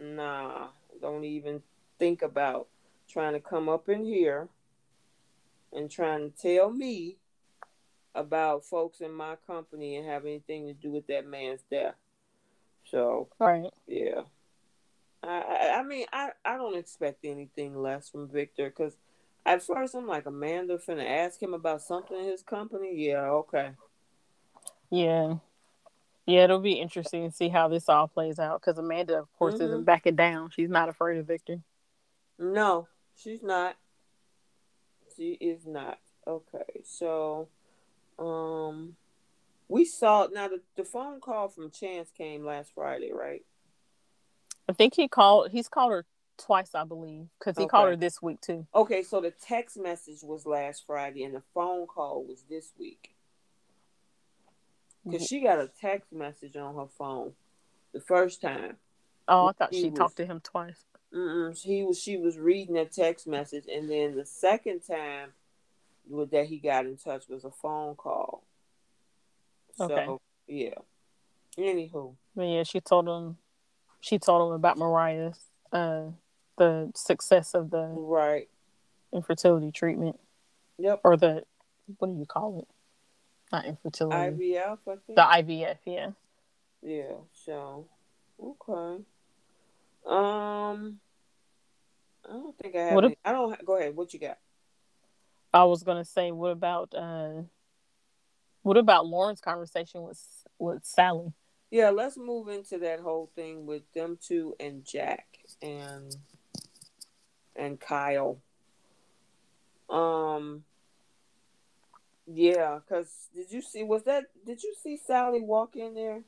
nah, 0.00 0.68
don't 1.00 1.24
even 1.24 1.62
think 1.98 2.22
about 2.22 2.68
trying 3.08 3.34
to 3.34 3.40
come 3.40 3.68
up 3.68 3.88
in 3.88 4.04
here 4.04 4.48
and 5.72 5.90
trying 5.90 6.30
to 6.30 6.36
tell 6.36 6.70
me 6.70 7.16
about 8.14 8.64
folks 8.64 9.00
in 9.00 9.12
my 9.12 9.36
company 9.46 9.96
and 9.96 10.06
have 10.06 10.24
anything 10.24 10.66
to 10.66 10.72
do 10.72 10.90
with 10.90 11.06
that 11.06 11.26
man's 11.26 11.62
death. 11.70 11.94
So, 12.84 13.28
right, 13.38 13.70
yeah. 13.86 14.22
I, 15.22 15.74
I 15.78 15.82
mean, 15.82 16.06
I, 16.12 16.30
I 16.44 16.56
don't 16.56 16.76
expect 16.76 17.24
anything 17.24 17.80
less 17.80 18.08
from 18.08 18.28
Victor 18.28 18.70
because 18.70 18.96
at 19.44 19.62
first 19.62 19.94
I'm 19.94 20.06
like, 20.06 20.26
Amanda 20.26 20.78
finna 20.78 21.06
ask 21.06 21.40
him 21.40 21.54
about 21.54 21.82
something 21.82 22.16
in 22.16 22.24
his 22.24 22.42
company. 22.42 22.94
Yeah, 22.94 23.28
okay. 23.30 23.72
Yeah. 24.90 25.36
Yeah, 26.26 26.44
it'll 26.44 26.60
be 26.60 26.74
interesting 26.74 27.28
to 27.28 27.34
see 27.34 27.48
how 27.48 27.68
this 27.68 27.88
all 27.88 28.08
plays 28.08 28.38
out 28.38 28.60
because 28.60 28.78
Amanda, 28.78 29.18
of 29.18 29.32
course, 29.38 29.54
mm-hmm. 29.54 29.64
isn't 29.64 29.84
backing 29.84 30.16
down. 30.16 30.50
She's 30.50 30.68
not 30.68 30.88
afraid 30.88 31.18
of 31.18 31.26
Victor. 31.26 31.60
No, 32.38 32.88
She's 33.22 33.42
not. 33.42 33.76
She 35.16 35.32
is 35.32 35.66
not. 35.66 35.98
Okay, 36.26 36.82
so 36.84 37.48
um 38.18 38.96
we 39.68 39.84
saw 39.84 40.26
now 40.32 40.48
the, 40.48 40.60
the 40.76 40.84
phone 40.84 41.20
call 41.20 41.48
from 41.48 41.70
Chance 41.70 42.10
came 42.16 42.44
last 42.44 42.72
Friday, 42.74 43.10
right? 43.12 43.42
I 44.68 44.72
think 44.72 44.94
he 44.94 45.08
called 45.08 45.50
he's 45.50 45.68
called 45.68 45.92
her 45.92 46.06
twice, 46.38 46.74
I 46.74 46.84
believe, 46.84 47.26
because 47.38 47.56
he 47.56 47.64
okay. 47.64 47.68
called 47.68 47.88
her 47.88 47.96
this 47.96 48.22
week 48.22 48.40
too. 48.40 48.66
Okay, 48.74 49.02
so 49.02 49.20
the 49.20 49.32
text 49.32 49.78
message 49.78 50.22
was 50.22 50.46
last 50.46 50.84
Friday 50.86 51.24
and 51.24 51.34
the 51.34 51.42
phone 51.52 51.86
call 51.86 52.24
was 52.24 52.44
this 52.48 52.72
week. 52.78 53.14
Because 55.04 55.26
she 55.26 55.40
got 55.40 55.58
a 55.58 55.70
text 55.80 56.12
message 56.12 56.56
on 56.56 56.74
her 56.76 56.86
phone 56.98 57.32
the 57.92 58.00
first 58.00 58.42
time. 58.42 58.76
Oh, 59.28 59.46
I 59.46 59.52
thought 59.52 59.74
she 59.74 59.90
was, 59.90 59.98
talked 59.98 60.16
to 60.16 60.26
him 60.26 60.40
twice. 60.42 60.84
Mm-mm. 61.14 61.56
He 61.58 61.82
was 61.82 61.98
she 61.98 62.16
was 62.16 62.38
reading 62.38 62.76
a 62.76 62.84
text 62.84 63.26
message, 63.26 63.64
and 63.72 63.90
then 63.90 64.16
the 64.16 64.26
second 64.26 64.80
time 64.80 65.30
that 66.30 66.46
he 66.46 66.58
got 66.58 66.86
in 66.86 66.96
touch 66.96 67.28
was 67.28 67.44
a 67.44 67.50
phone 67.50 67.94
call. 67.94 68.44
Okay. 69.78 70.06
So 70.06 70.20
yeah. 70.46 70.74
Anywho. 71.58 72.14
But 72.36 72.42
yeah, 72.42 72.62
she 72.62 72.80
told 72.80 73.08
him. 73.08 73.38
She 74.00 74.18
told 74.18 74.50
him 74.50 74.54
about 74.54 74.78
Mariah's 74.78 75.38
uh, 75.72 76.04
the 76.56 76.90
success 76.94 77.54
of 77.54 77.70
the 77.70 77.86
right 77.86 78.48
infertility 79.12 79.72
treatment. 79.72 80.18
Yep. 80.78 81.00
Or 81.04 81.16
the 81.16 81.44
what 81.98 82.08
do 82.08 82.18
you 82.18 82.26
call 82.26 82.60
it? 82.60 82.68
Not 83.52 83.66
infertility. 83.66 84.16
IVF. 84.16 84.78
I 84.86 84.96
think. 85.06 85.16
The 85.16 85.22
IVF. 85.22 85.76
Yeah. 85.84 86.10
Yeah. 86.82 87.12
So 87.32 87.86
okay. 88.42 89.02
Um, 90.06 91.00
I 92.28 92.32
don't 92.32 92.58
think 92.58 92.76
I 92.76 92.80
have. 92.80 92.94
What 92.94 93.04
if, 93.04 93.14
I 93.24 93.32
don't. 93.32 93.64
Go 93.64 93.76
ahead. 93.76 93.94
What 93.96 94.12
you 94.14 94.20
got? 94.20 94.38
I 95.52 95.64
was 95.64 95.82
gonna 95.82 96.04
say, 96.04 96.30
what 96.30 96.52
about 96.52 96.94
uh, 96.94 97.42
What 98.62 98.76
about 98.76 99.06
Lauren's 99.06 99.40
conversation 99.40 100.02
with 100.02 100.22
with 100.58 100.84
Sally? 100.84 101.32
Yeah, 101.70 101.90
let's 101.90 102.16
move 102.16 102.48
into 102.48 102.78
that 102.78 103.00
whole 103.00 103.30
thing 103.34 103.66
with 103.66 103.82
them 103.92 104.18
two 104.20 104.54
and 104.60 104.84
Jack 104.84 105.26
and 105.62 106.14
and 107.56 107.80
Kyle. 107.80 108.38
Um 109.88 110.64
yeah, 112.32 112.80
cuz 112.88 113.28
did 113.34 113.50
you 113.52 113.62
see 113.62 113.82
was 113.82 114.04
that 114.04 114.24
did 114.44 114.62
you 114.62 114.74
see 114.82 114.96
Sally 114.96 115.40
walk 115.40 115.76
in 115.76 115.94
there 115.94 116.22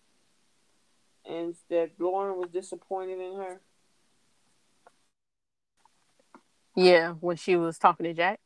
and 1.24 1.55
that 1.68 1.90
Lauren 1.98 2.38
was 2.38 2.50
disappointed 2.50 3.20
in 3.20 3.36
her? 3.36 3.61
Yeah, 6.74 7.12
when 7.20 7.36
she 7.36 7.57
was 7.57 7.78
talking 7.78 8.05
to 8.05 8.14
Jack, 8.14 8.40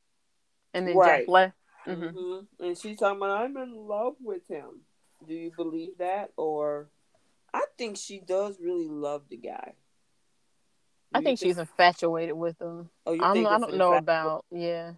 and 0.74 0.86
then 0.86 0.96
right. 0.96 1.20
Jack 1.20 1.28
left. 1.28 1.56
Mm-hmm. 1.86 2.18
Mm-hmm. 2.18 2.64
And 2.64 2.76
she's 2.76 2.98
talking 2.98 3.18
about, 3.18 3.42
I'm 3.42 3.56
in 3.56 3.74
love 3.74 4.16
with 4.20 4.46
him. 4.48 4.80
Do 5.26 5.32
you 5.32 5.52
believe 5.56 5.98
that? 5.98 6.32
Or 6.36 6.88
I 7.54 7.64
think 7.78 7.96
she 7.96 8.18
does 8.18 8.58
really 8.60 8.88
love 8.88 9.22
the 9.30 9.36
guy. 9.36 9.74
Do 9.74 11.18
I 11.18 11.18
think, 11.18 11.38
think, 11.38 11.50
she's 11.50 11.58
infatuated 11.58 12.34
with 12.34 12.60
him. 12.60 12.90
Oh, 13.06 13.12
you 13.12 13.22
I'm, 13.22 13.46
I 13.46 13.58
don't 13.58 13.76
know 13.76 13.94
about, 13.94 14.44
yeah. 14.50 14.94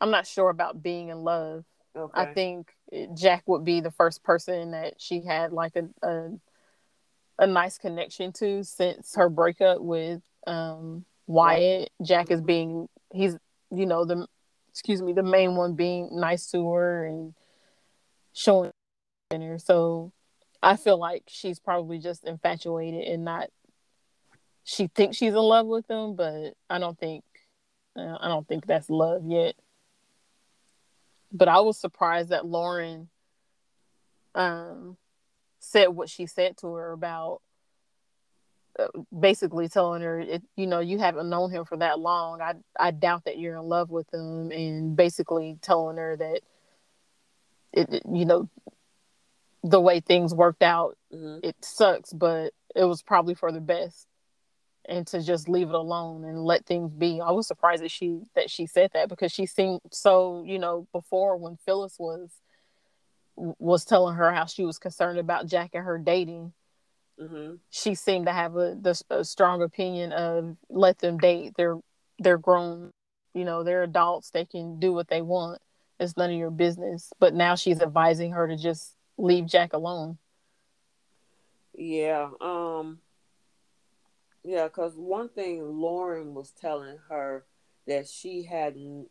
I'm 0.00 0.10
not 0.10 0.26
sure 0.26 0.50
about 0.50 0.82
being 0.82 1.08
in 1.08 1.18
love. 1.18 1.64
Okay. 1.96 2.20
I 2.20 2.34
think 2.34 2.72
Jack 3.14 3.44
would 3.46 3.64
be 3.64 3.80
the 3.80 3.90
first 3.90 4.22
person 4.22 4.72
that 4.72 4.94
she 4.98 5.22
had 5.24 5.52
like 5.52 5.76
a, 5.76 6.06
a, 6.06 6.30
a 7.38 7.46
nice 7.46 7.78
connection 7.78 8.32
to 8.34 8.62
since 8.64 9.14
her 9.14 9.28
breakup 9.28 9.80
with 9.80 10.22
um, 10.46 11.04
Wyatt. 11.26 11.90
Jack 12.02 12.30
is 12.30 12.40
being 12.40 12.88
he's 13.12 13.36
you 13.70 13.86
know 13.86 14.04
the 14.04 14.26
excuse 14.70 15.00
me 15.00 15.12
the 15.12 15.22
main 15.22 15.56
one 15.56 15.74
being 15.74 16.10
nice 16.12 16.50
to 16.50 16.70
her 16.72 17.06
and 17.06 17.34
showing 18.34 18.70
her. 19.32 19.58
So 19.58 20.12
I 20.62 20.76
feel 20.76 20.98
like 20.98 21.24
she's 21.28 21.58
probably 21.58 21.98
just 21.98 22.24
infatuated 22.24 23.04
and 23.08 23.24
not. 23.24 23.48
She 24.64 24.88
thinks 24.88 25.16
she's 25.16 25.32
in 25.32 25.36
love 25.36 25.66
with 25.66 25.88
him, 25.88 26.16
but 26.16 26.54
I 26.68 26.78
don't 26.78 26.98
think 26.98 27.24
uh, 27.96 28.18
I 28.20 28.28
don't 28.28 28.46
think 28.46 28.66
that's 28.66 28.90
love 28.90 29.22
yet. 29.26 29.54
But 31.32 31.48
I 31.48 31.60
was 31.60 31.78
surprised 31.78 32.30
that 32.30 32.46
Lauren 32.46 33.08
um, 34.34 34.96
said 35.58 35.88
what 35.88 36.08
she 36.08 36.26
said 36.26 36.56
to 36.58 36.74
her 36.74 36.92
about 36.92 37.40
basically 39.18 39.68
telling 39.68 40.02
her, 40.02 40.20
it, 40.20 40.42
you 40.56 40.66
know, 40.66 40.80
you 40.80 40.98
haven't 40.98 41.30
known 41.30 41.50
him 41.50 41.64
for 41.64 41.76
that 41.78 41.98
long. 41.98 42.40
I 42.40 42.54
I 42.78 42.90
doubt 42.90 43.24
that 43.24 43.38
you're 43.38 43.56
in 43.56 43.62
love 43.62 43.90
with 43.90 44.12
him, 44.12 44.50
and 44.50 44.96
basically 44.96 45.58
telling 45.62 45.96
her 45.96 46.16
that 46.16 46.40
it, 47.72 48.02
you 48.12 48.24
know, 48.24 48.48
the 49.62 49.80
way 49.80 50.00
things 50.00 50.34
worked 50.34 50.62
out, 50.62 50.96
mm-hmm. 51.12 51.38
it 51.42 51.56
sucks, 51.62 52.12
but 52.12 52.52
it 52.74 52.84
was 52.84 53.02
probably 53.02 53.34
for 53.34 53.50
the 53.50 53.60
best, 53.60 54.06
and 54.88 55.06
to 55.08 55.22
just 55.22 55.48
leave 55.48 55.68
it 55.68 55.74
alone 55.74 56.24
and 56.24 56.44
let 56.44 56.66
things 56.66 56.92
be. 56.92 57.20
I 57.20 57.30
was 57.30 57.46
surprised 57.46 57.82
that 57.82 57.90
she 57.90 58.20
that 58.34 58.50
she 58.50 58.66
said 58.66 58.90
that 58.94 59.08
because 59.08 59.32
she 59.32 59.46
seemed 59.46 59.80
so, 59.90 60.44
you 60.46 60.58
know, 60.58 60.86
before 60.92 61.36
when 61.36 61.56
Phyllis 61.56 61.96
was 61.98 62.30
was 63.36 63.84
telling 63.84 64.16
her 64.16 64.32
how 64.32 64.46
she 64.46 64.64
was 64.64 64.78
concerned 64.78 65.18
about 65.18 65.46
Jack 65.46 65.70
and 65.74 65.84
her 65.84 65.98
dating 65.98 66.52
mm-hmm. 67.20 67.54
she 67.70 67.94
seemed 67.94 68.26
to 68.26 68.32
have 68.32 68.56
a, 68.56 68.76
a 69.10 69.24
strong 69.24 69.62
opinion 69.62 70.12
of 70.12 70.56
let 70.68 70.98
them 70.98 71.18
date. 71.18 71.54
They're 71.56 71.78
they're 72.18 72.38
grown, 72.38 72.90
you 73.34 73.44
know, 73.44 73.62
they're 73.62 73.82
adults. 73.82 74.30
They 74.30 74.44
can 74.44 74.78
do 74.78 74.92
what 74.92 75.08
they 75.08 75.22
want. 75.22 75.60
It's 75.98 76.16
none 76.16 76.30
of 76.30 76.36
your 76.36 76.50
business. 76.50 77.10
But 77.18 77.34
now 77.34 77.54
she's 77.54 77.80
advising 77.80 78.32
her 78.32 78.48
to 78.48 78.56
just 78.56 78.94
leave 79.18 79.46
Jack 79.46 79.72
alone. 79.72 80.18
Yeah. 81.74 82.30
Um. 82.40 83.00
Yeah, 84.46 84.64
because 84.64 84.94
one 84.94 85.28
thing 85.28 85.80
Lauren 85.80 86.34
was 86.34 86.50
telling 86.50 86.98
her 87.08 87.44
that 87.86 88.08
she 88.08 88.44
hadn't 88.44 89.08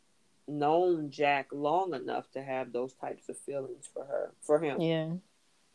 known 0.48 1.12
Jack 1.12 1.48
long 1.52 1.94
enough 1.94 2.32
to 2.32 2.42
have 2.42 2.72
those 2.72 2.94
types 2.94 3.28
of 3.30 3.38
feelings 3.38 3.90
for 3.92 4.06
her, 4.06 4.32
for 4.42 4.60
him. 4.60 4.80
Yeah 4.80 5.14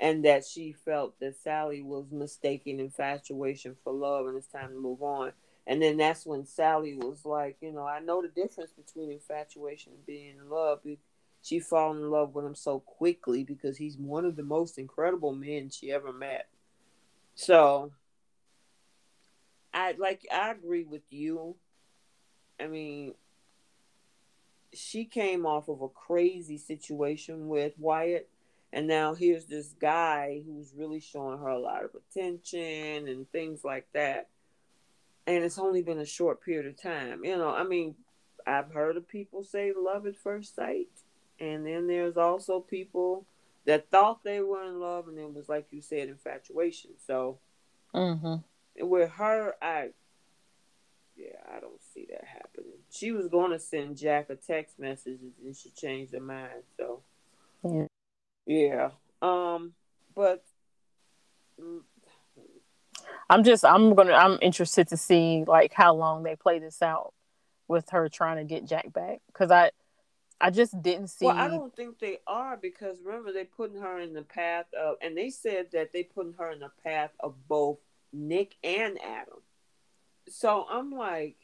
and 0.01 0.25
that 0.25 0.47
she 0.47 0.73
felt 0.73 1.21
that 1.21 1.37
Sally 1.37 1.83
was 1.83 2.07
mistaking 2.11 2.81
infatuation 2.81 3.77
for 3.85 3.93
love 3.93 4.27
and 4.27 4.37
it's 4.37 4.47
time 4.47 4.71
to 4.71 4.81
move 4.81 5.03
on. 5.03 5.33
And 5.67 5.81
then 5.81 5.99
that's 5.99 6.25
when 6.25 6.47
Sally 6.47 6.95
was 6.95 7.27
like, 7.27 7.59
you 7.61 7.71
know, 7.71 7.87
I 7.87 8.01
know 8.01 8.23
the 8.23 8.29
difference 8.29 8.73
between 8.73 9.11
infatuation 9.11 9.93
and 9.93 10.07
being 10.07 10.39
in 10.39 10.49
love. 10.49 10.81
She 11.43 11.61
fell 11.61 11.93
in 11.93 12.11
love 12.11 12.35
with 12.35 12.47
him 12.47 12.55
so 12.55 12.81
quickly 12.81 13.45
because 13.45 13.77
he's 13.77 13.99
one 13.99 14.25
of 14.25 14.37
the 14.37 14.43
most 14.43 14.79
incredible 14.79 15.35
men 15.35 15.69
she 15.69 15.93
ever 15.93 16.13
met. 16.13 16.49
So 17.35 17.93
I 19.73 19.95
like 19.99 20.27
I 20.33 20.51
agree 20.51 20.85
with 20.85 21.03
you. 21.11 21.57
I 22.59 22.67
mean, 22.67 23.15
she 24.73 25.05
came 25.05 25.47
off 25.47 25.69
of 25.69 25.83
a 25.83 25.89
crazy 25.89 26.59
situation 26.59 27.49
with 27.49 27.73
Wyatt 27.79 28.29
and 28.73 28.87
now 28.87 29.15
here's 29.15 29.47
this 29.47 29.75
guy 29.81 30.43
who's 30.47 30.73
really 30.77 31.01
showing 31.01 31.39
her 31.39 31.49
a 31.49 31.59
lot 31.59 31.85
of 31.85 31.91
attention 31.95 33.09
and 33.09 33.31
things 33.31 33.65
like 33.65 33.87
that. 33.95 34.29
And 35.27 35.43
it's 35.45 35.59
only 35.59 35.83
been 35.83 35.99
a 35.99 36.07
short 36.07 36.43
period 36.43 36.67
of 36.67 36.81
time. 36.81 37.25
You 37.25 37.37
know, 37.37 37.51
I 37.51 37.65
mean, 37.65 37.97
I've 38.47 38.73
heard 38.73 38.97
of 38.97 39.09
people 39.09 39.43
say 39.43 39.73
love 39.77 40.07
at 40.07 40.17
first 40.17 40.55
sight. 40.55 40.89
And 41.41 41.67
then 41.67 41.89
there's 41.89 42.17
also 42.17 42.61
people 42.61 43.27
that 43.65 43.91
thought 43.91 44.23
they 44.25 44.41
were 44.41 44.65
in 44.65 44.79
love 44.79 45.09
and 45.09 45.19
it 45.19 45.33
was 45.33 45.49
like 45.49 45.67
you 45.71 45.81
said, 45.81 46.09
infatuation. 46.09 46.91
So 47.05 47.39
mm-hmm. 47.95 48.37
With 48.91 49.11
her, 49.13 49.55
I 49.63 49.91
yeah, 51.17 51.37
I 51.55 51.61
don't 51.61 51.81
see 51.95 52.07
that 52.11 52.25
happening. 52.25 52.79
She 52.91 53.13
was 53.13 53.29
going 53.29 53.53
to 53.53 53.59
send 53.59 53.97
Jack 53.97 54.31
a 54.31 54.35
text 54.35 54.79
message 54.79 55.21
and 55.45 55.55
she 55.55 55.71
changed 55.71 56.13
her 56.13 56.21
mind. 56.21 56.65
So 56.77 57.03
yeah. 57.65 57.87
Yeah. 58.47 58.91
Um, 59.23 59.75
but 60.15 60.43
I'm 63.29 63.45
just 63.45 63.65
I'm 63.65 63.95
gonna 63.95 64.13
I'm 64.13 64.39
interested 64.43 64.89
to 64.89 64.97
see 64.97 65.45
like 65.47 65.73
how 65.73 65.95
long 65.95 66.23
they 66.23 66.37
play 66.37 66.59
this 66.59 66.83
out 66.83 67.13
with 67.69 67.91
her 67.91 68.09
trying 68.09 68.39
to 68.39 68.45
get 68.45 68.67
Jack 68.67 68.93
back 68.93 69.21
because 69.29 69.51
I 69.51 69.71
I 70.41 70.51
just 70.51 70.81
didn't 70.83 71.09
see. 71.09 71.27
Well, 71.27 71.37
I 71.37 71.49
don't 71.49 71.75
think 71.77 71.99
they 71.99 72.19
are 72.27 72.57
because 72.57 72.97
remember 73.05 73.33
they 73.33 73.45
putting 73.45 73.81
her 73.81 74.01
in 74.01 74.15
the 74.15 74.23
path 74.23 74.67
of, 74.73 74.97
and 75.03 75.17
they 75.17 75.29
said 75.29 75.67
that 75.75 75.93
they 75.93 76.03
putting 76.03 76.33
her 76.39 76.51
in 76.51 76.61
the 76.61 76.73
path 76.83 77.11
of 77.21 77.35
both 77.47 77.79
Nick 78.13 78.57
and 78.63 78.99
Adam. 79.03 79.41
So 80.29 80.67
I'm 80.71 80.91
like, 80.93 81.37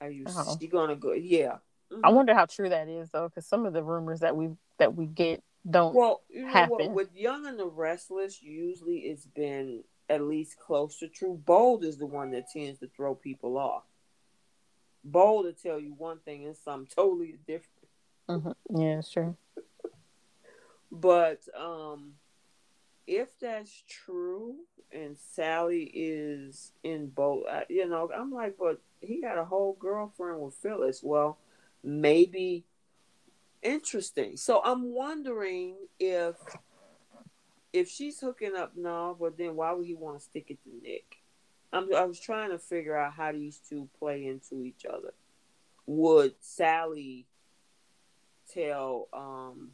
are 0.00 0.10
you? 0.10 0.24
Oh. 0.28 0.56
She 0.60 0.66
gonna 0.68 0.96
go? 0.96 1.12
Yeah. 1.12 1.58
Mm-hmm. 1.92 2.04
I 2.04 2.10
wonder 2.10 2.34
how 2.34 2.46
true 2.46 2.68
that 2.68 2.88
is 2.88 3.10
though, 3.10 3.28
because 3.28 3.46
some 3.46 3.66
of 3.66 3.72
the 3.72 3.82
rumors 3.82 4.20
that 4.20 4.36
we 4.36 4.50
that 4.78 4.94
we 4.94 5.06
get 5.06 5.42
don't 5.68 5.94
well 5.94 6.22
you 6.28 6.42
know 6.42 6.52
happen. 6.52 6.76
What? 6.78 6.90
with 6.92 7.14
Young 7.14 7.46
and 7.46 7.58
the 7.58 7.66
Restless. 7.66 8.42
Usually, 8.42 8.98
it's 8.98 9.26
been 9.26 9.84
at 10.08 10.22
least 10.22 10.58
close 10.58 10.98
to 10.98 11.08
true. 11.08 11.40
Bold 11.44 11.84
is 11.84 11.98
the 11.98 12.06
one 12.06 12.30
that 12.32 12.50
tends 12.52 12.78
to 12.80 12.88
throw 12.88 13.14
people 13.14 13.58
off. 13.58 13.84
Bold 15.04 15.46
to 15.46 15.52
tell 15.52 15.78
you 15.78 15.94
one 15.96 16.18
thing 16.18 16.46
and 16.46 16.56
something 16.56 16.88
totally 16.94 17.36
different. 17.46 17.72
Mm-hmm. 18.28 18.80
Yeah, 18.80 19.00
sure. 19.00 19.36
but 20.92 21.40
um, 21.58 22.12
if 23.06 23.38
that's 23.40 23.82
true, 23.88 24.56
and 24.92 25.16
Sally 25.18 25.90
is 25.94 26.72
in 26.82 27.08
both, 27.08 27.44
you 27.68 27.88
know, 27.88 28.10
I'm 28.14 28.32
like, 28.32 28.56
but 28.58 28.80
he 29.00 29.20
got 29.20 29.38
a 29.38 29.44
whole 29.44 29.76
girlfriend 29.78 30.40
with 30.40 30.54
Phyllis. 30.54 31.02
Well, 31.02 31.38
maybe 31.82 32.64
interesting. 33.62 34.36
So 34.36 34.60
I'm 34.64 34.92
wondering 34.92 35.76
if 35.98 36.36
if 37.72 37.88
she's 37.88 38.18
hooking 38.18 38.56
up 38.56 38.72
now, 38.76 39.14
but 39.18 39.36
then 39.36 39.54
why 39.54 39.72
would 39.72 39.86
he 39.86 39.94
want 39.94 40.18
to 40.18 40.24
stick 40.24 40.46
it 40.48 40.58
to 40.64 40.70
Nick? 40.82 41.16
I'm, 41.70 41.94
I 41.94 42.04
was 42.04 42.18
trying 42.18 42.50
to 42.50 42.58
figure 42.58 42.96
out 42.96 43.12
how 43.12 43.30
these 43.32 43.60
two 43.68 43.88
play 43.98 44.26
into 44.26 44.64
each 44.64 44.86
other. 44.86 45.12
Would 45.86 46.34
Sally 46.40 47.26
tell? 48.52 49.08
um 49.12 49.72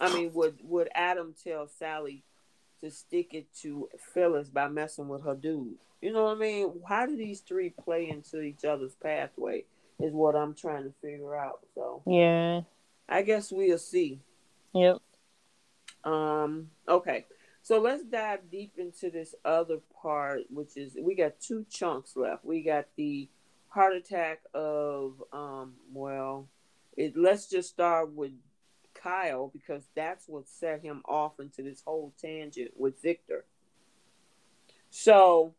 I 0.00 0.12
mean, 0.14 0.32
would 0.32 0.58
would 0.62 0.88
Adam 0.94 1.34
tell 1.42 1.68
Sally 1.68 2.22
to 2.82 2.90
stick 2.90 3.34
it 3.34 3.46
to 3.62 3.88
Phyllis 4.14 4.48
by 4.48 4.68
messing 4.68 5.08
with 5.08 5.24
her 5.24 5.34
dude? 5.34 5.76
You 6.00 6.12
know 6.12 6.24
what 6.24 6.36
I 6.36 6.40
mean? 6.40 6.80
How 6.88 7.06
do 7.06 7.16
these 7.16 7.40
three 7.40 7.70
play 7.70 8.08
into 8.08 8.40
each 8.40 8.64
other's 8.64 8.94
pathway? 8.94 9.64
is 10.00 10.12
what 10.12 10.34
I'm 10.34 10.54
trying 10.54 10.84
to 10.84 10.92
figure 11.02 11.34
out. 11.36 11.60
So 11.74 12.02
yeah, 12.06 12.62
I 13.08 13.22
guess 13.22 13.52
we'll 13.52 13.78
see. 13.78 14.20
Yep. 14.74 14.98
Um. 16.04 16.70
Okay. 16.88 17.26
So 17.62 17.78
let's 17.78 18.02
dive 18.04 18.50
deep 18.50 18.72
into 18.78 19.10
this 19.10 19.34
other 19.44 19.78
part, 20.02 20.40
which 20.50 20.76
is 20.76 20.96
we 21.00 21.14
got 21.14 21.40
two 21.40 21.66
chunks 21.70 22.16
left. 22.16 22.44
We 22.44 22.62
got 22.62 22.86
the 22.96 23.28
heart 23.68 23.94
attack 23.94 24.40
of 24.54 25.22
um. 25.32 25.74
Well, 25.92 26.48
it. 26.96 27.16
Let's 27.16 27.48
just 27.48 27.68
start 27.68 28.12
with 28.12 28.32
Kyle 29.02 29.50
because 29.52 29.82
that's 29.94 30.28
what 30.28 30.48
set 30.48 30.82
him 30.82 31.02
off 31.06 31.40
into 31.40 31.62
this 31.62 31.82
whole 31.84 32.12
tangent 32.20 32.72
with 32.76 33.00
Victor. 33.02 33.44
So 34.90 35.54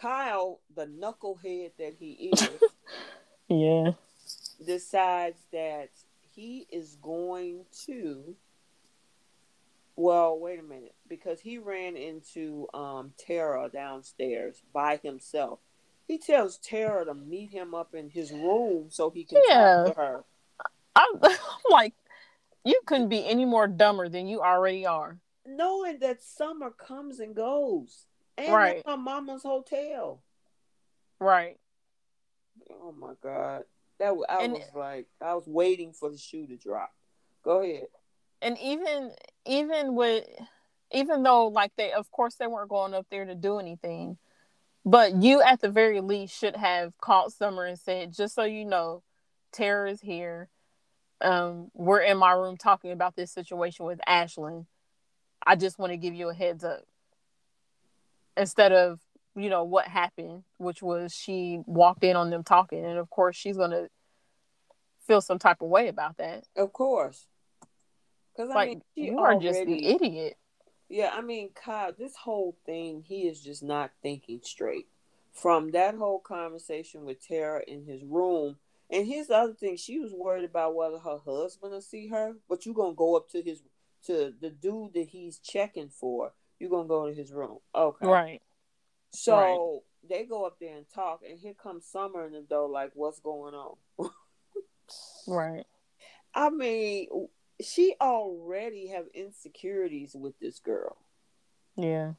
Kyle, 0.00 0.60
the 0.74 0.86
knucklehead 0.86 1.72
that 1.78 1.94
he 1.98 2.30
is, 2.32 2.48
yeah, 3.48 3.92
decides 4.64 5.40
that 5.52 5.90
he 6.34 6.66
is 6.70 6.96
going 7.02 7.64
to 7.86 8.36
well, 9.98 10.38
wait 10.38 10.60
a 10.60 10.62
minute, 10.62 10.94
because 11.08 11.40
he 11.40 11.58
ran 11.58 11.96
into 11.96 12.68
um, 12.72 13.12
Tara 13.18 13.68
downstairs 13.68 14.62
by 14.72 15.00
himself. 15.02 15.58
He 16.06 16.18
tells 16.18 16.56
Tara 16.56 17.04
to 17.04 17.14
meet 17.14 17.50
him 17.50 17.74
up 17.74 17.96
in 17.96 18.08
his 18.08 18.30
room 18.30 18.86
so 18.90 19.10
he 19.10 19.24
can 19.24 19.42
yeah. 19.48 19.82
talk 19.86 19.94
to 19.94 20.00
her. 20.00 20.24
I'm, 20.94 21.16
I'm 21.24 21.36
like, 21.68 21.94
you 22.68 22.80
couldn't 22.86 23.08
be 23.08 23.26
any 23.26 23.44
more 23.44 23.66
dumber 23.66 24.08
than 24.08 24.28
you 24.28 24.40
already 24.40 24.86
are. 24.86 25.18
Knowing 25.46 25.98
that 26.00 26.22
summer 26.22 26.70
comes 26.70 27.20
and 27.20 27.34
goes, 27.34 28.06
and 28.36 28.52
right, 28.52 28.82
my 28.86 28.96
mama's 28.96 29.42
hotel. 29.42 30.22
Right. 31.20 31.58
Oh 32.70 32.92
my 32.92 33.14
god, 33.22 33.64
that 33.98 34.14
I 34.28 34.44
and, 34.44 34.52
was 34.54 34.70
like, 34.74 35.06
I 35.20 35.34
was 35.34 35.46
waiting 35.46 35.92
for 35.92 36.10
the 36.10 36.18
shoe 36.18 36.46
to 36.46 36.56
drop. 36.56 36.92
Go 37.42 37.62
ahead 37.62 37.86
and 38.40 38.58
even 38.58 39.12
even 39.46 39.94
with 39.94 40.24
even 40.92 41.22
though 41.22 41.48
like 41.48 41.72
they 41.76 41.92
of 41.92 42.10
course 42.10 42.36
they 42.36 42.46
weren't 42.46 42.70
going 42.70 42.94
up 42.94 43.06
there 43.10 43.24
to 43.24 43.34
do 43.34 43.58
anything 43.58 44.16
but 44.84 45.22
you 45.22 45.42
at 45.42 45.60
the 45.60 45.68
very 45.68 46.00
least 46.00 46.38
should 46.38 46.56
have 46.56 46.96
called 46.98 47.32
summer 47.32 47.64
and 47.64 47.78
said 47.78 48.12
just 48.12 48.34
so 48.34 48.44
you 48.44 48.64
know 48.64 49.02
tara 49.52 49.90
is 49.90 50.00
here 50.00 50.48
um 51.20 51.70
we're 51.74 52.00
in 52.00 52.16
my 52.16 52.32
room 52.32 52.56
talking 52.56 52.92
about 52.92 53.16
this 53.16 53.32
situation 53.32 53.84
with 53.84 54.00
Ashland 54.06 54.66
i 55.46 55.56
just 55.56 55.78
want 55.78 55.92
to 55.92 55.96
give 55.96 56.14
you 56.14 56.28
a 56.28 56.34
heads 56.34 56.64
up 56.64 56.84
instead 58.36 58.72
of 58.72 59.00
you 59.36 59.50
know 59.50 59.64
what 59.64 59.86
happened 59.86 60.42
which 60.58 60.82
was 60.82 61.14
she 61.14 61.60
walked 61.66 62.04
in 62.04 62.16
on 62.16 62.30
them 62.30 62.42
talking 62.42 62.84
and 62.84 62.98
of 62.98 63.10
course 63.10 63.36
she's 63.36 63.56
gonna 63.56 63.88
feel 65.06 65.20
some 65.20 65.38
type 65.38 65.60
of 65.60 65.68
way 65.68 65.88
about 65.88 66.16
that 66.18 66.44
of 66.56 66.72
course 66.72 67.26
because 68.38 68.54
like, 68.54 68.68
I 68.68 68.70
mean, 68.70 68.82
you 68.94 69.18
are 69.18 69.34
just 69.40 69.64
the 69.64 69.86
idiot. 69.86 70.36
Yeah, 70.88 71.10
I 71.12 71.22
mean, 71.22 71.50
Kyle, 71.54 71.92
this 71.96 72.14
whole 72.14 72.56
thing, 72.64 73.02
he 73.04 73.22
is 73.22 73.40
just 73.40 73.62
not 73.64 73.90
thinking 74.00 74.40
straight. 74.42 74.86
From 75.32 75.72
that 75.72 75.96
whole 75.96 76.20
conversation 76.20 77.04
with 77.04 77.26
Tara 77.26 77.62
in 77.66 77.84
his 77.84 78.02
room, 78.04 78.56
and 78.90 79.06
here's 79.06 79.26
the 79.26 79.36
other 79.36 79.54
thing: 79.54 79.76
she 79.76 79.98
was 79.98 80.12
worried 80.12 80.44
about 80.44 80.74
whether 80.74 80.98
her 80.98 81.18
husband 81.24 81.72
will 81.72 81.80
see 81.80 82.08
her, 82.08 82.34
but 82.48 82.64
you're 82.64 82.74
gonna 82.74 82.94
go 82.94 83.16
up 83.16 83.28
to 83.30 83.42
his 83.42 83.62
to 84.06 84.32
the 84.40 84.50
dude 84.50 84.94
that 84.94 85.08
he's 85.08 85.38
checking 85.38 85.88
for. 85.88 86.32
You're 86.58 86.70
gonna 86.70 86.88
go 86.88 87.06
to 87.06 87.14
his 87.14 87.32
room, 87.32 87.58
okay? 87.74 88.06
Right. 88.06 88.42
So 89.12 89.36
right. 89.36 90.08
they 90.08 90.24
go 90.24 90.44
up 90.44 90.56
there 90.60 90.76
and 90.76 90.86
talk, 90.94 91.20
and 91.28 91.38
here 91.38 91.54
comes 91.54 91.86
Summer 91.86 92.24
and 92.24 92.34
the 92.34 92.40
door, 92.40 92.68
like, 92.68 92.92
"What's 92.94 93.20
going 93.20 93.54
on?" 93.54 93.76
right. 95.26 95.66
I 96.34 96.50
mean, 96.50 97.08
she 97.60 97.94
already 98.00 98.88
have 98.88 99.06
insecurities 99.14 100.14
with 100.14 100.38
this 100.38 100.60
girl. 100.60 100.96
Yeah. 101.76 102.12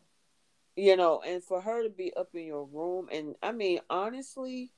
You 0.76 0.96
know, 0.96 1.22
and 1.26 1.44
for 1.44 1.62
her 1.62 1.84
to 1.84 1.90
be 1.90 2.14
up 2.14 2.30
in 2.34 2.46
your 2.46 2.66
room 2.66 3.10
and 3.12 3.36
I 3.44 3.52
mean 3.52 3.80
honestly 3.90 4.72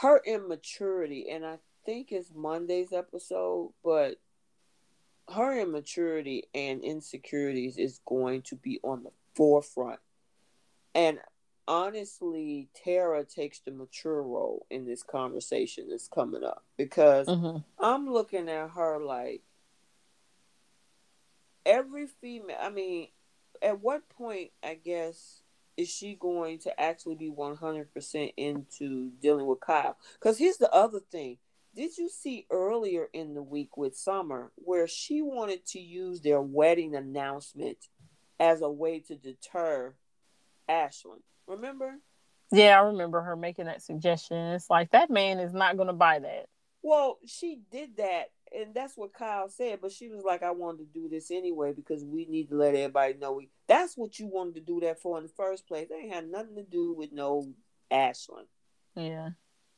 her 0.00 0.20
immaturity 0.24 1.30
and 1.30 1.44
I 1.44 1.58
think 1.84 2.12
it's 2.12 2.32
Monday's 2.34 2.92
episode, 2.92 3.72
but 3.84 4.16
her 5.32 5.60
immaturity 5.60 6.44
and 6.54 6.82
insecurities 6.82 7.76
is 7.76 8.00
going 8.06 8.42
to 8.42 8.56
be 8.56 8.80
on 8.82 9.04
the 9.04 9.10
forefront. 9.34 10.00
And 10.94 11.18
honestly, 11.68 12.68
Tara 12.74 13.24
takes 13.24 13.60
the 13.60 13.70
mature 13.70 14.22
role 14.22 14.66
in 14.70 14.86
this 14.86 15.02
conversation 15.02 15.88
that's 15.88 16.08
coming 16.08 16.44
up 16.44 16.64
because 16.76 17.28
mm-hmm. 17.28 17.58
I'm 17.78 18.10
looking 18.12 18.48
at 18.48 18.70
her 18.70 18.98
like 18.98 19.42
every 21.66 22.06
female 22.06 22.56
i 22.60 22.70
mean 22.70 23.08
at 23.62 23.80
what 23.80 24.08
point 24.08 24.50
i 24.62 24.74
guess 24.74 25.39
is 25.80 25.88
she 25.88 26.14
going 26.14 26.58
to 26.58 26.78
actually 26.78 27.14
be 27.14 27.30
100% 27.30 28.32
into 28.36 29.10
dealing 29.22 29.46
with 29.46 29.60
kyle? 29.60 29.96
Because 30.20 30.36
here's 30.36 30.58
the 30.58 30.70
other 30.74 31.00
thing. 31.00 31.38
Did 31.74 31.96
you 31.96 32.10
see 32.10 32.46
earlier 32.50 33.08
in 33.14 33.32
the 33.32 33.42
week 33.42 33.78
with 33.78 33.96
summer 33.96 34.52
where 34.56 34.86
she 34.86 35.22
wanted 35.22 35.64
to 35.68 35.80
use 35.80 36.20
their 36.20 36.42
wedding 36.42 36.94
announcement 36.96 37.78
as 38.38 38.60
a 38.60 38.70
way 38.70 39.00
to 39.00 39.14
deter 39.16 39.94
Ashland? 40.68 41.22
Remember? 41.46 41.94
Yeah 42.52 42.78
i 42.78 42.82
remember 42.82 43.22
her 43.22 43.36
making 43.36 43.66
that 43.66 43.80
suggestion. 43.80 44.36
It's 44.36 44.68
like 44.68 44.90
that 44.90 45.08
man 45.08 45.38
is 45.38 45.54
not 45.54 45.76
going 45.76 45.86
to 45.86 45.94
buy 45.94 46.18
that. 46.18 46.46
Well 46.82 47.18
she 47.24 47.60
did 47.70 47.96
that 47.96 48.32
and 48.52 48.74
that's 48.74 48.96
what 48.96 49.12
Kyle 49.12 49.48
said. 49.48 49.80
But 49.80 49.92
she 49.92 50.08
was 50.08 50.24
like, 50.24 50.42
I 50.42 50.50
wanted 50.50 50.78
to 50.78 51.00
do 51.00 51.08
this 51.08 51.30
anyway 51.30 51.72
because 51.72 52.04
we 52.04 52.26
need 52.26 52.48
to 52.50 52.56
let 52.56 52.74
everybody 52.74 53.14
know 53.14 53.32
we. 53.32 53.48
That's 53.66 53.96
what 53.96 54.18
you 54.18 54.26
wanted 54.26 54.54
to 54.54 54.60
do 54.60 54.80
that 54.80 55.00
for 55.00 55.18
in 55.18 55.24
the 55.24 55.30
first 55.30 55.66
place. 55.66 55.88
They 55.88 56.08
had 56.08 56.28
nothing 56.28 56.56
to 56.56 56.62
do 56.62 56.92
with 56.92 57.12
no 57.12 57.52
Ashland. 57.90 58.46
Yeah. 58.94 59.30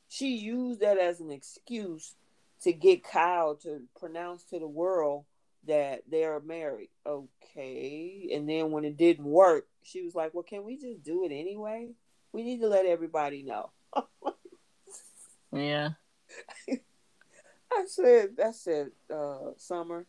She 0.08 0.36
used 0.36 0.80
that 0.80 0.98
as 0.98 1.20
an 1.20 1.30
excuse 1.30 2.14
to 2.62 2.72
get 2.72 3.04
Kyle 3.04 3.56
to 3.56 3.82
pronounce 3.98 4.44
to 4.44 4.58
the 4.58 4.68
world 4.68 5.24
that 5.66 6.02
they're 6.10 6.40
married. 6.40 6.90
Okay. 7.06 8.30
And 8.34 8.48
then 8.48 8.70
when 8.70 8.84
it 8.84 8.96
didn't 8.96 9.24
work, 9.24 9.66
she 9.82 10.02
was 10.02 10.14
like, 10.14 10.34
Well, 10.34 10.42
can 10.42 10.64
we 10.64 10.76
just 10.76 11.02
do 11.02 11.24
it 11.24 11.32
anyway? 11.32 11.90
We 12.32 12.42
need 12.42 12.60
to 12.60 12.68
let 12.68 12.86
everybody 12.86 13.42
know. 13.42 13.70
yeah. 15.52 15.90
I 17.74 17.84
said, 17.86 18.30
I 18.44 18.50
said, 18.52 18.90
uh, 19.12 19.52
Summer, 19.56 20.06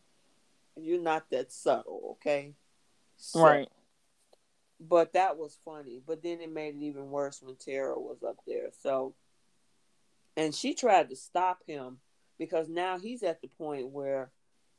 you're 0.75 1.01
not 1.01 1.29
that 1.31 1.51
subtle, 1.51 2.17
okay? 2.17 2.53
So, 3.17 3.43
right. 3.43 3.69
But 4.79 5.13
that 5.13 5.37
was 5.37 5.57
funny. 5.63 6.01
But 6.05 6.23
then 6.23 6.41
it 6.41 6.51
made 6.51 6.75
it 6.75 6.81
even 6.81 7.09
worse 7.09 7.41
when 7.41 7.55
Tara 7.55 7.97
was 7.97 8.23
up 8.23 8.37
there. 8.45 8.69
So, 8.81 9.13
and 10.35 10.53
she 10.53 10.73
tried 10.73 11.09
to 11.09 11.15
stop 11.15 11.59
him 11.65 11.99
because 12.37 12.67
now 12.67 12.97
he's 12.97 13.23
at 13.23 13.41
the 13.41 13.47
point 13.47 13.89
where, 13.89 14.31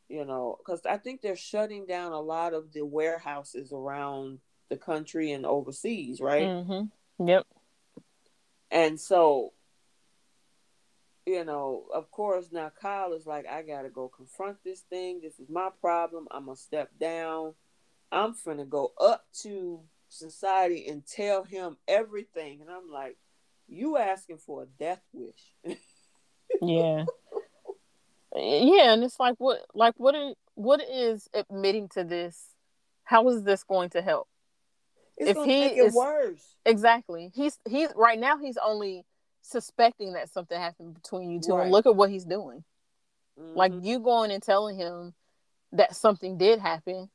you 0.08 0.24
know, 0.24 0.58
because 0.58 0.84
I 0.84 0.98
think 0.98 1.22
they're 1.22 1.36
shutting 1.36 1.86
down 1.86 2.12
a 2.12 2.20
lot 2.20 2.52
of 2.52 2.72
the 2.72 2.84
warehouses 2.84 3.72
around 3.72 4.40
the 4.68 4.76
country 4.76 5.32
and 5.32 5.46
overseas, 5.46 6.20
right? 6.20 6.48
Mm-hmm. 6.48 7.26
Yep. 7.26 7.46
And 8.70 9.00
so 9.00 9.52
you 11.26 11.44
know, 11.44 11.84
of 11.92 12.10
course, 12.10 12.52
now 12.52 12.70
Kyle 12.80 13.12
is 13.12 13.26
like, 13.26 13.46
I 13.46 13.62
gotta 13.62 13.88
go 13.88 14.08
confront 14.08 14.62
this 14.64 14.80
thing. 14.80 15.20
This 15.22 15.38
is 15.38 15.48
my 15.48 15.70
problem. 15.80 16.26
I'm 16.30 16.46
gonna 16.46 16.56
step 16.56 16.90
down. 17.00 17.54
I'm 18.12 18.34
gonna 18.44 18.64
go 18.64 18.92
up 19.00 19.24
to 19.42 19.80
society 20.08 20.86
and 20.88 21.06
tell 21.06 21.44
him 21.44 21.76
everything. 21.88 22.60
And 22.60 22.70
I'm 22.70 22.90
like, 22.90 23.16
you 23.68 23.96
asking 23.96 24.38
for 24.38 24.62
a 24.62 24.66
death 24.66 25.02
wish. 25.12 25.78
yeah. 26.62 27.04
Yeah, 28.36 28.92
and 28.92 29.04
it's 29.04 29.20
like 29.20 29.36
what 29.38 29.60
like 29.74 29.94
what 29.96 30.16
is 30.16 30.34
what 30.54 30.82
is 30.82 31.28
admitting 31.32 31.88
to 31.90 32.02
this? 32.02 32.48
How 33.04 33.28
is 33.28 33.44
this 33.44 33.62
going 33.62 33.90
to 33.90 34.02
help? 34.02 34.28
It's 35.16 35.38
if 35.38 35.44
he 35.44 35.66
is 35.66 35.94
worse. 35.94 36.56
Exactly. 36.66 37.30
He's 37.32 37.58
he's 37.68 37.90
right 37.94 38.18
now 38.18 38.38
he's 38.38 38.56
only 38.56 39.04
suspecting 39.44 40.14
that 40.14 40.30
something 40.30 40.58
happened 40.58 40.94
between 40.94 41.30
you 41.30 41.38
two 41.38 41.52
right. 41.52 41.64
and 41.64 41.70
look 41.70 41.84
at 41.84 41.94
what 41.94 42.08
he's 42.08 42.24
doing 42.24 42.64
mm-hmm. 43.38 43.56
like 43.56 43.72
you 43.82 43.98
going 43.98 44.30
and 44.30 44.42
telling 44.42 44.76
him 44.76 45.12
that 45.72 45.94
something 45.94 46.38
did 46.38 46.58
happen 46.58 47.10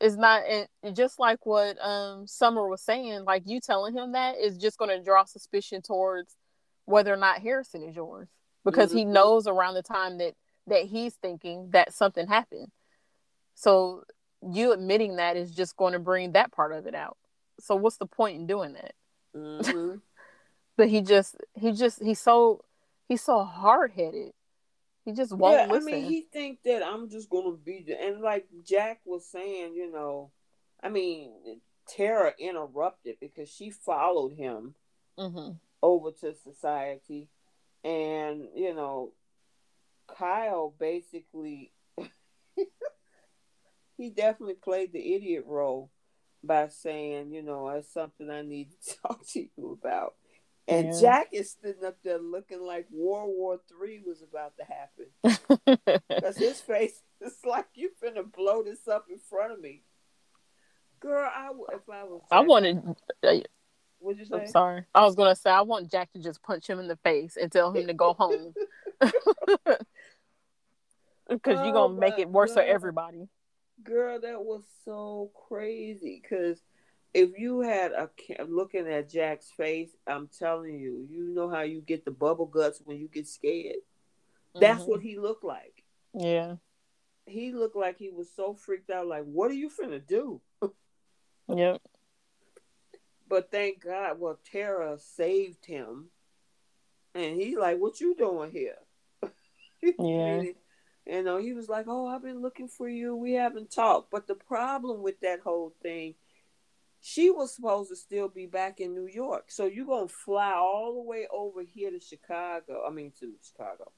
is 0.00 0.16
not 0.16 0.42
and 0.48 0.96
just 0.96 1.18
like 1.18 1.44
what 1.44 1.76
um 1.84 2.26
summer 2.26 2.66
was 2.66 2.80
saying 2.80 3.24
like 3.24 3.42
you 3.44 3.60
telling 3.60 3.94
him 3.94 4.12
that 4.12 4.36
is 4.38 4.56
just 4.56 4.78
going 4.78 4.90
to 4.90 5.04
draw 5.04 5.24
suspicion 5.24 5.82
towards 5.82 6.36
whether 6.86 7.12
or 7.12 7.18
not 7.18 7.40
harrison 7.40 7.82
is 7.82 7.94
yours 7.94 8.28
because 8.64 8.88
mm-hmm. 8.88 8.98
he 8.98 9.04
knows 9.04 9.46
around 9.46 9.74
the 9.74 9.82
time 9.82 10.18
that 10.18 10.32
that 10.66 10.84
he's 10.84 11.14
thinking 11.16 11.68
that 11.72 11.92
something 11.92 12.26
happened 12.26 12.68
so 13.54 14.02
you 14.52 14.72
admitting 14.72 15.16
that 15.16 15.36
is 15.36 15.54
just 15.54 15.76
going 15.76 15.92
to 15.92 15.98
bring 15.98 16.32
that 16.32 16.50
part 16.50 16.72
of 16.72 16.86
it 16.86 16.94
out 16.94 17.18
so 17.60 17.74
what's 17.76 17.98
the 17.98 18.06
point 18.06 18.36
in 18.36 18.46
doing 18.46 18.72
that 18.72 18.94
mm-hmm. 19.36 19.96
but 20.76 20.88
he 20.88 21.02
just 21.02 21.36
he 21.54 21.72
just 21.72 22.02
he's 22.02 22.20
so 22.20 22.64
he's 23.08 23.22
so 23.22 23.44
hard 23.44 23.92
headed. 23.92 24.32
He 25.04 25.12
just 25.12 25.36
won't 25.36 25.68
yeah, 25.68 25.72
listen. 25.72 25.92
I 25.92 25.96
mean, 25.96 26.04
he 26.10 26.22
think 26.32 26.60
that 26.64 26.82
I'm 26.82 27.10
just 27.10 27.28
gonna 27.28 27.56
be 27.56 27.86
and 28.00 28.20
like 28.20 28.46
Jack 28.64 29.00
was 29.04 29.26
saying, 29.26 29.74
you 29.74 29.90
know, 29.90 30.30
I 30.82 30.88
mean, 30.88 31.60
Tara 31.88 32.32
interrupted 32.38 33.16
because 33.20 33.50
she 33.50 33.70
followed 33.70 34.32
him 34.32 34.74
mm-hmm. 35.18 35.52
over 35.82 36.10
to 36.20 36.34
society, 36.34 37.28
and 37.84 38.48
you 38.54 38.74
know, 38.74 39.12
Kyle 40.06 40.74
basically 40.78 41.72
he 43.96 44.10
definitely 44.10 44.54
played 44.54 44.92
the 44.92 45.14
idiot 45.14 45.44
role 45.46 45.90
by 46.42 46.68
saying, 46.68 47.32
you 47.32 47.42
know, 47.42 47.70
that's 47.72 47.92
something 47.92 48.30
I 48.30 48.42
need 48.42 48.70
to 48.70 48.96
talk 49.02 49.26
to 49.28 49.40
you 49.40 49.78
about. 49.80 50.14
And 50.66 50.86
yeah. 50.86 51.00
Jack 51.00 51.28
is 51.32 51.56
sitting 51.60 51.84
up 51.84 51.98
there 52.02 52.18
looking 52.18 52.62
like 52.62 52.86
World 52.90 53.32
War 53.36 53.60
Three 53.68 54.00
was 54.04 54.22
about 54.22 54.54
to 54.56 54.64
happen. 54.64 55.06
Because 56.08 56.36
his 56.36 56.60
face 56.60 57.02
is 57.20 57.36
like 57.44 57.66
you 57.74 57.90
finna 58.02 58.30
blow 58.30 58.62
this 58.62 58.88
up 58.88 59.06
in 59.10 59.18
front 59.18 59.52
of 59.52 59.60
me. 59.60 59.82
Girl, 61.00 61.28
I 61.30 61.50
if 61.72 61.82
I 61.92 62.04
was 62.04 62.22
Jack, 62.22 62.38
I 62.38 62.40
wanted 62.40 62.82
uh, 63.22 63.34
What'd 63.98 64.18
you 64.18 64.24
say? 64.24 64.36
I'm 64.36 64.46
sorry. 64.46 64.84
I 64.94 65.02
was 65.04 65.14
gonna 65.14 65.34
say 65.34 65.50
I 65.50 65.62
want 65.62 65.90
Jack 65.90 66.12
to 66.12 66.18
just 66.18 66.42
punch 66.42 66.66
him 66.68 66.78
in 66.78 66.88
the 66.88 66.96
face 66.96 67.36
and 67.36 67.52
tell 67.52 67.72
him 67.72 67.86
to 67.86 67.94
go 67.94 68.14
home. 68.14 68.54
Because 71.28 71.58
oh, 71.58 71.64
you're 71.64 71.72
gonna 71.72 71.98
make 71.98 72.18
it 72.18 72.28
worse 72.28 72.50
God. 72.50 72.56
for 72.56 72.62
everybody. 72.62 73.28
Girl, 73.82 74.20
that 74.20 74.44
was 74.44 74.62
so 74.84 75.30
crazy. 75.48 76.20
Because 76.22 76.60
if 77.14 77.38
you 77.38 77.60
had 77.60 77.92
a 77.92 78.10
looking 78.48 78.88
at 78.88 79.08
Jack's 79.08 79.50
face, 79.56 79.90
I'm 80.06 80.28
telling 80.36 80.80
you, 80.80 81.06
you 81.08 81.28
know 81.32 81.48
how 81.48 81.62
you 81.62 81.80
get 81.80 82.04
the 82.04 82.10
bubble 82.10 82.46
guts 82.46 82.82
when 82.84 82.98
you 82.98 83.08
get 83.08 83.28
scared. 83.28 83.76
That's 84.60 84.82
mm-hmm. 84.82 84.90
what 84.90 85.00
he 85.00 85.18
looked 85.18 85.44
like. 85.44 85.84
Yeah. 86.12 86.56
He 87.26 87.52
looked 87.52 87.76
like 87.76 87.98
he 87.98 88.10
was 88.10 88.28
so 88.34 88.54
freaked 88.54 88.90
out. 88.90 89.06
Like, 89.06 89.24
what 89.24 89.50
are 89.50 89.54
you 89.54 89.70
finna 89.70 90.04
do? 90.04 90.40
yep. 91.48 91.80
But 93.28 93.50
thank 93.50 93.82
God, 93.82 94.18
well, 94.18 94.38
Tara 94.52 94.98
saved 94.98 95.64
him, 95.64 96.10
and 97.14 97.34
he's 97.40 97.56
like, 97.56 97.78
"What 97.78 98.00
you 98.00 98.14
doing 98.14 98.50
here?" 98.50 98.76
Yeah. 99.98 100.42
you 101.06 101.22
know, 101.22 101.38
he 101.38 101.52
was 101.52 101.68
like, 101.68 101.86
"Oh, 101.88 102.06
I've 102.06 102.22
been 102.22 102.42
looking 102.42 102.68
for 102.68 102.88
you. 102.88 103.16
We 103.16 103.32
haven't 103.32 103.70
talked." 103.70 104.10
But 104.10 104.26
the 104.26 104.34
problem 104.34 105.02
with 105.02 105.20
that 105.20 105.40
whole 105.40 105.74
thing, 105.82 106.14
she 107.06 107.28
was 107.30 107.54
supposed 107.54 107.90
to 107.90 107.96
still 107.96 108.28
be 108.28 108.46
back 108.46 108.80
in 108.80 108.94
New 108.94 109.06
York. 109.06 109.50
So 109.50 109.66
you're 109.66 109.84
gonna 109.84 110.08
fly 110.08 110.54
all 110.56 110.94
the 110.94 111.02
way 111.02 111.26
over 111.30 111.60
here 111.60 111.90
to 111.90 112.00
Chicago. 112.00 112.82
I 112.88 112.90
mean, 112.90 113.12
to 113.20 113.34
Chicago, 113.42 113.92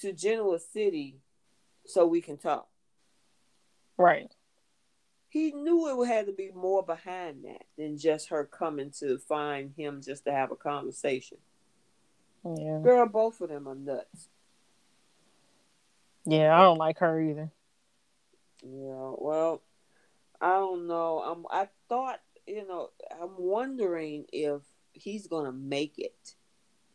to 0.00 0.14
Genoa 0.14 0.58
City, 0.58 1.18
so 1.84 2.06
we 2.06 2.22
can 2.22 2.38
talk. 2.38 2.66
Right. 3.98 4.32
He 5.28 5.52
knew 5.52 6.02
it 6.02 6.06
had 6.06 6.24
to 6.28 6.32
be 6.32 6.50
more 6.50 6.82
behind 6.82 7.44
that 7.44 7.66
than 7.76 7.98
just 7.98 8.30
her 8.30 8.46
coming 8.46 8.90
to 9.00 9.18
find 9.18 9.74
him 9.76 10.00
just 10.00 10.24
to 10.24 10.32
have 10.32 10.50
a 10.50 10.56
conversation. 10.56 11.36
Yeah. 12.42 12.78
Girl, 12.82 13.06
both 13.06 13.38
of 13.42 13.50
them 13.50 13.68
are 13.68 13.74
nuts. 13.74 14.30
Yeah, 16.24 16.58
I 16.58 16.62
don't 16.62 16.78
like 16.78 17.00
her 17.00 17.20
either. 17.20 17.50
Yeah, 18.62 19.12
well, 19.18 19.60
I 20.40 20.54
don't 20.54 20.86
know. 20.86 21.18
I'm. 21.18 21.44
I 21.50 21.68
thought, 21.90 22.20
you 22.46 22.66
know, 22.66 22.90
I'm 23.20 23.36
wondering 23.38 24.26
if 24.32 24.62
he's 24.92 25.26
gonna 25.26 25.52
make 25.52 25.98
it, 25.98 26.34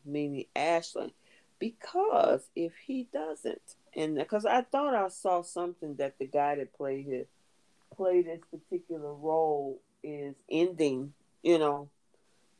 meaning 0.05 0.45
Ashland, 0.55 1.11
because 1.59 2.49
if 2.55 2.73
he 2.75 3.07
doesn't, 3.11 3.75
and 3.95 4.15
because 4.15 4.45
I 4.45 4.61
thought 4.61 4.95
I 4.95 5.07
saw 5.09 5.41
something 5.41 5.95
that 5.95 6.17
the 6.17 6.27
guy 6.27 6.55
that 6.55 6.73
played 6.73 7.05
his 7.05 7.27
play 7.95 8.21
this 8.21 8.39
particular 8.49 9.13
role 9.13 9.81
is 10.03 10.35
ending, 10.49 11.13
you 11.43 11.59
know. 11.59 11.89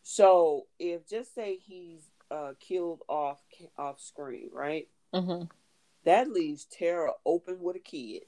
So 0.04 0.68
if 0.80 1.08
just 1.08 1.34
say 1.34 1.58
he's 1.62 2.02
uh, 2.30 2.54
killed 2.60 3.02
off 3.08 3.40
off 3.78 4.00
screen, 4.00 4.50
right? 4.54 4.88
Mm-hmm 5.14 5.46
that 6.04 6.32
leaves 6.32 6.66
Tara 6.66 7.12
open 7.26 7.62
with 7.62 7.76
a 7.76 7.80
kid. 7.80 8.24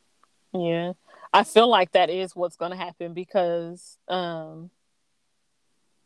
Yeah. 0.53 0.93
I 1.33 1.43
feel 1.43 1.67
like 1.67 1.93
that 1.93 2.09
is 2.09 2.35
what's 2.35 2.55
going 2.55 2.71
to 2.71 2.77
happen 2.77 3.13
because 3.13 3.97
um 4.07 4.69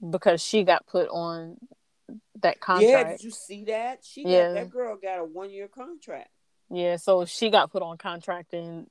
because 0.10 0.42
she 0.42 0.64
got 0.64 0.86
put 0.88 1.10
on 1.10 1.58
that 2.42 2.60
contract. 2.60 2.90
Yeah, 2.90 3.12
did 3.12 3.24
you 3.24 3.32
see 3.32 3.66
that? 3.66 4.04
She 4.04 4.24
yeah. 4.24 4.48
Got, 4.48 4.54
that 4.54 4.70
girl 4.70 4.96
got 4.96 5.20
a 5.20 5.26
1-year 5.26 5.68
contract. 5.68 6.30
Yeah, 6.70 6.98
so 6.98 7.26
she 7.26 7.50
got 7.50 7.72
put 7.72 7.82
on 7.82 7.98
contract 7.98 8.54
and 8.54 8.90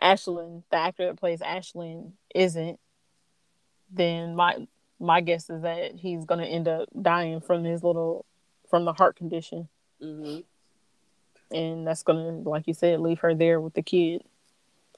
Ashland, 0.00 0.64
the 0.70 0.78
actor 0.78 1.06
that 1.06 1.18
plays 1.18 1.42
Ashland 1.42 2.14
isn't 2.34 2.80
then 3.92 4.36
my 4.36 4.66
my 5.00 5.20
guess 5.20 5.50
is 5.50 5.62
that 5.62 5.96
he's 5.96 6.24
going 6.24 6.40
to 6.40 6.46
end 6.46 6.68
up 6.68 6.88
dying 7.00 7.40
from 7.40 7.64
his 7.64 7.82
little 7.82 8.24
from 8.68 8.84
the 8.84 8.92
heart 8.92 9.16
condition. 9.16 9.68
hmm 10.00 10.38
and 11.52 11.86
that's 11.86 12.02
gonna, 12.02 12.30
like 12.48 12.66
you 12.66 12.74
said, 12.74 13.00
leave 13.00 13.18
her 13.20 13.34
there 13.34 13.60
with 13.60 13.74
the 13.74 13.82
kid, 13.82 14.22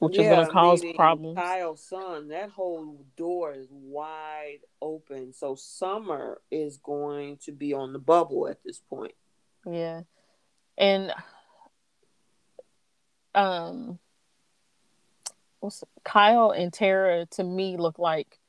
which 0.02 0.18
yeah, 0.18 0.40
is 0.40 0.48
gonna 0.48 0.50
cause 0.50 0.84
problems. 0.96 1.36
Kyle's 1.36 1.80
son, 1.80 2.28
that 2.28 2.50
whole 2.50 3.06
door 3.16 3.52
is 3.52 3.68
wide 3.70 4.58
open, 4.80 5.32
so 5.32 5.54
Summer 5.54 6.40
is 6.50 6.78
going 6.78 7.36
to 7.44 7.52
be 7.52 7.72
on 7.72 7.92
the 7.92 8.00
bubble 8.00 8.48
at 8.48 8.58
this 8.64 8.80
point. 8.80 9.14
Yeah, 9.64 10.00
and 10.76 11.14
um, 13.36 14.00
what's 15.60 15.84
Kyle 16.02 16.50
and 16.50 16.72
Tara 16.72 17.26
to 17.36 17.44
me 17.44 17.76
look 17.76 18.00
like 18.00 18.40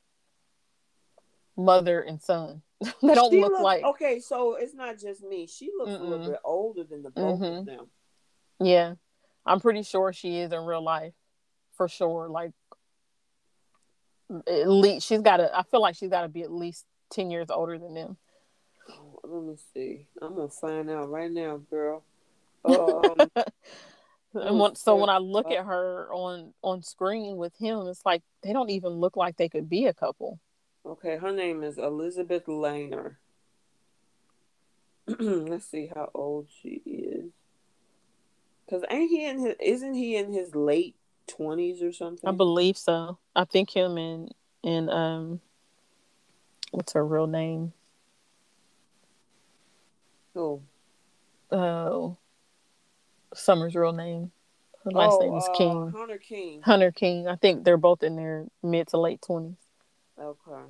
mother 1.56 2.00
and 2.00 2.20
son. 2.20 2.62
they 2.80 3.14
don't 3.14 3.32
look 3.32 3.52
looks, 3.52 3.62
like 3.62 3.84
okay. 3.84 4.18
So 4.18 4.56
it's 4.56 4.74
not 4.74 4.98
just 4.98 5.22
me. 5.22 5.46
She 5.46 5.70
looks 5.78 5.92
Mm-mm. 5.92 6.00
a 6.00 6.04
little 6.04 6.26
bit 6.26 6.40
older 6.44 6.82
than 6.82 7.04
the 7.04 7.10
both 7.10 7.40
mm-hmm. 7.40 7.58
of 7.58 7.66
them. 7.66 7.86
Yeah, 8.58 8.94
I'm 9.46 9.60
pretty 9.60 9.84
sure 9.84 10.12
she 10.12 10.40
is 10.40 10.52
in 10.52 10.64
real 10.64 10.82
life, 10.82 11.14
for 11.76 11.88
sure. 11.88 12.28
Like 12.28 12.52
at 14.30 14.68
least 14.68 15.06
she's 15.06 15.20
got 15.22 15.38
to. 15.38 15.56
I 15.56 15.62
feel 15.62 15.80
like 15.80 15.96
she's 15.96 16.10
got 16.10 16.22
to 16.22 16.28
be 16.28 16.42
at 16.42 16.52
least 16.52 16.84
ten 17.10 17.30
years 17.30 17.50
older 17.50 17.78
than 17.78 17.94
them. 17.94 18.16
Oh, 18.90 19.20
let 19.24 19.42
me 19.44 19.56
see. 19.72 20.06
I'm 20.20 20.34
gonna 20.34 20.48
find 20.48 20.90
out 20.90 21.10
right 21.10 21.30
now, 21.30 21.60
girl. 21.70 22.02
Um, 22.66 23.30
and 24.34 24.58
when, 24.58 24.74
so 24.74 24.96
when 24.96 25.10
I 25.10 25.18
look 25.18 25.50
at 25.50 25.64
her 25.64 26.08
on 26.12 26.54
on 26.62 26.82
screen 26.82 27.36
with 27.36 27.54
him, 27.56 27.86
it's 27.86 28.04
like 28.04 28.22
they 28.42 28.52
don't 28.52 28.70
even 28.70 28.92
look 28.92 29.16
like 29.16 29.36
they 29.36 29.48
could 29.48 29.68
be 29.68 29.86
a 29.86 29.94
couple. 29.94 30.40
Okay, 30.84 31.18
her 31.18 31.30
name 31.30 31.62
is 31.62 31.78
Elizabeth 31.78 32.46
Leiner. 32.46 33.16
Let's 35.06 35.66
see 35.66 35.90
how 35.94 36.10
old 36.14 36.48
she 36.62 36.82
is. 36.86 37.32
Cause 38.68 38.82
ain't 38.90 39.10
he 39.10 39.24
in 39.26 39.38
his? 39.38 39.54
Isn't 39.60 39.94
he 39.94 40.16
in 40.16 40.32
his 40.32 40.54
late 40.54 40.96
twenties 41.26 41.82
or 41.82 41.92
something? 41.92 42.28
I 42.28 42.32
believe 42.32 42.76
so. 42.76 43.18
I 43.34 43.44
think 43.44 43.70
him 43.70 43.96
and 43.96 44.34
and 44.62 44.90
um, 44.90 45.40
what's 46.70 46.92
her 46.92 47.04
real 47.04 47.26
name? 47.26 47.72
Oh, 50.36 50.62
oh, 51.52 52.16
Summer's 53.34 53.74
real 53.74 53.92
name. 53.92 54.32
Her 54.84 54.90
last 54.90 55.14
oh, 55.14 55.20
name 55.20 55.36
is 55.36 55.48
uh, 55.48 55.52
King. 55.52 55.92
Hunter 55.96 56.18
King. 56.18 56.62
Hunter 56.62 56.92
King. 56.92 57.28
I 57.28 57.36
think 57.36 57.64
they're 57.64 57.76
both 57.76 58.02
in 58.02 58.16
their 58.16 58.46
mid 58.62 58.88
to 58.88 58.98
late 58.98 59.22
twenties. 59.22 59.56
Okay. 60.18 60.62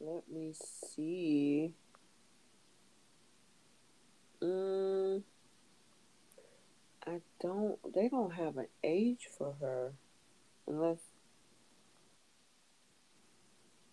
Let 0.00 0.24
me 0.30 0.52
see. 0.54 1.72
Mm, 4.42 5.22
I 7.06 7.20
don't. 7.40 7.78
They 7.94 8.08
don't 8.08 8.32
have 8.32 8.56
an 8.56 8.66
age 8.82 9.28
for 9.38 9.54
her, 9.60 9.92
unless. 10.66 10.98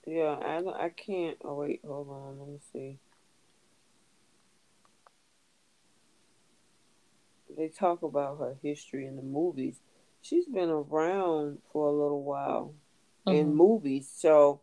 Yeah, 0.06 0.36
I 0.42 0.86
I 0.86 0.90
can't. 0.90 1.38
Oh 1.44 1.56
wait, 1.56 1.82
hold 1.86 2.10
on. 2.10 2.40
Let 2.40 2.50
me 2.50 2.60
see. 2.72 2.98
They 7.56 7.68
talk 7.68 8.02
about 8.02 8.40
her 8.40 8.56
history 8.64 9.06
in 9.06 9.16
the 9.16 9.22
movies. 9.22 9.80
She's 10.22 10.48
been 10.48 10.70
around 10.70 11.60
for 11.72 11.88
a 11.88 11.92
little 11.92 12.24
while 12.24 12.74
mm-hmm. 13.28 13.38
in 13.38 13.56
movies, 13.56 14.10
so 14.12 14.62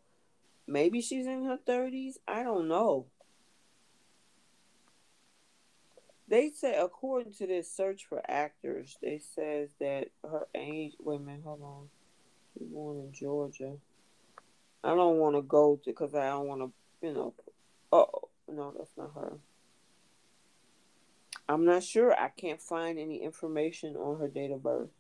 maybe 0.67 1.01
she's 1.01 1.27
in 1.27 1.45
her 1.45 1.59
thirties. 1.65 2.19
I 2.27 2.43
don't 2.43 2.67
know. 2.67 3.07
They 6.31 6.51
say, 6.51 6.77
according 6.79 7.33
to 7.35 7.47
this 7.49 7.69
search 7.69 8.07
for 8.09 8.23
actors, 8.29 8.97
they 9.03 9.19
says 9.19 9.71
that 9.81 10.11
her 10.23 10.47
age. 10.55 10.93
Wait 11.01 11.17
a 11.17 11.19
minute, 11.19 11.43
hold 11.45 11.61
on. 11.61 11.89
She's 12.55 12.69
born 12.69 12.99
in 12.99 13.13
Georgia. 13.13 13.77
I 14.85 14.95
don't 14.95 15.19
want 15.19 15.35
to 15.35 15.43
go 15.43 15.81
to 15.85 15.91
because 15.91 16.15
I 16.15 16.29
don't 16.29 16.47
want 16.47 16.61
to, 16.61 17.07
you 17.07 17.13
know. 17.13 17.35
Oh 17.93 18.29
no, 18.49 18.73
that's 18.79 18.97
not 18.97 19.11
her. 19.17 19.39
I'm 21.49 21.65
not 21.65 21.83
sure. 21.83 22.15
I 22.15 22.29
can't 22.29 22.63
find 22.63 22.97
any 22.97 23.25
information 23.25 23.97
on 23.97 24.21
her 24.21 24.29
date 24.29 24.53
of 24.53 24.63
birth. 24.63 24.91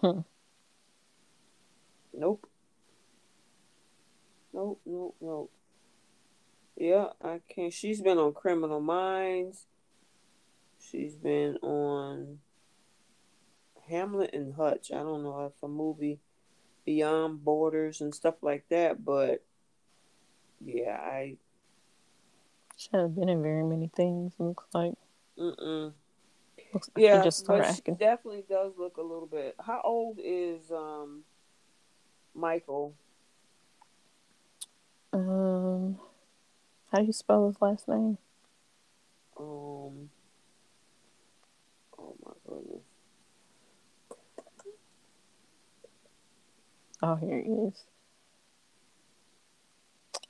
Hmm. 0.00 0.20
Nope. 2.12 2.48
Nope, 4.52 4.80
nope, 4.84 5.14
nope. 5.20 5.52
Yeah, 6.76 7.08
I 7.22 7.40
can. 7.48 7.70
She's 7.70 8.02
been 8.02 8.18
on 8.18 8.34
Criminal 8.34 8.80
Minds. 8.80 9.66
She's 10.78 11.14
been 11.14 11.56
on 11.62 12.38
Hamlet 13.88 14.30
and 14.34 14.54
Hutch. 14.54 14.90
I 14.92 14.96
don't 14.96 15.22
know 15.22 15.46
if 15.46 15.62
a 15.62 15.68
movie 15.68 16.20
Beyond 16.84 17.44
Borders 17.44 18.00
and 18.00 18.14
stuff 18.14 18.36
like 18.42 18.64
that, 18.68 19.04
but 19.04 19.42
yeah, 20.64 20.98
I 21.00 21.36
She 22.76 22.88
hasn't 22.92 23.16
been 23.16 23.28
in 23.28 23.42
very 23.42 23.64
many 23.64 23.90
things. 23.94 24.34
Looks 24.38 24.64
like. 24.72 24.92
mm-mm. 25.38 25.92
Looks 26.72 26.90
like 26.94 27.04
yeah, 27.04 27.24
just 27.24 27.46
but 27.46 27.74
she 27.74 27.92
definitely 27.92 28.44
does 28.48 28.72
look 28.78 28.98
a 28.98 29.02
little 29.02 29.26
bit. 29.26 29.56
How 29.64 29.80
old 29.82 30.18
is 30.22 30.70
um 30.70 31.24
Michael? 32.34 32.94
Um, 35.12 35.98
how 36.92 36.98
do 36.98 37.04
you 37.06 37.12
spell 37.12 37.46
his 37.46 37.60
last 37.60 37.88
name? 37.88 38.18
Um. 39.38 40.10
Oh 41.98 42.14
my 42.24 42.32
goodness. 42.46 42.82
Oh, 47.02 47.16
here 47.16 47.42
he 47.42 47.50
is. 47.50 47.84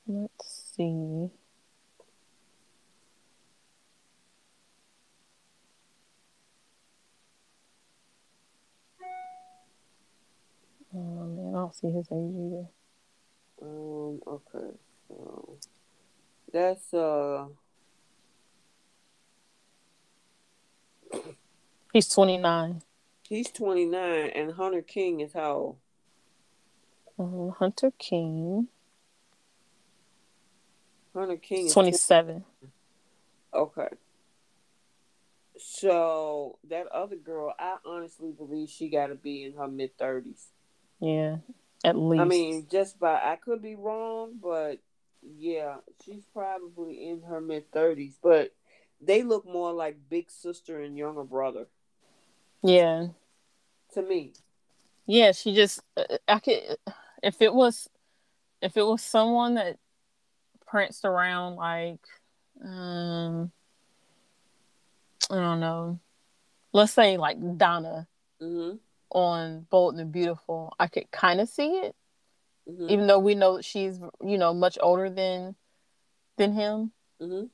Let's 0.05 0.73
see. 0.75 1.29
Oh 10.93 11.25
man, 11.27 11.53
I 11.55 11.59
don't 11.59 11.75
see 11.75 11.91
his 11.91 12.07
age 12.11 12.35
either. 12.35 12.67
Um. 13.61 14.21
Okay. 14.27 14.77
So 15.07 15.57
that's 16.51 16.93
uh. 16.93 17.45
He's 21.93 22.09
29. 22.09 22.81
He's 23.27 23.49
twenty 23.51 23.85
nine, 23.85 24.29
and 24.29 24.53
Hunter 24.53 24.81
King 24.81 25.19
is 25.19 25.33
how 25.33 25.53
old? 25.53 25.77
Um, 27.19 27.55
Hunter 27.57 27.91
King, 27.97 28.67
Hunter 31.13 31.35
King 31.37 31.65
is 31.65 31.73
27. 31.73 32.45
Okay. 33.53 33.87
So 35.57 36.59
that 36.69 36.87
other 36.87 37.15
girl, 37.15 37.53
I 37.57 37.77
honestly 37.85 38.31
believe 38.31 38.69
she 38.69 38.89
got 38.89 39.07
to 39.07 39.15
be 39.15 39.43
in 39.43 39.53
her 39.53 39.67
mid 39.67 39.97
thirties. 39.97 40.47
Yeah, 40.99 41.37
at 41.83 41.97
least. 41.97 42.21
I 42.21 42.25
mean, 42.25 42.67
just 42.71 42.99
by 42.99 43.15
I 43.15 43.35
could 43.35 43.61
be 43.61 43.75
wrong, 43.75 44.35
but 44.41 44.77
yeah, 45.21 45.77
she's 46.03 46.25
probably 46.33 47.09
in 47.09 47.23
her 47.23 47.41
mid 47.41 47.71
thirties. 47.71 48.17
But 48.21 48.53
they 49.01 49.23
look 49.23 49.45
more 49.45 49.73
like 49.73 50.09
big 50.09 50.29
sister 50.31 50.81
and 50.81 50.97
younger 50.97 51.23
brother 51.23 51.67
yeah, 52.63 53.07
to 53.93 54.01
me. 54.01 54.33
yeah. 55.05 55.31
She 55.31 55.53
just, 55.53 55.81
uh, 55.95 56.17
I 56.27 56.39
could, 56.39 56.77
if 57.23 57.41
it 57.41 57.53
was, 57.53 57.89
if 58.61 58.77
it 58.77 58.85
was 58.85 59.01
someone 59.01 59.55
that 59.55 59.77
pranced 60.65 61.05
around 61.05 61.55
like, 61.55 62.01
um, 62.63 63.51
I 65.29 65.35
don't 65.35 65.59
know, 65.59 65.99
let's 66.73 66.93
say 66.93 67.17
like 67.17 67.37
Donna 67.57 68.07
hmm 68.39 68.71
on 69.09 69.65
Bold 69.69 69.95
and 69.99 70.11
Beautiful, 70.11 70.73
I 70.79 70.87
could 70.87 71.09
kind 71.11 71.39
of 71.39 71.47
see 71.49 71.69
it, 71.69 71.95
hmm 72.67 72.89
even 72.89 73.07
though 73.07 73.19
we 73.19 73.35
know 73.35 73.61
she's, 73.61 73.99
you 74.23 74.37
know, 74.37 74.53
much 74.53 74.77
older 74.81 75.09
than 75.09 75.55
than 76.37 76.53
him. 76.53 76.91
hmm 77.19 77.45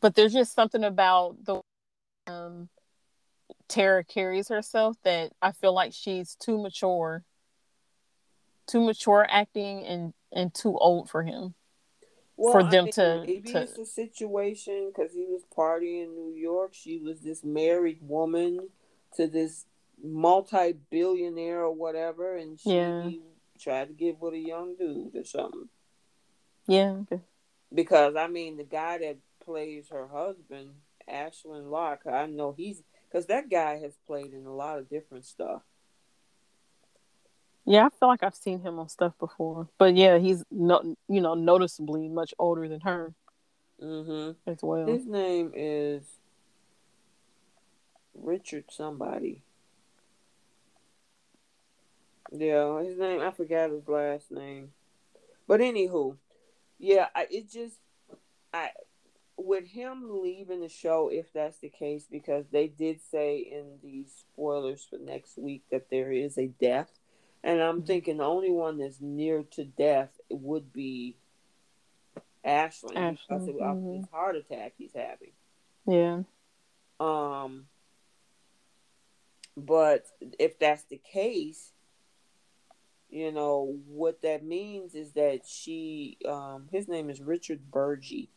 But 0.00 0.14
there's 0.14 0.32
just 0.32 0.54
something 0.54 0.84
about 0.84 1.44
the 1.44 1.60
um, 2.26 2.68
Tara 3.68 4.04
carries 4.04 4.48
herself 4.48 4.96
that 5.02 5.32
I 5.42 5.52
feel 5.52 5.72
like 5.74 5.92
she's 5.92 6.34
too 6.36 6.60
mature, 6.60 7.24
too 8.66 8.80
mature 8.80 9.26
acting, 9.28 9.84
and 9.84 10.14
and 10.32 10.54
too 10.54 10.76
old 10.78 11.10
for 11.10 11.22
him. 11.22 11.54
Well, 12.36 12.52
For 12.52 12.62
I 12.62 12.70
them 12.70 12.84
mean, 12.84 12.92
to- 12.94 13.24
maybe 13.26 13.52
to- 13.52 13.62
it's 13.62 13.78
a 13.78 13.84
situation 13.86 14.90
because 14.94 15.12
he 15.12 15.26
was 15.26 15.42
partying 15.54 16.04
in 16.04 16.14
New 16.14 16.34
York. 16.34 16.72
She 16.72 16.96
was 16.98 17.20
this 17.20 17.44
married 17.44 17.98
woman 18.00 18.70
to 19.16 19.26
this 19.26 19.66
multi-billionaire 20.02 21.60
or 21.62 21.72
whatever, 21.72 22.36
and 22.36 22.58
she 22.58 22.70
Yeah. 22.70 23.10
Tried 23.60 23.88
to 23.88 23.94
get 23.94 24.18
with 24.20 24.34
a 24.34 24.38
young 24.38 24.76
dude 24.76 25.14
or 25.16 25.24
something. 25.24 25.68
Yeah, 26.66 27.02
Because 27.74 28.14
I 28.16 28.26
mean, 28.28 28.56
the 28.56 28.64
guy 28.64 28.98
that 28.98 29.18
plays 29.44 29.88
her 29.90 30.06
husband, 30.08 30.70
Ashland 31.08 31.70
Locke, 31.70 32.02
I 32.06 32.26
know 32.26 32.52
he's 32.56 32.82
because 33.08 33.26
that 33.26 33.50
guy 33.50 33.78
has 33.78 33.96
played 34.06 34.32
in 34.32 34.46
a 34.46 34.54
lot 34.54 34.78
of 34.78 34.88
different 34.88 35.24
stuff. 35.24 35.62
yeah. 37.66 37.86
I 37.86 37.88
feel 37.90 38.08
like 38.08 38.22
I've 38.22 38.34
seen 38.36 38.60
him 38.60 38.78
on 38.78 38.88
stuff 38.88 39.14
before, 39.18 39.68
but 39.78 39.96
yeah, 39.96 40.18
he's 40.18 40.44
not, 40.50 40.84
you 41.08 41.20
know, 41.20 41.34
noticeably 41.34 42.08
much 42.08 42.32
older 42.38 42.68
than 42.68 42.80
her 42.80 43.14
Mm-hmm. 43.82 44.50
as 44.50 44.58
well. 44.62 44.86
His 44.86 45.06
name 45.06 45.52
is 45.54 46.04
Richard 48.14 48.64
somebody. 48.70 49.42
Yeah, 52.32 52.82
his 52.82 52.98
name 52.98 53.20
I 53.20 53.30
forgot 53.32 53.70
his 53.70 53.88
last 53.88 54.30
name. 54.30 54.72
But 55.48 55.60
anywho, 55.60 56.16
yeah, 56.78 57.08
I, 57.14 57.26
it 57.30 57.50
just 57.50 57.76
I 58.52 58.70
with 59.36 59.66
him 59.66 60.22
leaving 60.22 60.60
the 60.60 60.68
show 60.68 61.08
if 61.08 61.32
that's 61.32 61.58
the 61.58 61.70
case 61.70 62.06
because 62.10 62.44
they 62.52 62.68
did 62.68 63.00
say 63.00 63.38
in 63.38 63.78
the 63.82 64.04
spoilers 64.06 64.84
for 64.84 64.98
next 64.98 65.38
week 65.38 65.64
that 65.70 65.90
there 65.90 66.12
is 66.12 66.36
a 66.38 66.46
death. 66.46 66.90
And 67.42 67.60
I'm 67.62 67.82
Mhm. 67.82 67.86
thinking 67.86 68.16
the 68.18 68.24
only 68.24 68.50
one 68.50 68.76
that's 68.78 69.00
near 69.00 69.42
to 69.52 69.64
death 69.64 70.20
would 70.28 70.72
be 70.74 71.16
Ashland, 72.44 73.18
because 73.28 73.48
Ashland, 73.48 73.60
of 73.60 73.76
mhm. 73.78 73.96
his 73.96 74.08
heart 74.10 74.36
attack 74.36 74.74
he's 74.76 74.92
having. 74.94 75.32
Yeah, 75.86 76.22
Um, 77.00 77.66
but 79.56 80.06
if 80.38 80.58
that's 80.58 80.84
the 80.84 80.98
case, 80.98 81.72
you 83.10 83.32
know 83.32 83.76
what 83.86 84.22
that 84.22 84.44
means 84.44 84.94
is 84.94 85.12
that 85.12 85.40
she, 85.46 86.16
um, 86.28 86.68
his 86.70 86.88
name 86.88 87.10
is 87.10 87.20
Richard 87.20 87.60
Burgi. 87.70 88.28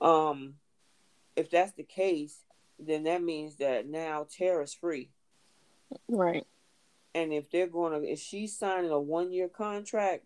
Um, 0.00 0.54
if 1.36 1.50
that's 1.50 1.72
the 1.72 1.82
case, 1.82 2.40
then 2.78 3.04
that 3.04 3.22
means 3.22 3.56
that 3.56 3.86
now 3.86 4.26
Tara's 4.30 4.74
free. 4.74 5.10
right. 6.08 6.46
And 7.14 7.32
if 7.32 7.50
they're 7.50 7.68
going 7.68 7.92
to, 7.92 8.08
if 8.08 8.18
she's 8.18 8.58
signing 8.58 8.90
a 8.90 8.98
one 8.98 9.30
year 9.30 9.48
contract, 9.48 10.24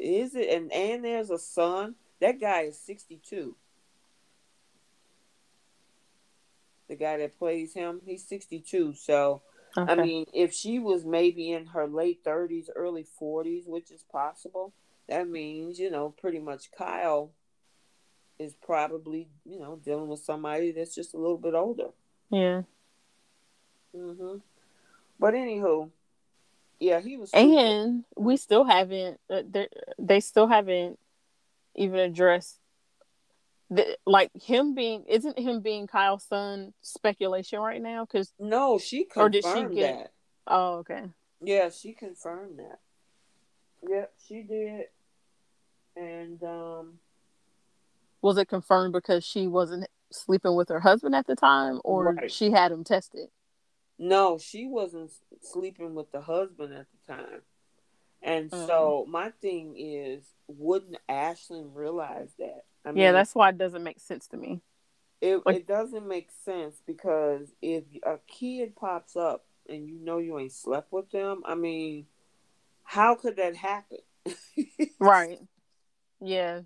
is 0.00 0.34
it? 0.34 0.48
And 0.48 0.72
and 0.72 1.04
there's 1.04 1.30
a 1.30 1.38
son. 1.38 1.96
That 2.20 2.40
guy 2.40 2.62
is 2.62 2.78
sixty 2.78 3.20
two. 3.22 3.56
The 6.88 6.96
guy 6.96 7.18
that 7.18 7.38
plays 7.38 7.74
him, 7.74 8.00
he's 8.04 8.26
sixty 8.26 8.58
two. 8.58 8.94
So 8.94 9.42
Okay. 9.76 9.92
I 9.92 9.94
mean, 9.94 10.26
if 10.32 10.52
she 10.52 10.78
was 10.78 11.04
maybe 11.04 11.52
in 11.52 11.66
her 11.66 11.86
late 11.86 12.20
thirties, 12.24 12.70
early 12.74 13.04
forties, 13.04 13.64
which 13.66 13.90
is 13.90 14.02
possible, 14.02 14.72
that 15.08 15.28
means 15.28 15.78
you 15.78 15.90
know 15.90 16.10
pretty 16.20 16.38
much 16.38 16.70
Kyle 16.76 17.32
is 18.38 18.54
probably 18.54 19.28
you 19.44 19.58
know 19.58 19.76
dealing 19.84 20.08
with 20.08 20.20
somebody 20.20 20.72
that's 20.72 20.94
just 20.94 21.14
a 21.14 21.18
little 21.18 21.38
bit 21.38 21.54
older. 21.54 21.88
yeah. 22.30 22.62
hmm 23.94 24.36
But 25.18 25.34
anywho, 25.34 25.90
yeah, 26.78 27.00
he 27.00 27.16
was. 27.16 27.30
stupid. 27.30 27.48
And 27.58 28.04
we 28.16 28.36
still 28.36 28.64
haven't. 28.64 29.20
Uh, 29.28 29.42
they 29.48 29.68
they 29.98 30.20
still 30.20 30.46
haven't 30.46 30.98
even 31.74 31.98
addressed. 32.00 32.59
The, 33.72 33.96
like 34.04 34.30
him 34.34 34.74
being 34.74 35.04
isn't 35.06 35.38
him 35.38 35.60
being 35.60 35.86
Kyle's 35.86 36.24
son 36.24 36.74
speculation 36.82 37.60
right 37.60 37.80
now 37.80 38.04
because 38.04 38.32
no, 38.38 38.78
she 38.78 39.04
Or 39.16 39.30
confirmed 39.30 39.32
did 39.32 39.44
she 39.44 39.74
get- 39.76 39.96
that. 39.98 40.12
oh 40.48 40.74
okay 40.78 41.04
Yeah, 41.40 41.70
she 41.70 41.92
confirmed 41.92 42.58
that. 42.58 42.80
Yep, 43.88 44.12
she 44.26 44.42
did. 44.42 44.86
And 45.96 46.42
um 46.42 46.98
was 48.22 48.36
it 48.38 48.48
confirmed 48.48 48.92
because 48.92 49.24
she 49.24 49.46
wasn't 49.46 49.86
sleeping 50.12 50.56
with 50.56 50.68
her 50.68 50.80
husband 50.80 51.14
at 51.14 51.26
the 51.28 51.36
time 51.36 51.80
or 51.84 52.12
Right. 52.14 52.30
she 52.30 52.50
had 52.50 52.72
him 52.72 52.82
tested 52.84 53.28
no, 54.02 54.38
she 54.38 54.66
wasn't 54.66 55.12
sleeping 55.42 55.94
with 55.94 56.10
the 56.10 56.22
husband 56.22 56.72
at 56.72 56.86
the 56.90 57.12
time. 57.12 57.42
And 58.22 58.50
Mm. 58.50 58.66
so 58.66 59.04
my 59.06 59.30
thing 59.42 59.74
is, 59.76 60.24
wouldn't 60.48 60.96
Ashland 61.06 61.76
realize 61.76 62.32
that? 62.38 62.64
I 62.84 62.92
yeah 62.92 63.12
that's 63.12 63.34
why 63.34 63.50
it 63.50 63.58
doesn't 63.58 63.82
make 63.82 64.00
sense 64.00 64.26
to 64.28 64.36
me 64.36 64.62
it. 65.20 65.42
it 65.46 65.66
doesn't 65.66 66.06
make 66.06 66.30
sense 66.44 66.82
because 66.86 67.52
if 67.60 67.84
a 68.04 68.18
kid 68.26 68.74
pops 68.74 69.16
up 69.16 69.44
and 69.68 69.86
you 69.86 69.98
know 70.00 70.18
you 70.18 70.38
ain't 70.38 70.52
slept 70.52 70.92
with 70.92 71.10
them, 71.10 71.42
I 71.44 71.54
mean, 71.54 72.06
how 72.82 73.14
could 73.14 73.36
that 73.36 73.54
happen? 73.54 73.98
right 74.98 75.38
yeah 76.20 76.60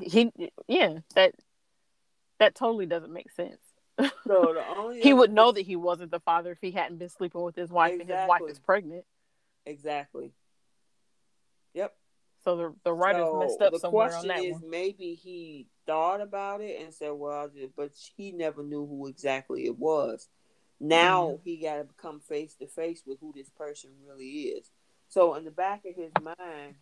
he 0.00 0.32
yeah 0.66 0.98
that 1.14 1.34
that 2.38 2.54
totally 2.54 2.86
doesn't 2.86 3.12
make 3.12 3.30
sense 3.30 3.60
So 4.26 4.54
the 4.54 4.64
only 4.76 5.00
he 5.00 5.12
would 5.12 5.32
know 5.32 5.52
that 5.52 5.60
he 5.62 5.76
wasn't 5.76 6.10
the 6.10 6.20
father 6.20 6.52
if 6.52 6.58
he 6.60 6.70
hadn't 6.70 6.98
been 6.98 7.08
sleeping 7.08 7.42
with 7.42 7.54
his 7.54 7.70
wife 7.70 7.92
and 8.00 8.08
his 8.08 8.28
wife 8.28 8.42
is 8.48 8.58
pregnant. 8.58 9.04
exactly. 9.66 10.32
Yep. 11.74 11.94
So 12.44 12.56
the 12.56 12.74
the 12.84 12.92
writers 12.92 13.26
So 13.30 13.38
messed 13.38 13.60
up 13.62 13.76
somewhere 13.76 14.16
on 14.16 14.26
that 14.28 14.44
is 14.44 14.52
one. 14.54 14.70
maybe 14.70 15.14
he 15.14 15.66
thought 15.86 16.20
about 16.20 16.60
it 16.60 16.80
and 16.82 16.92
said, 16.92 17.10
"Well," 17.12 17.50
but 17.76 17.92
he 18.16 18.32
never 18.32 18.62
knew 18.62 18.86
who 18.86 19.06
exactly 19.06 19.64
it 19.66 19.78
was. 19.78 20.28
Now 20.80 21.26
Mm-hmm. 21.26 21.42
he 21.44 21.56
got 21.58 21.76
to 21.76 21.86
come 21.96 22.20
face 22.20 22.54
to 22.56 22.66
face 22.66 23.02
with 23.06 23.20
who 23.20 23.32
this 23.34 23.50
person 23.50 23.90
really 24.06 24.26
is. 24.26 24.70
So 25.08 25.34
in 25.34 25.44
the 25.44 25.50
back 25.52 25.84
of 25.84 25.94
his 25.94 26.12
mind, 26.20 26.74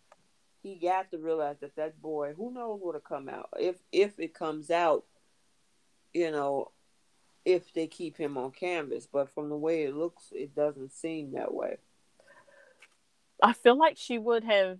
he 0.63 0.75
got 0.75 1.11
to 1.11 1.17
realize 1.17 1.57
that 1.61 1.75
that 1.75 2.01
boy, 2.01 2.33
who 2.35 2.51
knows 2.51 2.79
what'll 2.81 3.01
come 3.01 3.29
out 3.29 3.49
if 3.59 3.77
if 3.91 4.19
it 4.19 4.33
comes 4.33 4.71
out, 4.71 5.05
you 6.13 6.31
know, 6.31 6.71
if 7.45 7.71
they 7.73 7.87
keep 7.87 8.17
him 8.17 8.37
on 8.37 8.51
canvas. 8.51 9.07
But 9.11 9.29
from 9.29 9.49
the 9.49 9.57
way 9.57 9.83
it 9.83 9.95
looks, 9.95 10.29
it 10.31 10.55
doesn't 10.55 10.91
seem 10.91 11.33
that 11.33 11.53
way. 11.53 11.77
I 13.43 13.53
feel 13.53 13.77
like 13.77 13.97
she 13.97 14.17
would 14.17 14.43
have. 14.43 14.79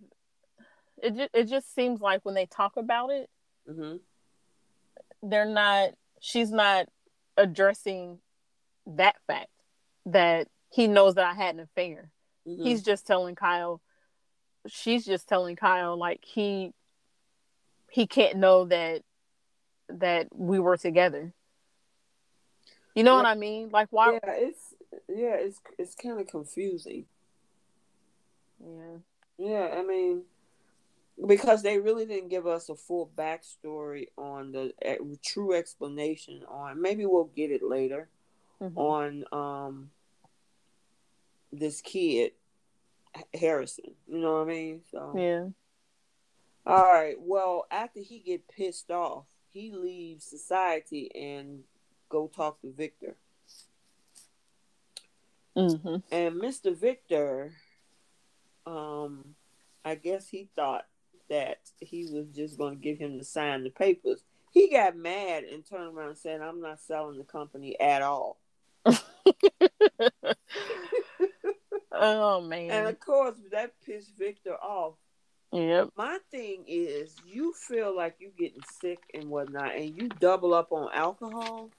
It 1.01 1.15
just, 1.15 1.29
it 1.33 1.43
just 1.45 1.73
seems 1.73 1.99
like 1.99 2.21
when 2.23 2.35
they 2.35 2.45
talk 2.45 2.77
about 2.77 3.09
it, 3.09 3.29
hmm 3.67 3.97
they're 5.23 5.45
not. 5.45 5.91
She's 6.19 6.51
not 6.51 6.87
addressing 7.37 8.19
that 8.85 9.15
fact 9.27 9.49
that 10.05 10.47
he 10.71 10.87
knows 10.87 11.15
that 11.15 11.25
I 11.25 11.33
had 11.33 11.55
an 11.55 11.61
affair. 11.61 12.11
hmm 12.45 12.63
He's 12.63 12.81
just 12.83 13.05
telling 13.05 13.35
Kyle. 13.35 13.81
She's 14.67 15.05
just 15.05 15.27
telling 15.27 15.55
Kyle 15.55 15.97
like 15.97 16.23
he. 16.23 16.73
He 17.89 18.07
can't 18.07 18.37
know 18.37 18.65
that, 18.65 19.01
that 19.89 20.27
we 20.33 20.59
were 20.59 20.77
together. 20.77 21.33
You 22.95 23.03
know 23.03 23.15
what 23.15 23.25
I 23.25 23.35
mean? 23.35 23.69
Like 23.69 23.87
why? 23.91 24.13
yeah, 24.13 24.31
it's 24.33 24.73
yeah, 25.09 25.35
it's 25.35 25.59
it's 25.77 25.95
kind 25.95 26.19
of 26.19 26.27
confusing. 26.27 27.05
yeah. 28.63 28.97
Yeah, 29.37 29.75
I 29.77 29.83
mean, 29.83 30.23
because 31.25 31.61
they 31.61 31.77
really 31.79 32.05
didn't 32.05 32.29
give 32.29 32.47
us 32.47 32.69
a 32.69 32.75
full 32.75 33.11
backstory 33.15 34.07
on 34.17 34.51
the 34.51 34.73
eh, 34.81 34.97
true 35.23 35.53
explanation 35.53 36.43
on. 36.47 36.81
Maybe 36.81 37.05
we'll 37.05 37.25
get 37.35 37.51
it 37.51 37.63
later 37.63 38.09
Mhm. 38.61 38.77
on 38.77 39.25
um 39.31 39.91
this 41.51 41.81
kid 41.81 42.33
Harrison. 43.33 43.95
You 44.07 44.19
know 44.19 44.33
what 44.33 44.47
I 44.47 44.49
mean? 44.49 44.81
So 44.89 45.13
Yeah. 45.15 45.49
all 46.65 46.83
right. 46.83 47.19
Well, 47.19 47.65
after 47.71 47.99
he 47.99 48.19
get 48.19 48.47
pissed 48.47 48.89
off, 48.91 49.25
he 49.49 49.71
leaves 49.71 50.25
society 50.25 51.13
and 51.13 51.63
go 52.09 52.27
talk 52.27 52.61
to 52.61 52.71
Victor. 52.71 53.15
hmm 55.55 55.97
And 56.11 56.35
Mr. 56.35 56.75
Victor, 56.75 57.53
um, 58.65 59.35
I 59.83 59.95
guess 59.95 60.29
he 60.29 60.49
thought 60.55 60.85
that 61.31 61.59
he 61.79 62.05
was 62.11 62.27
just 62.27 62.57
going 62.57 62.75
to 62.75 62.81
get 62.81 62.99
him 62.99 63.17
to 63.17 63.23
sign 63.23 63.63
the 63.63 63.69
papers. 63.69 64.21
He 64.51 64.69
got 64.69 64.97
mad 64.97 65.45
and 65.45 65.65
turned 65.65 65.97
around 65.97 66.09
and 66.09 66.17
said, 66.17 66.41
"I'm 66.41 66.61
not 66.61 66.81
selling 66.81 67.17
the 67.17 67.23
company 67.23 67.79
at 67.79 68.01
all." 68.01 68.37
oh 71.91 72.41
man. 72.41 72.69
And 72.69 72.87
of 72.89 72.99
course, 72.99 73.35
that 73.51 73.71
pissed 73.85 74.11
Victor 74.17 74.55
off. 74.55 74.95
yep. 75.53 75.89
My 75.95 76.19
thing 76.31 76.65
is, 76.67 77.15
you 77.25 77.53
feel 77.53 77.95
like 77.95 78.15
you're 78.19 78.31
getting 78.37 78.61
sick 78.81 78.99
and 79.13 79.29
whatnot, 79.29 79.75
and 79.75 79.95
you 79.95 80.09
double 80.19 80.53
up 80.53 80.73
on 80.73 80.89
alcohol. 80.93 81.69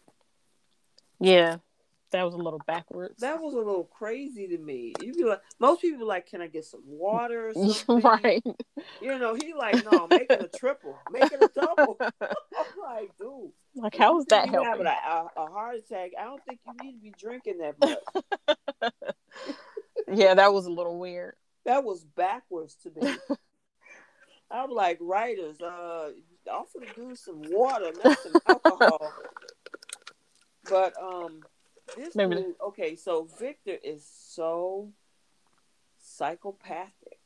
Yeah. 1.20 1.58
That 2.12 2.24
was 2.24 2.34
a 2.34 2.38
little 2.38 2.60
backwards. 2.66 3.20
That 3.20 3.40
was 3.40 3.54
a 3.54 3.58
little 3.58 3.84
crazy 3.84 4.46
to 4.48 4.58
me. 4.58 4.92
You 5.00 5.14
be 5.14 5.24
like, 5.24 5.40
most 5.58 5.80
people 5.80 6.06
like, 6.06 6.26
"Can 6.28 6.42
I 6.42 6.46
get 6.46 6.64
some 6.66 6.82
water 6.86 7.48
or 7.48 7.54
something?" 7.72 8.00
right. 8.00 8.42
You 9.00 9.18
know, 9.18 9.34
he 9.34 9.54
like, 9.54 9.82
no, 9.90 10.06
make 10.08 10.30
it 10.30 10.42
a 10.42 10.58
triple, 10.58 10.96
make 11.10 11.24
it 11.32 11.42
a 11.42 11.48
double. 11.54 11.96
I'm 12.20 12.66
like, 12.80 13.10
dude, 13.18 13.50
like 13.76 13.96
how 13.96 14.18
is 14.18 14.26
that 14.26 14.46
you 14.46 14.52
helping? 14.52 14.70
having 14.70 14.86
a, 14.86 14.90
a, 14.90 15.44
a 15.44 15.46
heart 15.50 15.76
attack? 15.76 16.10
I 16.20 16.24
don't 16.24 16.42
think 16.44 16.60
you 16.66 16.72
need 16.84 16.92
to 16.92 16.98
be 17.00 17.14
drinking 17.18 17.58
that 17.58 17.78
much. 17.80 18.92
yeah, 20.12 20.34
that 20.34 20.52
was 20.52 20.66
a 20.66 20.70
little 20.70 20.98
weird. 20.98 21.34
that 21.64 21.82
was 21.82 22.04
backwards 22.04 22.76
to 22.82 22.90
me. 23.00 23.14
I'm 24.50 24.70
like, 24.70 24.98
writers, 25.00 25.62
uh, 25.62 26.10
offer 26.50 26.80
to 26.80 26.94
do 26.94 27.16
some 27.16 27.40
water, 27.50 27.90
not 28.04 28.18
some 28.18 28.32
alcohol. 28.46 29.12
But 30.68 30.92
um, 31.02 31.40
this 31.96 32.14
Maybe- 32.14 32.36
dude, 32.36 32.54
okay, 32.60 32.96
so 32.96 33.24
Victor 33.38 33.76
is 33.82 34.04
so 34.04 34.92
psychopathic. 36.00 37.18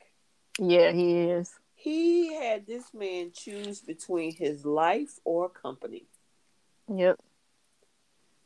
Yeah, 0.59 0.91
he 0.91 1.17
is. 1.29 1.53
He 1.75 2.33
had 2.33 2.65
this 2.65 2.93
man 2.93 3.31
choose 3.33 3.81
between 3.81 4.33
his 4.35 4.65
life 4.65 5.19
or 5.23 5.49
company. 5.49 6.05
Yep. 6.93 7.19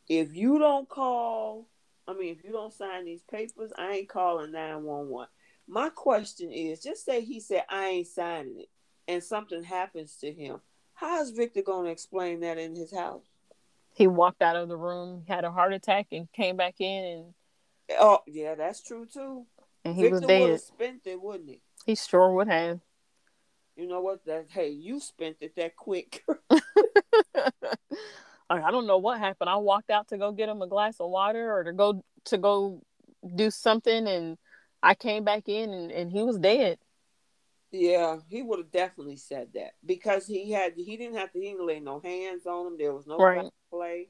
if 0.08 0.34
you 0.34 0.58
don't 0.58 0.88
call, 0.88 1.68
I 2.08 2.12
mean, 2.14 2.36
if 2.36 2.44
you 2.44 2.50
don't 2.50 2.72
sign 2.72 3.04
these 3.04 3.22
papers, 3.22 3.72
I 3.78 3.92
ain't 3.92 4.08
calling 4.08 4.50
911. 4.50 5.28
My 5.68 5.88
question 5.90 6.50
is 6.50 6.82
just 6.82 7.04
say 7.04 7.20
he 7.22 7.38
said, 7.38 7.64
I 7.70 7.86
ain't 7.86 8.08
signing 8.08 8.58
it, 8.60 8.68
and 9.06 9.22
something 9.22 9.62
happens 9.62 10.16
to 10.16 10.32
him. 10.32 10.60
How 10.94 11.22
is 11.22 11.30
Victor 11.30 11.62
going 11.62 11.84
to 11.86 11.90
explain 11.92 12.40
that 12.40 12.58
in 12.58 12.74
his 12.74 12.92
house? 12.92 13.22
He 13.94 14.06
walked 14.06 14.42
out 14.42 14.56
of 14.56 14.68
the 14.68 14.76
room, 14.76 15.24
had 15.28 15.44
a 15.44 15.50
heart 15.50 15.72
attack, 15.72 16.08
and 16.12 16.30
came 16.32 16.56
back 16.56 16.80
in, 16.80 17.04
and 17.04 17.34
Oh, 18.00 18.20
yeah, 18.26 18.54
that's 18.54 18.82
true 18.82 19.06
too. 19.06 19.46
and 19.84 19.94
he 19.94 20.02
Victor 20.02 20.14
was 20.16 20.26
dead. 20.26 20.60
spent 20.60 21.00
it, 21.06 21.20
wouldn't 21.20 21.48
he? 21.50 21.60
He 21.84 21.94
sure 21.94 22.32
would 22.32 22.48
have. 22.48 22.80
You 23.76 23.86
know 23.88 24.00
what? 24.00 24.24
That 24.26 24.46
hey, 24.50 24.68
you 24.70 25.00
spent 25.00 25.36
it 25.40 25.54
that 25.56 25.76
quick. 25.76 26.22
Like, 28.50 28.64
I 28.64 28.70
don't 28.70 28.86
know 28.86 28.98
what 28.98 29.18
happened. 29.18 29.48
I 29.48 29.56
walked 29.56 29.88
out 29.88 30.08
to 30.08 30.18
go 30.18 30.30
get 30.30 30.50
him 30.50 30.60
a 30.60 30.66
glass 30.66 31.00
of 31.00 31.08
water 31.08 31.50
or 31.50 31.64
to 31.64 31.72
go 31.72 32.04
to 32.26 32.36
go 32.36 32.82
do 33.34 33.50
something, 33.50 34.06
and 34.06 34.36
I 34.82 34.94
came 34.94 35.24
back 35.24 35.48
in, 35.48 35.70
and, 35.72 35.90
and 35.90 36.12
he 36.12 36.22
was 36.22 36.38
dead. 36.38 36.78
Yeah, 37.72 38.18
he 38.28 38.42
would 38.42 38.58
have 38.58 38.70
definitely 38.70 39.16
said 39.16 39.48
that 39.54 39.72
because 39.84 40.26
he 40.26 40.50
had 40.52 40.74
he 40.76 40.96
didn't 40.96 41.16
have 41.16 41.32
to 41.32 41.40
he 41.40 41.50
didn't 41.52 41.66
lay 41.66 41.80
no 41.80 42.00
hands 42.00 42.46
on 42.46 42.66
him. 42.68 42.78
There 42.78 42.92
was 42.94 43.06
no 43.06 43.16
Right. 43.16 43.50
play. 43.70 44.08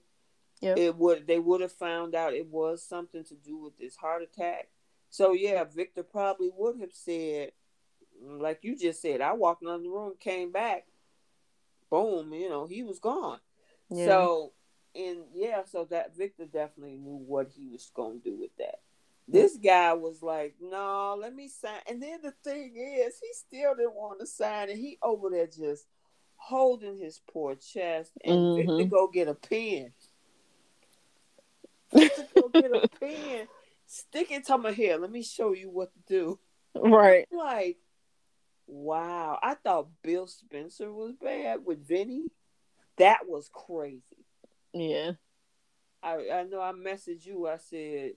Yep. 0.60 0.78
it 0.78 0.96
would 0.96 1.26
they 1.26 1.40
would 1.40 1.60
have 1.60 1.72
found 1.72 2.14
out 2.14 2.34
it 2.34 2.46
was 2.46 2.84
something 2.84 3.24
to 3.24 3.34
do 3.34 3.56
with 3.56 3.76
this 3.78 3.96
heart 3.96 4.22
attack. 4.22 4.68
So 5.10 5.32
yeah, 5.32 5.64
Victor 5.64 6.02
probably 6.04 6.50
would 6.56 6.78
have 6.80 6.92
said, 6.92 7.52
like 8.20 8.60
you 8.62 8.76
just 8.76 9.02
said, 9.02 9.20
I 9.20 9.32
walked 9.32 9.62
in 9.62 9.68
the 9.68 9.88
room, 9.88 10.14
came 10.20 10.52
back, 10.52 10.86
boom, 11.90 12.32
you 12.32 12.48
know, 12.48 12.66
he 12.66 12.82
was 12.82 12.98
gone. 12.98 13.40
Yeah. 13.90 14.06
So 14.06 14.52
and 14.94 15.18
yeah, 15.34 15.62
so 15.64 15.84
that 15.90 16.16
Victor 16.16 16.46
definitely 16.46 16.96
knew 16.96 17.16
what 17.16 17.48
he 17.48 17.66
was 17.66 17.90
gonna 17.94 18.18
do 18.18 18.36
with 18.38 18.56
that. 18.58 18.80
This 19.28 19.56
guy 19.56 19.92
was 19.94 20.22
like, 20.22 20.54
no, 20.60 21.16
let 21.18 21.34
me 21.34 21.48
sign. 21.48 21.80
And 21.88 22.02
then 22.02 22.20
the 22.22 22.32
thing 22.44 22.74
is, 22.76 23.18
he 23.20 23.28
still 23.32 23.74
didn't 23.74 23.94
want 23.94 24.20
to 24.20 24.26
sign, 24.26 24.68
and 24.68 24.78
he 24.78 24.98
over 25.02 25.30
there 25.30 25.46
just 25.46 25.86
holding 26.36 26.98
his 26.98 27.20
poor 27.32 27.54
chest, 27.54 28.12
and 28.24 28.56
Victor 28.56 28.72
Mhm. 28.72 28.90
go 28.90 29.08
get 29.08 29.28
a 29.28 29.34
pen. 29.34 29.92
Victor 31.92 32.26
go 32.34 32.48
get 32.48 32.72
a 32.72 32.88
pen, 33.00 33.48
stick 33.86 34.30
it 34.32 34.46
to 34.46 34.58
my 34.58 34.72
hair. 34.72 34.98
Let 34.98 35.10
me 35.10 35.22
show 35.22 35.52
you 35.52 35.70
what 35.70 35.92
to 35.92 36.00
do. 36.06 36.38
right. 36.74 37.28
Like, 37.30 37.78
wow, 38.66 39.38
I 39.42 39.54
thought 39.54 39.88
Bill 40.02 40.26
Spencer 40.26 40.92
was 40.92 41.12
bad 41.12 41.64
with 41.64 41.86
Vinny. 41.86 42.24
That 42.98 43.20
was 43.28 43.48
crazy. 43.52 44.02
Yeah. 44.72 45.12
I 46.02 46.28
I 46.30 46.42
know 46.44 46.60
I 46.60 46.72
messaged 46.72 47.24
you. 47.26 47.46
I 47.46 47.58
said, 47.58 48.12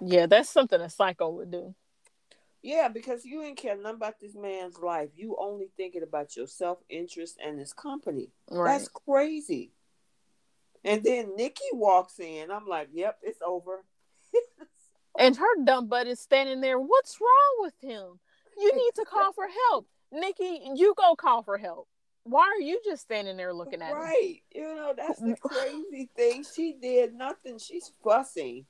Yeah, 0.00 0.26
that's 0.26 0.50
something 0.50 0.80
a 0.80 0.90
psycho 0.90 1.30
would 1.30 1.50
do. 1.50 1.74
yeah, 2.62 2.88
because 2.88 3.24
you 3.24 3.42
ain't 3.42 3.56
care 3.56 3.76
nothing 3.76 3.96
about 3.96 4.20
this 4.20 4.34
man's 4.34 4.78
life. 4.78 5.08
You 5.16 5.36
only 5.40 5.70
thinking 5.76 6.02
about 6.02 6.36
your 6.36 6.46
self 6.46 6.78
interest 6.88 7.38
and 7.44 7.58
his 7.58 7.72
company. 7.72 8.30
Right. 8.50 8.72
That's 8.72 8.88
crazy. 8.88 9.72
And 10.84 11.02
then 11.02 11.34
Nikki 11.36 11.64
walks 11.72 12.20
in. 12.20 12.50
I'm 12.50 12.66
like, 12.66 12.88
yep, 12.92 13.18
it's 13.22 13.40
over. 13.44 13.84
And 15.18 15.34
her 15.34 15.64
dumb 15.64 15.88
butt 15.88 16.06
is 16.06 16.20
standing 16.20 16.60
there. 16.60 16.78
What's 16.78 17.18
wrong 17.20 17.56
with 17.60 17.74
him? 17.80 18.20
You 18.58 18.74
need 18.74 18.90
to 18.96 19.04
call 19.06 19.32
for 19.32 19.46
help. 19.70 19.86
Nikki, 20.12 20.60
you 20.74 20.94
go 20.96 21.14
call 21.16 21.42
for 21.42 21.56
help. 21.56 21.88
Why 22.24 22.42
are 22.42 22.60
you 22.60 22.80
just 22.84 23.02
standing 23.02 23.36
there 23.38 23.54
looking 23.54 23.80
at 23.80 23.92
him? 23.92 23.96
right. 23.96 24.42
You 24.54 24.74
know, 24.74 24.94
that's 24.96 25.20
the 25.20 25.36
crazy 25.40 26.10
thing. 26.16 26.44
She 26.54 26.74
did 26.80 27.14
nothing. 27.14 27.58
She's 27.58 27.92
fussing 28.04 28.66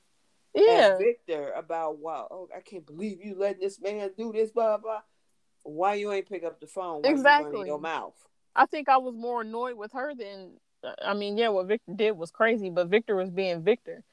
Yeah. 0.57 0.97
Victor 0.99 1.53
about, 1.53 1.99
wow, 1.99 2.29
oh, 2.31 2.49
I 2.57 2.61
can't 2.61 2.87
believe 2.87 3.23
you 3.23 3.37
letting 3.39 3.61
this 3.61 3.81
man 3.81 4.11
do 4.17 4.33
this, 4.33 4.51
blah, 4.51 4.79
blah. 4.79 5.03
Why 5.63 5.95
you 5.95 6.13
ain't 6.13 6.29
pick 6.29 6.45
up 6.45 6.61
the 6.61 6.67
phone? 6.67 7.03
Exactly. 7.05 7.67
your 7.67 7.81
mouth. 7.81 8.15
I 8.55 8.67
think 8.67 8.89
I 8.89 8.97
was 8.97 9.15
more 9.15 9.43
annoyed 9.43 9.77
with 9.77 9.93
her 9.93 10.15
than 10.15 10.53
I 11.03 11.15
mean, 11.15 11.37
yeah, 11.37 11.49
what 11.49 11.67
Victor 11.67 11.93
did 11.95 12.13
was 12.13 12.31
crazy, 12.31 12.71
but 12.71 12.89
Victor 12.89 13.17
was 13.17 13.31
being 13.31 13.63
Victor. 13.63 14.05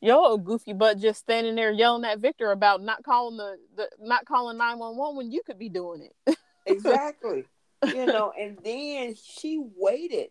Yo, 0.00 0.36
goofy 0.36 0.72
butt 0.72 0.98
just 0.98 1.20
standing 1.20 1.54
there 1.54 1.70
yelling 1.70 2.04
at 2.04 2.18
Victor 2.18 2.50
about 2.50 2.82
not 2.82 3.04
calling 3.04 3.36
the, 3.36 3.56
the 3.76 3.88
not 4.00 4.24
calling 4.26 4.58
nine 4.58 4.78
one 4.78 4.96
one 4.96 5.16
when 5.16 5.30
you 5.30 5.42
could 5.46 5.58
be 5.58 5.68
doing 5.68 6.02
it. 6.02 6.36
exactly. 6.66 7.44
You 7.86 8.06
know, 8.06 8.32
and 8.38 8.58
then 8.64 9.14
she 9.14 9.62
waited 9.76 10.30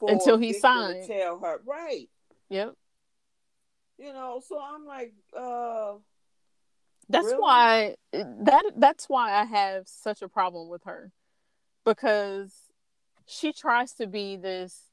until 0.00 0.38
he 0.38 0.52
Victor 0.52 0.60
signed. 0.60 1.06
tell 1.06 1.38
her 1.40 1.60
right. 1.66 2.08
Yep. 2.48 2.74
You 4.00 4.14
know, 4.14 4.40
so 4.46 4.58
I'm 4.58 4.86
like, 4.86 5.12
uh 5.36 5.94
That's 7.08 7.26
really? 7.26 7.38
why 7.38 7.94
that 8.12 8.62
that's 8.76 9.08
why 9.08 9.32
I 9.32 9.44
have 9.44 9.86
such 9.86 10.22
a 10.22 10.28
problem 10.28 10.68
with 10.68 10.84
her. 10.84 11.12
Because 11.84 12.54
she 13.26 13.52
tries 13.52 13.92
to 13.94 14.06
be 14.06 14.36
this 14.36 14.90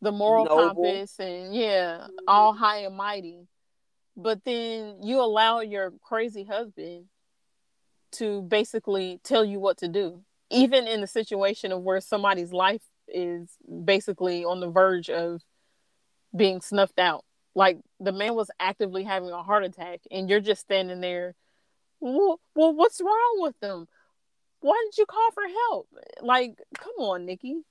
the 0.00 0.12
moral 0.12 0.44
Noble. 0.44 0.74
compass 0.74 1.18
and 1.18 1.54
yeah, 1.54 1.98
mm-hmm. 2.02 2.10
all 2.28 2.52
high 2.52 2.78
and 2.78 2.96
mighty. 2.96 3.48
But 4.16 4.44
then 4.44 5.02
you 5.02 5.20
allow 5.20 5.60
your 5.60 5.92
crazy 6.00 6.44
husband 6.44 7.06
to 8.12 8.42
basically 8.42 9.20
tell 9.24 9.44
you 9.44 9.58
what 9.58 9.78
to 9.78 9.88
do, 9.88 10.22
even 10.50 10.86
in 10.86 11.00
the 11.00 11.08
situation 11.08 11.72
of 11.72 11.82
where 11.82 12.00
somebody's 12.00 12.52
life 12.52 12.84
is 13.08 13.50
basically 13.84 14.44
on 14.44 14.60
the 14.60 14.70
verge 14.70 15.10
of 15.10 15.42
being 16.36 16.60
snuffed 16.60 17.00
out. 17.00 17.24
Like 17.54 17.78
the 18.00 18.12
man 18.12 18.34
was 18.34 18.50
actively 18.58 19.04
having 19.04 19.30
a 19.30 19.42
heart 19.42 19.64
attack, 19.64 20.00
and 20.10 20.28
you're 20.28 20.40
just 20.40 20.62
standing 20.62 21.00
there. 21.00 21.34
Well, 22.00 22.40
well 22.54 22.74
what's 22.74 23.00
wrong 23.00 23.36
with 23.38 23.58
them? 23.60 23.86
Why 24.60 24.80
didn't 24.82 24.98
you 24.98 25.06
call 25.06 25.30
for 25.32 25.42
help? 25.68 25.88
Like, 26.22 26.60
come 26.78 26.94
on, 26.98 27.26
Nikki. 27.26 27.62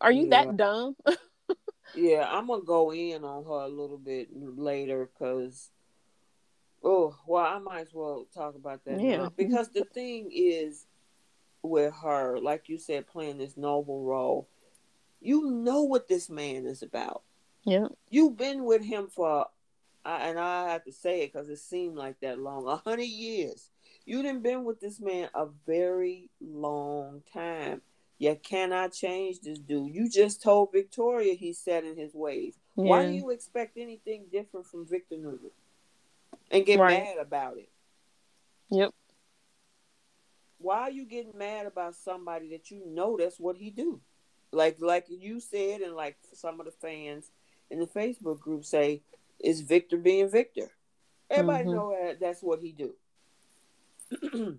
Are 0.00 0.10
you 0.10 0.24
yeah. 0.24 0.30
that 0.30 0.56
dumb? 0.56 0.96
yeah, 1.94 2.26
I'm 2.28 2.46
gonna 2.46 2.62
go 2.62 2.92
in 2.92 3.24
on 3.24 3.44
her 3.44 3.66
a 3.66 3.68
little 3.68 3.98
bit 3.98 4.28
later 4.32 5.06
because, 5.06 5.70
oh, 6.82 7.16
well, 7.26 7.44
I 7.44 7.58
might 7.58 7.82
as 7.82 7.94
well 7.94 8.26
talk 8.34 8.54
about 8.54 8.84
that. 8.84 9.00
Yeah, 9.00 9.16
now. 9.18 9.32
because 9.36 9.68
the 9.68 9.84
thing 9.84 10.30
is 10.32 10.86
with 11.62 11.94
her, 12.02 12.38
like 12.38 12.68
you 12.68 12.78
said, 12.78 13.06
playing 13.06 13.38
this 13.38 13.56
noble 13.56 14.04
role, 14.04 14.48
you 15.20 15.50
know 15.50 15.82
what 15.82 16.08
this 16.08 16.28
man 16.28 16.66
is 16.66 16.82
about. 16.82 17.22
Yeah, 17.64 17.88
you've 18.10 18.36
been 18.36 18.64
with 18.64 18.84
him 18.84 19.08
for, 19.08 19.46
and 20.04 20.38
I 20.38 20.70
have 20.70 20.84
to 20.84 20.92
say 20.92 21.22
it 21.22 21.32
because 21.32 21.48
it 21.48 21.58
seemed 21.58 21.96
like 21.96 22.20
that 22.20 22.38
long, 22.38 22.66
a 22.68 22.76
hundred 22.76 23.04
years. 23.04 23.70
You 24.06 24.22
didn't 24.22 24.42
been 24.42 24.64
with 24.64 24.80
this 24.80 25.00
man 25.00 25.30
a 25.34 25.46
very 25.66 26.28
long 26.40 27.22
time 27.32 27.80
you 28.18 28.36
cannot 28.42 28.92
change 28.92 29.40
this 29.40 29.58
dude. 29.58 29.94
You 29.94 30.08
just 30.08 30.42
told 30.42 30.72
Victoria 30.72 31.34
he's 31.34 31.58
set 31.58 31.84
in 31.84 31.96
his 31.96 32.14
ways. 32.14 32.56
Yeah. 32.76 32.84
Why 32.84 33.06
do 33.06 33.12
you 33.12 33.30
expect 33.30 33.76
anything 33.76 34.26
different 34.30 34.66
from 34.66 34.86
Victor 34.86 35.16
Newman? 35.16 35.50
And 36.50 36.64
get 36.64 36.78
right. 36.78 37.02
mad 37.02 37.16
about 37.20 37.58
it. 37.58 37.68
Yep. 38.70 38.92
Why 40.58 40.80
are 40.80 40.90
you 40.90 41.04
getting 41.04 41.36
mad 41.36 41.66
about 41.66 41.96
somebody 41.96 42.50
that 42.50 42.70
you 42.70 42.82
know 42.86 43.16
that's 43.18 43.38
what 43.38 43.56
he 43.56 43.70
do? 43.70 44.00
Like 44.52 44.76
like 44.80 45.06
you 45.08 45.40
said, 45.40 45.80
and 45.80 45.94
like 45.94 46.16
some 46.32 46.60
of 46.60 46.66
the 46.66 46.72
fans 46.72 47.30
in 47.70 47.80
the 47.80 47.86
Facebook 47.86 48.40
group 48.40 48.64
say, 48.64 49.02
is 49.40 49.60
Victor 49.60 49.96
being 49.96 50.30
Victor? 50.30 50.70
Everybody 51.30 51.64
mm-hmm. 51.64 51.74
know 51.74 51.96
that 52.02 52.20
that's 52.20 52.42
what 52.42 52.60
he 52.60 52.72
do. 52.72 52.94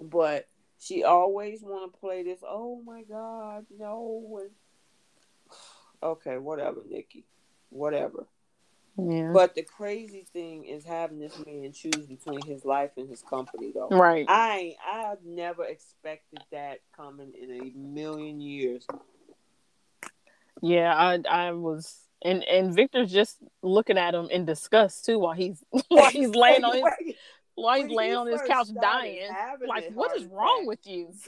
but 0.00 0.48
she 0.78 1.04
always 1.04 1.62
want 1.62 1.92
to 1.92 1.98
play 1.98 2.22
this. 2.22 2.40
Oh 2.46 2.80
my 2.84 3.02
God, 3.02 3.66
no. 3.76 4.42
okay, 6.02 6.38
whatever, 6.38 6.82
Nikki, 6.88 7.24
whatever. 7.70 8.26
Yeah. 8.98 9.30
But 9.32 9.54
the 9.54 9.62
crazy 9.62 10.26
thing 10.32 10.64
is 10.64 10.84
having 10.84 11.20
this 11.20 11.38
man 11.46 11.72
choose 11.72 12.06
between 12.06 12.42
his 12.42 12.64
life 12.64 12.90
and 12.96 13.08
his 13.08 13.22
company, 13.22 13.70
though. 13.72 13.88
Right. 13.90 14.26
I 14.28 14.74
I've 14.90 15.24
never 15.24 15.64
expected 15.64 16.40
that 16.50 16.80
coming 16.96 17.32
in 17.40 17.50
a 17.50 17.78
million 17.78 18.40
years. 18.40 18.86
Yeah, 20.62 20.94
I 20.94 21.20
I 21.28 21.52
was 21.52 21.96
and 22.22 22.42
and 22.44 22.74
Victor's 22.74 23.12
just 23.12 23.38
looking 23.62 23.98
at 23.98 24.14
him 24.14 24.28
in 24.30 24.44
disgust 24.44 25.04
too 25.04 25.18
while 25.18 25.34
he's 25.34 25.62
while 25.88 26.10
he's 26.10 26.30
laying 26.30 26.64
on 26.64 26.74
his 26.74 27.14
while 27.54 27.82
he's 27.82 27.90
laying 27.90 28.16
on 28.16 28.26
his 28.26 28.42
couch 28.42 28.68
dying. 28.80 29.28
Like, 29.66 29.92
what 29.92 30.16
is 30.16 30.26
wrong 30.26 30.66
with 30.66 30.86
you? 30.86 31.12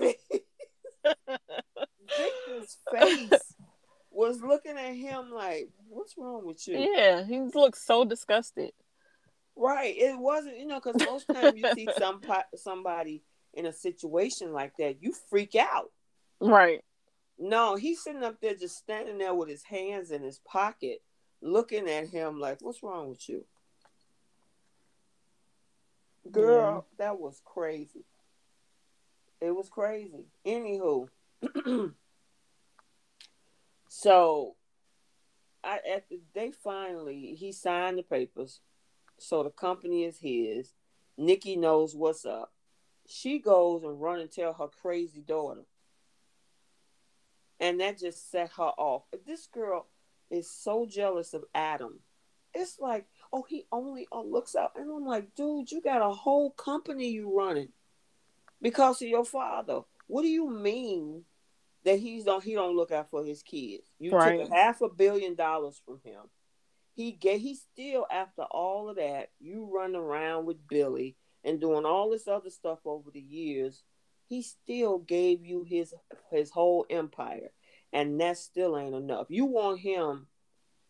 Victor's 2.16 2.76
face 2.92 3.54
was 4.10 4.40
looking 4.42 4.76
at 4.76 4.94
him 4.94 5.30
like, 5.30 5.68
"What's 5.88 6.14
wrong 6.16 6.46
with 6.46 6.66
you?" 6.66 6.78
Yeah, 6.78 7.24
he 7.24 7.40
looks 7.54 7.84
so 7.84 8.04
disgusted. 8.04 8.72
Right. 9.56 9.94
It 9.96 10.18
wasn't, 10.18 10.58
you 10.58 10.66
know, 10.66 10.80
because 10.80 11.06
most 11.06 11.26
times 11.28 11.56
you 11.56 11.70
see 11.74 11.88
some 11.98 12.20
somebody 12.56 13.22
in 13.52 13.66
a 13.66 13.72
situation 13.72 14.52
like 14.52 14.72
that, 14.78 15.02
you 15.02 15.12
freak 15.28 15.54
out. 15.54 15.90
Right. 16.40 16.82
No, 17.42 17.74
he's 17.74 18.04
sitting 18.04 18.22
up 18.22 18.38
there 18.42 18.54
just 18.54 18.76
standing 18.76 19.16
there 19.16 19.32
with 19.32 19.48
his 19.48 19.64
hands 19.64 20.10
in 20.10 20.22
his 20.22 20.38
pocket, 20.40 21.02
looking 21.40 21.88
at 21.88 22.08
him 22.08 22.38
like, 22.38 22.58
"What's 22.60 22.82
wrong 22.82 23.08
with 23.08 23.26
you?" 23.30 23.46
Girl, 26.30 26.86
yeah. 26.98 27.04
that 27.06 27.18
was 27.18 27.40
crazy. 27.42 28.04
It 29.40 29.52
was 29.52 29.70
crazy. 29.70 30.26
Anywho, 30.44 31.08
so 33.88 34.56
I 35.64 35.80
at 35.90 36.10
the, 36.10 36.20
they 36.34 36.50
finally 36.50 37.34
he 37.38 37.52
signed 37.52 37.96
the 37.96 38.02
papers, 38.02 38.60
so 39.18 39.42
the 39.42 39.50
company 39.50 40.04
is 40.04 40.18
his. 40.18 40.74
Nikki 41.16 41.56
knows 41.56 41.96
what's 41.96 42.26
up. 42.26 42.52
She 43.08 43.38
goes 43.38 43.82
and 43.82 44.00
run 44.00 44.20
and 44.20 44.30
tell 44.30 44.52
her 44.52 44.68
crazy 44.68 45.22
daughter, 45.22 45.64
and 47.60 47.80
that 47.80 47.98
just 47.98 48.30
set 48.30 48.50
her 48.56 48.72
off. 48.78 49.02
This 49.26 49.46
girl 49.46 49.86
is 50.30 50.50
so 50.50 50.86
jealous 50.86 51.34
of 51.34 51.44
Adam. 51.54 52.00
It's 52.54 52.80
like 52.80 53.06
oh, 53.32 53.44
he 53.48 53.64
only 53.70 54.06
uh, 54.12 54.22
looks 54.22 54.54
out. 54.54 54.72
And 54.76 54.90
I'm 54.90 55.06
like, 55.06 55.34
dude, 55.34 55.70
you 55.70 55.80
got 55.80 56.02
a 56.02 56.12
whole 56.12 56.50
company 56.50 57.10
you 57.10 57.36
running 57.36 57.68
because 58.60 59.00
of 59.02 59.08
your 59.08 59.24
father. 59.24 59.80
What 60.06 60.22
do 60.22 60.28
you 60.28 60.50
mean 60.50 61.24
that 61.84 61.98
he's 61.98 62.24
don't 62.24 62.42
he 62.42 62.54
don't 62.54 62.76
look 62.76 62.90
out 62.90 63.10
for 63.10 63.24
his 63.24 63.42
kids? 63.42 63.84
You 63.98 64.12
right. 64.12 64.40
took 64.40 64.52
half 64.52 64.80
a 64.80 64.88
billion 64.88 65.34
dollars 65.34 65.80
from 65.84 66.00
him. 66.04 66.22
He 66.94 67.12
get 67.12 67.40
he 67.40 67.54
still 67.54 68.06
after 68.10 68.42
all 68.42 68.90
of 68.90 68.96
that, 68.96 69.30
you 69.38 69.70
run 69.72 69.94
around 69.94 70.46
with 70.46 70.66
Billy 70.68 71.16
and 71.44 71.60
doing 71.60 71.84
all 71.86 72.10
this 72.10 72.28
other 72.28 72.50
stuff 72.50 72.80
over 72.84 73.10
the 73.10 73.20
years. 73.20 73.82
He 74.30 74.42
still 74.42 74.98
gave 74.98 75.44
you 75.44 75.64
his 75.64 75.92
his 76.30 76.52
whole 76.52 76.86
empire, 76.88 77.50
and 77.92 78.20
that 78.20 78.38
still 78.38 78.78
ain't 78.78 78.94
enough. 78.94 79.26
You 79.28 79.44
want 79.44 79.80
him 79.80 80.28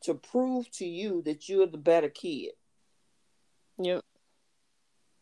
to 0.02 0.12
prove 0.12 0.70
to 0.72 0.84
you 0.84 1.22
that 1.22 1.48
you're 1.48 1.66
the 1.66 1.78
better 1.78 2.10
kid. 2.10 2.50
Yep. 3.78 4.02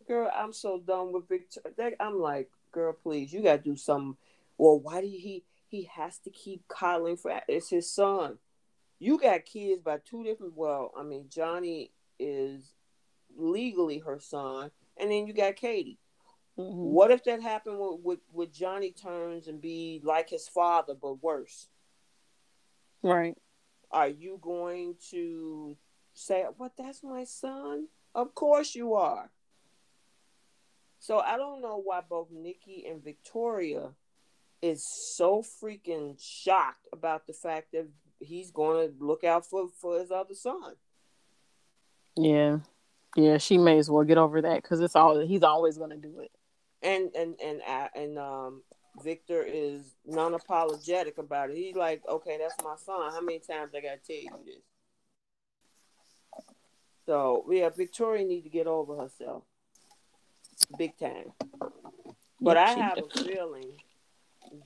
Girl, 0.09 0.29
I'm 0.35 0.53
so 0.53 0.81
done 0.81 1.13
with 1.13 1.29
Victor. 1.29 1.61
I'm 2.01 2.19
like, 2.19 2.51
girl, 2.73 2.93
please, 2.93 3.33
you 3.33 3.41
gotta 3.41 3.63
do 3.63 3.77
something. 3.77 4.17
Well, 4.57 4.81
why 4.81 5.01
do 5.01 5.07
he 5.07 5.45
he 5.69 5.85
has 5.85 6.19
to 6.21 6.31
keep 6.31 6.67
calling 6.67 7.17
for 7.17 7.41
it's 7.47 7.71
his 7.71 7.89
son? 7.89 8.39
You 8.99 9.21
got 9.21 9.45
kids 9.45 9.81
by 9.81 9.99
two 9.99 10.25
different. 10.25 10.57
Well, 10.57 10.91
I 10.99 11.05
mean, 11.05 11.27
Johnny 11.29 11.93
is 12.19 12.75
legally 13.37 13.99
her 13.99 14.19
son, 14.19 14.73
and 14.97 15.09
then 15.09 15.29
you 15.29 15.33
got 15.33 15.55
Katie. 15.55 16.01
Mm-hmm. 16.59 16.91
What 16.91 17.13
if 17.13 17.23
that 17.25 17.41
happened 17.41 17.79
with, 17.79 18.01
with, 18.03 18.19
with 18.33 18.53
Johnny 18.53 18.91
turns 18.91 19.47
and 19.47 19.61
be 19.61 20.01
like 20.03 20.29
his 20.29 20.49
father 20.49 20.95
but 21.01 21.23
worse? 21.23 21.69
Right. 23.03 23.37
Are 23.93 24.09
you 24.09 24.39
going 24.43 24.97
to 25.11 25.77
say, 26.15 26.45
"But 26.59 26.73
that's 26.77 27.03
my 27.05 27.25
son"? 27.25 27.87
Of 28.15 28.35
course 28.35 28.75
you 28.75 28.95
are. 28.95 29.31
So 30.99 31.21
I 31.21 31.37
don't 31.37 31.63
know 31.63 31.81
why 31.83 32.01
both 32.07 32.29
Nikki 32.33 32.85
and 32.89 33.03
Victoria 33.03 33.91
is 34.61 34.85
so 35.17 35.43
freaking 35.63 36.17
shocked 36.21 36.89
about 36.93 37.27
the 37.27 37.33
fact 37.33 37.73
that 37.73 37.87
he's 38.19 38.51
going 38.51 38.89
to 38.89 39.05
look 39.05 39.23
out 39.23 39.47
for 39.47 39.69
for 39.81 40.01
his 40.01 40.11
other 40.11 40.35
son. 40.35 40.75
Yeah, 42.17 42.59
yeah, 43.17 43.39
she 43.39 43.59
may 43.59 43.79
as 43.79 43.89
well 43.89 44.05
get 44.05 44.19
over 44.19 44.43
that 44.43 44.63
because 44.63 44.81
it's 44.81 44.97
all 44.97 45.19
he's 45.21 45.45
always 45.45 45.79
going 45.79 45.91
to 45.91 45.97
do 45.97 46.19
it. 46.21 46.33
And 46.83 47.11
and 47.15 47.35
and 47.43 47.61
uh, 47.67 47.89
and 47.95 48.19
um, 48.19 48.63
Victor 49.03 49.43
is 49.43 49.97
non-apologetic 50.07 51.19
about 51.19 51.51
it. 51.51 51.57
He's 51.57 51.75
like, 51.75 52.03
okay, 52.09 52.39
that's 52.41 52.63
my 52.63 52.77
son. 52.77 53.13
How 53.13 53.21
many 53.21 53.41
times 53.41 53.73
I 53.75 53.81
gotta 53.81 53.99
tell 54.07 54.17
you 54.17 54.31
this? 54.45 54.63
So 57.07 57.45
yeah, 57.51 57.71
Victoria 57.71 58.25
need 58.25 58.43
to 58.43 58.49
get 58.49 58.67
over 58.67 58.97
herself, 58.97 59.45
big 60.77 60.97
time. 60.99 61.33
But 62.41 62.57
I 62.57 62.71
have 62.73 62.99
a 62.99 63.25
feeling 63.25 63.73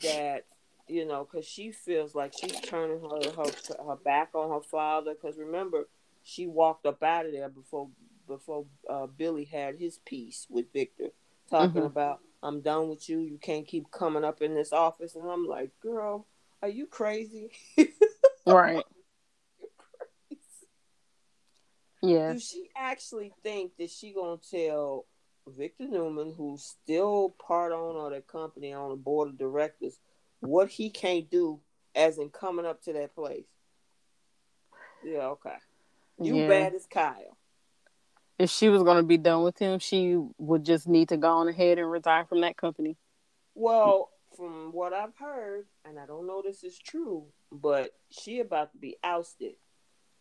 that 0.02 0.44
you 0.89 1.06
know, 1.06 1.26
because 1.30 1.47
she 1.47 1.70
feels 1.72 2.14
like 2.14 2.34
she's 2.39 2.60
turning 2.60 3.01
her, 3.01 3.30
her 3.30 3.51
her 3.86 3.97
back 3.97 4.30
on 4.34 4.51
her 4.51 4.60
father. 4.60 5.14
Because 5.14 5.39
remember, 5.39 5.89
she 6.22 6.47
walked 6.47 6.86
up 6.86 7.02
out 7.02 7.26
of 7.26 7.32
there 7.32 7.48
before 7.48 7.89
before 8.28 8.66
uh, 8.89 9.06
Billy 9.06 9.44
had 9.44 9.76
his 9.76 9.98
piece 9.98 10.47
with 10.51 10.72
Victor, 10.72 11.09
talking 11.53 11.83
mm-hmm. 11.83 11.87
about 11.87 12.20
I'm 12.43 12.61
done 12.61 12.89
with 12.89 13.09
you. 13.09 13.20
You 13.20 13.39
can't 13.39 13.66
keep 13.66 13.91
coming 13.91 14.24
up 14.24 14.43
in 14.43 14.55
this 14.55 14.73
office, 14.73 15.15
and 15.15 15.31
I'm 15.31 15.47
like, 15.47 15.70
girl, 15.81 16.27
are 16.62 16.69
you 16.69 16.87
crazy? 16.87 17.51
right. 18.47 18.83
Yeah. 22.03 22.33
Do 22.33 22.41
she 22.41 22.69
actually 22.77 23.33
think 23.45 23.77
that 23.79 23.91
she 23.91 24.12
gonna 24.12 24.41
tell 24.51 25.07
Victor 25.47 25.87
Newman, 25.87 26.35
who's 26.37 26.65
still 26.65 27.35
part 27.47 27.70
owner 27.70 28.07
of 28.07 28.12
the 28.12 28.23
company 28.23 28.73
on 28.73 28.91
the 28.91 28.97
board 28.97 29.29
of 29.29 29.39
directors, 29.39 29.99
what 30.41 30.69
he 30.69 30.91
can't 30.91 31.31
do 31.31 31.61
as 31.95 32.19
in 32.19 32.31
coming 32.31 32.66
up 32.66 32.83
to 32.83 32.93
that 32.95 33.15
place? 33.15 33.47
Yeah, 35.05 35.27
okay. 35.29 35.57
You 36.20 36.39
yeah. 36.39 36.49
bad 36.49 36.74
as 36.74 36.87
Kyle. 36.87 37.37
If 38.43 38.51
she 38.51 38.69
was 38.69 38.82
gonna 38.82 39.05
be 39.05 39.19
done 39.19 39.44
with 39.44 39.56
him, 39.56 39.78
she 39.78 40.19
would 40.36 40.64
just 40.64 40.89
need 40.89 41.10
to 41.10 41.16
go 41.16 41.28
on 41.28 41.47
ahead 41.47 41.78
and 41.78 41.89
retire 41.89 42.24
from 42.24 42.40
that 42.40 42.56
company. 42.56 42.97
Well, 43.55 44.10
from 44.36 44.73
what 44.73 44.93
I've 44.93 45.14
heard, 45.14 45.66
and 45.85 45.97
I 45.97 46.06
don't 46.06 46.27
know 46.27 46.43
this 46.43 46.64
is 46.64 46.77
true, 46.77 47.27
but 47.52 47.93
she 48.10 48.40
about 48.40 48.73
to 48.73 48.78
be 48.78 48.97
ousted. 49.05 49.52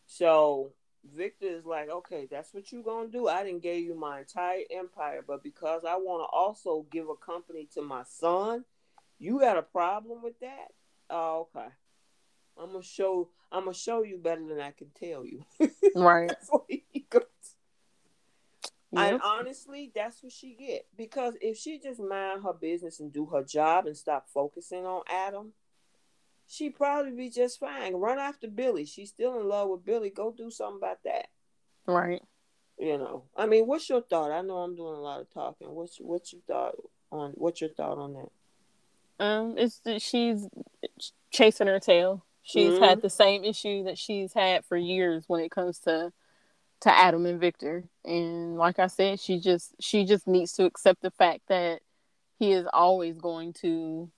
So 0.06 0.74
Victor 1.04 1.48
is 1.48 1.66
like, 1.66 1.90
okay, 1.90 2.28
that's 2.30 2.54
what 2.54 2.72
you're 2.72 2.84
gonna 2.84 3.08
do. 3.08 3.28
I 3.28 3.44
didn't 3.44 3.64
give 3.64 3.80
you 3.80 3.96
my 3.96 4.20
entire 4.20 4.66
empire, 4.70 5.24
but 5.26 5.42
because 5.42 5.84
I 5.84 5.96
want 5.96 6.22
to 6.22 6.32
also 6.32 6.86
give 6.92 7.10
a 7.10 7.16
company 7.16 7.70
to 7.74 7.82
my 7.82 8.04
son, 8.04 8.66
you 9.18 9.40
got 9.40 9.58
a 9.58 9.64
problem 9.64 10.22
with 10.22 10.40
that? 10.42 10.68
Oh, 11.10 11.48
okay. 11.56 11.70
I'm 12.56 12.72
gonna 12.74 12.84
show. 12.84 13.30
I'm 13.52 13.64
gonna 13.64 13.74
show 13.74 14.04
you 14.04 14.20
better 14.20 14.46
than 14.48 14.60
I 14.60 14.70
can 14.70 14.92
tell 14.94 15.26
you. 15.26 15.44
Right. 15.96 16.32
Yep. 18.92 19.14
And 19.14 19.22
honestly, 19.24 19.92
that's 19.94 20.22
what 20.24 20.32
she 20.32 20.56
get 20.60 20.86
because 20.98 21.36
if 21.42 21.58
she 21.58 21.80
just 21.80 22.00
mind 22.00 22.44
her 22.44 22.54
business 22.54 23.00
and 23.00 23.12
do 23.12 23.26
her 23.28 23.44
job 23.44 23.86
and 23.86 23.96
stop 23.96 24.28
focusing 24.34 24.86
on 24.86 25.04
Adam, 25.10 25.54
she'd 26.48 26.76
probably 26.76 27.12
be 27.12 27.30
just 27.30 27.60
fine. 27.60 27.96
Run 27.96 28.20
after 28.20 28.48
Billy. 28.48 28.86
She's 28.86 29.10
still 29.10 29.40
in 29.40 29.48
love 29.48 29.70
with 29.70 29.86
Billy. 29.86 30.10
Go 30.10 30.34
do 30.36 30.52
something 30.52 30.78
about 30.78 31.04
that. 31.06 31.28
Right. 31.88 32.22
You 32.78 32.98
know. 32.98 33.24
I 33.36 33.46
mean, 33.46 33.68
what's 33.68 33.90
your 33.90 34.02
thought? 34.02 34.32
I 34.32 34.42
know 34.42 34.58
I'm 34.58 34.76
doing 34.76 34.96
a 34.96 35.02
lot 35.02 35.22
of 35.22 35.32
talking. 35.34 35.70
What's 35.70 35.98
what's 36.00 36.34
your 36.34 36.42
thought 36.48 36.76
on 37.12 37.32
what's 37.36 37.62
your 37.62 37.70
thought 37.70 37.98
on 37.98 38.14
that? 38.14 39.26
Um, 39.26 39.56
it's 39.58 39.80
that 39.86 40.02
she's 40.02 40.48
chasing 41.32 41.68
her 41.68 41.80
tail. 41.80 42.26
She's 42.44 42.74
mm-hmm. 42.74 42.84
had 42.84 43.02
the 43.02 43.10
same 43.10 43.44
issue 43.44 43.84
that 43.84 43.98
she's 43.98 44.34
had 44.34 44.66
for 44.66 44.76
years 44.76 45.26
when 45.28 45.42
it 45.42 45.52
comes 45.52 45.78
to 45.80 46.12
to 46.82 46.96
Adam 46.96 47.26
and 47.26 47.40
Victor. 47.40 47.84
And 48.04 48.58
like 48.58 48.80
I 48.80 48.88
said, 48.88 49.20
she 49.20 49.40
just 49.40 49.74
she 49.80 50.06
just 50.06 50.28
needs 50.28 50.54
to 50.54 50.66
accept 50.66 51.02
the 51.02 51.12
fact 51.12 51.42
that 51.48 51.82
he 52.40 52.52
is 52.52 52.68
always 52.72 53.18
going 53.18 53.54
to 53.62 54.10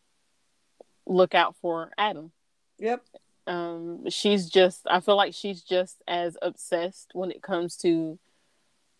look 1.05 1.35
out 1.35 1.55
for 1.61 1.91
Adam. 1.97 2.31
Yep. 2.79 3.03
Um, 3.45 4.09
she's 4.09 4.49
just 4.49 4.81
I 4.89 5.01
feel 5.01 5.17
like 5.17 5.33
she's 5.33 5.61
just 5.61 6.01
as 6.07 6.37
obsessed 6.41 7.11
when 7.13 7.31
it 7.31 7.41
comes 7.41 7.75
to 7.77 8.17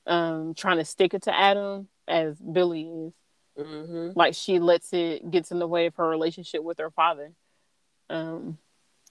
um 0.06 0.54
trying 0.54 0.78
to 0.78 0.86
stick 0.86 1.14
it 1.14 1.24
to 1.24 1.38
Adam 1.38 1.88
as 2.08 2.38
Billy 2.40 2.84
is. 2.84 3.14
Mm-hmm. 3.58 4.18
Like 4.18 4.34
she 4.34 4.60
lets 4.60 4.92
it 4.94 5.30
gets 5.30 5.52
in 5.52 5.60
the 5.60 5.68
way 5.68 5.86
of 5.86 5.96
her 5.96 6.08
relationship 6.08 6.64
with 6.64 6.80
her 6.80 6.92
father. 6.92 7.32
Um, 8.10 8.58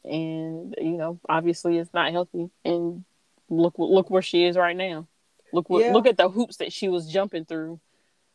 and 0.04 0.74
you 0.78 0.96
know, 0.96 1.20
obviously 1.28 1.78
it's 1.78 1.94
not 1.94 2.12
healthy. 2.12 2.50
And 2.64 3.04
look 3.52 3.74
look 3.78 4.10
where 4.10 4.22
she 4.22 4.44
is 4.44 4.56
right 4.56 4.76
now. 4.76 5.06
Look 5.52 5.66
yeah. 5.70 5.92
look 5.92 6.06
at 6.06 6.16
the 6.16 6.28
hoops 6.28 6.56
that 6.56 6.72
she 6.72 6.88
was 6.88 7.10
jumping 7.10 7.44
through 7.44 7.80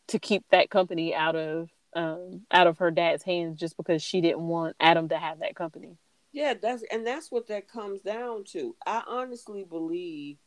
to 0.07 0.19
keep 0.19 0.45
that 0.49 0.69
company 0.69 1.13
out 1.13 1.35
of 1.35 1.69
um, 1.95 2.41
out 2.51 2.67
of 2.67 2.77
her 2.77 2.91
dad's 2.91 3.23
hands 3.23 3.59
just 3.59 3.75
because 3.77 4.01
she 4.01 4.21
didn't 4.21 4.47
want 4.47 4.75
Adam 4.79 5.09
to 5.09 5.17
have 5.17 5.39
that 5.39 5.55
company. 5.55 5.97
Yeah, 6.31 6.53
that's 6.53 6.83
and 6.91 7.05
that's 7.05 7.31
what 7.31 7.47
that 7.47 7.67
comes 7.67 8.01
down 8.01 8.43
to. 8.51 8.75
I 8.85 9.01
honestly 9.07 9.63
believe, 9.63 10.37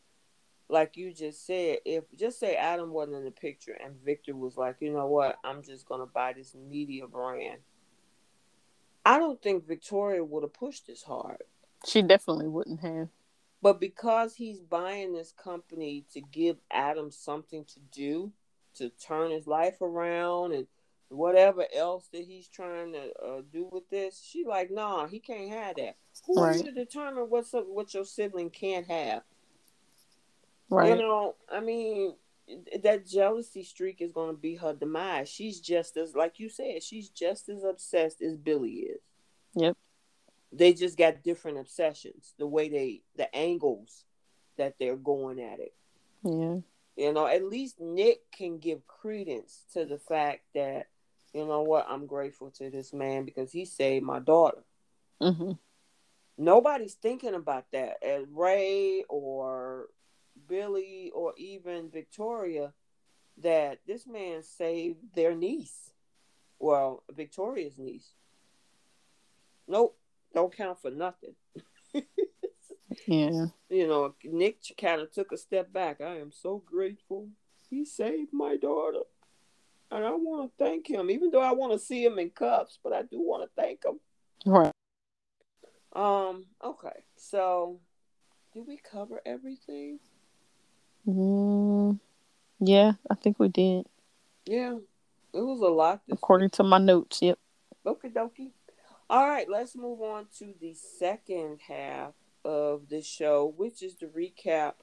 like 0.69 0.97
you 0.97 1.13
just 1.13 1.47
said, 1.47 1.79
if 1.85 2.05
just 2.17 2.39
say 2.39 2.55
Adam 2.55 2.91
wasn't 2.91 3.17
in 3.17 3.25
the 3.25 3.31
picture 3.31 3.77
and 3.85 3.97
Victor 4.05 4.37
was 4.37 4.57
like, 4.57 4.77
you 4.81 4.93
know 4.93 5.07
what, 5.07 5.39
I'm 5.45 5.63
just 5.63 5.87
gonna 5.87 6.07
buy 6.07 6.35
this 6.35 6.55
media 6.55 7.07
brand. 7.07 7.59
I 9.05 9.19
don't 9.19 9.43
think 9.43 9.67
Victoria 9.67 10.23
would 10.23 10.45
have 10.45 10.53
pushed 10.53 10.87
this 10.87 11.03
hard. 11.03 11.43
She 11.87 12.03
definitely 12.03 12.49
wouldn't 12.49 12.81
have. 12.81 13.09
But 13.62 13.81
because 13.81 14.35
he's 14.35 14.61
buying 14.61 15.12
this 15.12 15.32
company 15.32 16.05
to 16.12 16.20
give 16.20 16.57
Adam 16.70 17.11
something 17.11 17.65
to 17.65 17.81
do, 17.93 18.32
to 18.74 18.91
turn 18.91 19.31
his 19.31 19.47
life 19.47 19.82
around 19.82 20.53
and 20.53 20.66
whatever 21.11 21.66
else 21.74 22.09
that 22.12 22.23
he's 22.23 22.49
trying 22.49 22.93
to 22.93 23.12
uh, 23.23 23.43
do 23.53 23.69
with 23.70 23.89
this, 23.91 24.23
she 24.23 24.45
like, 24.45 24.70
nah, 24.70 25.07
he 25.07 25.19
can't 25.19 25.51
have 25.51 25.77
that. 25.77 25.97
Who 26.27 26.43
right. 26.43 26.65
to 26.65 26.73
determine 26.73 27.24
what's 27.28 27.53
up, 27.53 27.66
what 27.69 27.93
your 27.93 28.05
sibling 28.05 28.51
can't 28.51 28.87
have? 28.87 29.23
Right. 30.70 30.91
You 30.91 30.97
know, 30.97 31.35
I 31.53 31.61
mean, 31.61 32.15
that 32.82 33.07
jealousy 33.07 33.65
streak 33.65 34.01
is 34.01 34.12
going 34.12 34.31
to 34.35 34.41
be 34.41 34.55
her 34.57 34.73
demise. 34.73 35.28
She's 35.28 35.61
just 35.61 35.97
as, 35.97 36.15
like 36.15 36.39
you 36.39 36.49
said, 36.49 36.82
she's 36.82 37.09
just 37.09 37.49
as 37.49 37.65
obsessed 37.65 38.23
as 38.23 38.37
Billy 38.37 38.70
is. 38.70 39.01
Yep. 39.57 39.77
They 40.52 40.72
just 40.72 40.98
got 40.98 41.22
different 41.22 41.59
obsessions, 41.59 42.35
the 42.39 42.47
way 42.47 42.68
they, 42.68 43.02
the 43.16 43.35
angles 43.35 44.05
that 44.56 44.78
they're 44.78 44.97
going 44.97 45.40
at 45.40 45.60
it. 45.60 45.74
Yeah. 46.24 46.56
You 46.97 47.12
know, 47.12 47.27
at 47.27 47.44
least 47.44 47.81
Nick 47.81 48.31
can 48.32 48.59
give 48.59 48.86
credence 48.86 49.64
to 49.72 49.85
the 49.85 49.98
fact 49.98 50.43
that 50.55 50.89
you 51.32 51.47
know 51.47 51.62
what? 51.62 51.86
I'm 51.89 52.06
grateful 52.06 52.51
to 52.52 52.70
this 52.70 52.93
man 52.93 53.24
because 53.24 53.52
he 53.52 53.64
saved 53.64 54.05
my 54.05 54.18
daughter. 54.18 54.64
Mm-hmm. 55.22 55.52
Nobody's 56.39 56.94
thinking 56.94 57.35
about 57.35 57.70
that. 57.72 58.02
As 58.02 58.24
Rey 58.31 59.05
or 59.09 59.86
Billy 60.48 61.12
or 61.14 61.35
even 61.36 61.90
Victoria, 61.90 62.72
that 63.39 63.78
this 63.86 64.06
man 64.06 64.43
saved 64.43 65.14
their 65.14 65.35
niece. 65.35 65.93
Well, 66.59 67.05
Victoria's 67.12 67.78
niece. 67.78 68.10
Nope, 69.68 69.97
don't 70.35 70.57
count 70.57 70.81
for 70.81 70.90
nothing. 70.90 71.35
yeah. 73.07 73.47
You 73.73 73.86
know, 73.86 74.15
Nick 74.24 74.59
kind 74.81 75.01
of 75.01 75.12
took 75.12 75.31
a 75.31 75.36
step 75.36 75.73
back. 75.73 76.01
I 76.01 76.16
am 76.19 76.32
so 76.32 76.61
grateful. 76.66 77.28
He 77.69 77.85
saved 77.85 78.32
my 78.32 78.57
daughter 78.57 79.02
and 79.90 80.05
I 80.05 80.11
want 80.11 80.51
to 80.51 80.65
thank 80.65 80.89
him, 80.89 81.11
even 81.11 81.31
though 81.31 81.40
I 81.40 81.52
want 81.52 81.73
to 81.73 81.78
see 81.78 82.05
him 82.05 82.19
in 82.19 82.31
cuffs, 82.31 82.78
but 82.82 82.93
I 82.93 83.02
do 83.02 83.20
want 83.20 83.43
to 83.43 83.51
thank 83.61 83.85
him. 83.85 83.98
Right. 84.47 84.73
Um. 85.93 86.47
Okay. 86.62 87.02
So, 87.16 87.81
did 88.55 88.66
we 88.66 88.77
cover 88.77 89.20
everything? 89.27 89.98
Mm, 91.07 91.98
yeah, 92.61 92.93
I 93.11 93.15
think 93.16 93.39
we 93.39 93.48
did. 93.48 93.86
Yeah, 94.47 94.77
it 95.35 95.40
was 95.40 95.61
a 95.61 95.65
lot. 95.65 96.02
According 96.11 96.47
week. 96.47 96.52
to 96.52 96.62
my 96.62 96.78
notes, 96.78 97.20
yep. 97.20 97.39
Okie 97.85 98.12
dokie. 98.12 98.51
All 99.11 99.28
right, 99.28 99.51
let's 99.51 99.74
move 99.74 100.01
on 100.03 100.27
to 100.39 100.55
the 100.61 100.73
second 100.73 101.59
half 101.66 102.12
of 102.45 102.91
the 102.91 103.03
show, 103.03 103.53
which 103.57 103.82
is 103.82 103.97
the 103.97 104.07
recap 104.07 104.74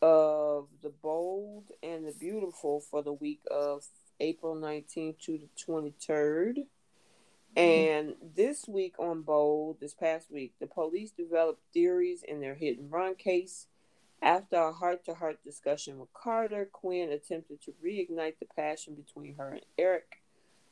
of 0.00 0.68
the 0.84 0.90
bold 0.90 1.72
and 1.82 2.06
the 2.06 2.12
beautiful 2.12 2.78
for 2.78 3.02
the 3.02 3.12
week 3.12 3.40
of 3.50 3.82
April 4.20 4.54
19th 4.54 5.18
to 5.22 5.36
the 5.36 5.48
23rd. 5.66 6.58
Mm-hmm. 6.58 7.58
And 7.58 8.14
this 8.36 8.68
week 8.68 8.94
on 9.00 9.22
Bold, 9.22 9.78
this 9.80 9.94
past 9.94 10.30
week, 10.30 10.52
the 10.60 10.68
police 10.68 11.10
developed 11.10 11.62
theories 11.74 12.22
in 12.22 12.40
their 12.40 12.54
hit 12.54 12.78
and 12.78 12.92
run 12.92 13.16
case. 13.16 13.66
After 14.22 14.58
a 14.58 14.72
heart 14.72 15.04
to 15.06 15.14
heart 15.14 15.42
discussion 15.42 15.98
with 15.98 16.12
Carter, 16.12 16.68
Quinn 16.70 17.10
attempted 17.10 17.60
to 17.62 17.74
reignite 17.84 18.38
the 18.38 18.46
passion 18.54 18.94
between 18.94 19.34
her 19.38 19.48
and 19.48 19.62
Eric. 19.76 20.19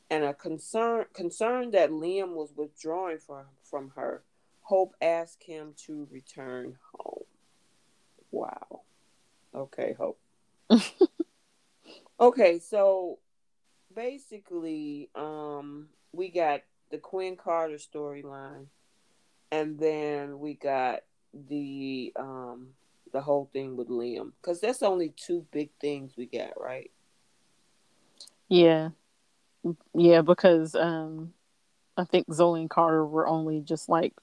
And 0.09 0.23
a 0.23 0.33
concern 0.33 1.05
concerned 1.13 1.73
that 1.73 1.91
Liam 1.91 2.33
was 2.33 2.51
withdrawing 2.55 3.19
from, 3.19 3.45
from 3.63 3.91
her, 3.95 4.23
Hope 4.61 4.95
asked 5.01 5.43
him 5.43 5.73
to 5.85 6.07
return 6.11 6.77
home. 6.93 7.23
Wow. 8.31 8.81
Okay, 9.53 9.95
Hope. 9.97 10.19
okay, 12.19 12.59
so 12.59 13.19
basically, 13.95 15.09
um, 15.15 15.87
we 16.11 16.29
got 16.29 16.61
the 16.91 16.97
Quinn 16.97 17.35
Carter 17.35 17.75
storyline, 17.77 18.65
and 19.51 19.79
then 19.79 20.39
we 20.39 20.53
got 20.53 20.99
the 21.47 22.11
um 22.15 22.69
the 23.11 23.21
whole 23.21 23.49
thing 23.51 23.75
with 23.75 23.87
Liam, 23.89 24.33
because 24.41 24.61
that's 24.61 24.83
only 24.83 25.13
two 25.15 25.45
big 25.51 25.71
things 25.81 26.13
we 26.15 26.27
got, 26.27 26.59
right? 26.61 26.91
Yeah, 28.47 28.89
yeah, 29.93 30.21
because 30.21 30.75
um, 30.75 31.33
I 31.97 32.05
think 32.05 32.33
Zoe 32.33 32.61
and 32.61 32.69
Carter 32.69 33.05
were 33.05 33.27
only 33.27 33.61
just 33.61 33.89
like 33.89 34.13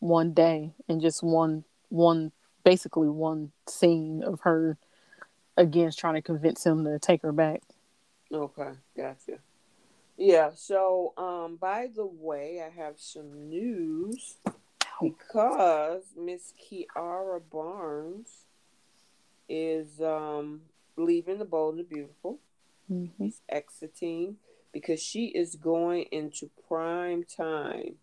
one 0.00 0.32
day 0.32 0.72
and 0.88 1.00
just 1.00 1.22
one 1.22 1.64
one 1.88 2.32
basically 2.64 3.08
one 3.08 3.52
scene 3.68 4.22
of 4.24 4.40
her 4.40 4.76
again 5.56 5.90
trying 5.96 6.14
to 6.14 6.22
convince 6.22 6.64
him 6.64 6.84
to 6.84 6.98
take 6.98 7.22
her 7.22 7.32
back. 7.32 7.62
Okay, 8.32 8.70
gotcha. 8.96 9.38
Yeah, 10.16 10.50
so 10.54 11.14
um 11.16 11.56
by 11.56 11.88
the 11.94 12.06
way, 12.06 12.62
I 12.64 12.70
have 12.70 12.98
some 12.98 13.48
news 13.48 14.36
because 15.00 16.04
Miss 16.16 16.52
Kiara 16.60 17.40
Barnes 17.50 18.46
is 19.48 20.00
um 20.00 20.62
leaving 20.96 21.38
the 21.38 21.44
Bold 21.44 21.76
and 21.76 21.84
the 21.84 21.94
Beautiful. 21.94 22.38
Mm-hmm. 22.90 23.24
She's 23.24 23.40
exiting 23.48 24.36
because 24.72 25.02
she 25.02 25.26
is 25.26 25.56
going 25.56 26.06
into 26.12 26.50
prime 26.68 27.24
time. 27.24 27.94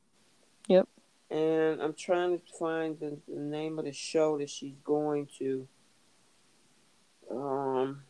Yep. 0.68 0.88
And 1.32 1.82
I'm 1.82 1.94
trying 1.94 2.40
to 2.40 2.46
find 2.58 3.00
the, 3.00 3.18
the 3.28 3.40
name 3.40 3.78
of 3.80 3.86
the 3.86 3.94
show 3.94 4.38
that 4.38 4.50
she's 4.50 4.76
going 4.84 5.28
to. 5.40 5.68
Um, 7.32 8.02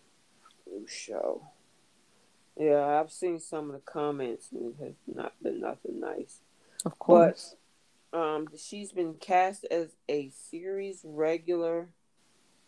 show. 0.87 1.41
Yeah, 2.57 2.99
I've 2.99 3.11
seen 3.11 3.39
some 3.39 3.67
of 3.67 3.73
the 3.73 3.91
comments 3.91 4.51
and 4.51 4.73
it 4.73 4.83
has 4.83 4.93
not 5.07 5.33
been 5.41 5.61
nothing 5.61 5.99
nice. 5.99 6.41
Of 6.85 6.99
course. 6.99 7.55
But 8.11 8.19
um, 8.19 8.47
she's 8.57 8.91
been 8.91 9.15
cast 9.15 9.65
as 9.71 9.89
a 10.09 10.29
series 10.29 11.01
regular. 11.03 11.89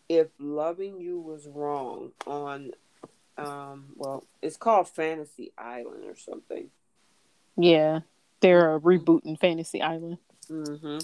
If 0.08 0.28
loving 0.38 1.00
you 1.00 1.20
was 1.20 1.46
wrong 1.46 2.12
on, 2.26 2.72
um, 3.38 3.86
well, 3.96 4.24
it's 4.40 4.56
called 4.56 4.88
Fantasy 4.88 5.52
Island 5.56 6.04
or 6.06 6.16
something. 6.16 6.68
Yeah, 7.56 8.00
they're 8.40 8.78
rebooting 8.78 9.38
Fantasy 9.38 9.82
Island. 9.82 10.18
Mm-hmm. 10.50 10.98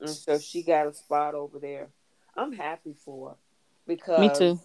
And 0.00 0.10
so 0.10 0.38
she 0.38 0.62
got 0.62 0.86
a 0.86 0.94
spot 0.94 1.34
over 1.34 1.58
there. 1.58 1.88
I'm 2.36 2.52
happy 2.52 2.94
for 3.04 3.30
her 3.30 3.36
because 3.86 4.20
Me 4.20 4.30
too. 4.34 4.60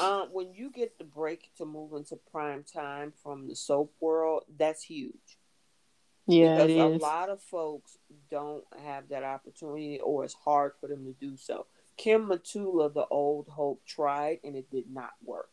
Um, 0.00 0.28
when 0.32 0.52
you 0.52 0.70
get 0.70 0.98
the 0.98 1.04
break 1.04 1.50
to 1.58 1.64
move 1.64 1.92
into 1.92 2.16
prime 2.32 2.64
time 2.64 3.12
from 3.22 3.46
the 3.46 3.54
soap 3.54 3.92
world, 4.00 4.44
that's 4.58 4.82
huge. 4.82 5.38
Yeah, 6.26 6.66
because 6.66 7.00
a 7.00 7.04
lot 7.04 7.28
of 7.28 7.42
folks 7.42 7.98
don't 8.30 8.64
have 8.82 9.08
that 9.10 9.22
opportunity, 9.22 10.00
or 10.00 10.24
it's 10.24 10.34
hard 10.34 10.72
for 10.80 10.88
them 10.88 11.04
to 11.04 11.12
do 11.12 11.36
so. 11.36 11.66
Kim 11.96 12.26
Matula, 12.26 12.92
the 12.92 13.06
old 13.06 13.46
Hope, 13.48 13.84
tried 13.86 14.38
and 14.42 14.56
it 14.56 14.70
did 14.70 14.90
not 14.90 15.12
work. 15.22 15.50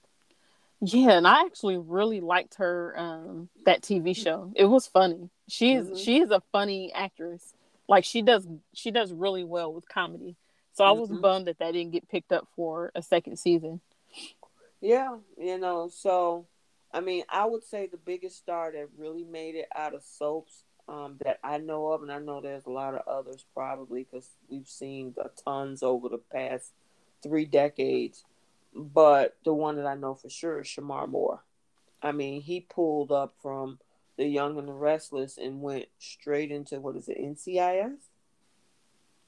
Yeah, 0.81 1.11
and 1.11 1.27
I 1.27 1.41
actually 1.45 1.77
really 1.77 2.21
liked 2.21 2.55
her 2.55 2.95
um 2.97 3.49
that 3.65 3.81
TV 3.81 4.15
show. 4.15 4.51
It 4.55 4.65
was 4.65 4.87
funny. 4.87 5.29
She 5.47 5.73
is 5.73 5.87
Mhm. 5.87 5.97
she 5.97 6.19
is 6.21 6.31
a 6.31 6.41
funny 6.51 6.91
actress. 6.93 7.53
Like 7.87 8.03
she 8.03 8.21
does 8.21 8.47
she 8.73 8.89
does 8.91 9.13
really 9.13 9.43
well 9.43 9.71
with 9.73 9.87
comedy. 9.87 10.35
So 10.73 10.83
I 10.83 10.91
was 10.91 11.09
Mhm. 11.09 11.21
bummed 11.21 11.47
that 11.47 11.59
that 11.59 11.71
didn't 11.73 11.91
get 11.91 12.07
picked 12.09 12.31
up 12.31 12.47
for 12.55 12.91
a 12.95 13.01
second 13.01 13.37
season. 13.37 13.81
Yeah, 14.79 15.19
you 15.37 15.59
know, 15.59 15.87
so 15.89 16.47
I 16.91 16.99
mean, 16.99 17.23
I 17.29 17.45
would 17.45 17.63
say 17.63 17.85
the 17.87 17.97
biggest 17.97 18.37
star 18.37 18.71
that 18.71 18.89
really 18.97 19.23
made 19.23 19.55
it 19.55 19.67
out 19.75 19.93
of 19.93 20.03
soaps 20.03 20.63
um, 20.89 21.17
that 21.23 21.39
I 21.43 21.57
know 21.59 21.91
of, 21.91 22.01
and 22.01 22.11
I 22.11 22.19
know 22.19 22.41
there's 22.41 22.65
a 22.65 22.71
lot 22.71 22.95
of 22.95 23.07
others 23.07 23.45
probably 23.53 24.03
because 24.03 24.27
we've 24.49 24.67
seen 24.67 25.15
tons 25.45 25.83
over 25.83 26.09
the 26.09 26.17
past 26.17 26.73
three 27.23 27.45
decades. 27.45 28.25
But 28.73 29.35
the 29.43 29.53
one 29.53 29.76
that 29.77 29.85
I 29.85 29.95
know 29.95 30.15
for 30.15 30.30
sure 30.30 30.61
is 30.61 30.68
Shemar 30.68 31.07
Moore. 31.07 31.43
I 32.02 32.11
mean, 32.11 32.41
he 32.41 32.61
pulled 32.61 33.11
up 33.11 33.34
from 33.41 33.80
The 34.18 34.26
Young 34.26 34.57
and 34.57 34.68
the 34.68 34.73
Restless 34.73 35.38
and 35.38 35.61
went 35.61 35.85
straight 35.99 36.52
into 36.52 36.80
what 36.80 36.95
is 36.95 37.07
it, 37.10 37.18
NCIS? 37.19 37.98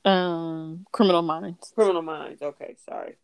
Um 0.05 0.85
Criminal 0.91 1.21
Minds. 1.21 1.71
Criminal 1.75 2.01
Minds. 2.01 2.41
Okay, 2.41 2.75
sorry. 2.85 3.15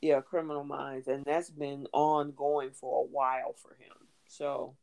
Yeah, 0.00 0.20
Criminal 0.20 0.62
Minds, 0.64 1.08
and 1.08 1.24
that's 1.24 1.50
been 1.50 1.86
ongoing 1.92 2.70
for 2.70 3.02
a 3.02 3.06
while 3.06 3.54
for 3.56 3.70
him. 3.78 3.96
So 4.28 4.74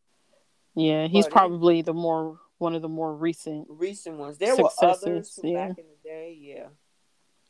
Yeah, 0.76 1.07
he's 1.07 1.26
But 1.26 1.30
it- 1.30 1.34
probably 1.34 1.82
the 1.82 1.94
more 1.94 2.40
one 2.57 2.74
of 2.74 2.82
the 2.82 2.90
more 2.90 3.14
recent 3.14 3.68
recent 3.70 4.18
ones, 4.18 4.38
there 4.38 4.56
were 4.56 4.70
others 4.82 5.36
from 5.36 5.49
yeah. 5.49 5.68
back 5.68 5.78
in 5.78 5.86
the 5.86 6.10
day. 6.10 6.38
Yeah, 6.40 6.68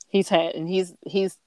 he's 0.10 0.30
had 0.30 0.56
and 0.56 0.68
he's 0.68 0.94
he's 1.06 1.38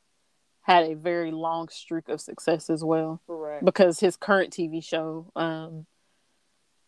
had 0.68 0.84
a 0.84 0.94
very 0.94 1.30
long 1.30 1.68
streak 1.68 2.08
of 2.10 2.20
success 2.20 2.68
as 2.68 2.84
well. 2.84 3.22
correct. 3.26 3.64
because 3.64 3.98
his 4.00 4.16
current 4.16 4.52
TV 4.52 4.84
show, 4.84 5.32
um, 5.34 5.86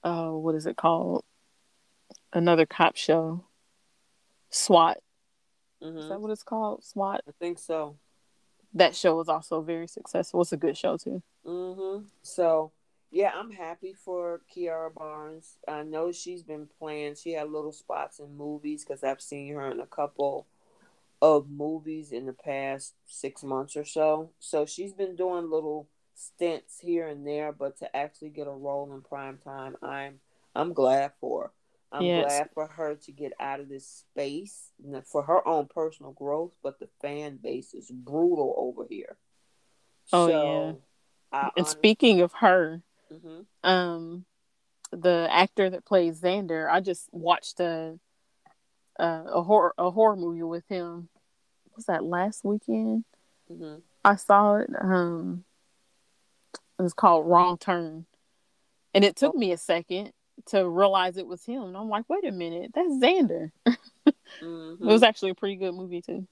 uh, 0.04 0.28
what 0.28 0.54
is 0.54 0.66
it 0.66 0.76
called? 0.76 1.24
Another 2.32 2.66
cop 2.66 2.96
show, 2.96 3.44
SWAT. 4.50 4.98
Is 5.80 5.94
hmm 5.94 6.08
that 6.10 6.20
what 6.20 6.30
it's 6.30 6.42
called? 6.42 6.84
SWAT. 6.84 7.22
I 7.26 7.32
think 7.40 7.58
so. 7.58 7.96
That 8.74 8.94
show 8.94 9.16
was 9.16 9.28
also 9.28 9.62
very 9.62 9.88
successful. 9.88 10.42
It's 10.42 10.52
a 10.52 10.56
good 10.58 10.76
show 10.76 10.96
too. 10.98 11.22
hmm 11.44 12.04
So 12.22 12.72
yeah, 13.10 13.32
I'm 13.34 13.50
happy 13.50 13.94
for 13.94 14.42
Kiara 14.54 14.92
Barnes. 14.94 15.56
I 15.66 15.82
know 15.82 16.12
she's 16.12 16.42
been 16.42 16.68
playing. 16.78 17.14
She 17.16 17.32
had 17.32 17.50
little 17.50 17.72
spots 17.72 18.20
in 18.20 18.36
movies 18.36 18.84
because 18.84 19.02
I've 19.02 19.22
seen 19.22 19.54
her 19.54 19.70
in 19.70 19.80
a 19.80 19.86
couple 19.86 20.46
of 21.22 21.50
movies 21.50 22.12
in 22.12 22.26
the 22.26 22.32
past 22.32 22.94
six 23.06 23.42
months 23.42 23.76
or 23.76 23.84
so. 23.84 24.30
So 24.38 24.64
she's 24.66 24.92
been 24.92 25.16
doing 25.16 25.50
little 25.50 25.88
stints 26.14 26.78
here 26.80 27.06
and 27.08 27.26
there, 27.26 27.52
but 27.52 27.78
to 27.78 27.96
actually 27.96 28.30
get 28.30 28.46
a 28.46 28.50
role 28.52 28.92
in 28.92 29.02
prime 29.02 29.38
time, 29.38 29.76
I'm 29.82 30.20
I'm 30.54 30.72
glad 30.72 31.12
for. 31.20 31.44
her. 31.44 31.50
I'm 31.92 32.06
Yes. 32.06 32.24
glad 32.24 32.50
for 32.54 32.66
her 32.68 32.94
to 32.94 33.12
get 33.12 33.32
out 33.40 33.60
of 33.60 33.68
this 33.68 34.04
space 34.08 34.70
for 35.06 35.22
her 35.24 35.46
own 35.46 35.66
personal 35.66 36.12
growth, 36.12 36.52
but 36.62 36.78
the 36.78 36.88
fan 37.02 37.38
base 37.42 37.74
is 37.74 37.90
brutal 37.90 38.54
over 38.56 38.86
here. 38.88 39.16
Oh, 40.12 40.28
yeah. 40.28 40.72
I 41.32 41.50
And 41.56 41.66
speaking 41.66 42.20
of 42.20 42.32
her, 42.34 42.82
hmm 43.10 43.40
um, 43.62 44.24
the 44.92 45.28
actor 45.30 45.68
that 45.70 45.84
plays 45.84 46.20
Xander, 46.20 46.70
I 46.70 46.80
just 46.80 47.08
watched 47.12 47.60
a 47.60 47.98
a, 48.98 49.04
a 49.04 49.42
horror 49.42 49.74
a 49.78 49.90
horror 49.90 50.16
movie 50.16 50.42
with 50.42 50.64
him. 50.68 51.09
Was 51.80 51.86
that 51.86 52.04
last 52.04 52.44
weekend? 52.44 53.06
hmm 53.48 53.76
I 54.04 54.16
saw 54.16 54.56
it. 54.56 54.68
Um, 54.78 55.44
it 56.78 56.82
was 56.82 56.92
called 56.92 57.26
Wrong 57.26 57.56
Turn, 57.56 58.04
and 58.92 59.02
it 59.02 59.16
took 59.16 59.34
me 59.34 59.50
a 59.52 59.56
second 59.56 60.12
to 60.48 60.68
realize 60.68 61.16
it 61.16 61.26
was 61.26 61.42
him. 61.42 61.62
And 61.62 61.76
I'm 61.78 61.88
like, 61.88 62.04
wait 62.06 62.26
a 62.26 62.32
minute, 62.32 62.72
that's 62.74 62.92
Xander. 62.92 63.50
hmm 63.66 64.74
It 64.78 64.92
was 64.92 65.02
actually 65.02 65.30
a 65.30 65.34
pretty 65.34 65.56
good 65.56 65.72
movie 65.72 66.02
too. 66.02 66.28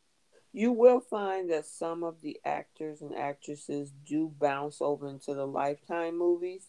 You 0.52 0.70
will 0.72 1.00
find 1.00 1.48
that 1.48 1.64
some 1.64 2.02
of 2.02 2.20
the 2.20 2.38
actors 2.44 3.00
and 3.00 3.16
actresses 3.16 3.90
do 4.04 4.30
bounce 4.38 4.82
over 4.82 5.08
into 5.08 5.32
the 5.32 5.46
Lifetime 5.46 6.18
movies. 6.18 6.66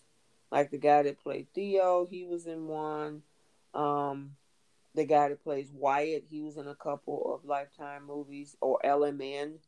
Like 0.53 0.72
the 0.72 0.77
guy 0.77 1.03
that 1.03 1.22
played 1.22 1.47
Theo, 1.53 2.06
he 2.10 2.23
was 2.23 2.47
in 2.47 2.68
one. 2.68 3.23
Um, 3.73 4.38
the 4.95 5.06
guy 5.06 5.30
that 5.30 5.44
plays 5.44 5.72
Wyatt, 5.72 6.26
he 6.30 6.41
was 6.41 6.57
in 6.57 6.68
a 6.68 6.76
couple 6.76 7.34
of 7.34 7.45
Lifetime 7.45 8.06
movies 8.06 8.56
or 8.61 8.80
LMN. 8.84 9.60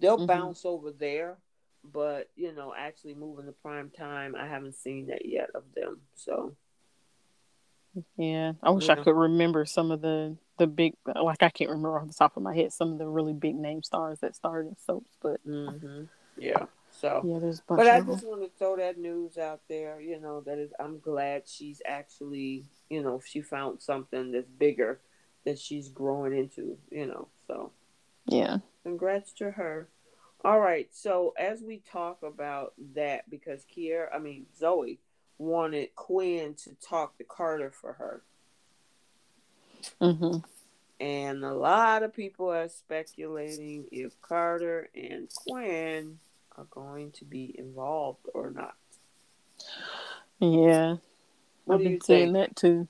They'll 0.00 0.18
Mhm. 0.18 0.26
bounce 0.26 0.64
over 0.64 0.90
there, 0.90 1.38
but 1.84 2.30
you 2.36 2.52
know, 2.52 2.74
actually 2.76 3.14
moving 3.14 3.46
to 3.46 3.52
prime 3.52 3.90
time, 3.90 4.34
I 4.34 4.46
haven't 4.46 4.74
seen 4.74 5.06
that 5.06 5.24
yet 5.26 5.50
of 5.54 5.72
them. 5.74 6.00
So 6.14 6.56
Yeah, 8.16 8.52
I 8.62 8.70
wish 8.70 8.90
I 8.90 8.96
could 8.96 9.16
remember 9.16 9.64
some 9.64 9.90
of 9.90 10.02
the 10.02 10.36
the 10.58 10.66
big 10.66 10.94
like 11.06 11.42
I 11.42 11.48
can't 11.50 11.70
remember 11.70 11.98
off 11.98 12.08
the 12.08 12.14
top 12.14 12.36
of 12.36 12.42
my 12.42 12.54
head 12.54 12.72
some 12.72 12.92
of 12.92 12.98
the 12.98 13.06
really 13.06 13.32
big 13.34 13.54
name 13.56 13.82
stars 13.82 14.20
that 14.20 14.34
starred 14.34 14.66
in 14.66 14.76
soaps, 14.76 15.16
but 15.22 15.40
hmm 15.44 16.04
yeah. 16.36 16.66
So 16.90 17.22
yeah, 17.26 17.38
there's 17.38 17.60
a 17.60 17.62
bunch 17.64 17.78
But 17.78 17.88
I 17.88 18.00
just 18.00 18.26
want 18.26 18.42
to 18.42 18.50
throw 18.58 18.76
that 18.76 18.98
news 18.98 19.38
out 19.38 19.60
there. 19.68 20.00
You 20.00 20.20
know 20.20 20.40
that 20.42 20.58
is, 20.58 20.72
I'm 20.78 20.98
glad 20.98 21.48
she's 21.48 21.80
actually, 21.86 22.64
you 22.90 23.02
know, 23.02 23.20
she 23.24 23.40
found 23.40 23.80
something 23.82 24.32
that's 24.32 24.48
bigger 24.50 25.00
that 25.44 25.58
she's 25.58 25.88
growing 25.88 26.36
into. 26.36 26.78
You 26.90 27.06
know, 27.06 27.28
so 27.46 27.72
Yeah. 28.26 28.58
congrats 28.82 29.32
to 29.34 29.50
her. 29.52 29.88
All 30.44 30.60
right, 30.60 30.88
so 30.94 31.34
as 31.38 31.62
we 31.62 31.78
talk 31.90 32.22
about 32.22 32.74
that, 32.94 33.28
because 33.30 33.64
Kiara, 33.64 34.08
I 34.14 34.18
mean 34.18 34.46
Zoe, 34.56 34.98
wanted 35.38 35.94
Quinn 35.96 36.54
to 36.54 36.74
talk 36.74 37.18
to 37.18 37.24
Carter 37.24 37.70
for 37.70 37.94
her, 37.94 38.22
hmm 40.00 40.38
and 40.98 41.44
a 41.44 41.52
lot 41.52 42.02
of 42.02 42.14
people 42.14 42.50
are 42.50 42.68
speculating 42.68 43.86
if 43.92 44.20
Carter 44.22 44.88
and 44.94 45.28
Quinn 45.34 46.18
are 46.56 46.66
going 46.70 47.10
to 47.12 47.24
be 47.24 47.54
involved 47.58 48.26
or 48.32 48.50
not. 48.50 48.76
Yeah. 50.38 50.96
What 51.66 51.76
I've 51.76 51.82
been 51.82 52.00
think? 52.00 52.32
that 52.34 52.56
too. 52.56 52.88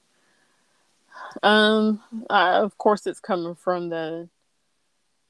Um, 1.42 2.00
I, 2.30 2.52
of 2.58 2.76
course, 2.78 3.06
it's 3.06 3.20
coming 3.20 3.54
from 3.54 3.88
the 3.88 4.28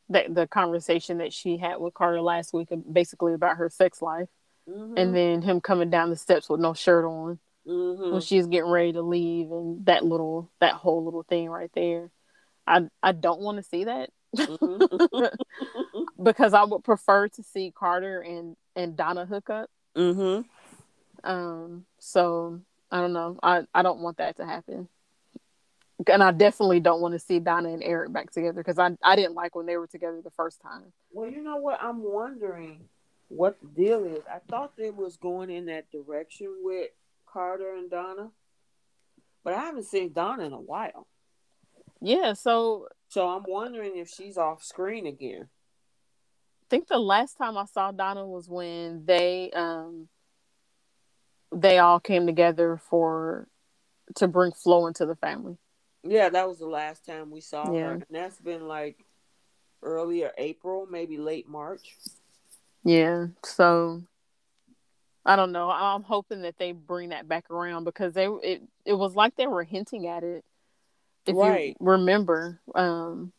that 0.09 0.33
the 0.35 0.47
conversation 0.47 1.19
that 1.19 1.33
she 1.33 1.57
had 1.57 1.79
with 1.79 1.95
Carter 1.95 2.21
last 2.21 2.53
week, 2.53 2.69
basically 2.93 3.35
about 3.35 3.57
her 3.57 3.69
sex 3.71 4.01
life, 4.03 4.29
Mhm. 4.69 4.95
and 4.99 5.15
then 5.17 5.43
him 5.43 5.61
coming 5.61 5.91
down 5.91 6.11
the 6.11 6.17
steps 6.17 6.49
with 6.49 6.61
no 6.61 6.75
shirt 6.75 7.05
on. 7.05 7.39
Mm-hmm. 7.67 8.13
when 8.13 8.21
she's 8.21 8.47
getting 8.47 8.71
ready 8.71 8.93
to 8.93 9.03
leave 9.03 9.51
and 9.51 9.85
that 9.87 10.05
little 10.05 10.49
that 10.61 10.75
whole 10.75 11.05
little 11.05 11.25
thing 11.25 11.49
right 11.51 11.71
there. 11.75 12.13
I 12.65 12.89
I 13.03 13.11
don't 13.11 13.41
want 13.41 13.57
to 13.57 13.63
see 13.65 13.85
that 13.85 14.11
Mm-hmm. 14.37 15.27
because 16.23 16.55
I 16.55 16.63
would 16.63 16.85
prefer 16.85 17.27
to 17.27 17.43
see 17.43 17.73
Carter 17.77 18.21
and 18.21 18.57
and 18.77 18.97
Donna 18.97 19.27
hook 19.27 19.51
up. 19.51 19.69
mm-hmm. 19.97 20.43
Um, 21.29 21.87
so 21.99 22.61
I 22.91 23.01
don't 23.01 23.13
know. 23.13 23.39
I 23.43 23.63
I 23.75 23.83
don't 23.83 24.01
want 24.01 24.19
that 24.19 24.37
to 24.37 24.47
happen. 24.47 24.89
And 26.09 26.23
I 26.23 26.31
definitely 26.31 26.81
don't 26.81 27.01
want 27.01 27.15
to 27.15 27.19
see 27.19 27.39
Donna 27.39 27.71
and 27.71 27.83
Eric 27.83 28.13
back 28.13 28.31
together 28.31 28.61
because 28.63 28.79
I 28.79 28.91
I 29.03 29.17
didn't 29.17 29.35
like 29.35 29.55
when 29.55 29.67
they 29.67 29.77
were 29.77 29.87
together 29.87 30.21
the 30.23 30.31
first 30.31 30.61
time. 30.61 30.93
Well, 31.11 31.31
you 31.31 31.43
know 31.43 31.57
what? 31.57 31.83
I'm 31.83 32.03
wondering 32.03 32.89
what 33.29 33.59
the 33.61 33.69
deal 33.69 34.05
is. 34.05 34.23
I 34.31 34.39
thought 34.49 34.77
they 34.77 34.91
was 34.91 35.17
going 35.17 35.51
in 35.51 35.67
that 35.67 35.91
direction 35.91 36.55
with 36.63 36.91
Carter 37.27 37.75
and 37.75 37.91
Donna, 37.91 38.31
but 39.43 39.55
I 39.55 39.61
haven't 39.61 39.85
seen 39.85 40.13
Donna 40.13 40.45
in 40.45 40.53
a 40.53 40.61
while. 40.61 41.07
Yeah, 42.01 42.35
so 42.35 42.89
So 43.09 43.29
I'm 43.29 43.45
wondering 43.49 43.97
if 43.97 44.09
she's 44.09 44.37
off 44.37 44.63
screen 44.63 45.07
again. 45.07 45.49
I 46.63 46.67
think 46.69 46.89
the 46.89 46.99
last 46.99 47.39
time 47.39 47.57
I 47.57 47.65
saw 47.65 47.91
Donna 47.93 48.27
was 48.27 48.49
when 48.49 49.05
they 49.07 49.51
um 49.53 50.09
they 51.55 51.79
all 51.79 52.01
came 52.01 52.27
together 52.27 52.77
for 52.89 53.47
to 54.17 54.29
bring 54.29 54.53
Flo 54.53 54.87
into 54.87 55.07
the 55.07 55.17
family. 55.17 55.57
Yeah, 56.03 56.29
that 56.29 56.49
was 56.49 56.59
the 56.59 56.67
last 56.67 57.05
time 57.05 57.31
we 57.31 57.41
saw 57.41 57.73
Yeah. 57.73 57.85
her. 57.85 57.93
And 57.93 58.05
that's 58.11 58.41
been 58.41 58.69
like 58.69 58.97
earlier 59.83 60.33
April, 60.39 60.87
maybe 60.91 61.19
late 61.19 61.49
March. 61.49 61.97
Yeah, 62.85 63.27
so 63.45 64.03
I 65.25 65.35
don't 65.35 65.51
know. 65.51 65.69
I'm 65.71 66.05
hoping 66.05 66.43
that 66.43 66.57
they 66.59 66.71
bring 66.71 67.09
that 67.09 67.27
back 67.27 67.51
around 67.51 67.85
because 67.85 68.15
they 68.15 68.27
it 68.27 68.63
it 68.85 68.93
was 68.95 69.17
like 69.17 69.35
they 69.35 69.49
were 69.49 69.65
hinting 69.65 70.07
at 70.07 70.23
it. 70.23 70.45
If 71.27 71.35
Right. 71.35 71.77
you 71.81 71.87
remember, 71.87 72.61
um, 72.77 73.33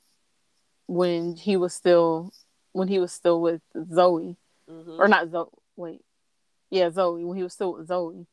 when 0.88 1.38
he 1.38 1.56
was 1.56 1.74
still 1.74 2.34
when 2.74 2.90
he 2.90 3.00
was 3.00 3.14
still 3.14 3.40
with 3.42 3.62
Zoe, 3.94 4.36
Mm-hmm. 4.70 5.00
or 5.02 5.08
not 5.08 5.30
Zoe. 5.32 5.48
Wait, 5.78 6.02
yeah, 6.70 6.90
Zoe. 6.90 7.24
When 7.24 7.38
he 7.38 7.44
was 7.44 7.54
still 7.54 7.74
with 7.74 7.88
Zoe, 7.88 8.26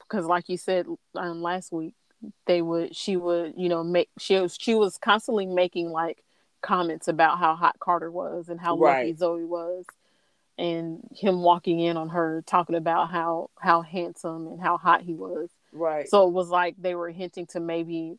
because 0.00 0.26
like 0.26 0.48
you 0.48 0.56
said 0.56 0.86
um, 1.14 1.42
last 1.42 1.72
week, 1.72 1.94
they 2.46 2.62
would 2.62 2.94
she 2.94 3.16
would 3.16 3.54
you 3.56 3.68
know 3.68 3.82
make 3.84 4.08
she 4.18 4.38
was 4.38 4.56
she 4.58 4.74
was 4.74 4.98
constantly 4.98 5.46
making 5.46 5.90
like 5.90 6.22
comments 6.62 7.08
about 7.08 7.38
how 7.38 7.54
hot 7.54 7.78
Carter 7.80 8.10
was 8.10 8.48
and 8.48 8.60
how 8.60 8.76
lucky 8.76 9.14
Zoe 9.14 9.44
was, 9.44 9.84
and 10.58 11.00
him 11.14 11.42
walking 11.42 11.80
in 11.80 11.96
on 11.96 12.10
her 12.10 12.42
talking 12.46 12.76
about 12.76 13.10
how 13.10 13.50
how 13.58 13.82
handsome 13.82 14.46
and 14.48 14.60
how 14.60 14.76
hot 14.76 15.02
he 15.02 15.14
was. 15.14 15.48
Right. 15.72 16.08
So 16.08 16.26
it 16.26 16.32
was 16.32 16.48
like 16.48 16.74
they 16.78 16.94
were 16.94 17.10
hinting 17.10 17.46
to 17.48 17.60
maybe 17.60 18.18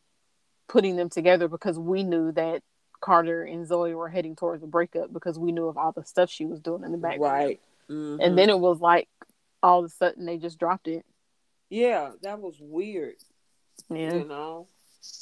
putting 0.68 0.96
them 0.96 1.10
together 1.10 1.48
because 1.48 1.78
we 1.78 2.02
knew 2.02 2.32
that 2.32 2.62
Carter 3.00 3.44
and 3.44 3.66
Zoe 3.66 3.94
were 3.94 4.08
heading 4.08 4.34
towards 4.36 4.62
a 4.62 4.66
breakup 4.66 5.12
because 5.12 5.38
we 5.38 5.52
knew 5.52 5.66
of 5.68 5.76
all 5.76 5.92
the 5.92 6.04
stuff 6.04 6.30
she 6.30 6.46
was 6.46 6.60
doing 6.60 6.82
in 6.84 6.92
the 6.92 6.98
background. 6.98 7.32
right. 7.34 7.60
Mhm. 7.90 8.24
And 8.24 8.38
then 8.38 8.48
it 8.48 8.58
was 8.58 8.80
like 8.80 9.08
all 9.62 9.80
of 9.80 9.84
a 9.86 9.88
sudden 9.88 10.26
they 10.26 10.38
just 10.38 10.58
dropped 10.58 10.88
it. 10.88 11.04
yeah, 11.70 12.12
that 12.22 12.40
was 12.40 12.56
weird. 12.60 13.14
Yeah. 13.90 14.14
You 14.14 14.24
know. 14.24 14.68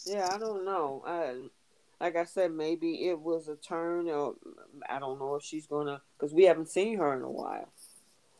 Yeah, 0.05 0.29
I 0.33 0.39
don't 0.39 0.65
know. 0.65 1.03
I, 1.07 1.35
like 2.01 2.17
I 2.17 2.25
said, 2.25 2.53
maybe 2.53 3.07
it 3.09 3.19
was 3.19 3.49
a 3.49 3.57
turn, 3.57 4.09
or 4.09 4.35
I 4.89 4.99
don't 4.99 5.19
know 5.19 5.37
if 5.37 5.43
she's 5.43 5.67
gonna, 5.67 6.03
because 6.19 6.35
we 6.35 6.45
haven't 6.45 6.69
seen 6.69 6.99
her 6.99 7.15
in 7.17 7.23
a 7.23 7.31
while. 7.31 7.73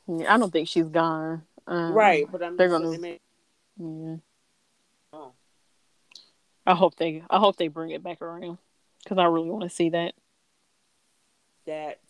Yeah, 0.07 0.35
I 0.35 0.39
don't 0.39 0.53
think 0.53 0.69
she's 0.69 0.89
gone. 0.89 1.43
Um, 1.67 1.93
right, 1.93 2.27
but 2.31 2.43
I'm 2.43 2.57
they're 2.57 2.69
gonna- 2.69 2.99
they 2.99 3.21
Yeah. 3.79 4.17
oh, 5.13 5.33
I 6.67 6.75
hope 6.75 6.97
they 6.97 7.23
I 7.31 7.39
hope 7.39 7.57
they 7.57 7.69
bring 7.69 7.91
it 7.91 8.03
back 8.03 8.21
around 8.23 8.59
because 9.03 9.19
I 9.19 9.25
really 9.25 9.51
want 9.51 9.63
to 9.65 9.71
see 9.71 9.91
that. 9.91 10.15
that 11.67 12.01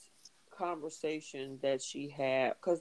conversation 0.50 1.58
that 1.62 1.82
she 1.82 2.08
had, 2.08 2.54
because 2.54 2.80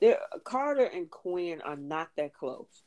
they 0.00 0.16
Carter 0.44 0.84
and 0.84 1.10
Quinn 1.10 1.60
are 1.62 1.76
not 1.76 2.08
that 2.16 2.34
close. 2.34 2.82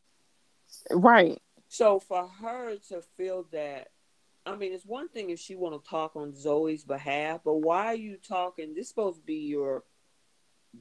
Right. 0.92 1.42
So 1.68 2.00
for 2.00 2.28
her 2.42 2.76
to 2.90 3.02
feel 3.18 3.48
that, 3.52 3.90
I 4.46 4.56
mean, 4.56 4.74
it's 4.74 4.86
one 4.86 5.10
thing 5.10 5.30
if 5.30 5.40
she 5.40 5.56
want 5.56 5.82
to 5.82 5.90
talk 5.90 6.16
on 6.16 6.34
Zoe's 6.36 6.84
behalf, 6.84 7.42
but 7.44 7.56
why 7.56 7.88
are 7.88 7.96
you 7.96 8.18
talking? 8.18 8.74
This 8.74 8.90
supposed 8.90 9.20
to 9.20 9.26
be 9.26 9.48
your 9.48 9.84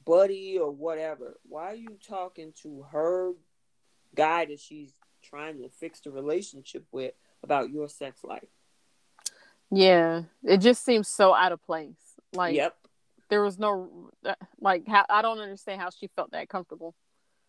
buddy 0.05 0.57
or 0.57 0.71
whatever. 0.71 1.37
Why 1.47 1.71
are 1.71 1.75
you 1.75 1.97
talking 2.07 2.53
to 2.63 2.85
her 2.91 3.33
guy 4.15 4.45
that 4.45 4.59
she's 4.59 4.93
trying 5.23 5.61
to 5.61 5.69
fix 5.69 5.99
the 5.99 6.11
relationship 6.11 6.85
with 6.91 7.13
about 7.43 7.69
your 7.69 7.87
sex 7.87 8.23
life? 8.23 8.47
Yeah. 9.71 10.23
It 10.43 10.57
just 10.57 10.83
seems 10.83 11.07
so 11.07 11.33
out 11.33 11.51
of 11.51 11.63
place. 11.63 11.95
Like 12.33 12.55
yep, 12.55 12.75
there 13.29 13.41
was 13.43 13.57
no 13.59 14.09
uh, 14.25 14.35
like 14.59 14.87
how 14.87 15.05
I 15.09 15.21
don't 15.21 15.39
understand 15.39 15.81
how 15.81 15.89
she 15.89 16.07
felt 16.15 16.31
that 16.31 16.49
comfortable. 16.49 16.95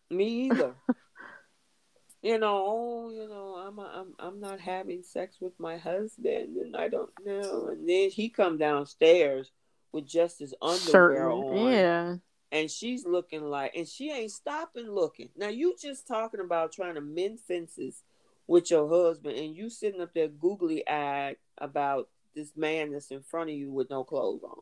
me 0.09 0.47
either. 0.47 0.75
you 2.21 2.37
know, 2.37 2.63
oh, 2.67 3.11
you 3.11 3.27
know, 3.27 3.55
I'm 3.55 3.79
I'm 3.79 4.13
I'm 4.19 4.39
not 4.39 4.59
having 4.59 5.03
sex 5.03 5.37
with 5.41 5.53
my 5.59 5.77
husband, 5.77 6.57
and 6.57 6.75
I 6.75 6.87
don't 6.87 7.11
know. 7.25 7.67
And 7.69 7.87
then 7.87 8.09
he 8.09 8.29
come 8.29 8.57
downstairs 8.57 9.51
with 9.91 10.05
just 10.05 10.39
his 10.39 10.53
underwear 10.61 10.81
Certain. 10.91 11.31
on. 11.31 11.71
Yeah. 11.73 12.15
and 12.51 12.69
she's 12.71 13.05
looking 13.05 13.43
like 13.43 13.75
and 13.75 13.87
she 13.87 14.11
ain't 14.11 14.31
stopping 14.31 14.89
looking 14.89 15.29
now 15.35 15.49
you 15.49 15.75
just 15.81 16.07
talking 16.07 16.39
about 16.39 16.71
trying 16.71 16.95
to 16.95 17.01
mend 17.01 17.39
fences 17.41 18.03
with 18.47 18.71
your 18.71 18.87
husband 18.89 19.37
and 19.37 19.53
you 19.55 19.69
sitting 19.69 19.99
up 20.01 20.13
there 20.13 20.27
googly 20.29 20.87
eyed 20.87 21.35
about 21.57 22.07
this 22.35 22.51
man 22.55 22.91
that's 22.91 23.11
in 23.11 23.21
front 23.21 23.49
of 23.49 23.55
you 23.55 23.69
with 23.71 23.89
no 23.89 24.03
clothes 24.03 24.43
on 24.43 24.59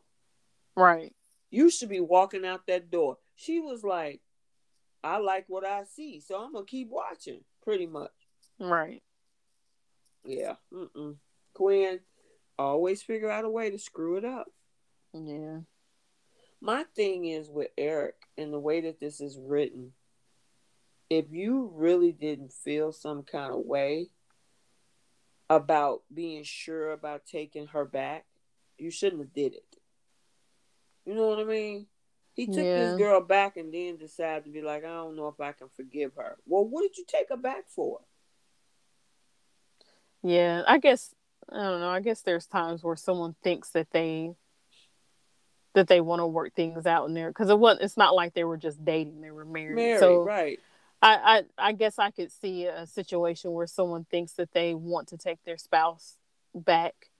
Right. 0.76 1.14
you 1.50 1.70
should 1.70 1.88
be 1.88 2.00
walking 2.00 2.44
out 2.44 2.66
that 2.66 2.90
door 2.90 3.18
she 3.36 3.60
was 3.60 3.82
like 3.84 4.20
i 5.04 5.18
like 5.18 5.44
what 5.48 5.64
i 5.64 5.84
see 5.84 6.20
so 6.20 6.40
i'm 6.40 6.52
gonna 6.52 6.64
keep 6.64 6.88
watching 6.90 7.40
pretty 7.62 7.86
much 7.86 8.10
Right. 8.58 9.02
yeah 10.24 10.54
Mm-mm. 10.72 11.16
quinn 11.54 12.00
always 12.58 13.02
figure 13.02 13.30
out 13.30 13.44
a 13.44 13.50
way 13.50 13.70
to 13.70 13.78
screw 13.78 14.16
it 14.16 14.24
up 14.24 14.46
Yeah. 15.14 15.60
my 16.60 16.84
thing 16.94 17.24
is 17.26 17.48
with 17.50 17.68
Eric 17.78 18.16
and 18.36 18.52
the 18.52 18.58
way 18.60 18.82
that 18.82 19.00
this 19.00 19.20
is 19.20 19.38
written, 19.38 19.92
if 21.08 21.26
you 21.32 21.70
really 21.74 22.12
didn't 22.12 22.52
feel 22.52 22.92
some 22.92 23.22
kind 23.22 23.52
of 23.52 23.64
way 23.64 24.10
about 25.48 26.02
being 26.12 26.44
sure 26.44 26.92
about 26.92 27.26
taking 27.26 27.66
her 27.68 27.84
back, 27.84 28.26
you 28.78 28.90
shouldn't 28.90 29.22
have 29.22 29.32
did 29.32 29.54
it. 29.54 29.64
You 31.10 31.16
know 31.16 31.26
what 31.26 31.40
I 31.40 31.44
mean? 31.44 31.88
He 32.34 32.46
took 32.46 32.64
Yeah. 32.64 32.74
this 32.84 32.96
girl 32.96 33.20
back 33.20 33.56
and 33.56 33.74
then 33.74 33.96
decided 33.96 34.44
to 34.44 34.50
be 34.50 34.62
like, 34.62 34.84
I 34.84 34.94
don't 34.94 35.16
know 35.16 35.26
if 35.26 35.40
I 35.40 35.50
can 35.50 35.68
forgive 35.68 36.14
her. 36.14 36.38
Well, 36.46 36.64
what 36.64 36.82
did 36.82 36.98
you 36.98 37.04
take 37.04 37.30
her 37.30 37.36
back 37.36 37.66
for? 37.66 37.98
Yeah. 40.22 40.62
I 40.68 40.78
guess 40.78 41.12
I 41.48 41.56
don't 41.56 41.80
know. 41.80 41.88
I 41.88 41.98
guess 41.98 42.22
there's 42.22 42.46
times 42.46 42.84
where 42.84 42.94
someone 42.94 43.34
thinks 43.42 43.70
that 43.70 43.90
they 43.90 44.36
that 45.74 45.88
they 45.88 46.00
want 46.00 46.20
to 46.20 46.28
work 46.28 46.54
things 46.54 46.86
out 46.86 47.08
in 47.08 47.14
there 47.14 47.30
because 47.30 47.50
it 47.50 47.58
wasn't. 47.58 47.82
it's 47.82 47.96
not 47.96 48.14
like 48.14 48.34
they 48.34 48.44
were 48.44 48.56
just 48.56 48.84
dating; 48.84 49.20
they 49.20 49.32
were 49.32 49.44
married. 49.44 49.74
Mary, 49.74 49.98
so 49.98 50.22
right. 50.22 50.60
I, 51.02 51.42
I 51.58 51.70
I 51.70 51.72
guess 51.72 51.98
I 51.98 52.12
could 52.12 52.30
see 52.30 52.66
a 52.66 52.86
situation 52.86 53.50
where 53.50 53.66
someone 53.66 54.04
thinks 54.04 54.34
that 54.34 54.52
they 54.52 54.74
want 54.74 55.08
to 55.08 55.16
take 55.16 55.42
their 55.42 55.56
spouse 55.56 56.18
back, 56.54 57.10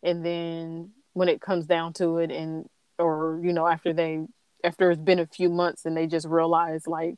and 0.00 0.24
then 0.24 0.92
when 1.12 1.28
it 1.28 1.40
comes 1.40 1.66
down 1.66 1.92
to 1.94 2.18
it, 2.18 2.30
and 2.30 2.68
or 2.98 3.40
you 3.42 3.52
know 3.52 3.66
after 3.66 3.92
they 3.92 4.20
after 4.64 4.90
it's 4.90 5.00
been 5.00 5.18
a 5.18 5.26
few 5.26 5.48
months 5.48 5.84
and 5.84 5.96
they 5.96 6.06
just 6.06 6.26
realize 6.26 6.86
like 6.86 7.16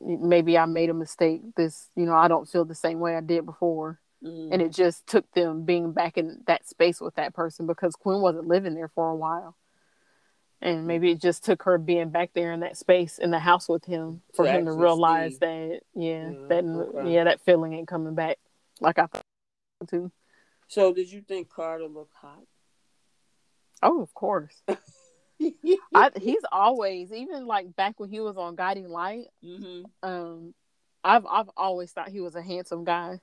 maybe 0.00 0.56
I 0.58 0.66
made 0.66 0.90
a 0.90 0.94
mistake. 0.94 1.42
This 1.56 1.88
you 1.96 2.06
know 2.06 2.14
I 2.14 2.28
don't 2.28 2.48
feel 2.48 2.64
the 2.64 2.74
same 2.74 3.00
way 3.00 3.16
I 3.16 3.20
did 3.20 3.44
before, 3.46 4.00
Mhm. 4.22 4.52
and 4.52 4.62
it 4.62 4.72
just 4.72 5.06
took 5.06 5.30
them 5.32 5.64
being 5.64 5.92
back 5.92 6.16
in 6.16 6.42
that 6.46 6.68
space 6.68 7.00
with 7.00 7.14
that 7.16 7.34
person 7.34 7.66
because 7.66 7.94
Quinn 7.96 8.20
wasn't 8.20 8.48
living 8.48 8.74
there 8.74 8.88
for 8.88 9.10
a 9.10 9.16
while. 9.16 9.56
And 10.60 10.86
maybe 10.86 11.10
it 11.10 11.20
just 11.20 11.44
took 11.44 11.64
her 11.64 11.76
being 11.76 12.10
back 12.10 12.34
there 12.34 12.52
in 12.52 12.60
that 12.60 12.76
space 12.76 13.18
in 13.18 13.32
the 13.32 13.40
house 13.40 13.68
with 13.68 13.84
him 13.84 14.22
for 14.32 14.44
To 14.44 14.50
him 14.52 14.66
to 14.66 14.72
realize 14.72 15.32
see. 15.32 15.38
that 15.40 15.80
yeah, 15.94 16.30
Yeah, 16.30 16.46
that 16.48 16.64
okay. 16.64 17.10
yeah, 17.10 17.24
that 17.24 17.40
feeling 17.40 17.72
ain't 17.72 17.88
coming 17.88 18.14
back 18.14 18.38
like 18.80 18.98
I 19.00 19.06
thought 19.06 19.22
to. 19.88 20.12
So, 20.68 20.94
did 20.94 21.10
you 21.10 21.20
think 21.20 21.48
Carter 21.50 21.88
looked 21.88 22.14
hot? 22.14 22.44
Oh, 23.82 24.02
of 24.02 24.14
course. 24.14 24.62
I, 25.94 26.10
he's 26.20 26.42
always 26.52 27.12
even 27.12 27.46
like 27.46 27.74
back 27.76 27.98
when 27.98 28.10
he 28.10 28.20
was 28.20 28.36
on 28.36 28.54
Guiding 28.56 28.88
Light. 28.88 29.26
hmm 29.42 29.82
Um, 30.02 30.54
I've 31.04 31.26
I've 31.26 31.50
always 31.56 31.92
thought 31.92 32.08
he 32.08 32.20
was 32.20 32.36
a 32.36 32.42
handsome 32.42 32.84
guy, 32.84 33.20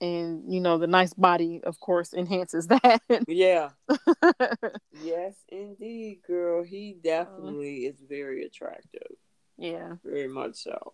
and 0.00 0.52
you 0.52 0.60
know 0.60 0.78
the 0.78 0.86
nice 0.86 1.12
body, 1.14 1.60
of 1.64 1.80
course, 1.80 2.14
enhances 2.14 2.66
that. 2.68 3.00
Yeah. 3.26 3.70
Yes, 4.94 5.34
indeed, 5.48 6.20
girl. 6.26 6.62
He 6.62 6.96
definitely 7.02 7.86
is 7.86 7.96
very 8.08 8.44
attractive. 8.44 9.16
yeah, 9.58 9.94
Very 10.04 10.28
much 10.28 10.56
so. 10.56 10.92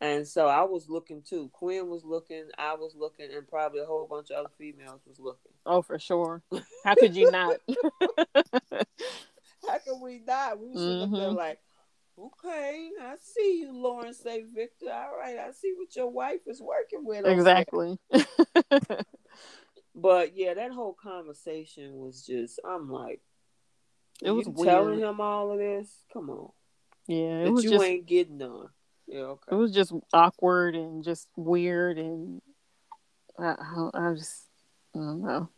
And 0.00 0.26
so 0.26 0.46
I 0.46 0.62
was 0.62 0.88
looking 0.88 1.22
too. 1.22 1.50
Quinn 1.52 1.88
was 1.88 2.04
looking, 2.04 2.44
I 2.58 2.74
was 2.74 2.94
looking, 2.96 3.28
and 3.34 3.46
probably 3.46 3.80
a 3.80 3.86
whole 3.86 4.06
bunch 4.06 4.30
of 4.30 4.38
other 4.38 4.54
females 4.58 5.00
was 5.06 5.18
looking. 5.18 5.52
Oh, 5.64 5.82
for 5.82 5.98
sure. 5.98 6.42
How 6.84 6.94
could 6.94 7.16
you 7.16 7.30
not? 7.30 7.56
How 9.66 9.78
could 9.78 10.00
we 10.02 10.20
not? 10.26 10.60
We 10.60 10.68
was 10.68 10.80
mm-hmm. 10.80 11.14
there 11.14 11.30
like, 11.30 11.58
okay, 12.18 12.90
I 13.00 13.14
see 13.20 13.60
you, 13.60 13.72
Lawrence 13.72 14.18
Say 14.18 14.44
Victor. 14.54 14.90
All 14.92 15.16
right, 15.18 15.38
I 15.38 15.52
see 15.52 15.72
what 15.76 15.94
your 15.96 16.10
wife 16.10 16.40
is 16.46 16.60
working 16.60 17.04
with. 17.04 17.24
Exactly. 17.26 17.98
but 19.94 20.36
yeah, 20.36 20.54
that 20.54 20.72
whole 20.72 20.96
conversation 21.00 21.94
was 21.94 22.26
just, 22.26 22.60
I'm 22.68 22.90
like, 22.90 23.20
it 24.22 24.30
was 24.30 24.48
weird. 24.48 24.68
telling 24.68 25.00
him 25.00 25.20
all 25.20 25.52
of 25.52 25.58
this. 25.58 25.90
Come 26.12 26.30
on. 26.30 26.50
Yeah, 27.06 27.40
it 27.40 27.44
but 27.46 27.52
was 27.52 27.64
you 27.64 27.70
just, 27.70 27.84
ain't 27.84 28.06
getting 28.06 28.38
none. 28.38 28.68
Yeah, 29.06 29.20
okay. 29.20 29.52
It 29.52 29.54
was 29.54 29.72
just 29.72 29.92
awkward 30.12 30.74
and 30.74 31.04
just 31.04 31.28
weird, 31.36 31.98
and 31.98 32.40
I, 33.38 33.54
I 33.94 34.14
just 34.14 34.44
I 34.94 34.98
don't 34.98 35.22
know. 35.22 35.48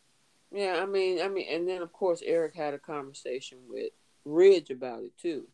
Yeah, 0.52 0.81
I 0.82 0.86
mean, 0.86 1.20
I 1.20 1.28
mean, 1.28 1.47
and 1.51 1.68
then 1.68 1.82
of 1.82 1.93
course 1.93 2.23
Eric 2.24 2.55
had 2.55 2.74
a 2.74 2.78
conversation 2.78 3.59
with 3.68 3.93
Ridge 4.24 4.70
about 4.70 5.02
it 5.02 5.16
too. 5.18 5.47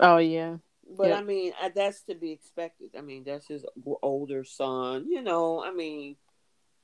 Oh 0.00 0.18
yeah, 0.18 0.56
but 0.96 1.08
yep. 1.08 1.18
I 1.18 1.22
mean, 1.22 1.52
that's 1.74 2.02
to 2.02 2.14
be 2.14 2.32
expected. 2.32 2.90
I 2.96 3.00
mean, 3.00 3.24
that's 3.24 3.46
his 3.46 3.64
older 4.02 4.44
son. 4.44 5.06
You 5.08 5.22
know, 5.22 5.64
I 5.64 5.72
mean, 5.72 6.16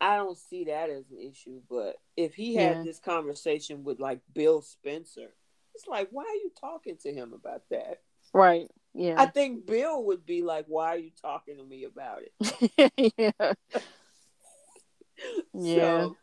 I 0.00 0.16
don't 0.16 0.38
see 0.38 0.64
that 0.64 0.90
as 0.90 1.10
an 1.10 1.18
issue. 1.18 1.60
But 1.68 1.96
if 2.16 2.34
he 2.34 2.54
had 2.54 2.78
yeah. 2.78 2.82
this 2.82 2.98
conversation 2.98 3.84
with 3.84 4.00
like 4.00 4.20
Bill 4.32 4.62
Spencer, 4.62 5.34
it's 5.74 5.86
like, 5.86 6.08
why 6.10 6.22
are 6.22 6.42
you 6.42 6.50
talking 6.58 6.96
to 7.02 7.12
him 7.12 7.32
about 7.32 7.62
that? 7.70 8.00
Right. 8.32 8.70
Yeah. 8.94 9.16
I 9.18 9.26
think 9.26 9.66
Bill 9.66 10.04
would 10.06 10.26
be 10.26 10.42
like, 10.42 10.66
"Why 10.66 10.94
are 10.94 10.98
you 10.98 11.12
talking 11.20 11.56
to 11.58 11.64
me 11.64 11.84
about 11.84 12.22
it?" 12.22 12.92
yeah. 13.16 13.52
yeah. 15.54 16.02
So, 16.02 16.16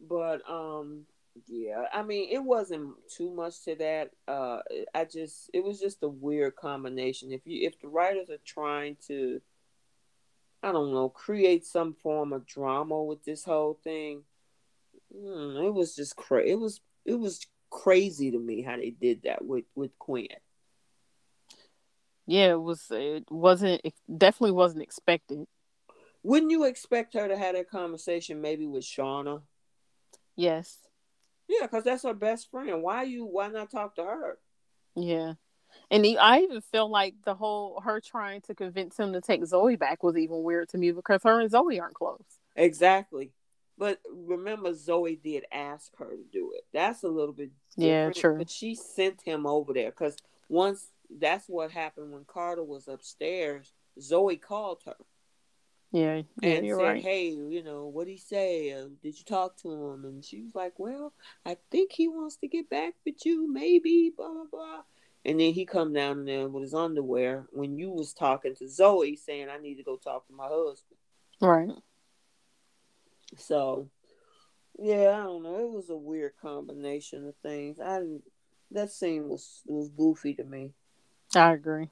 but 0.00 0.50
um, 0.50 1.04
yeah. 1.46 1.84
I 1.92 2.02
mean, 2.02 2.30
it 2.30 2.42
wasn't 2.42 2.94
too 3.14 3.30
much 3.30 3.62
to 3.64 3.74
that. 3.76 4.10
Uh, 4.26 4.60
I 4.94 5.04
just 5.04 5.50
it 5.52 5.62
was 5.62 5.78
just 5.78 6.02
a 6.02 6.08
weird 6.08 6.56
combination. 6.56 7.32
If 7.32 7.42
you 7.44 7.66
if 7.66 7.78
the 7.80 7.88
writers 7.88 8.30
are 8.30 8.38
trying 8.46 8.96
to, 9.08 9.40
I 10.62 10.72
don't 10.72 10.92
know, 10.92 11.10
create 11.10 11.66
some 11.66 11.92
form 11.92 12.32
of 12.32 12.46
drama 12.46 13.02
with 13.04 13.24
this 13.24 13.44
whole 13.44 13.78
thing, 13.84 14.22
hmm, 15.14 15.56
it 15.58 15.74
was 15.74 15.94
just 15.94 16.16
crazy. 16.16 16.50
It 16.52 16.58
was 16.58 16.80
it 17.04 17.18
was 17.18 17.46
crazy 17.70 18.30
to 18.30 18.38
me 18.38 18.62
how 18.62 18.76
they 18.76 18.90
did 18.90 19.24
that 19.24 19.44
with 19.44 19.64
with 19.74 19.98
Quinn 19.98 20.28
yeah, 22.28 22.50
it 22.50 22.60
was. 22.60 22.84
It 22.90 23.24
wasn't. 23.30 23.80
It 23.84 23.94
definitely 24.14 24.52
wasn't 24.52 24.82
expected. 24.82 25.46
Wouldn't 26.22 26.50
you 26.50 26.64
expect 26.64 27.14
her 27.14 27.26
to 27.26 27.38
have 27.38 27.54
that 27.54 27.70
conversation 27.70 28.42
maybe 28.42 28.66
with 28.66 28.84
Shauna? 28.84 29.40
Yes. 30.36 30.76
Yeah, 31.48 31.62
because 31.62 31.84
that's 31.84 32.02
her 32.02 32.12
best 32.12 32.50
friend. 32.50 32.82
Why 32.82 33.04
you? 33.04 33.24
Why 33.24 33.48
not 33.48 33.70
talk 33.70 33.94
to 33.96 34.04
her? 34.04 34.38
Yeah, 34.94 35.34
and 35.90 36.04
he, 36.04 36.18
I 36.18 36.40
even 36.40 36.60
feel 36.60 36.90
like 36.90 37.14
the 37.24 37.34
whole 37.34 37.80
her 37.80 37.98
trying 37.98 38.42
to 38.42 38.54
convince 38.54 38.98
him 38.98 39.14
to 39.14 39.22
take 39.22 39.46
Zoe 39.46 39.76
back 39.76 40.02
was 40.02 40.18
even 40.18 40.42
weird 40.42 40.68
to 40.70 40.78
me 40.78 40.92
because 40.92 41.22
her 41.22 41.40
and 41.40 41.50
Zoe 41.50 41.80
aren't 41.80 41.94
close. 41.94 42.20
Exactly, 42.56 43.32
but 43.78 44.00
remember 44.12 44.74
Zoe 44.74 45.16
did 45.16 45.44
ask 45.50 45.96
her 45.96 46.10
to 46.10 46.24
do 46.30 46.52
it. 46.54 46.64
That's 46.74 47.04
a 47.04 47.08
little 47.08 47.32
bit 47.32 47.52
yeah, 47.74 48.10
true. 48.10 48.36
But 48.36 48.50
she 48.50 48.74
sent 48.74 49.22
him 49.22 49.46
over 49.46 49.72
there 49.72 49.90
because 49.90 50.18
once 50.50 50.88
that's 51.10 51.46
what 51.48 51.70
happened 51.70 52.12
when 52.12 52.24
Carter 52.24 52.64
was 52.64 52.88
upstairs. 52.88 53.72
Zoe 54.00 54.36
called 54.36 54.82
her. 54.86 54.96
Yeah, 55.90 56.22
yeah 56.42 56.50
and 56.50 56.66
said, 56.66 56.74
right. 56.74 57.02
"Hey, 57.02 57.28
you 57.30 57.62
know 57.62 57.86
what 57.86 58.06
he 58.08 58.18
say? 58.18 58.72
Uh, 58.72 58.88
did 59.02 59.18
you 59.18 59.24
talk 59.24 59.56
to 59.62 59.72
him?" 59.72 60.04
And 60.04 60.22
she 60.22 60.42
was 60.42 60.54
like, 60.54 60.78
"Well, 60.78 61.14
I 61.46 61.56
think 61.70 61.92
he 61.92 62.08
wants 62.08 62.36
to 62.36 62.48
get 62.48 62.68
back 62.68 62.94
with 63.06 63.24
you, 63.24 63.50
maybe." 63.50 64.12
Blah 64.14 64.32
blah 64.32 64.44
blah. 64.50 64.82
And 65.24 65.40
then 65.40 65.52
he 65.52 65.64
come 65.64 65.92
down 65.92 66.26
there 66.26 66.48
with 66.48 66.62
his 66.62 66.74
underwear 66.74 67.46
when 67.52 67.78
you 67.78 67.90
was 67.90 68.12
talking 68.12 68.54
to 68.56 68.68
Zoe, 68.68 69.16
saying, 69.16 69.48
"I 69.48 69.56
need 69.58 69.76
to 69.76 69.82
go 69.82 69.96
talk 69.96 70.26
to 70.26 70.32
my 70.34 70.46
husband." 70.48 70.98
Right. 71.40 71.70
So, 73.36 73.88
yeah, 74.78 75.10
I 75.10 75.22
don't 75.24 75.42
know. 75.42 75.58
It 75.58 75.72
was 75.72 75.90
a 75.90 75.96
weird 75.96 76.32
combination 76.40 77.26
of 77.26 77.34
things. 77.36 77.80
I. 77.80 78.02
That 78.70 78.92
scene 78.92 79.28
was 79.28 79.62
was 79.64 79.88
goofy 79.88 80.34
to 80.34 80.44
me. 80.44 80.74
I 81.34 81.52
agree. 81.52 81.88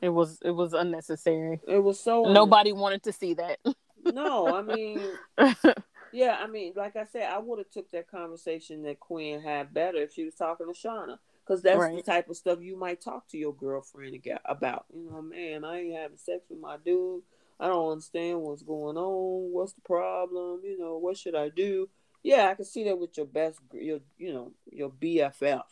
It 0.00 0.08
was 0.08 0.38
it 0.42 0.50
was 0.50 0.72
unnecessary. 0.72 1.60
It 1.66 1.78
was 1.78 2.00
so 2.00 2.24
nobody 2.24 2.72
wanted 2.72 3.02
to 3.04 3.12
see 3.12 3.34
that. 3.34 3.58
no, 4.04 4.54
I 4.54 4.62
mean, 4.62 5.00
yeah, 6.12 6.38
I 6.40 6.46
mean, 6.46 6.72
like 6.76 6.96
I 6.96 7.04
said, 7.04 7.30
I 7.30 7.38
would 7.38 7.58
have 7.58 7.70
took 7.70 7.90
that 7.90 8.10
conversation 8.10 8.82
that 8.82 9.00
Quinn 9.00 9.40
had 9.40 9.74
better 9.74 9.98
if 9.98 10.12
she 10.12 10.24
was 10.24 10.34
talking 10.34 10.66
to 10.66 10.72
Shauna, 10.72 11.18
because 11.44 11.62
that's 11.62 11.78
right. 11.78 11.96
the 11.96 12.02
type 12.02 12.28
of 12.28 12.36
stuff 12.36 12.60
you 12.60 12.76
might 12.76 13.00
talk 13.00 13.28
to 13.28 13.38
your 13.38 13.54
girlfriend 13.54 14.16
about. 14.44 14.86
You 14.94 15.10
know, 15.10 15.22
man, 15.22 15.64
I 15.64 15.80
ain't 15.80 15.96
having 15.96 16.16
sex 16.16 16.44
with 16.48 16.60
my 16.60 16.76
dude. 16.84 17.22
I 17.60 17.68
don't 17.68 17.92
understand 17.92 18.40
what's 18.40 18.62
going 18.62 18.96
on. 18.96 19.52
What's 19.52 19.72
the 19.72 19.82
problem? 19.82 20.60
You 20.64 20.78
know, 20.78 20.98
what 20.98 21.16
should 21.16 21.34
I 21.34 21.48
do? 21.48 21.88
Yeah, 22.22 22.48
I 22.48 22.54
can 22.54 22.64
see 22.64 22.84
that 22.84 22.98
with 22.98 23.16
your 23.16 23.26
best, 23.26 23.58
your 23.72 24.00
you 24.16 24.32
know, 24.32 24.52
your 24.70 24.90
BFF. 24.90 25.62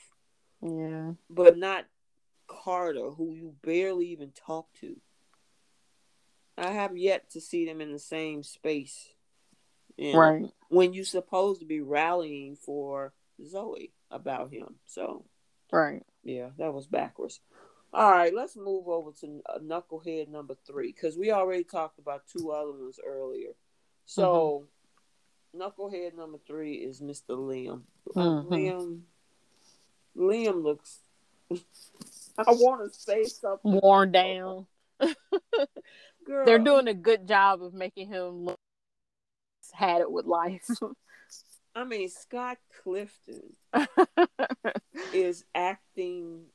Yeah, 0.63 1.13
but 1.29 1.57
not 1.57 1.87
Carter, 2.51 3.11
who 3.11 3.33
you 3.33 3.55
barely 3.63 4.09
even 4.09 4.33
talk 4.33 4.67
to. 4.81 4.97
I 6.59 6.73
have 6.73 6.97
yet 6.97 7.31
to 7.31 7.41
see 7.41 7.65
them 7.65 7.81
in 7.81 7.93
the 7.93 7.99
same 7.99 8.43
space. 8.43 9.09
You 9.97 10.13
know, 10.13 10.19
right. 10.19 10.45
When 10.69 10.93
you're 10.93 11.05
supposed 11.05 11.61
to 11.61 11.67
be 11.67 11.81
rallying 11.81 12.57
for 12.57 13.13
Zoe 13.47 13.93
about 14.11 14.53
him. 14.53 14.77
So. 14.87 15.25
Right. 15.73 16.03
Yeah, 16.25 16.49
that 16.59 16.75
was 16.75 16.87
backwards. 16.87 17.41
All 17.93 18.11
right, 18.11 18.35
let's 18.35 18.57
move 18.57 18.89
over 18.89 19.11
to 19.21 19.43
uh, 19.49 19.59
Knucklehead 19.59 20.29
number 20.29 20.55
three 20.67 20.93
because 20.93 21.17
we 21.17 21.33
already 21.33 21.65
talked 21.65 21.99
about 21.99 22.23
two 22.29 22.51
other 22.51 22.73
ones 22.73 23.01
earlier. 23.05 23.51
So, 24.07 24.67
mm-hmm. 25.55 25.63
Knucklehead 25.63 26.17
number 26.17 26.39
three 26.47 26.75
is 26.75 27.01
Mr. 27.01 27.31
Liam. 27.31 27.83
Mm-hmm. 28.15 28.53
Liam. 28.53 29.01
Liam 30.17 30.63
looks 30.63 31.01
I 32.47 32.53
want 32.53 32.93
to 32.93 32.99
say 32.99 33.25
something. 33.25 33.81
Worn 33.83 34.13
down. 34.13 34.67
Girl. 36.27 36.45
They're 36.45 36.59
doing 36.59 36.89
a 36.89 36.95
good 36.95 37.27
job 37.27 37.63
of 37.63 37.73
making 37.73 38.09
him 38.09 38.45
look 38.45 38.59
had 39.73 40.01
it 40.01 40.11
with 40.11 40.27
life. 40.27 40.67
I 41.75 41.85
mean, 41.85 42.09
Scott 42.09 42.59
Clifton 42.83 43.57
is 45.15 45.45
acting. 45.55 46.47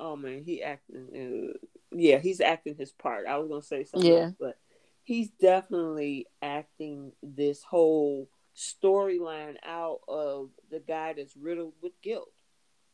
Oh 0.00 0.16
man, 0.16 0.42
he 0.44 0.62
acting. 0.62 1.52
Uh, 1.54 1.58
yeah, 1.94 2.18
he's 2.18 2.40
acting 2.40 2.76
his 2.76 2.92
part. 2.92 3.26
I 3.26 3.38
was 3.38 3.48
gonna 3.48 3.62
say 3.62 3.84
something, 3.84 4.10
yeah. 4.10 4.18
Else, 4.18 4.34
but 4.40 4.58
he's 5.04 5.28
definitely 5.40 6.26
acting 6.40 7.12
this 7.22 7.62
whole 7.62 8.28
storyline 8.56 9.56
out 9.64 10.00
of 10.08 10.48
the 10.70 10.80
guy 10.80 11.12
that's 11.12 11.36
riddled 11.36 11.74
with 11.82 11.92
guilt. 12.02 12.32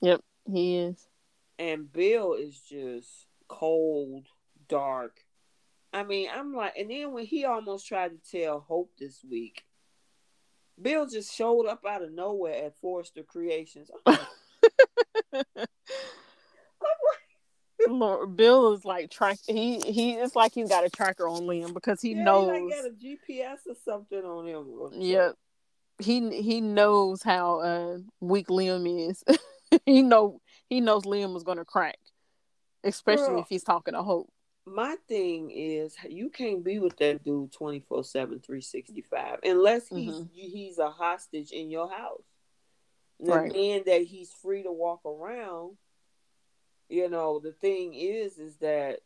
Yep, 0.01 0.21
he 0.51 0.77
is 0.77 1.07
and 1.59 1.93
Bill 1.93 2.35
is 2.35 2.61
just 2.61 3.27
cold, 3.49 4.27
dark. 4.69 5.21
I 5.93 6.05
mean, 6.05 6.29
I'm 6.35 6.55
like, 6.55 6.75
and 6.77 6.91
then 6.91 7.13
when 7.13 7.25
he 7.25 7.45
almost 7.45 7.87
tried 7.87 8.11
to 8.11 8.31
tell 8.31 8.61
Hope 8.61 8.93
this 8.99 9.25
week, 9.29 9.65
Bill 10.81 11.07
just 11.07 11.35
showed 11.35 11.67
up 11.67 11.85
out 11.89 12.03
of 12.03 12.13
nowhere 12.13 12.67
at 12.67 12.79
Forrester 12.79 13.23
Creations. 13.23 13.91
Lord, 17.89 18.37
Bill 18.37 18.75
is 18.75 18.85
like 18.85 19.11
track. 19.11 19.39
He 19.47 19.81
he. 19.81 20.13
It's 20.15 20.37
like 20.37 20.53
he's 20.53 20.69
got 20.69 20.85
a 20.85 20.91
tracker 20.91 21.27
on 21.29 21.43
Liam 21.43 21.73
because 21.73 22.01
he 22.01 22.13
yeah, 22.13 22.23
knows. 22.25 22.57
He 22.57 22.71
got 22.71 22.87
a 22.87 22.91
GPS 22.91 23.67
or 23.67 23.75
something 23.85 24.23
on 24.25 24.47
him. 24.47 25.01
Yep. 25.01 25.35
He 26.01 26.43
he 26.43 26.61
knows 26.61 27.23
how 27.23 27.61
uh, 27.61 27.99
weak 28.21 28.49
Liam 28.49 29.09
is. 29.11 29.25
he 29.87 30.03
know 30.03 30.41
he 30.69 30.81
knows 30.81 31.05
Liam 31.05 31.33
was 31.33 31.45
going 31.45 31.59
to 31.59 31.65
crack, 31.65 31.99
especially 32.85 33.29
Girl, 33.29 33.41
if 33.41 33.49
he's 33.49 33.65
talking 33.65 33.95
to 33.95 34.03
Hope. 34.03 34.31
My 34.67 34.97
thing 35.09 35.51
is, 35.51 35.97
you 36.09 36.29
can't 36.29 36.63
be 36.63 36.79
with 36.79 36.97
that 36.99 37.25
dude 37.25 37.53
24 37.53 38.05
7, 38.05 38.41
365, 38.41 39.39
unless 39.43 39.89
he's 39.89 40.15
mm-hmm. 40.15 40.27
he's 40.33 40.79
a 40.79 40.91
hostage 40.91 41.53
in 41.53 41.71
your 41.71 41.91
house. 41.91 42.23
Right. 43.21 43.53
And 43.53 43.85
that 43.87 44.03
he's 44.03 44.31
free 44.43 44.63
to 44.63 44.71
walk 44.71 45.01
around. 45.05 45.77
You 46.89 47.11
know, 47.11 47.41
the 47.41 47.53
thing 47.53 47.95
is, 47.95 48.39
is 48.39 48.57
that 48.59 49.01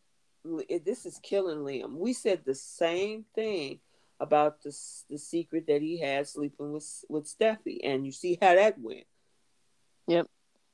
this 0.84 1.06
is 1.06 1.18
killing 1.22 1.58
Liam. 1.58 1.96
We 1.96 2.12
said 2.12 2.42
the 2.44 2.54
same 2.54 3.24
thing 3.34 3.78
about 4.20 4.62
the 4.62 4.76
the 5.08 5.18
secret 5.18 5.66
that 5.68 5.82
he 5.82 5.98
had 5.98 6.28
sleeping 6.28 6.72
with 6.72 7.04
with 7.08 7.26
Steffy, 7.26 7.78
and 7.84 8.04
you 8.04 8.12
see 8.12 8.38
how 8.40 8.54
that 8.54 8.78
went. 8.78 9.04
Yep. 10.08 10.26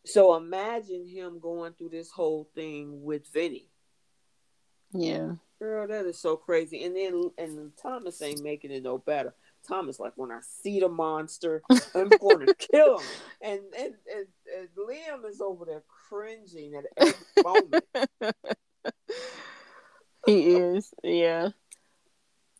So 0.08 0.34
imagine 0.36 1.06
him 1.06 1.38
going 1.38 1.74
through 1.74 1.90
this 1.90 2.10
whole 2.10 2.48
thing 2.54 3.02
with 3.02 3.30
Vinny. 3.30 3.66
Yeah. 4.92 5.32
Girl, 5.58 5.86
that 5.86 6.06
is 6.06 6.18
so 6.18 6.36
crazy. 6.36 6.84
And 6.84 6.96
then 6.96 7.30
and 7.36 7.72
Thomas 7.80 8.22
ain't 8.22 8.42
making 8.42 8.70
it 8.70 8.82
no 8.82 8.96
better. 8.96 9.34
Thomas 9.66 10.00
like 10.00 10.14
when 10.16 10.30
I 10.30 10.38
see 10.40 10.80
the 10.80 10.88
monster, 10.88 11.62
I'm 11.94 12.08
going 12.08 12.46
to 12.46 12.54
kill 12.54 13.00
him. 13.00 13.06
And 13.42 13.60
and, 13.78 13.94
and 14.14 14.26
and 14.58 14.68
Liam 14.78 15.28
is 15.28 15.42
over 15.42 15.66
there 15.66 15.82
cringing 16.08 16.74
at 16.74 16.84
every 16.96 17.14
moment. 17.44 17.84
he 20.26 20.56
is, 20.56 20.94
yeah. 21.02 21.50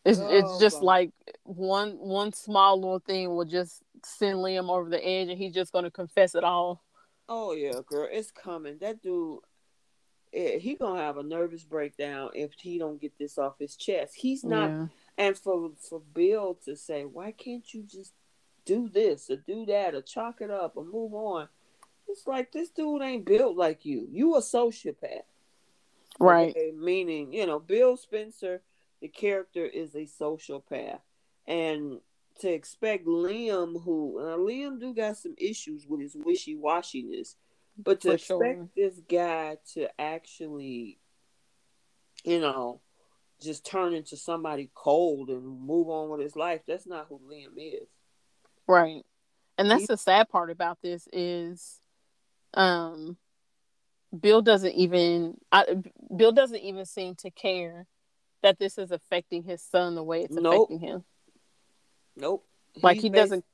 It's 0.04 0.18
Oh, 0.18 0.28
it's 0.28 0.58
just 0.58 0.82
my- 0.82 0.86
like 0.86 1.10
one 1.44 1.92
one 1.92 2.32
small 2.34 2.78
little 2.78 3.00
thing 3.00 3.34
will 3.34 3.46
just 3.46 3.82
send 4.04 4.38
Liam 4.38 4.68
over 4.68 4.90
the 4.90 5.02
edge, 5.02 5.28
and 5.28 5.38
he's 5.38 5.54
just 5.54 5.72
gonna 5.72 5.90
confess 5.90 6.34
it 6.34 6.44
all. 6.44 6.82
Oh 7.28 7.52
yeah, 7.52 7.80
girl, 7.86 8.08
it's 8.10 8.30
coming. 8.30 8.78
That 8.78 9.02
dude, 9.02 9.40
eh, 10.32 10.58
he 10.58 10.74
gonna 10.76 11.00
have 11.00 11.18
a 11.18 11.22
nervous 11.22 11.64
breakdown 11.64 12.30
if 12.34 12.52
he 12.58 12.78
don't 12.78 13.00
get 13.00 13.16
this 13.18 13.38
off 13.38 13.58
his 13.58 13.76
chest. 13.76 14.14
He's 14.16 14.44
not, 14.44 14.70
Yeah. 14.70 14.86
and 15.18 15.38
for 15.38 15.72
for 15.78 16.00
Bill 16.00 16.54
to 16.64 16.74
say, 16.76 17.04
why 17.04 17.32
can't 17.32 17.72
you 17.74 17.82
just 17.82 18.14
do 18.64 18.88
this 18.88 19.30
or 19.30 19.36
do 19.36 19.66
that 19.66 19.94
or 19.94 20.02
chalk 20.02 20.40
it 20.40 20.50
up 20.50 20.76
or 20.76 20.84
move 20.84 21.14
on? 21.14 21.48
It's 22.08 22.26
like 22.26 22.52
this 22.52 22.70
dude 22.70 23.02
ain't 23.02 23.26
built 23.26 23.56
like 23.56 23.84
you. 23.84 24.06
You 24.10 24.36
a 24.36 24.40
sociopath, 24.40 25.24
Right. 26.18 26.50
okay? 26.56 26.72
Meaning, 26.72 27.32
you 27.34 27.46
know, 27.46 27.58
Bill 27.58 27.96
Spencer, 27.98 28.62
the 29.00 29.08
character 29.08 29.66
is 29.66 29.94
a 29.94 30.06
sociopath, 30.06 31.00
and 31.46 32.00
to 32.40 32.48
expect 32.52 33.06
Liam, 33.06 33.82
who 33.82 34.18
uh, 34.18 34.36
Liam 34.36 34.80
do 34.80 34.94
got 34.94 35.16
some 35.16 35.34
issues 35.38 35.86
with 35.86 36.00
his 36.00 36.16
wishy 36.16 36.56
washiness, 36.56 37.34
but 37.76 38.00
to 38.02 38.08
For 38.08 38.14
expect 38.14 38.26
sure. 38.26 38.68
this 38.76 39.00
guy 39.08 39.58
to 39.74 39.88
actually, 40.00 40.98
you 42.24 42.40
know, 42.40 42.80
just 43.40 43.64
turn 43.64 43.94
into 43.94 44.16
somebody 44.16 44.70
cold 44.74 45.30
and 45.30 45.60
move 45.60 45.88
on 45.88 46.08
with 46.10 46.20
his 46.20 46.36
life, 46.36 46.62
that's 46.66 46.86
not 46.86 47.06
who 47.08 47.20
Liam 47.20 47.52
is. 47.56 47.88
Right. 48.66 49.04
And 49.56 49.70
that's 49.70 49.82
He- 49.82 49.86
the 49.86 49.96
sad 49.96 50.28
part 50.28 50.50
about 50.50 50.78
this 50.82 51.08
is 51.12 51.80
um 52.54 53.16
Bill 54.18 54.40
doesn't 54.40 54.72
even 54.72 55.36
I, 55.52 55.66
Bill 56.16 56.32
doesn't 56.32 56.60
even 56.60 56.86
seem 56.86 57.14
to 57.16 57.30
care 57.30 57.86
that 58.42 58.58
this 58.58 58.78
is 58.78 58.90
affecting 58.90 59.42
his 59.42 59.62
son 59.62 59.94
the 59.94 60.02
way 60.02 60.22
it's 60.22 60.34
Nope. 60.34 60.68
affecting 60.70 60.80
him. 60.80 61.04
Nope. 62.18 62.44
Like 62.82 62.98
he 62.98 63.10
basi- 63.10 63.14
doesn't 63.14 63.44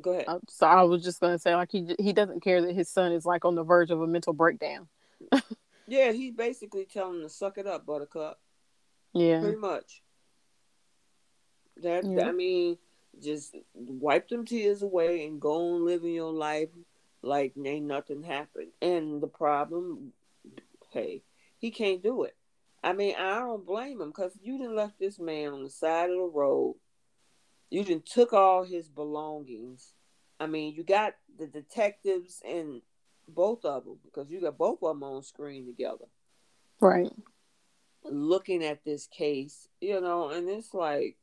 Go 0.00 0.12
ahead. 0.12 0.26
so 0.48 0.66
I 0.66 0.82
was 0.82 1.04
just 1.04 1.20
going 1.20 1.34
to 1.34 1.38
say 1.38 1.54
like 1.54 1.70
he 1.70 1.94
he 1.98 2.12
doesn't 2.12 2.40
care 2.40 2.62
that 2.62 2.74
his 2.74 2.88
son 2.88 3.12
is 3.12 3.26
like 3.26 3.44
on 3.44 3.54
the 3.54 3.62
verge 3.62 3.90
of 3.90 4.00
a 4.00 4.06
mental 4.06 4.32
breakdown. 4.32 4.88
Yeah, 5.86 6.12
he's 6.12 6.32
basically 6.32 6.86
telling 6.86 7.16
him 7.16 7.22
to 7.22 7.28
suck 7.28 7.58
it 7.58 7.66
up, 7.66 7.84
Buttercup. 7.84 8.40
Yeah. 9.12 9.40
Pretty 9.40 9.58
much. 9.58 10.02
That 11.82 12.04
Yeah. 12.04 12.28
I 12.28 12.32
mean, 12.32 12.78
just 13.22 13.54
wipe 13.74 14.28
them 14.28 14.46
tears 14.46 14.82
away 14.82 15.26
and 15.26 15.40
go 15.40 15.74
on 15.74 15.84
living 15.84 16.14
your 16.14 16.32
life 16.32 16.70
like 17.20 17.52
ain't 17.62 17.86
nothing 17.86 18.22
happened. 18.22 18.68
And 18.80 19.20
the 19.22 19.26
problem, 19.26 20.12
hey, 20.90 21.22
he 21.58 21.70
can't 21.70 22.02
do 22.02 22.22
it. 22.22 22.36
I 22.82 22.94
mean, 22.94 23.14
I 23.16 23.40
don't 23.40 23.66
blame 23.66 24.00
him 24.00 24.08
because 24.08 24.32
you 24.42 24.58
didn't 24.58 24.76
left 24.76 24.98
this 24.98 25.18
man 25.18 25.52
on 25.52 25.62
the 25.62 25.70
side 25.70 26.10
of 26.10 26.16
the 26.16 26.30
road. 26.32 26.76
You 27.72 27.84
done 27.84 28.02
took 28.04 28.34
all 28.34 28.64
his 28.64 28.90
belongings. 28.90 29.94
I 30.38 30.46
mean, 30.46 30.74
you 30.74 30.84
got 30.84 31.14
the 31.38 31.46
detectives 31.46 32.42
and 32.46 32.82
both 33.26 33.64
of 33.64 33.86
them 33.86 33.96
because 34.04 34.30
you 34.30 34.42
got 34.42 34.58
both 34.58 34.82
of 34.82 34.90
them 34.90 35.02
on 35.02 35.22
screen 35.22 35.64
together 35.64 36.04
Right. 36.80 37.10
looking 38.04 38.62
at 38.62 38.84
this 38.84 39.06
case, 39.06 39.68
you 39.80 40.02
know, 40.02 40.28
and 40.28 40.50
it's 40.50 40.74
like, 40.74 41.16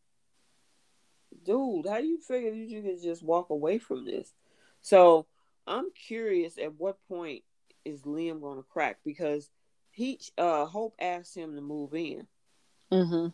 dude, 1.44 1.86
how 1.86 2.02
do 2.02 2.08
you 2.08 2.20
figure 2.20 2.52
you 2.52 2.82
can 2.82 3.00
just 3.00 3.22
walk 3.22 3.52
away 3.52 3.78
from 3.78 4.06
this? 4.06 4.34
So 4.82 5.28
I'm 5.68 5.92
curious 5.92 6.58
at 6.58 6.74
what 6.80 6.98
point 7.08 7.44
is 7.86 8.02
Liam 8.02 8.42
going 8.42 8.58
to 8.58 8.64
crack 8.64 8.98
because 9.06 9.52
he 9.92 10.20
uh 10.36 10.66
Hope 10.66 10.96
asked 11.00 11.36
him 11.36 11.54
to 11.54 11.62
move 11.62 11.94
in. 11.94 12.26
Mhm. 12.92 13.34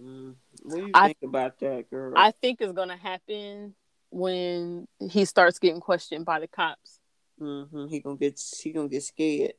Mm, 0.00 0.34
what 0.62 0.78
do 0.78 0.84
you 0.86 0.90
I- 0.94 1.06
think 1.08 1.18
about 1.24 1.58
that, 1.60 1.90
girl? 1.90 2.12
I 2.16 2.30
think 2.30 2.60
it's 2.60 2.72
going 2.72 2.88
to 2.88 2.96
happen 2.96 3.74
when 4.10 4.86
he 5.10 5.24
starts 5.24 5.58
getting 5.58 5.80
questioned 5.80 6.24
by 6.24 6.40
the 6.40 6.48
cops. 6.48 7.00
hmm 7.38 7.86
He 7.88 8.00
gonna 8.00 8.16
get 8.16 8.40
he 8.62 8.72
gonna 8.72 8.88
get 8.88 9.02
scared. 9.02 9.52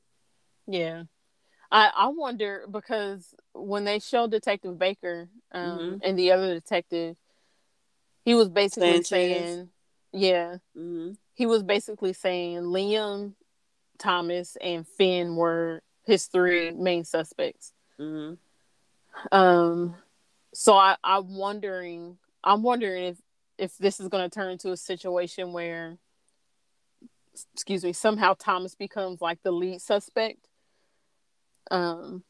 Yeah. 0.68 1.03
I 1.72 1.91
I 1.95 2.07
wonder 2.07 2.65
because 2.69 3.35
when 3.53 3.84
they 3.84 3.99
showed 3.99 4.31
Detective 4.31 4.80
Baker 4.80 5.30
um 5.51 5.80
Mhm. 5.80 5.99
and 6.03 6.18
the 6.19 6.31
other 6.31 6.53
detective, 6.53 7.18
he 8.23 8.34
was 8.35 8.49
basically 8.49 8.88
Sanchez. 9.03 9.07
saying, 9.09 9.69
yeah, 10.14 10.57
hmm 10.73 11.11
he 11.34 11.45
was 11.45 11.61
basically 11.61 12.14
saying 12.14 12.61
Liam, 12.61 13.34
Thomas, 13.99 14.55
and 14.59 14.88
Finn 14.88 15.35
were 15.35 15.84
his 16.05 16.26
three 16.27 16.72
main 16.72 17.03
suspects. 17.03 17.73
hmm 17.97 18.34
Um, 19.31 19.95
so 20.59 20.73
I 20.73 20.95
I'm 21.03 21.35
wondering 21.35 22.17
I'm 22.43 22.63
wondering 22.63 23.03
if 23.03 23.17
if 23.59 23.77
this 23.77 23.99
is 23.99 24.07
going 24.07 24.27
to 24.27 24.34
turn 24.34 24.49
into 24.49 24.71
a 24.71 24.77
situation 24.77 25.53
where, 25.53 25.99
excuse 27.53 27.84
me, 27.84 27.93
somehow 27.93 28.34
Thomas 28.34 28.73
becomes 28.73 29.21
like 29.21 29.38
the 29.43 29.51
lead 29.51 29.81
suspect. 29.81 30.47
Um, 31.69 32.23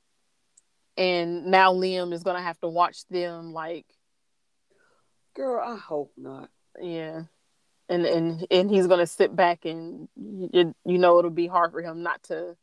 and 0.97 1.45
now 1.45 1.73
Liam 1.73 2.11
is 2.11 2.23
going 2.23 2.35
to 2.35 2.41
have 2.41 2.59
to 2.59 2.67
watch 2.67 3.07
them 3.07 3.53
like 3.53 3.85
Girl, 5.33 5.63
I 5.63 5.77
hope 5.77 6.11
not. 6.17 6.49
yeah. 6.81 7.21
And, 7.87 8.05
and 8.05 8.45
and 8.51 8.69
he's 8.69 8.87
gonna 8.87 9.07
sit 9.07 9.33
back 9.33 9.63
and 9.63 10.09
you, 10.17 10.75
you 10.85 10.97
know 10.97 11.17
it'll 11.19 11.31
be 11.31 11.47
hard 11.47 11.71
for 11.71 11.81
him 11.81 12.03
not 12.03 12.21
to 12.23 12.57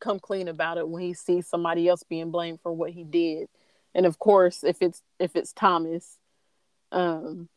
come 0.00 0.18
clean 0.18 0.48
about 0.48 0.78
it 0.78 0.88
when 0.88 1.02
he 1.02 1.12
sees 1.12 1.46
somebody 1.46 1.86
else 1.88 2.02
being 2.04 2.30
blamed 2.30 2.60
for 2.62 2.72
what 2.72 2.90
he 2.90 3.04
did 3.04 3.50
and 3.94 4.06
of 4.06 4.18
course 4.18 4.64
if 4.64 4.78
it's 4.80 5.02
if 5.18 5.36
it's 5.36 5.52
thomas 5.52 6.18
um 6.92 7.48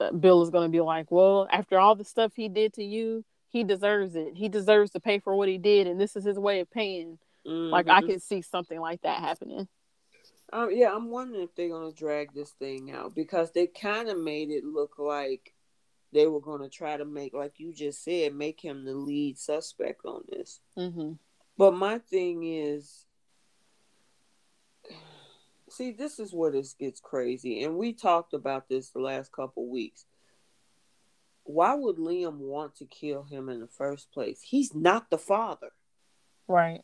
uh, 0.00 0.12
bill 0.12 0.42
is 0.42 0.50
going 0.50 0.66
to 0.66 0.72
be 0.72 0.80
like 0.80 1.10
well 1.10 1.48
after 1.50 1.78
all 1.78 1.94
the 1.94 2.04
stuff 2.04 2.32
he 2.34 2.48
did 2.48 2.72
to 2.74 2.84
you 2.84 3.24
he 3.56 3.64
deserves 3.64 4.14
it. 4.14 4.34
He 4.34 4.50
deserves 4.50 4.90
to 4.90 5.00
pay 5.00 5.18
for 5.18 5.34
what 5.34 5.48
he 5.48 5.56
did 5.56 5.86
and 5.86 5.98
this 5.98 6.14
is 6.14 6.24
his 6.24 6.38
way 6.38 6.60
of 6.60 6.70
paying. 6.70 7.18
Like 7.46 7.88
i 7.88 8.02
could 8.02 8.22
see 8.22 8.42
something 8.42 8.78
like 8.78 9.00
that 9.02 9.20
happening. 9.20 9.66
Um, 10.52 10.70
yeah, 10.72 10.92
I'm 10.94 11.10
wondering 11.10 11.42
if 11.42 11.54
they're 11.54 11.70
gonna 11.70 11.92
drag 11.92 12.34
this 12.34 12.50
thing 12.50 12.92
out 12.92 13.14
because 13.14 13.52
they 13.52 13.66
kind 13.66 14.08
of 14.08 14.18
made 14.18 14.50
it 14.50 14.64
look 14.64 14.98
like 14.98 15.54
they 16.12 16.26
were 16.26 16.40
gonna 16.40 16.68
try 16.68 16.96
to 16.96 17.04
make, 17.04 17.32
like 17.32 17.54
you 17.58 17.72
just 17.72 18.04
said, 18.04 18.34
make 18.34 18.60
him 18.60 18.84
the 18.84 18.94
lead 18.94 19.38
suspect 19.38 20.04
on 20.04 20.22
this. 20.28 20.60
hmm 20.76 21.12
But 21.56 21.72
my 21.72 21.98
thing 21.98 22.44
is, 22.44 23.05
see, 25.68 25.90
this 25.92 26.18
is 26.18 26.32
where 26.32 26.50
this 26.50 26.74
gets 26.74 27.00
crazy, 27.00 27.62
and 27.62 27.76
we 27.76 27.92
talked 27.92 28.34
about 28.34 28.68
this 28.68 28.90
the 28.90 29.00
last 29.00 29.32
couple 29.32 29.68
weeks. 29.68 30.04
Why 31.44 31.74
would 31.74 31.96
Liam 31.96 32.38
want 32.38 32.76
to 32.76 32.86
kill 32.86 33.22
him 33.22 33.48
in 33.48 33.60
the 33.60 33.68
first 33.68 34.10
place? 34.12 34.40
He's 34.42 34.74
not 34.74 35.10
the 35.10 35.18
father. 35.18 35.70
right 36.48 36.82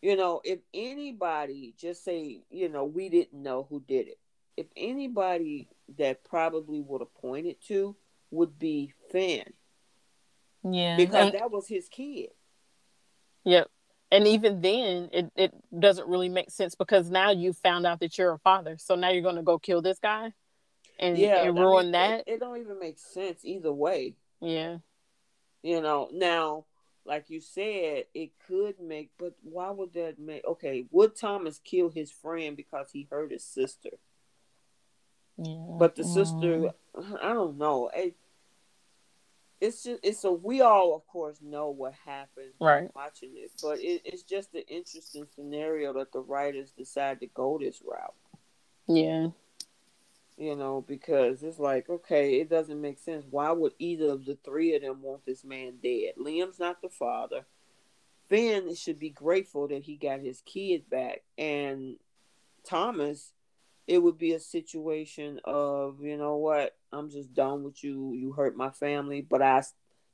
You 0.00 0.16
know, 0.16 0.40
if 0.44 0.60
anybody 0.72 1.74
just 1.78 2.02
say, 2.04 2.40
you 2.50 2.68
know, 2.70 2.84
we 2.84 3.08
didn't 3.10 3.42
know 3.42 3.66
who 3.68 3.80
did 3.86 4.08
it. 4.08 4.18
If 4.56 4.66
anybody 4.76 5.68
that 5.98 6.24
probably 6.24 6.80
would 6.80 7.00
have 7.02 7.14
pointed 7.14 7.56
to 7.68 7.96
would 8.30 8.58
be 8.58 8.92
Finn 9.10 9.52
yeah 10.62 10.96
because 10.96 11.26
And- 11.32 11.34
that 11.34 11.50
was 11.50 11.68
his 11.68 11.88
kid. 11.88 12.30
Yep. 13.44 13.68
And 14.10 14.26
even 14.28 14.60
then, 14.60 15.08
it, 15.12 15.32
it 15.34 15.52
doesn't 15.76 16.06
really 16.08 16.28
make 16.28 16.50
sense 16.50 16.74
because 16.74 17.10
now 17.10 17.30
you 17.30 17.52
found 17.52 17.86
out 17.86 18.00
that 18.00 18.16
you're 18.16 18.32
a 18.32 18.38
father. 18.38 18.76
So 18.78 18.94
now 18.94 19.10
you're 19.10 19.22
going 19.22 19.36
to 19.36 19.42
go 19.42 19.58
kill 19.58 19.82
this 19.82 19.98
guy 19.98 20.32
and, 20.98 21.18
Yeah, 21.18 21.42
and 21.42 21.58
I 21.58 21.62
ruin 21.62 21.86
mean, 21.86 21.92
that. 21.92 22.20
It, 22.20 22.34
it 22.34 22.40
don't 22.40 22.60
even 22.60 22.78
make 22.78 22.98
sense 22.98 23.40
either 23.44 23.72
way. 23.72 24.14
yeah. 24.40 24.78
You 25.62 25.80
know, 25.80 26.10
now, 26.12 26.66
like 27.06 27.30
you 27.30 27.40
said, 27.40 28.04
it 28.14 28.32
could 28.46 28.78
make, 28.78 29.10
but 29.18 29.34
why 29.42 29.70
would 29.70 29.94
that 29.94 30.18
make? 30.18 30.44
Okay, 30.46 30.84
would 30.90 31.16
Thomas 31.16 31.58
kill 31.58 31.88
his 31.88 32.10
friend 32.12 32.56
because 32.56 32.90
he 32.92 33.08
hurt 33.10 33.32
his 33.32 33.44
sister? 33.44 33.90
Yeah. 35.38 35.76
But 35.78 35.96
the 35.96 36.02
Mm. 36.02 36.14
sister, 36.14 36.70
I 37.22 37.32
don't 37.32 37.58
know. 37.58 37.90
It, 37.94 38.14
it's 39.60 39.82
just 39.84 40.00
it's 40.02 40.24
a 40.24 40.32
we 40.32 40.60
all 40.60 40.94
of 40.94 41.06
course 41.06 41.38
know 41.42 41.70
what 41.70 41.94
happened 42.04 42.52
Right. 42.60 42.90
watching 42.94 43.30
it, 43.36 43.50
but 43.62 43.78
it, 43.80 44.02
it's 44.04 44.22
just 44.22 44.54
an 44.54 44.62
interesting 44.68 45.26
scenario 45.34 45.92
that 45.94 46.12
the 46.12 46.20
writers 46.20 46.70
decide 46.76 47.20
to 47.20 47.26
go 47.26 47.58
this 47.58 47.80
route. 47.84 48.14
Yeah. 48.86 49.28
You 50.36 50.56
know, 50.56 50.84
because 50.86 51.42
it's 51.44 51.60
like 51.60 51.88
okay, 51.88 52.40
it 52.40 52.50
doesn't 52.50 52.80
make 52.80 52.98
sense. 52.98 53.24
Why 53.30 53.52
would 53.52 53.72
either 53.78 54.10
of 54.10 54.24
the 54.24 54.36
three 54.44 54.74
of 54.74 54.82
them 54.82 55.00
want 55.02 55.24
this 55.24 55.44
man 55.44 55.74
dead? 55.82 56.14
Liam's 56.18 56.58
not 56.58 56.82
the 56.82 56.88
father. 56.88 57.46
Finn 58.28 58.74
should 58.74 58.98
be 58.98 59.10
grateful 59.10 59.68
that 59.68 59.82
he 59.84 59.96
got 59.96 60.18
his 60.20 60.40
kid 60.44 60.88
back, 60.90 61.22
and 61.38 61.96
Thomas, 62.68 63.32
it 63.86 63.98
would 63.98 64.18
be 64.18 64.32
a 64.32 64.40
situation 64.40 65.40
of 65.44 66.02
you 66.02 66.16
know 66.16 66.36
what, 66.36 66.74
I'm 66.94 67.10
just 67.10 67.34
done 67.34 67.64
with 67.64 67.82
you. 67.82 68.14
You 68.14 68.32
hurt 68.32 68.56
my 68.56 68.70
family, 68.70 69.20
but 69.20 69.42
I, 69.42 69.62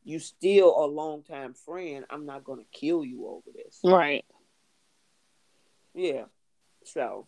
you 0.02 0.18
still 0.18 0.74
a 0.82 0.86
longtime 0.86 1.54
friend. 1.54 2.04
I'm 2.10 2.26
not 2.26 2.44
gonna 2.44 2.64
kill 2.72 3.04
you 3.04 3.26
over 3.26 3.50
this. 3.54 3.78
Right. 3.84 4.24
Yeah. 5.94 6.24
So. 6.84 7.26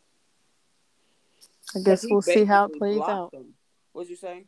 I 1.74 1.80
guess 1.80 2.04
we'll 2.08 2.22
see 2.22 2.44
how 2.44 2.66
it 2.66 2.78
plays 2.78 3.00
out. 3.00 3.32
Them. 3.32 3.54
What'd 3.92 4.10
you 4.10 4.16
say? 4.16 4.44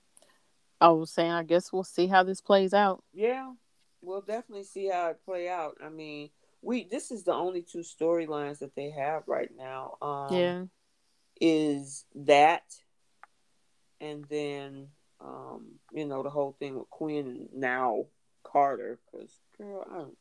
I 0.80 0.88
was 0.88 1.10
saying, 1.10 1.30
I 1.30 1.42
guess 1.42 1.72
we'll 1.72 1.84
see 1.84 2.06
how 2.06 2.22
this 2.22 2.40
plays 2.40 2.74
out. 2.74 3.02
Yeah, 3.14 3.52
we'll 4.02 4.20
definitely 4.20 4.64
see 4.64 4.88
how 4.88 5.10
it 5.10 5.20
play 5.24 5.48
out. 5.48 5.78
I 5.82 5.88
mean, 5.88 6.30
we 6.60 6.84
this 6.84 7.10
is 7.10 7.24
the 7.24 7.32
only 7.32 7.62
two 7.62 7.78
storylines 7.78 8.58
that 8.58 8.74
they 8.74 8.90
have 8.90 9.22
right 9.26 9.50
now. 9.56 9.96
Um, 10.02 10.34
yeah, 10.34 10.64
is 11.40 12.04
that, 12.14 12.64
and 14.04 14.24
then 14.28 14.88
um, 15.20 15.78
you 15.92 16.04
know 16.04 16.22
the 16.22 16.30
whole 16.30 16.56
thing 16.58 16.76
with 16.76 16.90
Quinn 16.90 17.26
and 17.26 17.48
now 17.54 18.06
Carter. 18.42 18.98
Because 19.10 19.40
girl, 19.56 19.86
I 19.90 19.94
don't, 19.98 20.16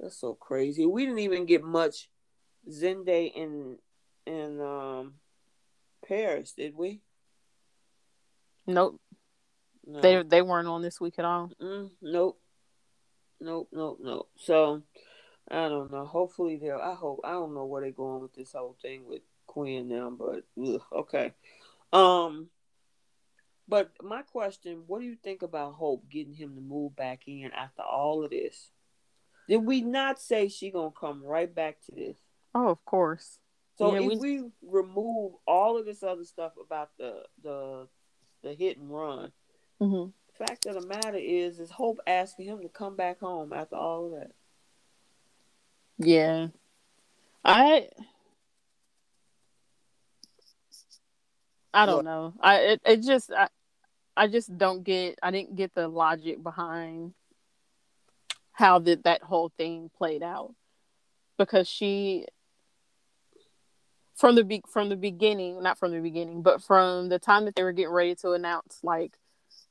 that's 0.00 0.16
so 0.20 0.34
crazy. 0.34 0.86
We 0.86 1.04
didn't 1.04 1.20
even 1.20 1.46
get 1.46 1.62
much 1.62 2.08
Zende 2.68 3.32
in 3.32 3.78
in 4.26 4.60
um 4.60 5.14
Paris, 6.06 6.52
did 6.52 6.76
we? 6.76 7.00
Nope. 8.66 9.00
No. 9.86 10.00
They 10.00 10.22
they 10.22 10.42
weren't 10.42 10.68
on 10.68 10.82
this 10.82 11.00
week 11.00 11.18
at 11.18 11.24
all. 11.24 11.50
Mm, 11.60 11.90
nope. 12.02 12.40
Nope. 13.40 13.68
Nope. 13.72 13.98
Nope. 14.02 14.30
So 14.36 14.82
I 15.50 15.68
don't 15.68 15.92
know. 15.92 16.06
Hopefully 16.06 16.56
they'll. 16.56 16.80
I 16.82 16.94
hope. 16.94 17.20
I 17.24 17.32
don't 17.32 17.54
know 17.54 17.66
where 17.66 17.82
they're 17.82 17.90
going 17.90 18.22
with 18.22 18.34
this 18.34 18.52
whole 18.52 18.76
thing 18.80 19.06
with 19.06 19.20
Quinn 19.46 19.88
now, 19.88 20.10
but 20.10 20.44
ugh, 20.62 20.80
okay. 20.92 21.32
Um. 21.92 22.48
But 23.66 23.92
my 24.02 24.22
question: 24.22 24.84
What 24.86 25.00
do 25.00 25.06
you 25.06 25.16
think 25.22 25.42
about 25.42 25.74
Hope 25.74 26.08
getting 26.10 26.34
him 26.34 26.54
to 26.54 26.60
move 26.60 26.94
back 26.96 27.22
in 27.26 27.50
after 27.56 27.82
all 27.82 28.24
of 28.24 28.30
this? 28.30 28.70
Did 29.48 29.58
we 29.58 29.80
not 29.82 30.20
say 30.20 30.48
she 30.48 30.70
gonna 30.70 30.90
come 30.90 31.22
right 31.22 31.52
back 31.52 31.78
to 31.86 31.92
this? 31.92 32.16
Oh, 32.54 32.68
of 32.68 32.84
course. 32.84 33.38
So 33.76 33.94
yeah, 33.94 34.00
if 34.00 34.20
we... 34.20 34.40
we 34.40 34.50
remove 34.62 35.32
all 35.46 35.78
of 35.78 35.86
this 35.86 36.02
other 36.02 36.24
stuff 36.24 36.52
about 36.62 36.90
the 36.98 37.24
the 37.42 37.88
the 38.42 38.54
hit 38.54 38.78
and 38.78 38.90
run, 38.90 39.32
mm-hmm. 39.80 40.10
fact 40.44 40.66
of 40.66 40.80
the 40.80 40.86
matter 40.86 41.18
is, 41.18 41.58
is 41.58 41.70
Hope 41.70 41.98
asking 42.06 42.46
him 42.46 42.62
to 42.62 42.68
come 42.68 42.96
back 42.96 43.20
home 43.20 43.52
after 43.52 43.76
all 43.76 44.06
of 44.06 44.12
that. 44.12 44.32
Yeah, 45.98 46.48
I 47.44 47.88
I 51.72 51.86
don't 51.86 51.96
what? 51.96 52.04
know. 52.04 52.34
I 52.40 52.56
it, 52.56 52.80
it 52.84 53.02
just 53.02 53.32
I 53.32 53.48
I 54.16 54.28
just 54.28 54.56
don't 54.56 54.84
get. 54.84 55.18
I 55.22 55.30
didn't 55.30 55.56
get 55.56 55.74
the 55.74 55.88
logic 55.88 56.42
behind 56.42 57.14
how 58.52 58.78
did 58.78 59.02
that 59.04 59.22
whole 59.22 59.50
thing 59.56 59.90
played 59.96 60.22
out 60.22 60.54
because 61.36 61.68
she 61.68 62.26
from 64.14 64.36
the 64.36 64.44
be- 64.44 64.62
from 64.68 64.88
the 64.88 64.96
beginning, 64.96 65.62
not 65.62 65.78
from 65.78 65.92
the 65.92 66.00
beginning, 66.00 66.42
but 66.42 66.62
from 66.62 67.08
the 67.08 67.18
time 67.18 67.44
that 67.44 67.54
they 67.54 67.62
were 67.62 67.72
getting 67.72 67.92
ready 67.92 68.14
to 68.16 68.32
announce 68.32 68.78
like 68.82 69.18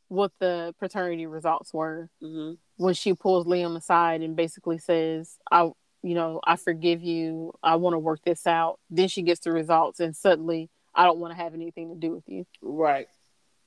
what 0.09 0.31
the 0.39 0.75
paternity 0.79 1.25
results 1.25 1.73
were, 1.73 2.09
mm-hmm. 2.21 2.53
when 2.77 2.93
she 2.93 3.13
pulls 3.13 3.47
Liam 3.47 3.75
aside 3.77 4.21
and 4.21 4.35
basically 4.35 4.77
says, 4.77 5.37
"I, 5.49 5.63
you 6.03 6.13
know, 6.13 6.41
I 6.43 6.57
forgive 6.57 7.01
you. 7.01 7.53
I 7.63 7.75
want 7.75 7.93
to 7.93 7.99
work 7.99 8.19
this 8.23 8.45
out." 8.45 8.79
Then 8.89 9.07
she 9.07 9.21
gets 9.21 9.39
the 9.39 9.51
results, 9.53 10.01
and 10.01 10.15
suddenly, 10.15 10.69
I 10.93 11.05
don't 11.05 11.19
want 11.19 11.31
to 11.31 11.41
have 11.41 11.53
anything 11.53 11.89
to 11.89 11.95
do 11.95 12.11
with 12.11 12.25
you. 12.27 12.45
Right. 12.61 13.07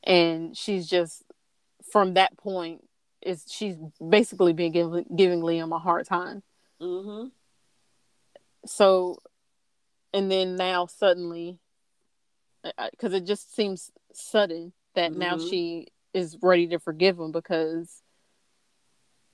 And 0.06 0.56
she's 0.56 0.88
just 0.88 1.24
from 1.90 2.14
that 2.14 2.36
point 2.36 2.82
is 3.22 3.44
she's 3.48 3.76
basically 4.08 4.52
been 4.52 4.72
giving 4.72 5.04
giving 5.14 5.40
Liam 5.40 5.74
a 5.74 5.78
hard 5.78 6.06
time. 6.06 6.42
Mm-hmm. 6.80 7.28
So 8.66 9.18
and 10.14 10.30
then 10.30 10.56
now 10.56 10.86
suddenly 10.86 11.58
because 12.90 13.12
it 13.12 13.26
just 13.26 13.54
seems 13.54 13.90
sudden 14.12 14.72
that 14.94 15.10
mm-hmm. 15.10 15.20
now 15.20 15.38
she 15.38 15.88
is 16.14 16.38
ready 16.42 16.68
to 16.68 16.78
forgive 16.78 17.18
him 17.18 17.32
because 17.32 18.02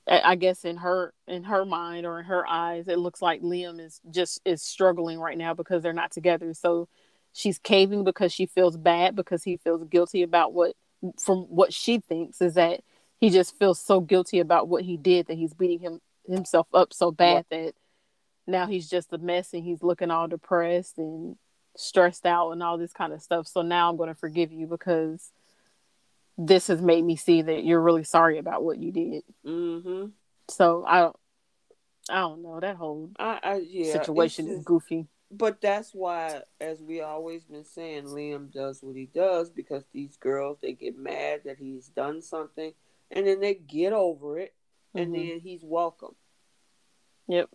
I 0.06 0.34
guess 0.34 0.64
in 0.64 0.78
her 0.78 1.14
in 1.28 1.44
her 1.44 1.64
mind 1.64 2.06
or 2.06 2.18
in 2.18 2.24
her 2.24 2.44
eyes, 2.46 2.88
it 2.88 2.98
looks 2.98 3.22
like 3.22 3.40
Liam 3.40 3.78
is 3.80 4.00
just 4.10 4.40
is 4.44 4.60
struggling 4.60 5.20
right 5.20 5.38
now 5.38 5.54
because 5.54 5.82
they're 5.82 5.92
not 5.92 6.10
together. 6.10 6.54
So 6.54 6.88
she's 7.32 7.58
caving 7.58 8.04
because 8.04 8.32
she 8.32 8.46
feels 8.46 8.76
bad 8.76 9.16
because 9.16 9.42
he 9.42 9.56
feels 9.56 9.84
guilty 9.84 10.22
about 10.22 10.52
what 10.52 10.74
from 11.20 11.38
what 11.42 11.72
she 11.72 11.98
thinks 11.98 12.40
is 12.40 12.54
that 12.54 12.80
he 13.18 13.30
just 13.30 13.58
feels 13.58 13.80
so 13.80 14.00
guilty 14.00 14.38
about 14.38 14.68
what 14.68 14.84
he 14.84 14.96
did 14.96 15.26
that 15.26 15.36
he's 15.36 15.54
beating 15.54 15.80
him 15.80 16.00
himself 16.26 16.66
up 16.72 16.92
so 16.92 17.10
bad 17.10 17.44
that 17.50 17.74
now 18.46 18.66
he's 18.66 18.88
just 18.88 19.12
a 19.12 19.18
mess 19.18 19.52
and 19.52 19.64
he's 19.64 19.82
looking 19.82 20.10
all 20.10 20.28
depressed 20.28 20.98
and 20.98 21.36
stressed 21.76 22.26
out 22.26 22.50
and 22.50 22.62
all 22.62 22.78
this 22.78 22.92
kind 22.92 23.12
of 23.12 23.22
stuff. 23.22 23.46
So 23.46 23.62
now 23.62 23.88
I'm 23.88 23.96
going 23.96 24.08
to 24.08 24.14
forgive 24.14 24.52
you 24.52 24.66
because 24.66 25.30
this 26.38 26.66
has 26.68 26.80
made 26.80 27.04
me 27.04 27.16
see 27.16 27.42
that 27.42 27.64
you're 27.64 27.80
really 27.80 28.04
sorry 28.04 28.38
about 28.38 28.62
what 28.62 28.78
you 28.78 28.92
did. 28.92 29.22
Mm-hmm. 29.46 30.06
So 30.48 30.84
I 30.86 31.00
don't, 31.00 31.16
I 32.10 32.20
don't 32.20 32.42
know 32.42 32.58
that 32.60 32.76
whole 32.76 33.10
I, 33.18 33.38
I, 33.42 33.62
yeah, 33.64 33.92
situation 33.92 34.48
is 34.48 34.64
goofy. 34.64 35.06
But 35.34 35.62
that's 35.62 35.94
why, 35.94 36.42
as 36.60 36.82
we 36.82 37.00
always 37.00 37.44
been 37.44 37.64
saying, 37.64 38.04
Liam 38.04 38.52
does 38.52 38.82
what 38.82 38.96
he 38.96 39.06
does 39.06 39.48
because 39.48 39.84
these 39.92 40.16
girls 40.16 40.58
they 40.60 40.72
get 40.72 40.98
mad 40.98 41.42
that 41.46 41.58
he's 41.58 41.88
done 41.88 42.20
something, 42.20 42.72
and 43.10 43.26
then 43.26 43.40
they 43.40 43.54
get 43.54 43.94
over 43.94 44.38
it, 44.38 44.54
and 44.94 45.14
mm-hmm. 45.14 45.28
then 45.28 45.40
he's 45.40 45.62
welcome. 45.64 46.14
Yep. 47.28 47.48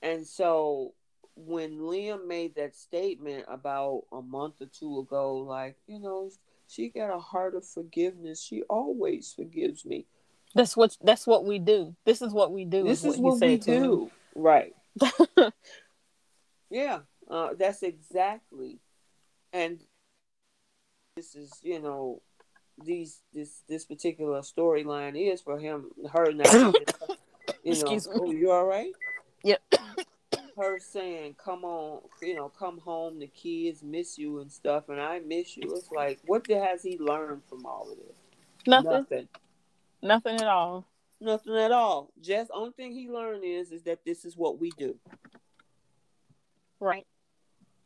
And 0.00 0.26
so 0.26 0.94
when 1.36 1.78
Liam 1.78 2.26
made 2.26 2.54
that 2.56 2.74
statement 2.74 3.44
about 3.48 4.04
a 4.10 4.22
month 4.22 4.60
or 4.60 4.66
two 4.66 5.00
ago, 5.00 5.36
like, 5.36 5.76
you 5.86 6.00
know, 6.00 6.30
she 6.66 6.88
got 6.88 7.14
a 7.14 7.18
heart 7.18 7.54
of 7.54 7.66
forgiveness. 7.66 8.42
She 8.42 8.62
always 8.62 9.32
forgives 9.34 9.84
me. 9.84 10.06
That's 10.54 10.76
what 10.76 10.96
that's 11.02 11.26
what 11.26 11.44
we 11.44 11.58
do. 11.58 11.94
This 12.06 12.22
is 12.22 12.32
what 12.32 12.52
we 12.52 12.64
do. 12.64 12.84
This 12.84 13.04
is, 13.04 13.18
what, 13.18 13.38
what 13.38 13.40
we 13.46 13.58
do. 13.58 14.04
Him. 14.04 14.10
Right. 14.34 14.74
yeah. 16.70 17.00
Uh, 17.30 17.50
that's 17.58 17.82
exactly. 17.82 18.78
And 19.52 19.80
this 21.16 21.34
is, 21.34 21.52
you 21.62 21.80
know, 21.80 22.22
these 22.84 23.22
this 23.32 23.62
this 23.68 23.84
particular 23.84 24.40
storyline 24.40 25.16
is 25.16 25.40
for 25.40 25.58
him 25.58 25.86
her 26.12 26.32
now. 26.32 26.44
you 26.52 26.72
know, 26.72 26.74
Excuse 27.64 28.08
me. 28.08 28.14
Oh, 28.16 28.30
you 28.30 28.50
all 28.50 28.64
right? 28.64 28.92
Yep. 29.44 29.60
Her 30.56 30.80
saying, 30.80 31.36
"Come 31.42 31.64
on, 31.64 32.00
you 32.20 32.34
know, 32.34 32.48
come 32.48 32.78
home. 32.78 33.20
The 33.20 33.28
kids 33.28 33.84
miss 33.84 34.18
you 34.18 34.40
and 34.40 34.50
stuff, 34.50 34.88
and 34.88 35.00
I 35.00 35.20
miss 35.20 35.56
you." 35.56 35.70
It's 35.72 35.92
like, 35.92 36.18
what 36.26 36.44
has 36.48 36.82
he 36.82 36.98
learned 36.98 37.42
from 37.48 37.64
all 37.64 37.88
of 37.92 37.96
this? 37.96 38.16
Nothing. 38.66 38.90
Nothing. 38.90 39.28
Nothing 40.02 40.34
at 40.40 40.48
all. 40.48 40.84
Nothing 41.20 41.56
at 41.56 41.70
all. 41.70 42.10
Just 42.20 42.50
only 42.52 42.72
thing 42.72 42.90
he 42.90 43.08
learned 43.08 43.44
is 43.44 43.70
is 43.70 43.82
that 43.84 44.04
this 44.04 44.24
is 44.24 44.36
what 44.36 44.58
we 44.58 44.70
do. 44.70 44.96
Right. 46.80 47.06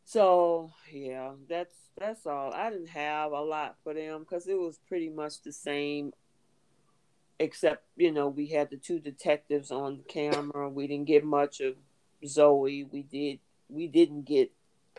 So 0.05 0.71
yeah, 0.91 1.31
that's 1.49 1.75
that's 1.97 2.25
all. 2.25 2.51
I 2.53 2.69
didn't 2.69 2.89
have 2.89 3.31
a 3.31 3.41
lot 3.41 3.77
for 3.83 3.93
them 3.93 4.21
because 4.21 4.47
it 4.47 4.57
was 4.57 4.79
pretty 4.87 5.09
much 5.09 5.41
the 5.41 5.53
same 5.53 6.13
except 7.39 7.83
you 7.95 8.11
know 8.11 8.27
we 8.29 8.47
had 8.47 8.69
the 8.69 8.77
two 8.77 8.99
detectives 8.99 9.71
on 9.71 10.01
camera. 10.07 10.69
We 10.69 10.87
didn't 10.87 11.07
get 11.07 11.23
much 11.23 11.61
of 11.61 11.75
Zoe. 12.25 12.83
We 12.83 13.03
did 13.03 13.39
we 13.69 13.87
didn't 13.87 14.23
get 14.23 14.51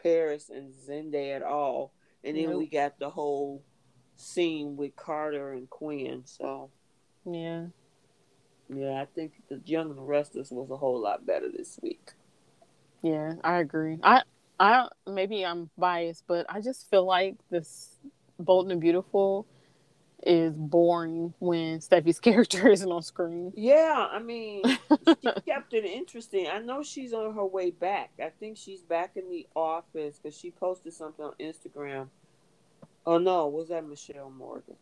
Paris 0.02 0.50
and 0.50 0.72
Zende 0.72 1.34
at 1.34 1.42
all, 1.42 1.92
and 2.22 2.36
then 2.36 2.50
nope. 2.50 2.58
we 2.58 2.66
got 2.66 2.98
the 2.98 3.10
whole 3.10 3.62
scene 4.16 4.76
with 4.76 4.96
Carter 4.96 5.52
and 5.52 5.68
Quinn. 5.68 6.22
So 6.24 6.70
yeah, 7.24 7.66
yeah, 8.68 9.00
I 9.00 9.06
think 9.14 9.32
the 9.48 9.60
Young 9.64 9.90
and 9.90 9.98
the 9.98 10.02
Restless 10.02 10.50
was 10.50 10.70
a 10.70 10.76
whole 10.76 11.00
lot 11.00 11.26
better 11.26 11.48
this 11.50 11.78
week. 11.82 12.12
Yeah, 13.02 13.34
I 13.44 13.58
agree. 13.58 13.98
I 14.02 14.22
I 14.58 14.76
don't, 14.76 15.14
maybe 15.14 15.44
I'm 15.44 15.70
biased, 15.76 16.24
but 16.26 16.46
I 16.48 16.60
just 16.60 16.88
feel 16.90 17.04
like 17.04 17.36
this 17.50 17.96
Bold 18.38 18.70
and 18.70 18.80
Beautiful 18.80 19.46
is 20.26 20.54
boring 20.54 21.34
when 21.38 21.80
Steffy's 21.80 22.20
character 22.20 22.68
isn't 22.68 22.90
on 22.90 23.02
screen. 23.02 23.52
Yeah, 23.56 24.08
I 24.10 24.18
mean, 24.20 24.62
she 24.66 25.32
kept 25.46 25.74
it 25.74 25.84
interesting. 25.84 26.46
I 26.46 26.60
know 26.60 26.82
she's 26.82 27.12
on 27.12 27.34
her 27.34 27.44
way 27.44 27.70
back. 27.70 28.10
I 28.22 28.30
think 28.40 28.56
she's 28.56 28.80
back 28.82 29.16
in 29.16 29.28
the 29.28 29.46
office 29.54 30.18
because 30.22 30.38
she 30.38 30.50
posted 30.50 30.92
something 30.92 31.24
on 31.24 31.34
Instagram. 31.40 32.08
Oh 33.06 33.18
no, 33.18 33.48
was 33.48 33.68
that 33.68 33.86
Michelle 33.86 34.30
Morgan? 34.30 34.76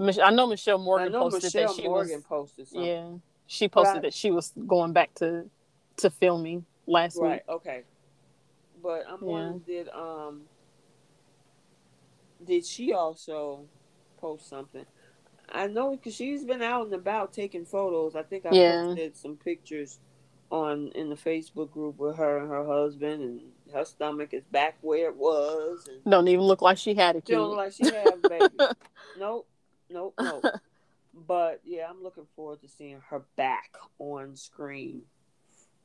I 0.00 0.30
know 0.30 0.48
Michelle 0.48 0.78
Morgan 0.78 1.12
know 1.12 1.30
posted 1.30 1.44
Michelle 1.44 1.74
that 1.74 1.80
she 1.80 1.88
Morgan 1.88 2.16
was, 2.16 2.24
posted 2.24 2.68
something. 2.68 2.84
Yeah, 2.84 3.08
she 3.46 3.68
posted 3.68 3.98
I, 3.98 4.00
that 4.00 4.14
she 4.14 4.30
was 4.32 4.52
going 4.66 4.92
back 4.92 5.14
to 5.16 5.44
to 5.98 6.10
filming 6.10 6.64
last 6.86 7.16
right. 7.16 7.42
week. 7.46 7.56
Okay. 7.56 7.82
But 8.84 9.06
I'm 9.08 9.22
Yeah. 9.22 9.30
wondering, 9.32 9.58
did 9.60 9.88
um, 9.88 10.42
did 12.44 12.66
she 12.66 12.92
also 12.92 13.64
post 14.18 14.48
something? 14.48 14.84
I 15.48 15.66
know 15.68 15.92
because 15.96 16.14
she's 16.14 16.44
been 16.44 16.62
out 16.62 16.84
and 16.84 16.94
about 16.94 17.32
taking 17.32 17.64
photos. 17.64 18.14
I 18.14 18.22
think 18.22 18.44
I 18.46 18.50
Yeah. 18.54 18.82
posted 18.82 19.16
some 19.16 19.36
pictures 19.36 19.98
on 20.50 20.88
in 20.94 21.08
the 21.08 21.16
Facebook 21.16 21.70
group 21.70 21.98
with 21.98 22.16
her 22.16 22.38
and 22.38 22.50
her 22.50 22.66
husband, 22.66 23.22
and 23.22 23.40
her 23.72 23.86
stomach 23.86 24.34
is 24.34 24.44
back 24.44 24.76
where 24.82 25.08
it 25.08 25.16
was, 25.16 25.88
and 25.88 26.04
Don't 26.04 26.28
even 26.28 26.44
look 26.44 26.60
like 26.62 26.76
she 26.76 26.94
had 26.94 27.16
a 27.16 27.22
kid. 27.22 27.34
don't 27.36 27.48
look 27.48 27.56
like 27.56 27.72
she 27.72 27.84
have 27.84 28.22
baby. 28.28 28.58
nope, 29.16 29.48
nope, 29.90 30.14
nope. 30.20 30.44
But 31.16 31.60
yeah, 31.64 31.88
I'm 31.88 32.02
looking 32.02 32.26
forward 32.34 32.60
to 32.62 32.68
seeing 32.68 33.00
her 33.08 33.22
back 33.36 33.70
on 34.00 34.34
screen. 34.36 35.02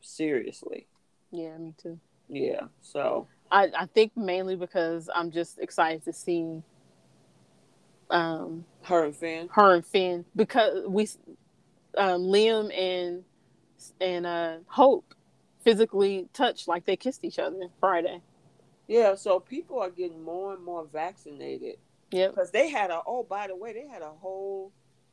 Seriously, 0.02 0.88
yeah, 1.32 1.56
me 1.58 1.76
too. 1.78 2.00
Yeah. 2.30 2.62
So 2.82 3.28
I, 3.52 3.70
I 3.78 3.86
think 3.88 4.16
mainly 4.16 4.56
because 4.56 5.10
I'm 5.14 5.32
just 5.32 5.60
excited 5.60 6.04
to 6.06 6.14
see 6.14 6.62
um 8.10 8.66
her 8.84 9.06
and 9.06 9.16
Finn. 9.16 9.50
her 9.52 9.74
and 9.76 9.86
Finn 9.86 10.26
because 10.36 10.86
we 10.88 11.08
um 11.98 12.22
Liam 12.24 12.76
and 12.78 13.24
and 14.02 14.26
uh 14.26 14.58
Hope 14.68 15.14
physically 15.64 16.28
touched 16.34 16.68
like 16.68 16.86
they 16.86 16.96
kissed 16.96 17.24
each 17.24 17.40
other 17.40 17.68
Friday. 17.80 18.22
Yeah, 18.88 19.14
so 19.16 19.40
people 19.40 19.80
are 19.80 19.92
getting 19.92 20.24
more 20.24 20.54
and 20.54 20.64
more 20.64 20.86
vaccinated 20.92 21.76
Yeah. 22.12 22.30
because 22.30 22.50
they 22.50 22.70
had 22.70 22.90
a. 22.90 23.02
Oh, 23.06 23.22
by 23.24 23.46
the 23.48 23.56
way, 23.56 23.74
they 23.74 23.88
had 23.88 24.02
a 24.02 24.10
whole. 24.10 24.72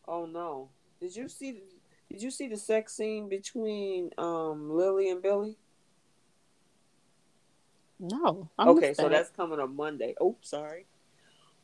Oh 0.09 0.25
no! 0.25 0.71
Did 1.01 1.15
you 1.15 1.29
see? 1.29 1.61
Did 2.11 2.23
you 2.23 2.31
see 2.31 2.49
the 2.49 2.57
sex 2.57 2.95
scene 2.97 3.29
between 3.29 4.11
um 4.17 4.71
Lily 4.71 5.11
and 5.11 5.21
Billy? 5.23 5.59
No. 7.99 8.49
I 8.59 8.69
okay, 8.69 8.95
so 8.95 9.05
that. 9.05 9.11
that's 9.11 9.31
coming 9.31 9.59
on 9.61 9.75
Monday. 9.77 10.15
Oh, 10.21 10.37
sorry. 10.43 10.87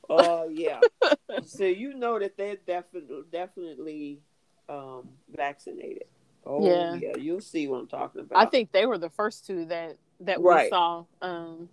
Uh, 0.09 0.45
yeah. 0.51 0.81
so 1.45 1.65
you 1.65 1.95
know 1.95 2.19
that 2.19 2.37
they're 2.37 2.57
definitely 2.57 3.23
definitely 3.31 4.21
um 4.69 5.09
vaccinated. 5.35 6.05
Oh 6.45 6.65
Yeah. 6.67 6.95
yeah, 6.95 7.17
you'll 7.17 7.41
see 7.41 7.69
what 7.69 7.79
I'm 7.81 7.87
talking 7.89 8.23
about. 8.23 8.39
I 8.39 8.47
think 8.51 8.73
they 8.73 8.87
were 8.87 8.99
the 8.99 9.11
first 9.11 9.47
two 9.47 9.67
that 9.67 9.97
that 10.21 10.41
Right. 10.41 10.65
we 10.65 10.71
saw 10.71 11.05
um 11.21 11.69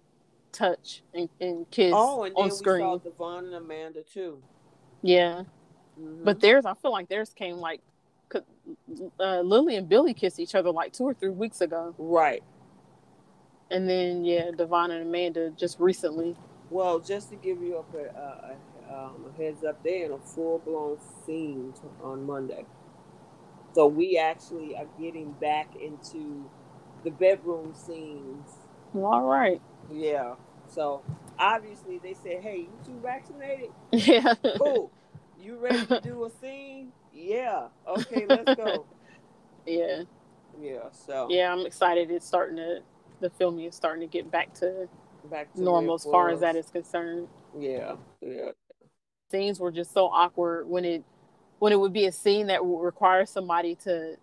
touch 0.51 1.01
and, 1.13 1.29
and 1.39 1.69
kiss 1.71 1.93
Oh, 1.95 2.23
and 2.23 2.35
then 2.35 2.43
on 2.43 2.49
we 2.49 2.55
screen. 2.55 2.79
saw 2.81 2.97
Devon 2.97 3.45
and 3.45 3.55
Amanda 3.55 4.03
too. 4.03 4.41
Yeah. 5.01 5.43
Mhm. 5.99 6.23
But 6.25 6.39
theirs, 6.39 6.65
I 6.65 6.73
feel 6.75 6.91
like 6.91 7.07
theirs 7.09 7.31
came 7.33 7.57
like 7.57 7.81
uh, 9.19 9.41
Lily 9.41 9.75
and 9.75 9.89
Billy 9.89 10.13
kissed 10.13 10.39
each 10.39 10.53
other 10.55 10.69
like 10.71 10.93
two 10.93 11.03
or 11.03 11.13
three 11.13 11.29
weeks 11.29 11.61
ago, 11.61 11.95
right. 11.97 12.43
And 13.71 13.89
then 13.89 14.25
yeah, 14.25 14.51
Devon 14.51 14.91
and 14.91 15.07
Amanda 15.07 15.51
just 15.51 15.79
recently. 15.79 16.35
Well, 16.69 16.99
just 16.99 17.29
to 17.31 17.35
give 17.35 17.61
you 17.61 17.77
a, 17.77 17.97
a, 17.97 18.55
a, 18.91 18.95
um, 19.05 19.25
a 19.33 19.37
heads 19.41 19.63
up, 19.63 19.83
they're 19.83 20.05
in 20.05 20.11
a 20.11 20.19
full 20.19 20.59
blown 20.59 20.97
scene 21.25 21.73
t- 21.75 21.87
on 22.03 22.25
Monday. 22.25 22.65
So 23.73 23.87
we 23.87 24.17
actually 24.17 24.75
are 24.75 24.87
getting 24.99 25.31
back 25.33 25.75
into 25.75 26.49
the 27.03 27.11
bedroom 27.11 27.73
scenes. 27.73 28.49
All 28.95 29.21
right. 29.23 29.61
Yeah. 29.91 30.35
So 30.67 31.03
obviously 31.37 31.99
they 31.99 32.13
said, 32.13 32.41
"Hey, 32.41 32.57
you 32.67 32.79
two 32.85 32.99
vaccinated? 33.01 33.69
Yeah. 33.91 34.33
Cool. 34.57 34.91
You 35.39 35.57
ready 35.57 35.85
to 35.85 36.01
do 36.01 36.25
a 36.25 36.29
scene? 36.29 36.91
Yeah. 37.13 37.67
Okay, 37.87 38.25
let's 38.27 38.55
go. 38.55 38.85
yeah. 39.65 40.03
Yeah. 40.59 40.89
So 40.91 41.27
Yeah. 41.29 41.51
I'm 41.53 41.65
excited. 41.65 42.11
It's 42.11 42.25
starting 42.25 42.57
to 42.57 42.79
the 43.19 43.29
filming 43.29 43.65
is 43.65 43.75
starting 43.75 44.01
to 44.01 44.11
get 44.11 44.29
back 44.31 44.53
to 44.55 44.87
back 45.29 45.53
to 45.53 45.61
normal 45.61 45.95
as 45.95 46.03
far 46.03 46.29
as 46.29 46.39
that 46.39 46.55
is 46.55 46.69
concerned. 46.69 47.27
Yeah. 47.57 47.95
Yeah. 48.21 48.51
Scenes 49.31 49.59
were 49.59 49.71
just 49.71 49.93
so 49.93 50.05
awkward 50.07 50.67
when 50.67 50.85
it 50.85 51.03
when 51.59 51.73
it 51.73 51.79
would 51.79 51.93
be 51.93 52.05
a 52.05 52.11
scene 52.11 52.47
that 52.47 52.65
would 52.65 52.81
require 52.81 53.25
somebody 53.25 53.75
to 53.75 54.15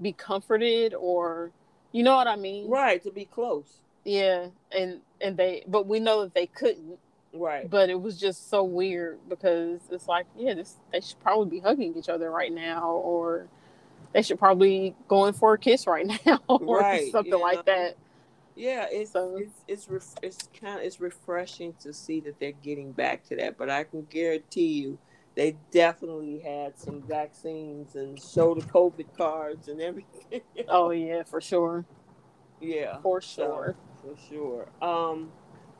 be 0.00 0.12
comforted 0.12 0.94
or 0.94 1.50
you 1.92 2.02
know 2.02 2.16
what 2.16 2.26
I 2.26 2.36
mean? 2.36 2.68
Right. 2.68 3.02
To 3.02 3.10
be 3.10 3.24
close. 3.24 3.78
Yeah, 4.04 4.48
and 4.70 5.00
and 5.20 5.36
they 5.36 5.64
but 5.66 5.86
we 5.86 6.00
know 6.00 6.22
that 6.22 6.34
they 6.34 6.46
couldn't. 6.46 6.98
Right. 7.32 7.68
But 7.68 7.90
it 7.90 8.00
was 8.00 8.18
just 8.18 8.48
so 8.48 8.64
weird 8.64 9.18
because 9.28 9.80
it's 9.90 10.08
like, 10.08 10.26
yeah, 10.36 10.54
this 10.54 10.76
they 10.92 11.00
should 11.00 11.20
probably 11.20 11.58
be 11.58 11.60
hugging 11.60 11.94
each 11.96 12.08
other 12.08 12.30
right 12.30 12.52
now 12.52 12.90
or 12.90 13.48
they 14.12 14.22
should 14.22 14.38
probably 14.38 14.94
go 15.08 15.26
in 15.26 15.34
for 15.34 15.54
a 15.54 15.58
kiss 15.58 15.86
right 15.86 16.06
now 16.26 16.40
or 16.48 16.78
Right, 16.78 17.12
something 17.12 17.32
you 17.32 17.40
like 17.40 17.64
that. 17.66 17.96
Yeah, 18.58 18.86
it's 18.90 19.12
So- 19.12 19.36
it's 19.36 19.64
it's 19.68 19.88
ref- 19.88 20.14
it's 20.22 20.48
kind 20.60 20.80
of 20.80 20.84
it's 20.84 21.00
refreshing 21.00 21.74
to 21.80 21.92
see 21.92 22.18
that 22.20 22.40
they're 22.40 22.50
getting 22.52 22.90
back 22.92 23.22
to 23.26 23.36
that. 23.36 23.56
But 23.56 23.70
I 23.70 23.84
can 23.84 24.02
guarantee 24.10 24.66
you, 24.82 24.98
they 25.36 25.56
definitely 25.70 26.40
had 26.40 26.76
some 26.76 27.00
vaccines 27.02 27.94
and 27.94 28.20
showed 28.20 28.60
the 28.60 28.66
COVID 28.66 29.16
cards 29.16 29.68
and 29.68 29.80
everything. 29.80 30.40
Oh 30.68 30.90
yeah, 30.90 31.22
for 31.22 31.40
sure. 31.40 31.84
yeah, 32.60 33.00
For 33.00 33.20
so, 33.20 33.44
sure. 33.44 33.76
for 34.02 34.16
sure. 34.28 34.68
Um, 34.82 35.30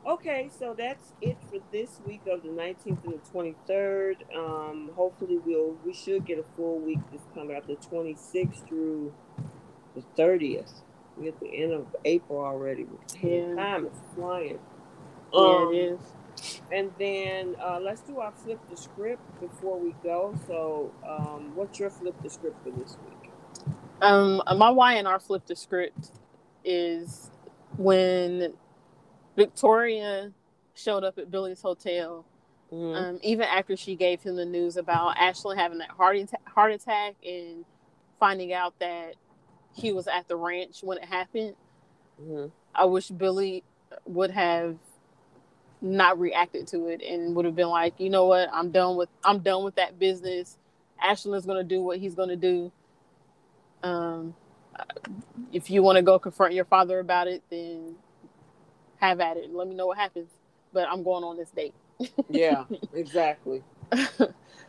okay, 0.07 0.49
so 0.57 0.73
that's 0.73 1.11
it 1.21 1.37
for 1.49 1.59
this 1.73 1.99
week 2.07 2.21
of 2.31 2.43
the 2.43 2.49
nineteenth 2.49 3.03
and 3.03 3.13
the 3.15 3.29
twenty 3.29 3.55
third. 3.67 4.23
Um, 4.33 4.89
hopefully 4.95 5.37
we'll 5.45 5.75
we 5.85 5.93
should 5.93 6.25
get 6.25 6.39
a 6.39 6.43
full 6.55 6.79
week 6.79 6.99
this 7.11 7.21
coming 7.35 7.57
out 7.57 7.67
the 7.67 7.75
twenty 7.75 8.15
sixth 8.15 8.65
through 8.69 9.13
the 9.95 10.01
thirtieth. 10.15 10.81
We 11.19 11.27
at 11.29 11.39
the 11.39 11.47
end 11.63 11.73
of 11.73 11.87
April 12.05 12.39
already. 12.39 12.87
Yeah. 13.21 13.55
Time 13.55 13.87
is 13.87 13.93
flying. 14.15 14.59
Yeah, 15.33 15.39
Um, 15.41 15.73
it 15.73 15.77
is. 15.77 15.99
And 16.71 16.91
then 16.99 17.55
uh, 17.63 17.79
let's 17.81 18.01
do 18.01 18.19
our 18.19 18.31
flip 18.31 18.59
the 18.69 18.77
script 18.77 19.21
before 19.41 19.79
we 19.79 19.93
go. 20.03 20.35
So, 20.47 20.93
um, 21.07 21.55
what's 21.55 21.79
your 21.79 21.89
flip 21.89 22.15
the 22.23 22.29
script 22.29 22.63
for 22.63 22.71
this 22.71 22.97
week? 23.05 23.31
Um, 24.01 24.41
my 24.57 24.69
Y 24.69 24.93
and 24.95 25.07
R 25.07 25.19
flip 25.19 25.45
the 25.47 25.55
script 25.55 26.11
is 26.63 27.31
when 27.77 28.53
Victoria 29.35 30.31
showed 30.75 31.03
up 31.03 31.17
at 31.17 31.31
Billy's 31.31 31.61
hotel. 31.61 32.25
Mhm. 32.71 32.95
Um, 32.95 33.19
even 33.23 33.45
after 33.45 33.75
she 33.75 33.95
gave 33.95 34.21
him 34.21 34.35
the 34.35 34.45
news 34.45 34.77
about 34.77 35.17
Ashley 35.17 35.57
having 35.57 35.79
that 35.79 35.89
heart 35.91 36.17
heart 36.47 36.71
attack 36.71 37.15
and 37.25 37.65
finding 38.19 38.53
out 38.53 38.77
that 38.79 39.15
he 39.73 39.91
was 39.91 40.07
at 40.07 40.27
the 40.27 40.35
ranch 40.35 40.83
when 40.83 40.97
it 40.97 41.05
happened, 41.05 41.55
Mhm. 42.21 42.51
I 42.75 42.85
wish 42.85 43.09
Billy 43.09 43.63
would 44.05 44.31
have 44.31 44.77
not 45.81 46.19
reacted 46.19 46.67
to 46.67 46.87
it 46.87 47.01
and 47.01 47.35
would 47.35 47.45
have 47.45 47.55
been 47.55 47.69
like, 47.69 47.99
you 47.99 48.09
know 48.09 48.25
what, 48.25 48.49
I'm 48.51 48.71
done 48.71 48.95
with 48.97 49.09
I'm 49.23 49.39
done 49.39 49.63
with 49.63 49.75
that 49.75 49.97
business. 49.97 50.57
Ashland's 51.01 51.45
gonna 51.45 51.63
do 51.63 51.81
what 51.81 51.99
he's 51.99 52.15
gonna 52.15 52.35
do. 52.35 52.71
Um, 53.83 54.35
if 55.53 55.69
you 55.69 55.81
want 55.81 55.95
to 55.95 56.01
go 56.01 56.19
confront 56.19 56.53
your 56.53 56.65
father 56.65 56.99
about 56.99 57.27
it, 57.27 57.41
then 57.49 57.95
have 58.97 59.21
at 59.21 59.37
it. 59.37 59.53
Let 59.53 59.67
me 59.67 59.75
know 59.75 59.87
what 59.87 59.97
happens. 59.97 60.29
But 60.73 60.87
I'm 60.89 61.03
going 61.03 61.23
on 61.23 61.37
this 61.37 61.49
date. 61.49 61.73
Yeah, 62.29 62.65
exactly. 62.93 63.63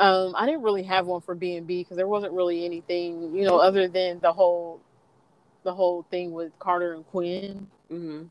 Um, 0.00 0.34
I 0.34 0.46
didn't 0.46 0.62
really 0.62 0.84
have 0.84 1.06
one 1.06 1.20
for 1.20 1.34
B 1.34 1.56
and 1.56 1.66
B 1.66 1.82
because 1.82 1.98
there 1.98 2.08
wasn't 2.08 2.32
really 2.32 2.64
anything, 2.64 3.36
you 3.36 3.44
know, 3.44 3.58
other 3.58 3.86
than 3.86 4.18
the 4.20 4.32
whole, 4.32 4.80
the 5.62 5.74
whole 5.74 6.06
thing 6.10 6.32
with 6.32 6.58
Carter 6.58 6.94
and 6.94 7.06
Quinn. 7.06 7.66
hmm 7.88 8.22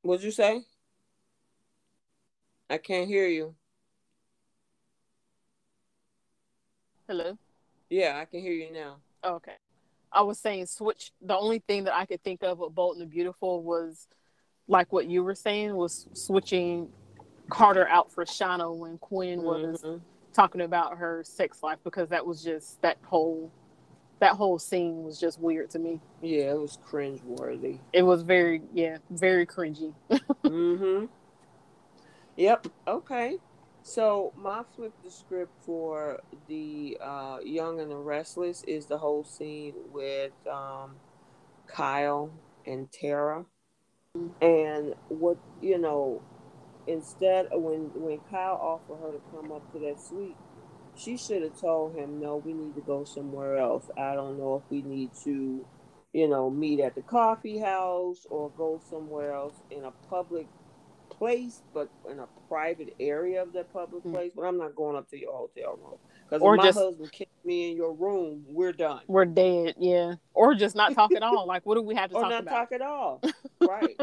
What'd 0.00 0.24
you 0.24 0.30
say? 0.30 0.62
I 2.70 2.78
can't 2.78 3.06
hear 3.06 3.26
you. 3.26 3.54
Hello. 7.06 7.36
Yeah, 7.90 8.18
I 8.18 8.24
can 8.24 8.40
hear 8.40 8.52
you 8.52 8.72
now. 8.72 8.96
Okay. 9.22 9.56
I 10.10 10.22
was 10.22 10.38
saying 10.38 10.66
switch. 10.66 11.12
The 11.20 11.36
only 11.36 11.58
thing 11.58 11.84
that 11.84 11.94
I 11.94 12.06
could 12.06 12.22
think 12.22 12.42
of 12.42 12.60
with 12.60 12.74
Bold 12.74 12.96
and 12.96 13.02
the 13.02 13.06
Beautiful 13.06 13.62
was 13.62 14.08
like 14.68 14.92
what 14.92 15.06
you 15.06 15.22
were 15.22 15.34
saying 15.34 15.74
was 15.74 16.08
switching 16.12 16.88
Carter 17.50 17.86
out 17.88 18.12
for 18.12 18.24
Shauna 18.24 18.74
when 18.76 18.98
Quinn 18.98 19.42
was 19.42 19.82
Mhm. 19.82 20.00
talking 20.32 20.62
about 20.62 20.98
her 20.98 21.22
sex 21.24 21.62
life 21.62 21.78
because 21.84 22.08
that 22.08 22.26
was 22.26 22.42
just 22.42 22.80
that 22.82 22.98
whole 23.04 23.50
that 24.18 24.32
whole 24.32 24.58
scene 24.58 25.04
was 25.04 25.20
just 25.20 25.38
weird 25.38 25.68
to 25.70 25.78
me. 25.78 26.00
Yeah, 26.22 26.52
it 26.52 26.58
was 26.60 26.78
cringe 26.82 27.22
worthy. 27.22 27.78
It 27.92 28.02
was 28.02 28.22
very 28.22 28.62
yeah, 28.72 28.98
very 29.10 29.46
cringy. 29.46 29.94
mm-hmm. 30.10 31.06
Yep. 32.36 32.66
Okay. 32.88 33.38
So 33.82 34.32
my 34.36 34.62
flip 34.74 34.92
the 35.04 35.10
script 35.10 35.52
for 35.64 36.20
the 36.48 36.98
uh, 37.00 37.38
Young 37.44 37.78
and 37.80 37.90
the 37.90 37.96
Restless 37.96 38.64
is 38.64 38.86
the 38.86 38.98
whole 38.98 39.22
scene 39.22 39.74
with 39.92 40.32
um, 40.50 40.96
Kyle 41.66 42.30
and 42.66 42.90
Tara, 42.90 43.44
and 44.40 44.94
what 45.08 45.38
you 45.60 45.78
know, 45.78 46.22
instead 46.86 47.46
of 47.46 47.62
when 47.62 47.90
when 47.94 48.18
Kyle 48.30 48.58
offered 48.60 49.02
her 49.02 49.12
to 49.12 49.20
come 49.30 49.52
up 49.52 49.70
to 49.72 49.78
that 49.80 50.00
suite, 50.00 50.36
she 50.96 51.16
should 51.16 51.42
have 51.42 51.60
told 51.60 51.94
him, 51.94 52.20
no, 52.20 52.36
we 52.36 52.52
need 52.52 52.74
to 52.74 52.80
go 52.80 53.04
somewhere 53.04 53.58
else. 53.58 53.90
I 53.96 54.14
don't 54.14 54.38
know 54.38 54.62
if 54.64 54.70
we 54.70 54.82
need 54.82 55.10
to, 55.24 55.64
you 56.12 56.28
know, 56.28 56.50
meet 56.50 56.80
at 56.80 56.94
the 56.94 57.02
coffee 57.02 57.58
house 57.58 58.26
or 58.30 58.50
go 58.56 58.80
somewhere 58.90 59.32
else 59.32 59.54
in 59.70 59.84
a 59.84 59.92
public 60.08 60.46
place, 61.10 61.62
but 61.72 61.88
in 62.10 62.18
a 62.18 62.26
private 62.48 62.94
area 63.00 63.42
of 63.42 63.52
that 63.52 63.72
public 63.72 64.02
mm-hmm. 64.02 64.14
place. 64.14 64.32
But 64.34 64.42
I'm 64.42 64.58
not 64.58 64.76
going 64.76 64.96
up 64.96 65.10
to 65.10 65.18
your 65.18 65.32
hotel 65.32 65.78
room 65.82 65.98
because 66.28 66.42
if 66.42 66.56
my 66.56 66.64
just, 66.64 66.78
husband 66.78 67.12
kicked 67.12 67.44
me 67.44 67.70
in 67.70 67.76
your 67.76 67.92
room, 67.92 68.44
we're 68.48 68.72
done. 68.72 69.02
We're 69.06 69.24
dead. 69.24 69.74
Yeah, 69.78 70.14
or 70.34 70.54
just 70.54 70.74
not 70.74 70.94
talk 70.94 71.12
at 71.14 71.22
all. 71.22 71.46
Like, 71.46 71.64
what 71.64 71.76
do 71.76 71.82
we 71.82 71.94
have 71.94 72.10
to 72.10 72.16
or 72.16 72.22
talk 72.22 72.30
not 72.30 72.42
about? 72.42 72.54
talk 72.54 72.72
at 72.72 72.82
all. 72.82 73.22
Right. 73.58 73.98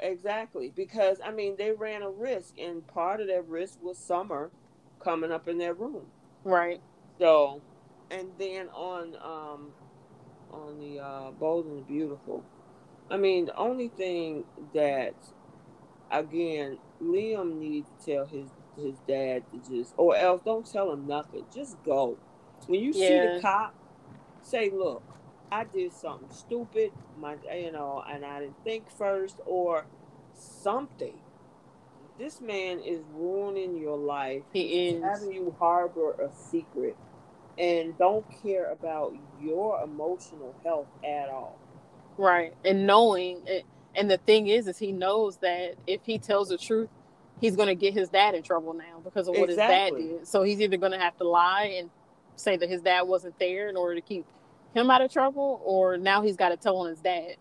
exactly, 0.00 0.72
because 0.74 1.18
I 1.24 1.30
mean 1.30 1.56
they 1.58 1.72
ran 1.72 2.02
a 2.02 2.10
risk, 2.10 2.58
and 2.58 2.86
part 2.86 3.20
of 3.20 3.28
that 3.28 3.46
risk 3.46 3.82
was 3.82 3.98
Summer 3.98 4.50
coming 4.98 5.30
up 5.30 5.46
in 5.46 5.58
their 5.58 5.74
room. 5.74 6.06
Right. 6.42 6.80
So, 7.18 7.60
and 8.10 8.30
then 8.38 8.68
on 8.70 9.14
um 9.22 9.72
on 10.50 10.78
the 10.80 11.00
uh, 11.00 11.30
Bold 11.32 11.66
and 11.66 11.86
Beautiful, 11.86 12.44
I 13.10 13.18
mean 13.18 13.46
the 13.46 13.56
only 13.56 13.88
thing 13.88 14.44
that 14.74 15.14
again 16.10 16.78
Liam 17.02 17.58
needs 17.58 17.88
to 18.00 18.14
tell 18.14 18.26
his 18.26 18.48
his 18.76 18.96
dad 19.06 19.44
to 19.50 19.70
just 19.70 19.94
or 19.96 20.16
else 20.16 20.42
don't 20.44 20.70
tell 20.70 20.92
him 20.92 21.06
nothing. 21.06 21.44
Just 21.54 21.82
go. 21.84 22.16
When 22.66 22.80
you 22.80 22.92
yeah. 22.94 23.08
see 23.08 23.34
the 23.34 23.40
cop, 23.42 23.74
say, 24.42 24.70
"Look, 24.70 25.02
I 25.50 25.64
did 25.64 25.92
something 25.92 26.30
stupid. 26.30 26.92
My, 27.18 27.36
you 27.54 27.72
know, 27.72 28.02
and 28.08 28.24
I 28.24 28.40
didn't 28.40 28.62
think 28.64 28.90
first, 28.90 29.36
or 29.46 29.86
something." 30.34 31.14
This 32.18 32.40
man 32.40 32.78
is 32.80 33.00
ruining 33.14 33.78
your 33.78 33.96
life. 33.96 34.42
He 34.52 34.88
is 34.88 35.02
having 35.02 35.32
you 35.32 35.56
harbor 35.58 36.12
a 36.12 36.30
secret 36.30 36.96
and 37.58 37.96
don't 37.98 38.24
care 38.42 38.70
about 38.70 39.14
your 39.40 39.82
emotional 39.82 40.54
health 40.64 40.86
at 41.04 41.28
all. 41.28 41.58
Right, 42.16 42.54
and 42.64 42.86
knowing 42.86 43.42
it, 43.46 43.64
and 43.94 44.10
the 44.10 44.18
thing 44.18 44.48
is, 44.48 44.66
is 44.68 44.78
he 44.78 44.92
knows 44.92 45.38
that 45.38 45.74
if 45.86 46.00
he 46.04 46.18
tells 46.18 46.48
the 46.48 46.58
truth, 46.58 46.88
he's 47.42 47.56
going 47.56 47.68
to 47.68 47.74
get 47.74 47.92
his 47.92 48.08
dad 48.08 48.34
in 48.34 48.42
trouble 48.42 48.72
now 48.72 49.00
because 49.04 49.28
of 49.28 49.34
what 49.36 49.50
exactly. 49.50 50.02
his 50.02 50.10
dad 50.10 50.18
did. 50.20 50.28
So 50.28 50.42
he's 50.44 50.60
either 50.60 50.78
going 50.78 50.92
to 50.92 50.98
have 50.98 51.18
to 51.18 51.28
lie 51.28 51.74
and 51.78 51.90
say 52.36 52.56
that 52.56 52.70
his 52.70 52.80
dad 52.80 53.02
wasn't 53.02 53.38
there 53.38 53.68
in 53.68 53.76
order 53.76 53.96
to 53.96 54.00
keep 54.00 54.24
him 54.74 54.90
out 54.90 55.02
of 55.02 55.12
trouble, 55.12 55.60
or 55.64 55.98
now 55.98 56.22
he's 56.22 56.36
got 56.36 56.48
to 56.48 56.56
tell 56.56 56.76
on 56.78 56.88
his 56.88 57.00
dad. 57.00 57.36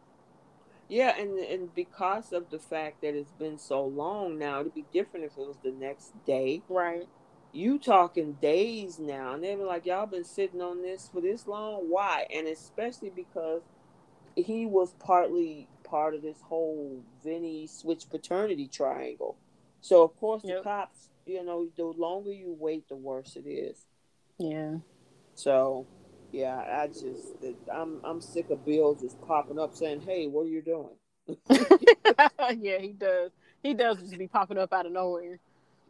Yeah, 0.89 1.17
and 1.17 1.39
and 1.39 1.73
because 1.73 2.33
of 2.33 2.49
the 2.49 2.59
fact 2.59 2.99
that 3.01 3.15
it's 3.15 3.31
been 3.31 3.57
so 3.57 3.85
long 3.85 4.37
now, 4.37 4.59
it'd 4.59 4.75
be 4.75 4.83
different 4.91 5.25
if 5.25 5.37
it 5.37 5.47
was 5.47 5.55
the 5.63 5.71
next 5.71 6.11
day. 6.25 6.61
Right. 6.67 7.07
You 7.53 7.79
talking 7.79 8.33
days 8.41 8.99
now, 8.99 9.33
and 9.33 9.41
they 9.41 9.55
were 9.55 9.65
like, 9.65 9.85
"Y'all 9.85 10.05
been 10.05 10.25
sitting 10.25 10.61
on 10.61 10.81
this 10.81 11.09
for 11.13 11.21
this 11.21 11.47
long? 11.47 11.89
Why?" 11.89 12.25
And 12.33 12.45
especially 12.45 13.09
because 13.09 13.61
he 14.35 14.65
was 14.65 14.93
partly 14.99 15.69
part 15.85 16.13
of 16.13 16.21
this 16.21 16.41
whole 16.41 17.01
Vinny 17.23 17.67
switch 17.67 18.09
paternity 18.09 18.67
triangle. 18.67 19.37
So 19.81 20.03
of 20.03 20.15
course 20.17 20.43
yep. 20.45 20.59
the 20.59 20.63
cops, 20.63 21.09
you 21.25 21.43
know, 21.43 21.67
the 21.75 21.85
longer 21.85 22.31
you 22.31 22.55
wait, 22.57 22.87
the 22.87 22.95
worse 22.95 23.35
it 23.35 23.47
is. 23.47 23.85
Yeah. 24.37 24.77
So, 25.35 25.87
yeah, 26.31 26.57
I 26.57 26.87
just 26.87 27.35
I'm 27.73 27.99
I'm 28.03 28.21
sick 28.21 28.49
of 28.49 28.65
Bill 28.65 28.95
just 28.95 29.19
popping 29.21 29.59
up 29.59 29.75
saying, 29.75 30.01
"Hey, 30.01 30.27
what 30.27 30.45
are 30.45 30.49
you 30.49 30.61
doing?" 30.61 30.95
yeah, 32.59 32.79
he 32.79 32.93
does. 32.97 33.31
He 33.63 33.73
does 33.73 33.97
just 33.99 34.17
be 34.17 34.27
popping 34.27 34.57
up 34.57 34.73
out 34.73 34.85
of 34.85 34.91
nowhere. 34.91 35.39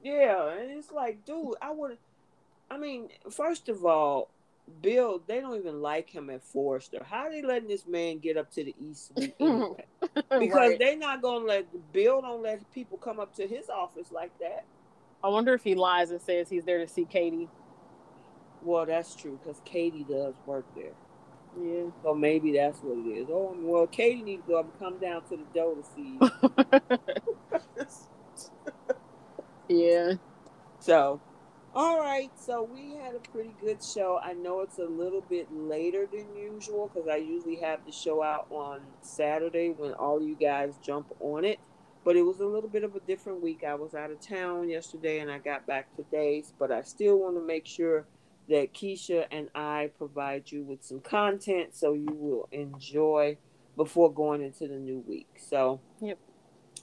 Yeah, 0.03 0.51
and 0.53 0.71
it's 0.71 0.91
like, 0.91 1.25
dude, 1.25 1.55
I 1.61 1.71
would. 1.71 1.97
I 2.69 2.77
mean, 2.77 3.09
first 3.29 3.69
of 3.69 3.85
all, 3.85 4.29
Bill, 4.81 5.21
they 5.27 5.39
don't 5.41 5.57
even 5.57 5.81
like 5.81 6.09
him 6.09 6.29
at 6.29 6.43
Forrester. 6.43 7.05
How 7.07 7.27
are 7.27 7.31
they 7.31 7.41
letting 7.41 7.67
this 7.67 7.85
man 7.87 8.19
get 8.19 8.37
up 8.37 8.51
to 8.51 8.63
the 8.63 8.75
East 8.79 9.11
anyway? 9.39 9.85
because 10.13 10.29
right. 10.29 10.79
they're 10.79 10.97
not 10.97 11.21
gonna 11.21 11.45
let 11.45 11.65
Bill 11.93 12.21
don't 12.21 12.41
let 12.41 12.69
people 12.71 12.97
come 12.97 13.19
up 13.19 13.35
to 13.35 13.47
his 13.47 13.69
office 13.69 14.11
like 14.11 14.37
that. 14.39 14.65
I 15.23 15.29
wonder 15.29 15.53
if 15.53 15.63
he 15.63 15.75
lies 15.75 16.11
and 16.11 16.21
says 16.21 16.49
he's 16.49 16.63
there 16.63 16.79
to 16.79 16.87
see 16.87 17.05
Katie. 17.05 17.47
Well, 18.63 18.85
that's 18.85 19.15
true 19.15 19.39
because 19.41 19.61
Katie 19.65 20.05
does 20.07 20.33
work 20.45 20.65
there. 20.75 20.93
Yeah. 21.59 21.89
So 22.03 22.13
maybe 22.13 22.53
that's 22.53 22.79
what 22.79 22.97
it 22.97 23.09
is. 23.09 23.27
Oh, 23.29 23.55
well, 23.59 23.87
Katie 23.87 24.21
needs 24.21 24.43
to 24.43 24.51
go 24.51 24.59
up 24.59 24.65
and 24.65 24.79
come 24.79 24.99
down 24.99 25.23
to 25.29 25.37
the 25.37 25.43
door 25.53 25.75
to 25.75 25.83
see 25.95 26.17
you. 26.19 26.31
yeah. 29.77 30.13
So 30.79 31.19
all 31.73 31.99
right, 32.01 32.29
so 32.37 32.63
we 32.63 32.95
had 33.01 33.15
a 33.15 33.29
pretty 33.31 33.55
good 33.61 33.81
show. 33.81 34.19
I 34.21 34.33
know 34.33 34.59
it's 34.59 34.77
a 34.77 34.85
little 34.85 35.21
bit 35.21 35.47
later 35.53 36.05
than 36.05 36.25
usual 36.35 36.91
because 36.93 37.07
I 37.07 37.15
usually 37.15 37.55
have 37.57 37.85
the 37.85 37.93
show 37.93 38.21
out 38.21 38.47
on 38.49 38.81
Saturday 39.01 39.69
when 39.69 39.93
all 39.93 40.21
you 40.21 40.35
guys 40.35 40.77
jump 40.83 41.07
on 41.21 41.45
it. 41.45 41.59
But 42.03 42.17
it 42.17 42.23
was 42.23 42.39
a 42.41 42.45
little 42.45 42.69
bit 42.69 42.83
of 42.83 42.95
a 42.95 42.99
different 42.99 43.41
week. 43.41 43.63
I 43.65 43.75
was 43.75 43.93
out 43.93 44.11
of 44.11 44.19
town 44.19 44.67
yesterday 44.67 45.19
and 45.19 45.31
I 45.31 45.37
got 45.37 45.65
back 45.65 45.95
today, 45.95 46.43
but 46.59 46.71
I 46.71 46.81
still 46.81 47.17
want 47.19 47.37
to 47.37 47.41
make 47.41 47.65
sure 47.65 48.05
that 48.49 48.73
Keisha 48.73 49.27
and 49.31 49.49
I 49.55 49.91
provide 49.97 50.51
you 50.51 50.63
with 50.63 50.83
some 50.83 50.99
content 50.99 51.73
so 51.73 51.93
you 51.93 52.11
will 52.11 52.49
enjoy 52.51 53.37
before 53.77 54.11
going 54.11 54.41
into 54.41 54.67
the 54.67 54.77
new 54.77 54.99
week. 55.07 55.29
So, 55.37 55.79
yep. 56.01 56.17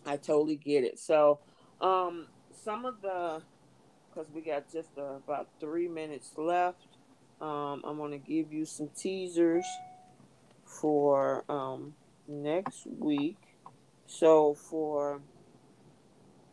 I 0.07 0.17
totally 0.17 0.57
get 0.57 0.85
it. 0.85 0.99
So, 0.99 1.41
um, 1.81 2.29
some 2.65 2.87
of 2.87 3.03
the 3.03 3.43
because 4.19 4.33
we 4.35 4.41
got 4.41 4.71
just 4.73 4.89
uh, 4.99 5.15
about 5.25 5.49
three 5.61 5.87
minutes 5.87 6.33
left. 6.37 6.87
Um, 7.41 7.83
I'm 7.85 7.99
going 7.99 8.11
to 8.11 8.19
give 8.19 8.53
you 8.53 8.65
some 8.65 8.89
teasers 8.89 9.65
for 10.65 11.45
um, 11.49 11.95
next 12.27 12.87
week. 12.99 13.37
So 14.07 14.55
for 14.55 15.21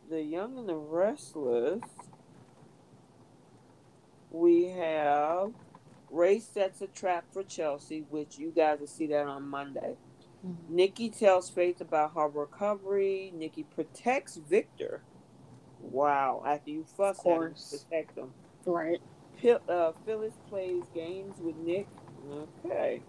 the 0.08 0.22
Young 0.22 0.58
and 0.58 0.68
the 0.68 0.76
Restless, 0.76 1.82
we 4.30 4.68
have 4.68 5.50
Rey 6.10 6.38
sets 6.38 6.82
a 6.82 6.86
trap 6.86 7.24
for 7.32 7.42
Chelsea, 7.42 8.04
which 8.10 8.38
you 8.38 8.52
guys 8.54 8.78
will 8.78 8.86
see 8.86 9.08
that 9.08 9.26
on 9.26 9.48
Monday. 9.48 9.96
Mm-hmm. 10.46 10.76
Nikki 10.76 11.10
tells 11.10 11.50
Faith 11.50 11.80
about 11.80 12.14
her 12.14 12.28
recovery. 12.28 13.32
Nikki 13.34 13.64
protects 13.64 14.36
Victor 14.36 15.02
Wow. 15.80 16.42
After 16.46 16.70
you 16.70 16.84
fuck 16.96 17.18
at 17.18 17.26
him, 17.26 17.54
protect 17.70 18.14
them. 18.14 18.32
Right. 18.64 19.00
uh, 19.68 19.92
Phyllis 20.04 20.34
plays 20.48 20.84
games 20.94 21.36
with 21.40 21.56
Nick. 21.56 21.88
Okay. 22.64 23.02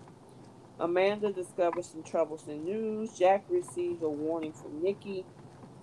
Amanda 0.79 1.31
discovers 1.31 1.87
some 1.87 2.03
troublesome 2.03 2.63
news. 2.63 3.17
Jack 3.17 3.45
receives 3.49 4.03
a 4.03 4.09
warning 4.09 4.53
from 4.53 4.81
Nikki. 4.81 5.25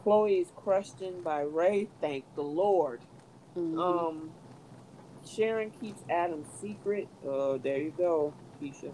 Chloe 0.03 0.39
is 0.39 0.49
questioned 0.55 1.25
by 1.25 1.41
Rey. 1.41 1.89
Thank 2.01 2.25
the 2.37 2.43
Lord. 2.43 3.01
Mm-hmm. 3.57 3.79
Um, 3.79 4.31
Sharon 5.27 5.73
keeps 5.81 6.03
Adam's 6.09 6.47
secret. 6.61 7.09
Oh, 7.27 7.55
uh, 7.55 7.59
there 7.59 7.79
you 7.79 7.93
go, 7.97 8.35
Keisha. 8.61 8.93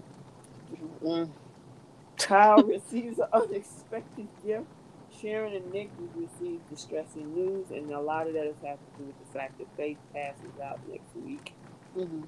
Mm-hmm. 0.72 1.32
Kyle 2.16 2.62
receives 2.62 3.18
an 3.18 3.26
unexpected 3.32 4.28
gift 4.44 4.66
Sharon 5.20 5.54
and 5.54 5.72
Nick 5.72 5.90
received 6.14 6.68
distressing 6.70 7.34
news, 7.34 7.70
and 7.70 7.90
a 7.90 8.00
lot 8.00 8.26
of 8.26 8.34
that 8.34 8.46
has 8.46 8.54
to 8.78 8.98
do 8.98 9.04
with 9.04 9.18
the 9.18 9.38
fact 9.38 9.58
that 9.58 9.66
Faith 9.76 9.98
passes 10.14 10.58
out 10.62 10.80
next 10.88 11.14
week. 11.16 11.54
Mm-hmm. 11.96 12.22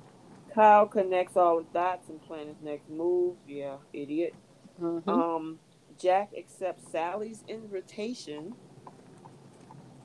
Kyle 0.54 0.86
connects 0.86 1.36
all 1.36 1.58
the 1.58 1.66
dots 1.72 2.08
and 2.08 2.20
plans 2.22 2.48
his 2.48 2.62
next 2.62 2.90
move. 2.90 3.36
Yeah, 3.46 3.76
idiot. 3.92 4.34
Mm-hmm. 4.80 5.08
Um, 5.08 5.58
Jack 5.98 6.32
accepts 6.36 6.90
Sally's 6.90 7.42
invitation. 7.48 8.54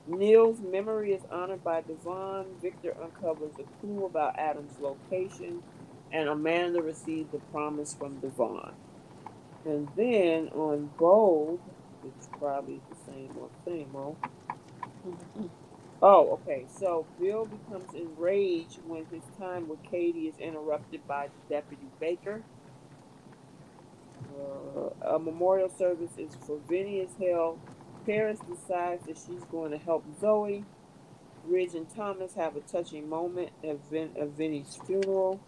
Neil's 0.06 0.60
memory 0.60 1.12
is 1.12 1.22
honored 1.30 1.62
by 1.62 1.82
Devon. 1.82 2.46
Victor 2.62 2.96
uncovers 3.02 3.52
a 3.58 3.64
clue 3.80 4.06
about 4.06 4.38
Adam's 4.38 4.78
location, 4.80 5.62
and 6.10 6.28
Amanda 6.28 6.80
receives 6.80 7.34
a 7.34 7.38
promise 7.52 7.92
from 7.92 8.20
Devon. 8.20 8.72
And 9.66 9.88
then 9.96 10.48
on 10.54 10.90
Bold, 10.98 11.60
it's 12.16 12.28
probably 12.38 12.80
the 12.90 12.96
same 13.12 13.30
or 13.38 13.48
same 13.64 13.90
old. 13.94 14.16
Oh, 16.00 16.38
okay. 16.42 16.66
So 16.68 17.06
Bill 17.20 17.46
becomes 17.46 17.92
enraged 17.94 18.78
when 18.86 19.06
his 19.06 19.22
time 19.38 19.68
with 19.68 19.82
Katie 19.82 20.28
is 20.28 20.38
interrupted 20.38 21.06
by 21.08 21.28
Deputy 21.48 21.88
Baker. 21.98 22.42
Uh, 24.38 25.14
a 25.14 25.18
memorial 25.18 25.68
service 25.68 26.12
is 26.16 26.36
for 26.46 26.58
Vinny 26.68 27.00
as 27.00 27.10
hell. 27.20 27.58
Paris 28.06 28.38
decides 28.48 29.06
that 29.06 29.16
she's 29.16 29.44
going 29.50 29.72
to 29.72 29.78
help 29.78 30.04
Zoe. 30.20 30.64
Ridge 31.44 31.74
and 31.74 31.88
Thomas 31.88 32.34
have 32.34 32.56
a 32.56 32.60
touching 32.60 33.08
moment 33.08 33.50
at, 33.64 33.78
Vin- 33.90 34.16
at 34.20 34.36
funeral. 34.86 35.40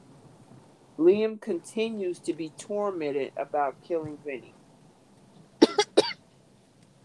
Liam 0.99 1.41
continues 1.41 2.19
to 2.20 2.32
be 2.32 2.51
tormented 2.51 3.32
about 3.37 3.82
killing 3.82 4.19
Vinny. 4.24 4.55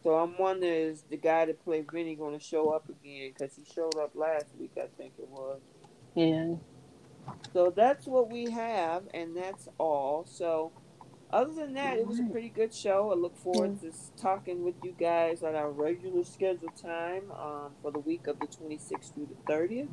So 0.05 0.13
I'm 0.13 0.37
wondering 0.37 0.71
is 0.71 1.03
the 1.09 1.17
guy 1.17 1.45
that 1.47 1.65
played 1.65 1.91
Vinny 1.91 2.13
going 2.13 2.37
to 2.37 2.43
show 2.43 2.69
up 2.69 2.87
again? 2.89 3.33
Because 3.33 3.55
he 3.55 3.65
showed 3.65 3.97
up 3.97 4.11
last 4.13 4.45
week, 4.59 4.73
I 4.77 4.85
think 4.99 5.13
it 5.17 5.27
was. 5.27 5.61
Yeah. 6.13 6.57
So 7.53 7.73
that's 7.75 8.05
what 8.05 8.29
we 8.29 8.51
have, 8.51 9.05
and 9.15 9.35
that's 9.35 9.67
all. 9.79 10.27
So, 10.27 10.73
other 11.31 11.55
than 11.55 11.73
that, 11.73 11.97
it 11.97 12.05
was 12.05 12.19
a 12.19 12.23
pretty 12.31 12.49
good 12.49 12.71
show. 12.71 13.11
I 13.11 13.15
look 13.15 13.35
forward 13.35 13.81
to 13.81 13.91
talking 14.15 14.63
with 14.63 14.75
you 14.83 14.91
guys 14.91 15.41
at 15.41 15.55
our 15.55 15.71
regular 15.71 16.23
scheduled 16.23 16.75
time 16.79 17.31
um, 17.31 17.71
for 17.81 17.91
the 17.91 17.99
week 17.99 18.27
of 18.27 18.39
the 18.39 18.45
26th 18.45 19.11
through 19.15 19.29
the 19.47 19.51
30th. 19.51 19.89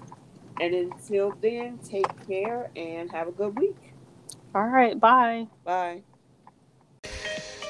And 0.60 0.74
until 0.74 1.32
then, 1.40 1.78
take 1.78 2.26
care 2.26 2.70
and 2.76 3.10
have 3.12 3.28
a 3.28 3.32
good 3.32 3.58
week. 3.58 3.94
All 4.54 4.68
right. 4.68 5.00
Bye. 5.00 5.48
Bye. 5.64 6.02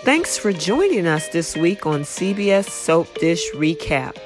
Thanks 0.04 0.36
for 0.36 0.52
joining 0.52 1.06
us 1.06 1.28
this 1.28 1.56
week 1.56 1.86
on 1.86 2.00
CBS 2.00 2.68
Soap 2.68 3.20
Dish 3.20 3.48
Recap. 3.52 4.16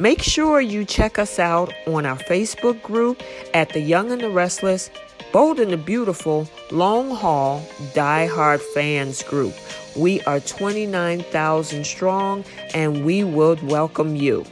Make 0.00 0.20
sure 0.20 0.60
you 0.60 0.84
check 0.84 1.16
us 1.16 1.38
out 1.38 1.72
on 1.86 2.04
our 2.04 2.16
Facebook 2.16 2.82
group 2.82 3.22
at 3.54 3.68
The 3.68 3.78
Young 3.78 4.10
and 4.10 4.20
the 4.20 4.30
Restless, 4.30 4.90
Bold 5.32 5.60
and 5.60 5.70
the 5.70 5.76
Beautiful, 5.76 6.48
Long 6.72 7.12
Haul, 7.12 7.64
Die 7.94 8.26
Hard 8.26 8.60
Fans 8.60 9.22
Group. 9.22 9.54
We 9.94 10.22
are 10.22 10.40
29,000 10.40 11.86
strong 11.86 12.44
and 12.74 13.04
we 13.04 13.22
would 13.22 13.62
welcome 13.62 14.16
you. 14.16 14.44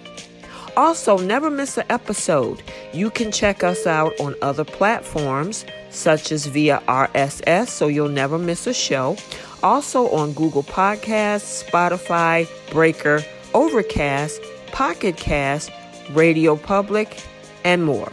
Also, 0.76 1.18
never 1.18 1.50
miss 1.50 1.78
an 1.78 1.86
episode. 1.90 2.62
You 2.92 3.10
can 3.10 3.32
check 3.32 3.64
us 3.64 3.88
out 3.88 4.12
on 4.20 4.36
other 4.40 4.64
platforms 4.64 5.64
such 5.90 6.30
as 6.30 6.46
via 6.46 6.80
RSS 6.86 7.68
so 7.68 7.88
you'll 7.88 8.08
never 8.08 8.38
miss 8.38 8.68
a 8.68 8.74
show 8.74 9.16
also 9.64 10.08
on 10.10 10.32
Google 10.34 10.62
Podcasts, 10.62 11.64
Spotify, 11.64 12.46
Breaker, 12.70 13.24
Overcast, 13.54 14.40
Pocket 14.70 15.16
Cast, 15.16 15.72
Radio 16.10 16.54
Public, 16.54 17.20
and 17.64 17.84
more. 17.84 18.12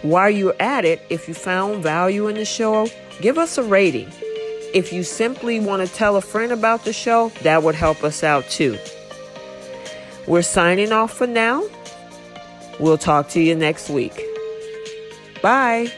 While 0.00 0.30
you're 0.30 0.56
at 0.58 0.84
it, 0.84 1.00
if 1.10 1.28
you 1.28 1.34
found 1.34 1.82
value 1.82 2.26
in 2.26 2.34
the 2.34 2.44
show, 2.44 2.88
give 3.20 3.38
us 3.38 3.58
a 3.58 3.62
rating. 3.62 4.10
If 4.74 4.92
you 4.92 5.04
simply 5.04 5.60
want 5.60 5.86
to 5.86 5.94
tell 5.94 6.16
a 6.16 6.22
friend 6.22 6.50
about 6.50 6.84
the 6.84 6.92
show, 6.92 7.28
that 7.42 7.62
would 7.62 7.74
help 7.74 8.02
us 8.02 8.24
out 8.24 8.48
too. 8.48 8.78
We're 10.26 10.42
signing 10.42 10.92
off 10.92 11.12
for 11.12 11.26
now. 11.26 11.62
We'll 12.80 12.98
talk 12.98 13.28
to 13.30 13.40
you 13.40 13.54
next 13.54 13.90
week. 13.90 14.18
Bye. 15.42 15.92